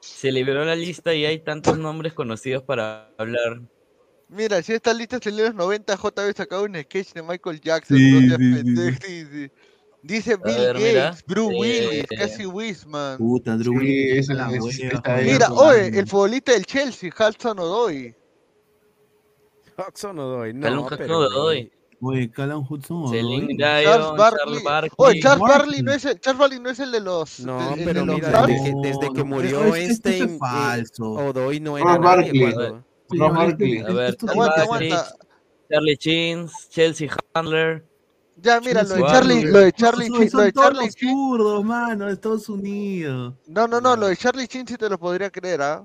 [0.00, 3.60] se liberó la lista y hay tantos nombres conocidos para hablar.
[4.28, 7.96] Mira, si esta lista salió en los 90, JB sacaba un sketch de Michael Jackson.
[7.98, 8.36] Sí, no
[9.00, 9.50] sí, sí.
[10.02, 13.18] Dice Bill ver, Gates, mira, Bruce eh, Willis, Cassie Wisman.
[13.18, 14.80] Puta, Drew Sí, Willis, es.
[15.24, 18.14] Mira, oye, el futbolista del Chelsea, Hudson Odoi.
[19.78, 20.18] Hudson
[20.60, 21.70] Callum no, Hudson pero Odoi.
[22.04, 23.12] Oye, Callum Hudson.
[23.12, 24.62] Dion, Charles Barkley.
[24.64, 24.90] Barkley.
[24.96, 25.82] Oye, Charles Barkley.
[25.82, 27.40] No es el, Charles Barkley no es el de los.
[27.40, 30.34] No, pero de mira, desde que, desde que No, murió no, es- esto es Einstein,
[30.34, 31.10] eh, falso.
[31.12, 32.52] Odoi no era nadie Barkley.
[33.08, 33.78] Sí, no, Barkley.
[33.78, 35.14] A ver, Aguanta, aguanta.
[35.70, 37.84] Charlie Chins, Chelsea Handler.
[38.42, 41.64] Ya, mira, lo de Charlie, lo de Charlie Chin, lo de Charlie Chin.
[41.64, 43.34] mano, de Estados Unidos.
[43.46, 45.84] No, no, no, lo de Charlie Chin sí te lo podría creer, ¿ah?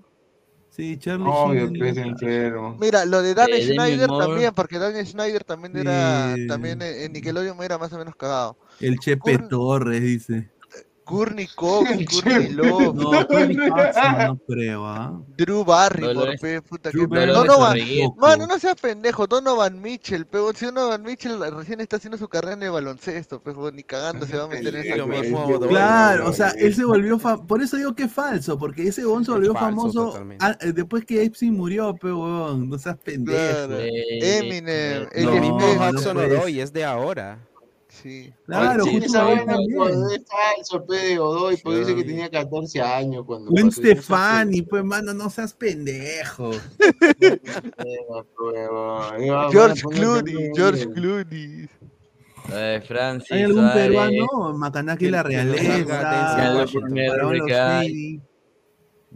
[0.72, 2.76] Sí, Charlie Obvio que es enfermo.
[2.80, 6.48] Mira, lo de Dan Eh, Schneider también, porque Dan Schneider también era, Sí.
[6.48, 8.58] también en en Nickelodeon era más o menos cagado.
[8.80, 10.50] El Chepe Torres, dice.
[11.08, 15.22] Courtney Cox, Courtney Love, No, Courtney Cox no, creo, ¿ah?
[15.38, 17.78] Drew Barrymore, pe, puta Drew que Donovan,
[18.18, 22.54] mano, no seas pendejo, Donovan Mitchell, pero si Donovan Mitchell recién está haciendo su carrera
[22.54, 25.60] en el baloncesto, pero ni cagando se va a meter en esa mismo.
[25.60, 27.48] Claro, o sea, él se volvió famoso.
[27.48, 30.14] Por eso digo que es falso, porque ese huevón se volvió famoso
[30.62, 32.70] eh, después que Epstein murió, pe huevón.
[32.70, 33.38] No seas pendejo.
[33.38, 33.80] Claro.
[33.80, 37.47] Eh, Eminem, eh, el No, Lo mismo Eminem, no Hudson Odoi es de ahora.
[38.02, 38.34] Sí.
[38.46, 39.82] Claro, Sí, justo esa ahí vaina también.
[40.16, 44.84] es falso, pe, de Godoy, porque dice que tenía 14 años cuando Gwen Stefani, pues
[44.84, 46.52] mano, no seas pendejo.
[49.52, 51.68] George Clooney, George Clooney.
[52.54, 54.54] eh, Francis ¿Hay algún Suárez, peruano?
[54.58, 56.66] Macanaki la realeza.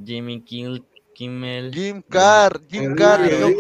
[0.04, 1.72] Jimmy Kimmel, Kimmel.
[1.74, 3.56] Jim Carr, Jim Carr, el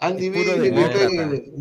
[0.00, 0.32] Andy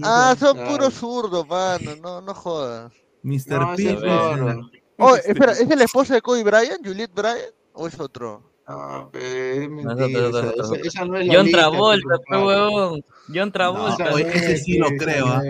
[0.04, 0.32] Ah.
[0.32, 2.92] Ah, son puros zurdos, mano, no, no jodas.
[3.24, 3.60] Mr.
[3.60, 3.96] No, P.
[3.96, 4.70] raro.
[4.98, 7.54] Oh, espera, ¿es el esposo de Kobe Bryant, Juliette Bryant?
[7.74, 8.50] ¿O es otro?
[8.68, 10.20] No, pe, es No, mentira.
[10.22, 10.76] no, no, no, esa- no.
[10.76, 13.02] esa- no es la John lista, Travolta, pe, huevón.
[13.28, 14.14] John No, Travolta.
[14.14, 15.42] oye, ese sí lo creo, no ¿ah?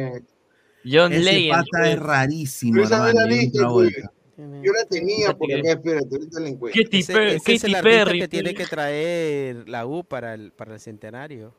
[0.85, 1.51] John Ese Legend.
[1.71, 4.11] pata es rarísimo, Pero esa no es la lista, Travolta.
[4.37, 6.81] Yo la tenía por acá, espérate, ahorita la encuentro.
[6.89, 7.11] Per- ese
[7.53, 7.73] es Katy
[8.13, 11.53] el que tiene que traer la U para el, para el centenario.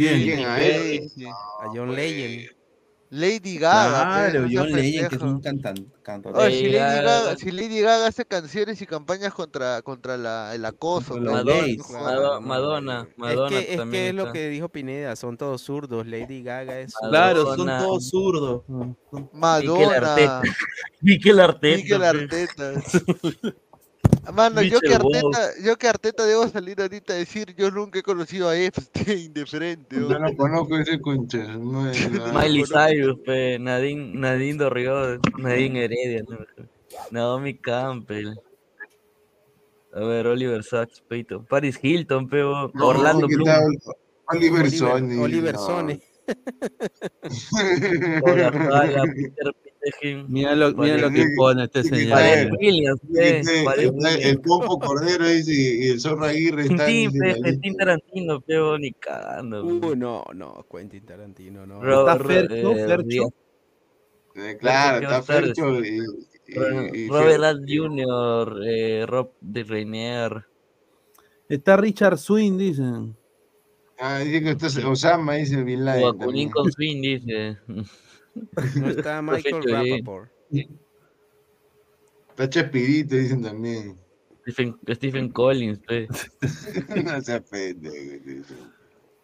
[0.00, 0.22] ¿Quién?
[0.22, 0.46] ¿Quién?
[0.46, 1.10] A él.
[1.74, 2.48] John Legend.
[3.12, 5.42] Lady Gaga, pe, Claro, no seas John Legend, que es un pendejo.
[5.42, 6.38] cantan- cantante.
[6.38, 10.64] Oye, si Lady Gaga, si Lady Gaga hace canciones y campañas contra, contra la, el
[10.64, 15.16] acoso, Contra Madonna, Madonna, Madonna es que, es también que es lo que dijo Pineda,
[15.16, 16.06] son todos zurdos.
[16.06, 16.94] Lady Gaga es.
[16.94, 17.78] Claro, son Madonna.
[17.84, 18.62] todos zurdos.
[19.32, 20.42] Madonna, Arteta.
[21.00, 21.98] Miquel Arteta.
[21.98, 22.04] Pe.
[22.06, 22.82] Arteta.
[24.32, 24.94] Mano, yo que.
[24.94, 29.32] Arteta, yo que Arteta debo salir ahorita a decir, yo nunca he conocido a Epstein
[29.32, 29.96] de frente.
[29.96, 31.38] Yo no conozco ese concha.
[31.58, 32.32] No es nada.
[32.32, 36.38] Miley Cyrus, pe, Nadine, Nadine Dorrigo, Nadine Heredia, no,
[37.10, 38.38] Naomi Campbell.
[39.92, 41.44] A ver, Oliver Sacks, Peito.
[41.44, 42.70] Paris Hilton, peo.
[42.74, 43.48] No, Orlando ¿qué Bloom.
[44.26, 45.20] Oliver Oliver, Sony.
[45.20, 45.60] Oliver no.
[45.60, 46.00] Sony.
[48.22, 48.52] Hola,
[49.14, 49.54] Peter
[50.28, 52.20] Mira lo, mira lo que pone este señor.
[52.20, 52.50] El.
[54.40, 57.34] Pompo Cordero dice, y el Zorro Aguirre está lista.
[57.78, 59.64] Tarantino, peo, ni cagando.
[59.64, 61.82] Uh, no, no, Quentin Tarantino, no.
[61.82, 63.32] Está Fercho, eh, Fercho.
[64.36, 65.80] Eh, Claro, está Fercho.
[67.08, 70.44] Robert Jr., eh, Rob de Reinier.
[71.48, 73.16] Está Richard Swing, dicen.
[73.98, 76.50] Ah, dice que está Osama, dice Bin Laden.
[76.50, 77.58] Con Swing, dice.
[78.76, 79.62] No está Michael.
[79.62, 80.30] Rappaport.
[82.30, 83.98] Está Chespirito, dicen también.
[84.42, 86.08] Stephen, Stephen Collins, pe.
[87.04, 88.54] no se pendejo.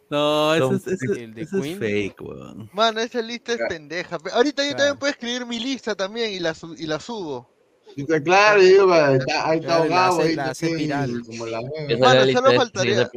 [0.09, 1.79] No, eso es, eso, el de eso es Queen.
[1.79, 2.71] fake, weón.
[2.73, 4.19] Mano, esa lista es pendeja.
[4.19, 4.31] pe.
[4.31, 4.77] Ahorita yo Claro.
[4.79, 7.51] también puedo escribir mi lista también y la, y la subo.
[7.97, 11.23] Está claro, digo, está- ahí está ahogado, ahí la hace también, viral.
[11.27, 11.61] como la
[11.99, 13.11] Mano, solo faltaría-.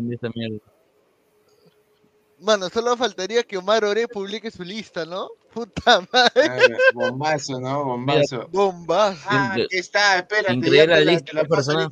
[2.40, 5.28] Mano, solo faltaría que Omar Ore publique su lista, ¿no?
[5.60, 6.76] Puta madre.
[6.76, 7.84] Ah, Bombazo, ¿no?
[7.86, 8.48] Bombazo.
[8.50, 9.20] Bombas.
[9.26, 11.90] Ah, aquí está, espérate, increíble ya te la la, lista te la de personas.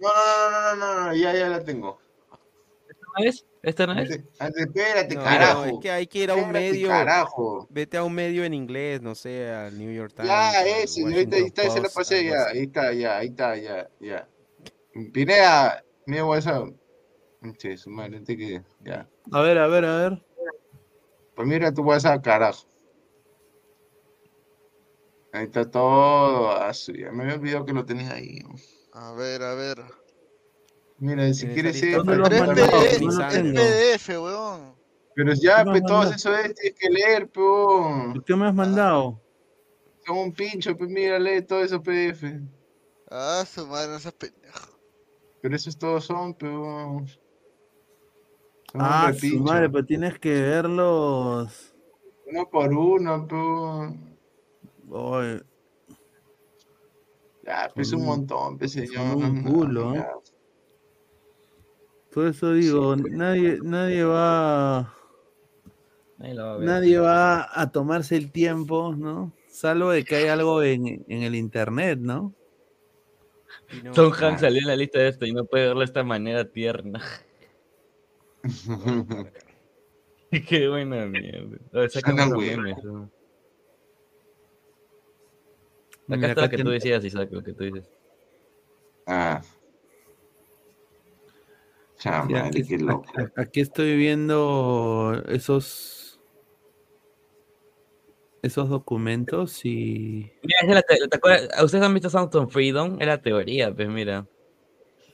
[0.00, 1.98] No, no, no, no, no, no, ya, ya la tengo.
[2.88, 3.46] ¿Esta no es?
[3.62, 4.20] ¿Esta no es?
[4.38, 5.64] Antes, espérate, No, carajo.
[5.64, 6.88] es que hay que ir a un Espérate, medio.
[6.88, 7.66] Carajo.
[7.70, 10.28] Vete a un medio en inglés, no sé, al New York Times.
[10.28, 13.56] Ya, ese, ahorita ahí Washington está, se la pasé ya, ahí está, ya, ahí está,
[13.56, 14.28] ya, ya.
[15.12, 16.68] Pineda, mi WhatsApp.
[17.56, 19.08] Che, su madre, antes que, ya.
[19.32, 20.22] A ver, a ver, a ver.
[21.34, 22.69] Pues mira tu WhatsApp, carajo.
[25.32, 26.50] Ahí está todo.
[26.50, 28.40] Ah, ya me había olvidado que lo tenías ahí.
[28.92, 29.78] A ver, a ver.
[30.98, 31.88] Mira, si quieres ser.
[31.88, 32.98] lista ¿Dónde lo has Pero es?
[32.98, 34.74] PDF, No weón.
[35.14, 38.22] Pero ya, pues todo eso es, tienes que leer, pues.
[38.26, 39.20] ¿Qué me has mandado?
[40.06, 42.24] Son un pincho, pues mira, lee todo eso PDF.
[43.10, 44.78] Ah, su madre, no seas pendejo.
[45.42, 47.18] Pero esos todos son, pues.
[48.72, 51.74] Son Ah, su madre, pero tienes que verlos.
[52.26, 54.09] Uno por uno, pues.
[54.90, 55.40] Oye,
[57.42, 59.16] Ya, pues un montón, pues señor.
[59.16, 60.04] un culo, ¿eh?
[62.12, 64.94] Por eso digo, nadie, nadie va,
[66.18, 66.66] la va a ver.
[66.66, 69.32] nadie va a tomarse el tiempo, ¿no?
[69.48, 72.34] Salvo de que hay algo en, en el internet, ¿no?
[73.84, 76.02] No- Tom Hanks salió en la lista de esto y no puede verlo de esta
[76.02, 77.00] manera tierna.
[80.48, 81.56] Qué buena mierda.
[81.72, 82.62] A ver, saca Suena otro bueno.
[82.62, 83.10] meme, eso.
[86.10, 87.88] Acá Mira, está acá lo que tú decías, Isaac, lo que tú dices.
[89.06, 89.40] Ah.
[89.42, 89.50] Sí,
[92.08, 93.04] Chamale, aquí, qué loco.
[93.14, 95.96] aquí- aquí estoy viendo esos
[98.42, 101.62] esos documentos y Mira, esa es la te- ¿te acuerdas?
[101.62, 102.96] ¿Ustedes han visto Sound of Freedom?
[102.98, 104.26] Era teoría, pues mira.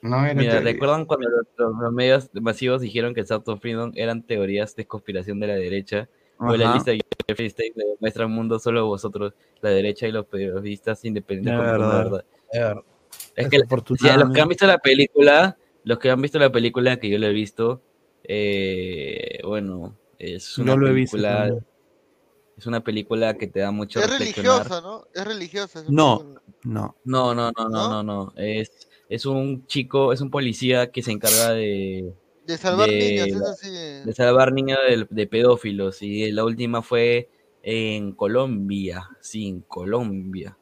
[0.00, 0.73] No era Mira, teoría.
[0.73, 4.86] ¿recuerdan cuando los, los- los medios masivos dijeron que Sound of Freedom eran teorías de
[4.86, 6.08] conspiración de la derecha?
[6.39, 10.26] O la lista de Jeffrey State muestra al mundo solo vosotros, la derecha y los
[10.26, 11.65] periodistas independientes.
[11.65, 12.24] La verdad.
[12.52, 12.84] verdad.
[13.34, 13.60] Es que
[13.98, 17.08] si a los que han visto la película, los que han visto la película que
[17.08, 17.82] yo le he visto,
[18.24, 21.56] eh, bueno, es una Yo lo he visto película,
[22.56, 25.06] es una película que te da mucho Es religiosa, ¿no?
[25.15, 25.84] Es religiosa.
[25.89, 26.42] No, película.
[26.65, 26.97] no.
[27.05, 28.32] No, no, no, no, no, no.
[28.36, 32.12] Es, es un chico, es un policía que se encarga de,
[32.47, 33.68] De salvar de niños, la- eso sí.
[34.05, 36.02] de salvar niños de, de pedófilos.
[36.02, 37.28] Y la última fue
[37.62, 40.57] en Colombia, sí, en Colombia.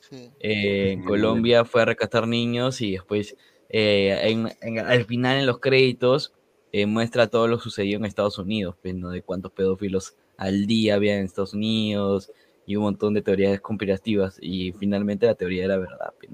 [0.00, 0.30] Sí.
[0.40, 1.04] Eh, en.
[1.04, 3.36] Colombia fue a rescatar niños y después
[3.68, 6.32] eh, en- en- al final en los créditos
[6.72, 9.10] eh, muestra todo lo sucedido en Estados Unidos, pues, ¿no?
[9.10, 12.32] De cuántos pedófilos al día había en Estados Unidos
[12.66, 16.32] y un montón de teorías conspirativas y finalmente la teoría era verdad, pues,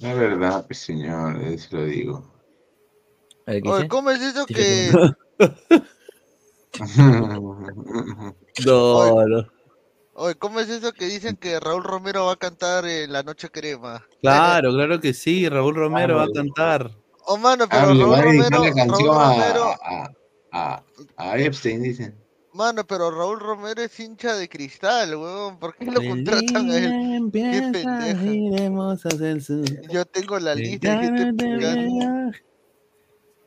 [0.00, 2.35] es verdad, pues señor, se lo digo.
[3.46, 3.88] A ver, ¿qué Oye?
[3.88, 4.90] ¿cómo es eso que...
[8.66, 9.46] No, no.
[10.14, 13.50] Oye, ¿cómo es eso que dicen que Raúl Romero va a cantar en La Noche
[13.50, 14.06] Crema?
[14.20, 16.90] Claro, claro que sí, Raúl Romero va a cantar.
[17.26, 20.10] Oh, mano, pero va Raúl a Romero, la canción Raúl a, Romero, a,
[20.52, 20.82] a,
[21.16, 22.14] a Epstein, dicen.
[22.52, 25.58] mano, pero Raúl Romero es hincha de cristal, weón.
[25.58, 27.30] ¿Por qué lo contratan a él?
[27.32, 28.96] Qué pendeja.
[29.90, 32.42] Yo tengo la lista de gente picante.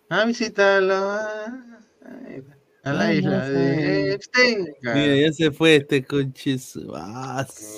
[0.09, 1.63] A visitarlo a,
[2.83, 4.67] a la isla de Epstein.
[4.81, 6.03] Mira, ya se fue este
[6.57, 6.95] su-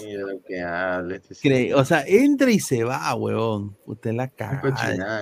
[0.05, 1.79] Mira lo que habla este señor.
[1.79, 3.75] O sea, entra y se va, huevón.
[3.85, 4.61] Usted la caga.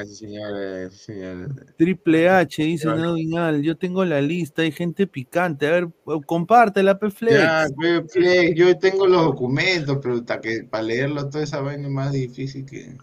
[0.05, 1.55] señor, señor.
[1.77, 2.95] Triple H, dice Ya.
[2.95, 5.65] no Vinal, yo tengo la lista, hay gente picante.
[5.67, 5.87] A ver,
[6.27, 7.37] compártela, Peflex.
[7.39, 11.87] Ya, pe- Flex, yo tengo los documentos, pero hasta que para leerlo toda esa vaina
[11.87, 12.95] es más difícil que.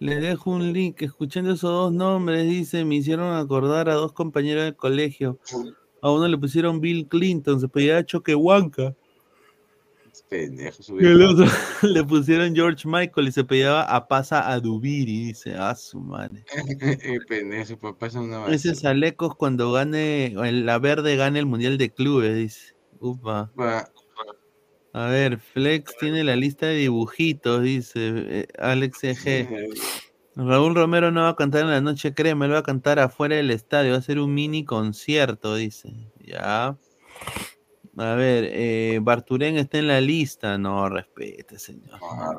[0.00, 1.02] Le dejo un link.
[1.02, 5.38] Escuchando esos dos nombres, dice, me hicieron acordar a dos compañeros del colegio.
[6.00, 8.94] A uno le pusieron Bill Clinton, se pedía Choquehuanca.
[10.28, 11.46] Pendejo, Y al otro
[11.82, 15.26] le pusieron George Michael y se pedía a Pasa a Dubiri.
[15.26, 16.44] Dice, a su madre.
[16.80, 21.46] Eh, pendejo, papá es una Ese es Alecos cuando gane, el- la verde gane el
[21.46, 22.74] Mundial de Clubes, dice.
[23.00, 23.50] Upa.
[24.92, 29.48] A ver, Flex tiene la lista de dibujitos, dice eh, Alex EG.
[30.34, 33.36] Raúl Romero no va a cantar en la noche crema, él va a cantar afuera
[33.36, 35.92] del estadio, va a ser un mini concierto, dice.
[36.24, 36.76] Ya.
[37.96, 40.56] A ver, eh, Barturén está en la lista.
[40.56, 41.98] No, respete, señor.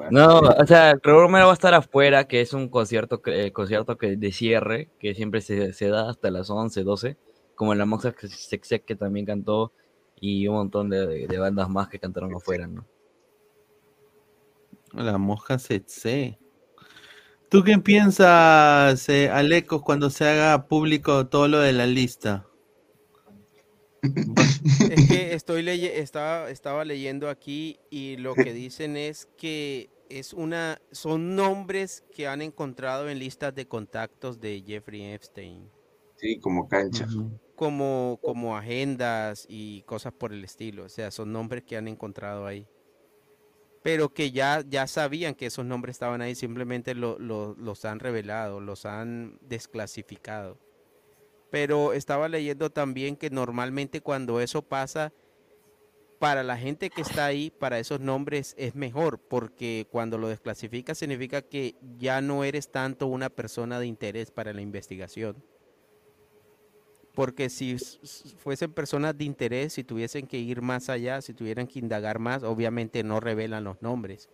[0.09, 3.51] No, o sea, Raúl Romero va a estar afuera, que es un concierto, que- eh,
[3.51, 7.17] concierto que, de cierre, que siempre se, da hasta las 11, 12,
[7.55, 9.73] como la Moxa Sexec que también cantó
[10.19, 12.85] y un montón de, de bandas más que cantaron afuera, ¿no?
[14.93, 16.39] La moja Setse.
[17.49, 22.45] ¿Tú qué piensas, eh, Alecos, cuando se haga público todo lo de la lista?
[24.91, 30.33] Es que estoy leye estaba, estaba leyendo aquí y lo que dicen es que es
[30.33, 35.69] una son nombres que han encontrado en listas de contactos de Jeffrey Epstein.
[36.15, 37.07] Sí, como cancha.
[37.59, 40.85] Como, como agendas y cosas por el estilo.
[40.85, 42.65] O sea, son nombres que han encontrado ahí.
[43.83, 47.99] Pero que ya, ya sabían que esos nombres estaban ahí, simplemente lo- lo- los han
[47.99, 50.57] revelado, los han desclasificado.
[51.51, 55.11] Pero estaba leyendo también que normalmente cuando eso pasa,
[56.17, 60.95] para la gente que está ahí, para esos nombres es mejor, porque cuando lo desclasifica
[60.95, 65.43] significa que ya no eres tanto una persona de interés para la investigación.
[67.15, 67.77] Porque si
[68.37, 72.43] fuesen personas de interés, si tuviesen que ir más allá, si tuvieran que indagar más,
[72.43, 74.29] obviamente no revelan los nombres,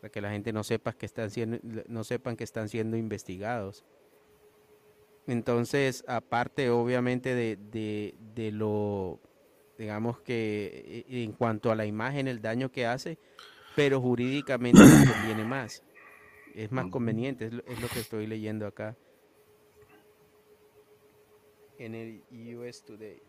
[0.00, 3.84] para que la gente no sepa que están siendo, no sepan que están siendo investigados.
[5.26, 9.20] Entonces, aparte obviamente de, de- de lo,
[9.78, 13.18] digamos que eh, en cuanto a la imagen, el daño que hace,
[13.74, 15.84] pero jurídicamente conviene más.
[16.54, 18.96] Es más conveniente, es lo, es lo que estoy leyendo acá.
[21.78, 22.22] En el
[22.56, 23.20] US Today.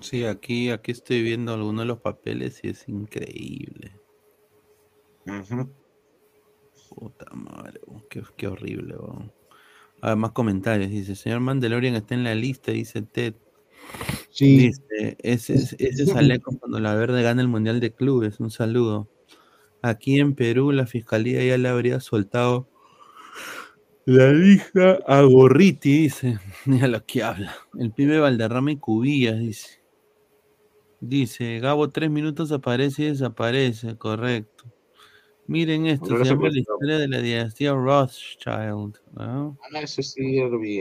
[0.00, 3.92] Sí, aquí, aquí estoy viendo algunos de los papeles y es increíble.
[6.94, 8.96] Puta madre, qué, qué horrible.
[8.96, 9.32] weón.
[10.00, 10.90] A ver, más comentarios.
[10.90, 13.34] Dice, señor Mandalorian está en la lista, dice Ted.
[14.30, 14.56] Sí.
[14.56, 18.38] Dice, ese, es- ese es Aleco cuando la verde gana el Mundial de Clubes.
[18.40, 19.08] Un saludo.
[19.82, 22.68] Aquí en Perú la fiscalía ya le habría soltado
[24.08, 26.38] la lista a Gorriti, dice.
[26.64, 27.54] Mira lo que habla.
[27.78, 29.82] El pibe Valderrama y Cubillas, dice.
[31.00, 34.64] Dice, Gabo, tres minutos aparece y desaparece, correcto.
[35.46, 38.98] Miren esto, se llama la historia de la dinastía Rothschild.
[39.14, 39.58] ¿no?
[39.62, 40.80] Ah, eso sí, lo vi.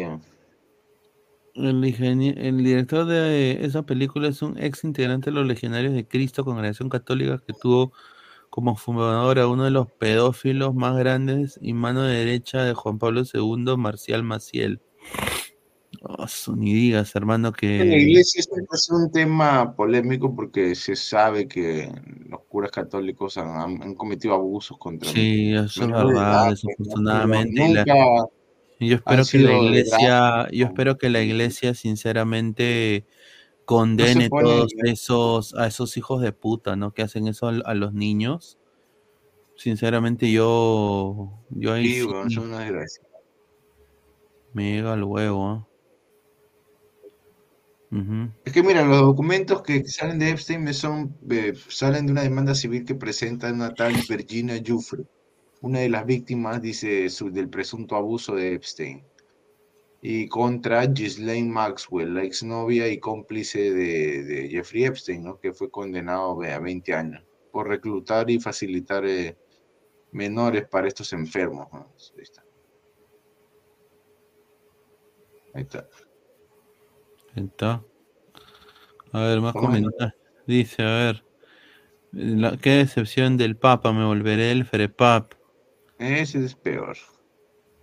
[1.54, 6.46] El, el director de esa película es un ex integrante de los Legionarios de Cristo,
[6.46, 7.92] congregación católica que tuvo
[8.58, 13.22] como fundador a uno de los pedófilos más grandes y mano derecha de Juan Pablo
[13.32, 14.82] II, Marcial Maciel.
[16.02, 18.42] Oh, ni digas, hermano, En la que iglesia
[18.74, 21.88] es un tema polémico porque se sabe que
[22.30, 27.62] los curas católicos han, han- han cometido abusos contra sí, eso es verdad, desafortunadamente.
[27.76, 28.26] la-
[28.80, 33.06] yo espero que la iglesia, yo espero que la iglesia sinceramente
[33.68, 36.94] condene todos esos, a esos hijos de puta, ¿no?
[36.94, 38.58] Que hacen eso a, los niños.
[39.58, 43.04] Sinceramente yo, yo ahí Sí, sí weón, son una desgracia.
[44.54, 45.68] me llega al huevo, ¿ah?
[48.46, 52.22] Es que mira, los documentos que salen de Epstein me son, eh, salen de una
[52.24, 55.04] demanda civil que presenta una tal Virginia Giuffre,
[55.62, 59.04] una de las víctimas, dice, su- del presunto abuso de Epstein,
[60.02, 65.40] y contra Ghislaine Maxwell, la exnovia y cómplice de, de Jeffrey Epstein, ¿no?
[65.40, 69.36] Que fue condenado a 20 años por reclutar y facilitar eh,
[70.12, 71.68] menores para estos enfermos.
[71.74, 71.92] ¿no?
[72.16, 72.44] Ahí está.
[75.54, 75.88] Ahí está.
[77.36, 77.84] Ahí está.
[79.14, 80.14] A ver, más comentarios.
[80.46, 81.24] Dice, a ver.
[82.12, 85.34] la- qué decepción del Papa, me volveré el Frepap.
[86.00, 86.96] Ese es peor.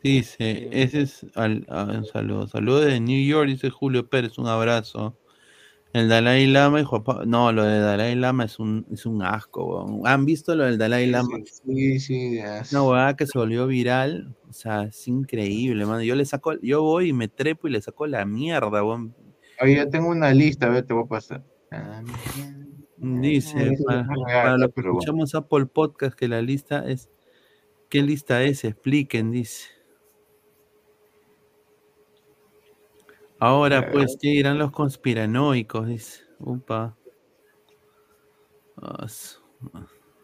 [0.05, 2.47] Dice, ese es al, a- un saludo.
[2.47, 5.17] Saludo de New York, dice Julio Pérez, un abrazo.
[5.95, 9.23] El Dalai Lama y Juan Pablo- No, lo de Dalai Lama es un, es un
[9.23, 10.07] asco, weón.
[10.07, 11.39] ¿Han visto lo del Dalai Lama?
[11.47, 12.63] Sí, sí, ya.
[12.73, 14.35] Una huevada que se volvió viral.
[14.49, 16.03] O sea, es increíble, mano.
[16.03, 19.15] Yo le saco, yo voy y me trepo y le saco la mierda, weón.
[19.63, 21.43] Oye, ya tengo una lista, a ver, te voy a pasar.
[22.97, 27.09] Dice, Eso para, para los que escuchamos Apple Podcast, que la lista es.
[27.89, 28.65] ¿Qué lista es?
[28.65, 29.69] Expliquen, dice.
[33.47, 35.87] Ahora, pues, ¿qué dirán los conspiranoicos?
[35.87, 36.23] Dice.
[36.39, 36.97] Upa.
[38.81, 39.07] Ah,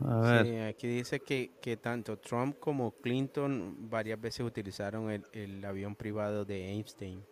[0.00, 0.46] A ver.
[0.46, 5.96] Sí, aquí dice que, que tanto Trump como Clinton varias veces utilizaron el, el avión
[5.96, 7.22] privado de Einstein.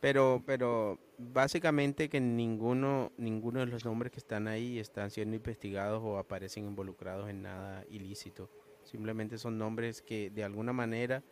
[0.00, 6.00] Pero, pero básicamente que ninguno, ninguno de los nombres que están ahí están siendo investigados
[6.04, 8.50] o aparecen involucrados en nada ilícito.
[8.84, 11.24] Simplemente son nombres que de alguna manera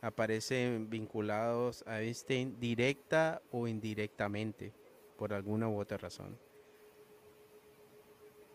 [0.00, 4.72] aparecen vinculados a Einstein directa o indirectamente,
[5.16, 6.38] por alguna u otra razón.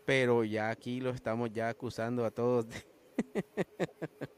[0.06, 2.84] Pero ya aquí lo estamos ya acusando a todos de-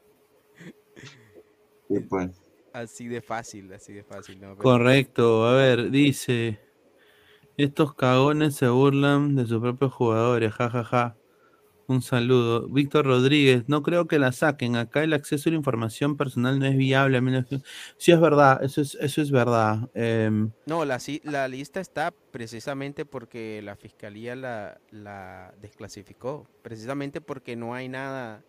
[1.88, 2.30] Sí, pues.
[2.72, 4.52] así de fácil, así de fácil, ¿no?
[4.56, 6.58] Pero- Correcto, a ver, dice.
[7.56, 11.16] Estos cagones se burlan de sus propios jugadores, jajaja.
[11.86, 12.66] Un saludo.
[12.68, 14.74] Víctor Rodríguez, no creo que la saquen.
[14.76, 17.18] Acá el acceso a la información personal no es viable.
[17.18, 17.60] a menos que-
[17.98, 19.90] Sí, es verdad, eso es, eso es verdad.
[19.94, 27.54] Em, No, la, la lista está precisamente porque la fiscalía la, la desclasificó, precisamente porque
[27.54, 28.42] no hay nada,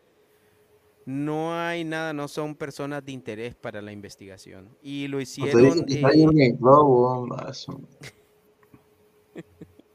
[1.05, 4.69] no hay nada, no son personas de interés para la investigación.
[4.81, 5.85] Y lo No hicieron...
[5.89, 6.01] eh.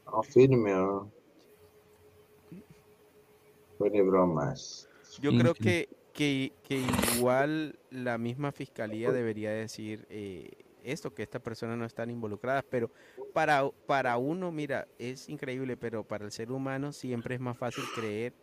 [0.05, 1.11] No firme, weón.
[3.89, 4.89] De bromas.
[5.19, 6.83] Yo creo que, que, que
[7.15, 10.51] igual la misma fiscalía debería decir eh,
[10.83, 12.91] esto, que estas personas no están involucradas, pero
[13.33, 17.83] para, para uno, mira, es increíble, pero para el ser humano siempre es más fácil
[17.95, 18.33] creer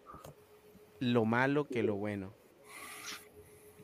[1.00, 2.32] lo malo que lo bueno.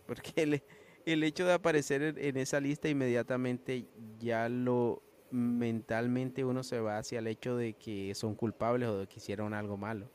[0.07, 0.63] Porque el,
[1.07, 3.87] el hecho de aparecer en, en esa lista inmediatamente
[4.19, 9.07] ya lo mentalmente uno se va hacia el hecho de que son culpables o de
[9.07, 10.09] que hicieron algo malo.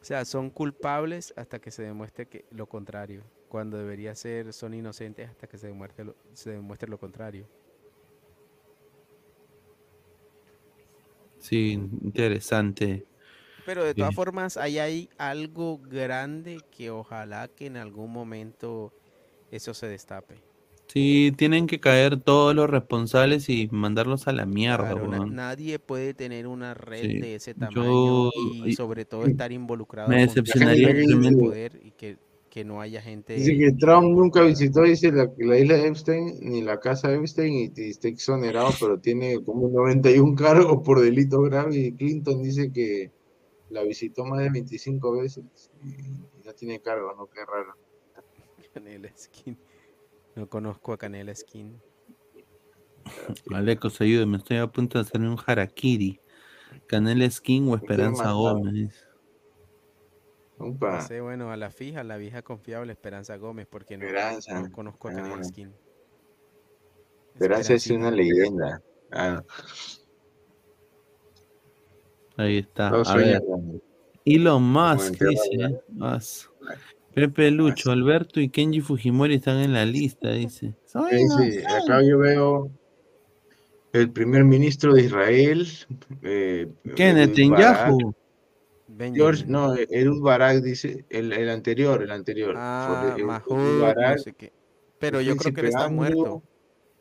[0.00, 4.74] O sea, son culpables hasta que se demuestre que lo contrario, cuando debería ser son
[4.74, 7.50] inocentes hasta que se demuestre lo, se demuestre lo contrario.
[11.38, 13.06] sí, interesante.
[13.64, 14.14] Pero de todas Sí.
[14.14, 18.94] formas, ahí hay algo grande que ojalá que en algún momento
[19.50, 20.44] eso se destape.
[20.88, 25.78] Sí, tienen que caer todos los responsables y mandarlos a la mierda, Claro, na- nadie
[25.78, 28.30] puede tener una red Sí, de ese yo- tamaño
[28.64, 32.16] y y- sobre todo estar involucrado me decepcionaría el poder y que,
[32.48, 36.38] que no haya gente Dice que Trump nunca visitó, dice, la, la isla de Epstein,
[36.40, 41.00] ni la casa de Epstein, y, y está exonerado, pero tiene como 91 cargos por
[41.00, 43.10] delito grave, y Clinton dice que
[43.68, 45.44] La visitó más de 25 veces
[45.84, 47.26] y no tiene cargo, ¿no?
[47.26, 47.74] Qué raro.
[48.72, 49.58] Canela Skin.
[50.36, 51.80] No conozco a Canela Skin.
[53.54, 56.20] Alecos, ayúdeme, estoy a punto de hacerme un harakiri.
[56.86, 58.32] Canela Skin o Esperanza.
[58.32, 59.06] Gómez.
[60.58, 60.96] Opa.
[60.96, 64.60] No sé, bueno, a la fija, la vieja confiable Esperanza Gómez, porque no, Esperanza.
[64.60, 65.44] no conozco a Canela Ah.
[65.44, 65.72] Skin.
[67.34, 68.82] Esperanza es una leyenda.
[69.12, 69.42] Ah,
[72.38, 72.90] Ahí está.
[72.90, 73.42] todos A ver.
[74.26, 75.80] Elon Musk dice.
[76.00, 76.50] as-
[77.16, 80.74] Pepe Lucho, Alberto y Kenji Fujimori están en la lista, dice.
[80.84, 82.70] Soy Sí, acá yo veo
[83.94, 85.66] el primer ministro de Israel.
[86.20, 88.14] Eh, ¿Qué, Ehud Netanyahu?
[88.88, 89.14] Barak.
[89.14, 92.54] George, no, Erud Barak dice, el, el anterior, el anterior.
[92.54, 94.52] Ah, Barak, no sé qué.
[94.98, 96.42] Pero yo creo que él está Andrew, muerto.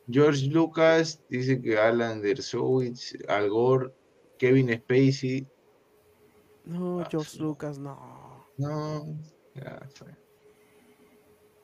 [0.10, 3.92] George Lucas dice que Alan Dershowitz, Al Gore,
[4.40, 5.46] Kevin Spacey.
[6.64, 8.48] No, George Lucas, no.
[8.58, 9.18] No,
[9.56, 10.08] ya fue.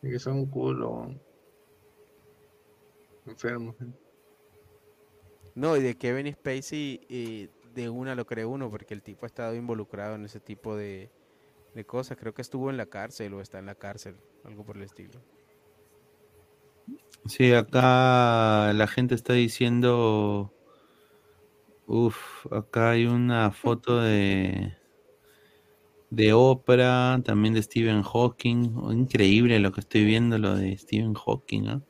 [0.01, 1.13] Es que son un culo.
[3.25, 3.75] Enfermos.
[5.53, 9.27] No, y de Kevin Spacey eh, de una lo cree uno, porque el tipo ha
[9.27, 11.11] estado involucrado en ese tipo de,
[11.75, 12.17] de cosas.
[12.17, 15.21] Creo que estuvo en la cárcel o está en la cárcel, algo por el estilo.
[17.25, 20.53] Sí, acá la gente está diciendo.
[21.85, 24.77] Uf, acá hay una foto de.
[26.11, 28.73] De Oprah, también de Stephen Hawking.
[28.91, 31.81] Increíble lo que estoy viendo, lo de Stephen Hawking.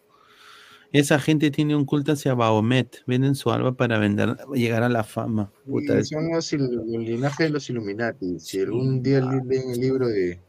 [0.93, 3.03] Esa gente tiene un culto hacia Bahomet.
[3.07, 5.51] Venden su alma para vender, llegar a la fama.
[5.65, 6.69] Puta, son los, el
[7.03, 8.39] linaje de los Illuminati.
[8.39, 10.39] Si algún día le- leen el libro de,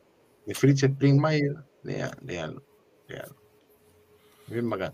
[0.46, 2.62] de Fritz Springmeier, lean, leanlo,
[3.08, 3.36] leanlo.
[4.48, 4.92] Bien bacán.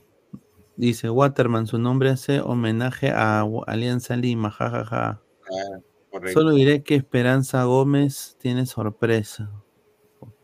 [0.77, 5.21] Dice Waterman, su nombre hace homenaje a Alianza Lima, jajaja.
[5.51, 5.79] Ah,
[6.11, 6.41] correcto.
[6.41, 9.51] Solo diré que Esperanza Gómez tiene sorpresa.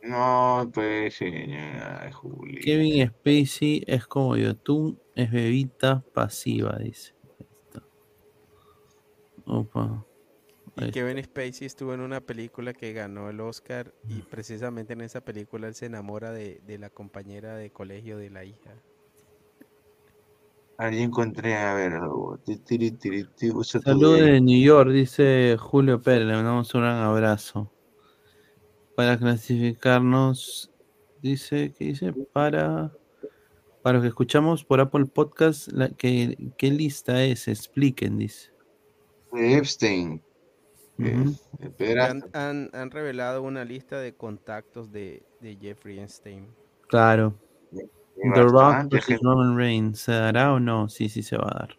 [0.02, 2.60] No, pues, señora Juli.
[2.60, 7.14] Kevin Spacey es como YouTube, es bebita pasiva, dice.
[9.46, 10.04] Opa.
[10.76, 15.22] Y Kevin Spacey estuvo en una película que ganó el Oscar y precisamente en esa
[15.22, 18.74] película él se enamora de, de la compañera de colegio de la hija.
[20.76, 21.92] Ahí encontré, a ver,
[23.62, 27.70] Saludos de New York, dice Julio Pérez, le mandamos un gran abrazo.
[28.96, 30.70] Para clasificarnos,
[31.22, 32.12] dice, ¿qué dice?
[32.32, 32.92] Para,
[33.82, 37.46] para los que escuchamos por Apple Podcast, la, ¿qué, ¿qué lista es?
[37.48, 38.50] Expliquen, dice.
[39.32, 40.22] Epstein.
[41.76, 42.10] Pedraza.
[42.10, 46.46] Han, han- han revelado una lista de contactos de, de Jeffrey Epstein.
[46.88, 47.34] Claro.
[48.16, 49.20] The Rock versus.
[49.20, 50.88] Roman Reigns, ¿se dará o no?
[50.88, 51.76] Sí, sí se va a dar.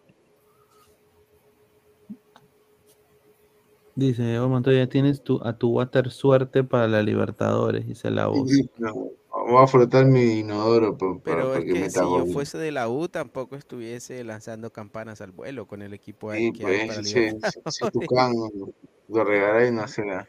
[3.96, 8.24] Dice, oh Montoya, tienes tu, a tu water suerte para la Libertadores, dice la.
[8.24, 11.98] No, voy a frotar mi inodoro pa- para, Pero para es que que me si
[11.98, 16.36] yo fuese de la U tampoco estuviese lanzando campanas al vuelo con el equipo Sí,
[16.36, 17.90] ahí que hay para pues, si.
[17.90, 18.34] Tucán
[19.08, 20.28] lo regalará y no se la.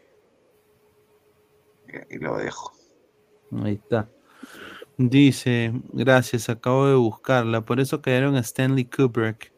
[2.10, 2.72] Y lo dejo.
[3.64, 4.10] Ahí está.
[4.98, 7.62] Dice, gracias, acabo de buscarla.
[7.62, 9.54] Por eso cayeron a Stanley Kubrick,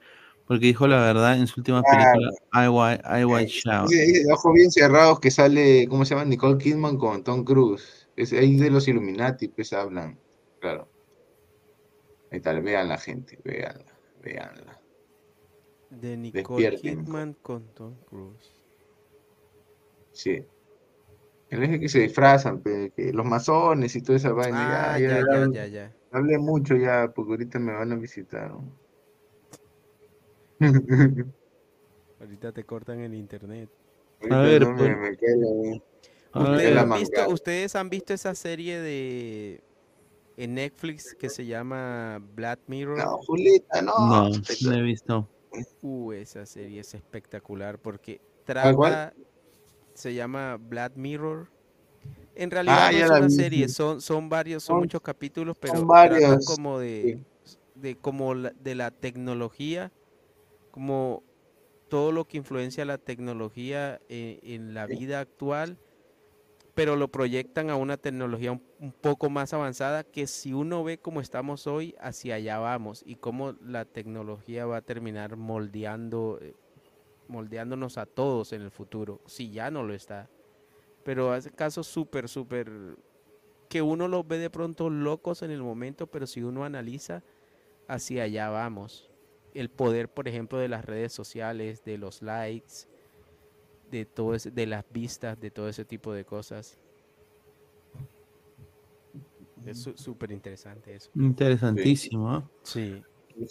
[0.46, 3.88] porque dijo la verdad en su última película, I, White, I White Shout.
[3.88, 6.26] Sí, ahí de ojos bien cerrados que sale, ¿cómo se llama?
[6.26, 8.10] Nicole Kidman con Tom Cruise.
[8.18, 10.20] Es ahí de los Illuminati, pues hablan.
[10.60, 10.90] Claro.
[12.32, 14.82] Ahí tal, vean la gente, veanla, veanla.
[15.90, 16.76] De Nicole.
[16.76, 18.52] Kidman con Tom Cruise.
[20.12, 20.44] Sí.
[21.50, 24.94] El eje que se disfrazan, pe, que los masones y toda esa vaina.
[24.94, 25.96] Ah, ya, ya, ya, ya, ya, ya, ya.
[26.12, 28.52] Hablé mucho ya, porque ahorita me van a visitar.
[28.52, 28.64] ¿no?
[32.20, 33.70] Ahorita te cortan el internet.
[34.22, 35.22] Ahorita ver, no me, pues.
[35.22, 35.82] me
[36.34, 36.74] A ver.
[36.74, 37.34] la ¿Ustedes han, visto, mangada.
[37.34, 39.64] ustedes han visto esa serie de
[40.38, 42.98] en Netflix que se llama Black Mirror?
[42.98, 43.94] No, Julieta, no.
[43.98, 45.28] No, no he visto.
[45.82, 49.14] Uh, esa serie es espectacular porque trata,
[50.00, 51.50] se llama Black Mirror.
[52.36, 55.58] En realidad Ah, no ya es una serie, son, son varios, son Son- muchos capítulos,
[55.60, 57.26] pero varios, como de,
[57.76, 59.92] de como la- de la tecnología,
[60.72, 61.24] como
[61.90, 65.80] todo lo que influencia la tecnología eh, en la vida actual,
[66.74, 70.98] pero lo proyectan a una tecnología un, un poco más avanzada que si uno ve
[71.00, 76.56] cómo estamos hoy, hacia allá vamos y cómo la tecnología va a terminar moldeando, eh,
[77.30, 80.30] moldeándonos a todos en el futuro, si ya no lo está.
[81.04, 82.70] Pero hace casos súper, súper,
[83.70, 87.24] que uno los ve de pronto locos en el momento, pero si uno analiza,
[87.88, 89.10] hacia allá vamos.
[89.54, 92.88] El poder, por ejemplo, de las redes sociales, de los likes,
[93.90, 96.78] de todo ese, de las vistas, de todo ese tipo de cosas.
[99.66, 101.10] Es súper interesante eso.
[101.16, 102.50] Interesantísimo, ¿ah?
[102.64, 103.04] Sí.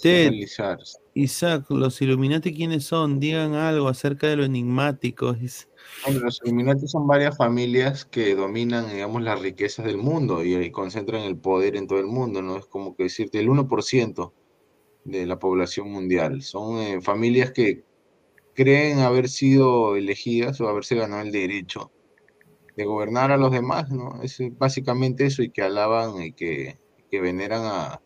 [0.02, 0.33] Ted.
[1.15, 3.18] Isaac, los Illuminati, ¿quiénes son?
[3.18, 5.34] Digan algo acerca de lo enigmático.
[6.05, 10.70] Bueno, los Illuminati son varias familias que dominan, digamos, las riquezas del mundo y, y
[10.70, 12.57] concentran el poder en todo el mundo, ¿no?
[12.57, 14.33] Es como que decirte el 1%
[15.05, 16.42] de la población mundial.
[16.42, 17.84] Son eh, familias que
[18.55, 21.91] creen haber sido elegidas o haberse ganado el derecho
[22.76, 24.23] de gobernar a los demás, ¿no?
[24.23, 26.78] Es eh, básicamente eso y que alaban y que,
[27.10, 28.00] que veneran a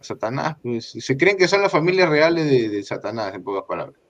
[0.00, 0.56] Satanás.
[0.62, 4.00] Pues, se creen que son las familias reales de, de Satanás, en pocas palabras.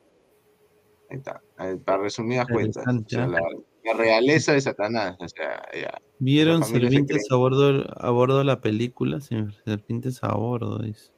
[1.10, 2.84] Ahí está, eh, para resumidas cuentas.
[2.86, 3.41] O sea, la,
[3.84, 5.99] la realeza de Satanás, o sea, ya.
[6.18, 9.20] ¿Vieron se Serpientes a bordo, a bordo de la película?
[9.20, 11.10] Serpientes a bordo, dice.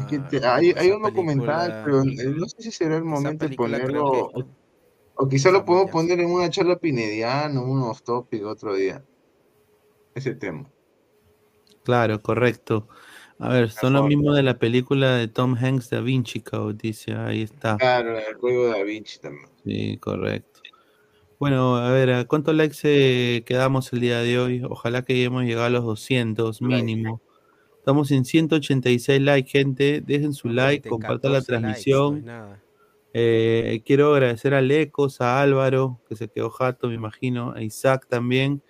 [0.00, 3.46] Es que te- hay, hay un documental, pero eh, no sé si será el momento
[3.46, 4.44] de ponerlo, o,
[5.14, 9.04] o quizá lo podemos poner en una charla pinediana, unos tópicos otro día.
[10.14, 10.68] Ese tema.
[11.84, 12.88] Claro, correcto.
[13.38, 17.14] A ver, son lo mismo de la película de Tom Hanks, Da Vinci Code, dice,
[17.14, 17.76] ahí está.
[17.76, 19.48] Claro, el juego de Da Vinci también.
[19.64, 20.60] Sí, correcto.
[21.38, 24.62] Bueno, a ver, ¿a cuántos likes eh, quedamos el día de hoy?
[24.68, 27.20] Ojalá que hayamos llegado a los 200 mínimo.
[27.76, 30.02] Estamos en 186 likes, gente.
[30.04, 32.24] Dejen su like, compartan la 14 likes, no es transmisión.
[32.24, 32.62] nada.
[33.14, 38.06] Eh, quiero agradecer a Lecos, a Álvaro, que se quedó jato, me imagino, a Isaac
[38.08, 38.62] también,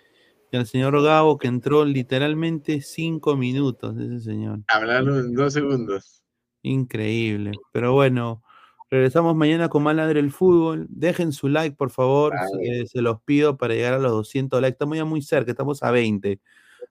[0.50, 4.60] y al señor Gabo, que entró literalmente cinco minutos, ese señor.
[4.68, 6.22] Hablarlo en dos segundos.
[6.62, 7.52] Increíble.
[7.72, 8.42] Pero bueno,
[8.90, 10.86] regresamos mañana con más Ladre el Fútbol.
[10.90, 12.32] Dejen su like, por favor.
[12.34, 12.80] Vale.
[12.82, 14.74] eh, se los pido para llegar a los 200 likes.
[14.74, 16.40] Estamos ya muy cerca, estamos a 20.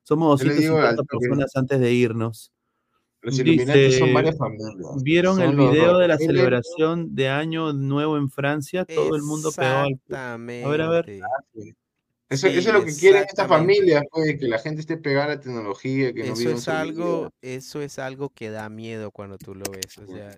[0.03, 1.17] Somos Yo le digo 250 al toque.
[1.19, 2.51] personas antes de irnos.
[3.21, 5.03] Los Illuminati Dice, son varias familias.
[5.03, 8.85] ¿Vieron Son el los video de la celebración de Año Nuevo en Francia?
[8.85, 9.99] Todo el mundo pegó al...
[10.15, 11.19] A ver, a ver.
[12.29, 15.25] Eso, Sí, eso es lo que quieren estas familias, pues, que la gente esté pegada
[15.25, 19.11] a la tecnología, que no Eso en es algo, eso es algo que da miedo
[19.11, 19.97] cuando tú lo ves.
[19.97, 20.37] O sea,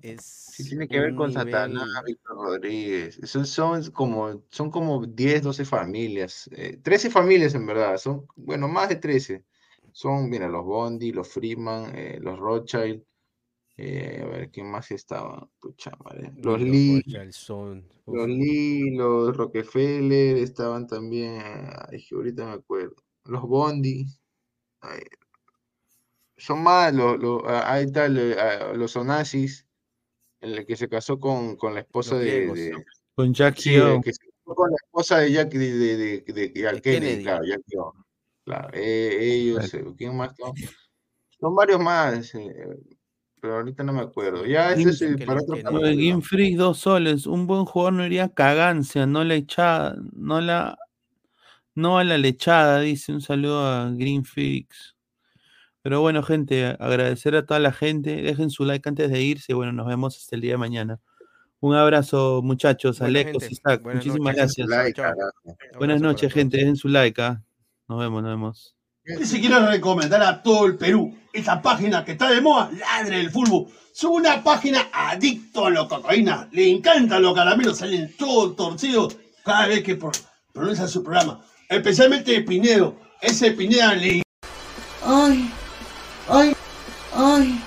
[0.00, 3.20] es Sí, tiene que ver con nivel- Satanás, Víctor Rodríguez.
[3.24, 6.48] Son, son como, son como 10, 12 familias.
[6.52, 7.98] eh, 13 familias en verdad.
[7.98, 9.44] Son, bueno, más de 13.
[9.92, 13.02] Son, mira, los Bondi, los Freeman, eh, los Rothschild.
[13.82, 15.48] Eh, a ver, ¿quién más estaba?
[15.60, 16.32] Pucha madre.
[16.36, 17.02] Los Lee,
[18.06, 18.28] los.
[18.28, 21.40] Lee, los Rockefeller estaban también.
[21.88, 22.94] Ay, ahorita me acuerdo.
[23.24, 24.06] Los Bondi.
[24.80, 25.00] ay,
[26.36, 28.36] son más, los, los- ah, ahí está, el,
[28.78, 29.66] los Onassis,
[30.40, 34.12] el que se casó con, con la esposa de, de- Con Jackie sí, el que
[34.12, 37.22] se casó con la esposa de Jackie de, de, de, de- de Kennedy, Kennedy.
[37.22, 37.92] claro, Jackie O.
[38.44, 40.34] Claro, eh, ellos, eh, ¿quién más?
[40.36, 40.52] Son,
[41.38, 42.76] son varios más, eh,
[43.42, 44.46] pero ahorita no me acuerdo.
[44.46, 45.56] Ya, ese es eh, para otro.
[45.56, 47.26] Game Freak, dos soles.
[47.26, 50.78] Un buen jugador no iría a cagancia, no la echada, no la,
[51.74, 53.12] no a la lechada, dice.
[53.12, 54.94] Un saludo a Green Freaks.
[55.82, 58.22] Pero bueno, gente, agradecer a toda la gente.
[58.22, 59.54] Dejen su like antes de irse.
[59.54, 61.00] Bueno, nos vemos hasta el día de mañana.
[61.58, 63.00] Un abrazo, muchachos.
[63.00, 63.82] Gente, Isaac.
[63.82, 64.54] buenas Muchísimas noches.
[64.56, 64.68] gracias.
[64.68, 65.02] Like.
[65.78, 66.58] Buenas noches, gente.
[66.58, 67.20] Dejen su like.
[67.20, 67.42] ah.
[67.88, 68.76] Nos vemos, nos vemos.
[69.24, 73.30] Si quiero recomendar a todo el Perú esa página que está de moda, Ladre el
[73.30, 73.66] Fútbol.
[73.94, 76.48] Es una página adicto a la cocaína.
[76.52, 80.12] Le encantan los caramelos, salen todos torcidos cada vez que pro-
[80.52, 81.40] pronuncia su programa.
[81.68, 82.96] Especialmente Pinedo.
[83.20, 84.22] Ese Pineda le
[85.04, 85.50] Ay,
[86.28, 86.52] ay,
[87.14, 87.60] ay.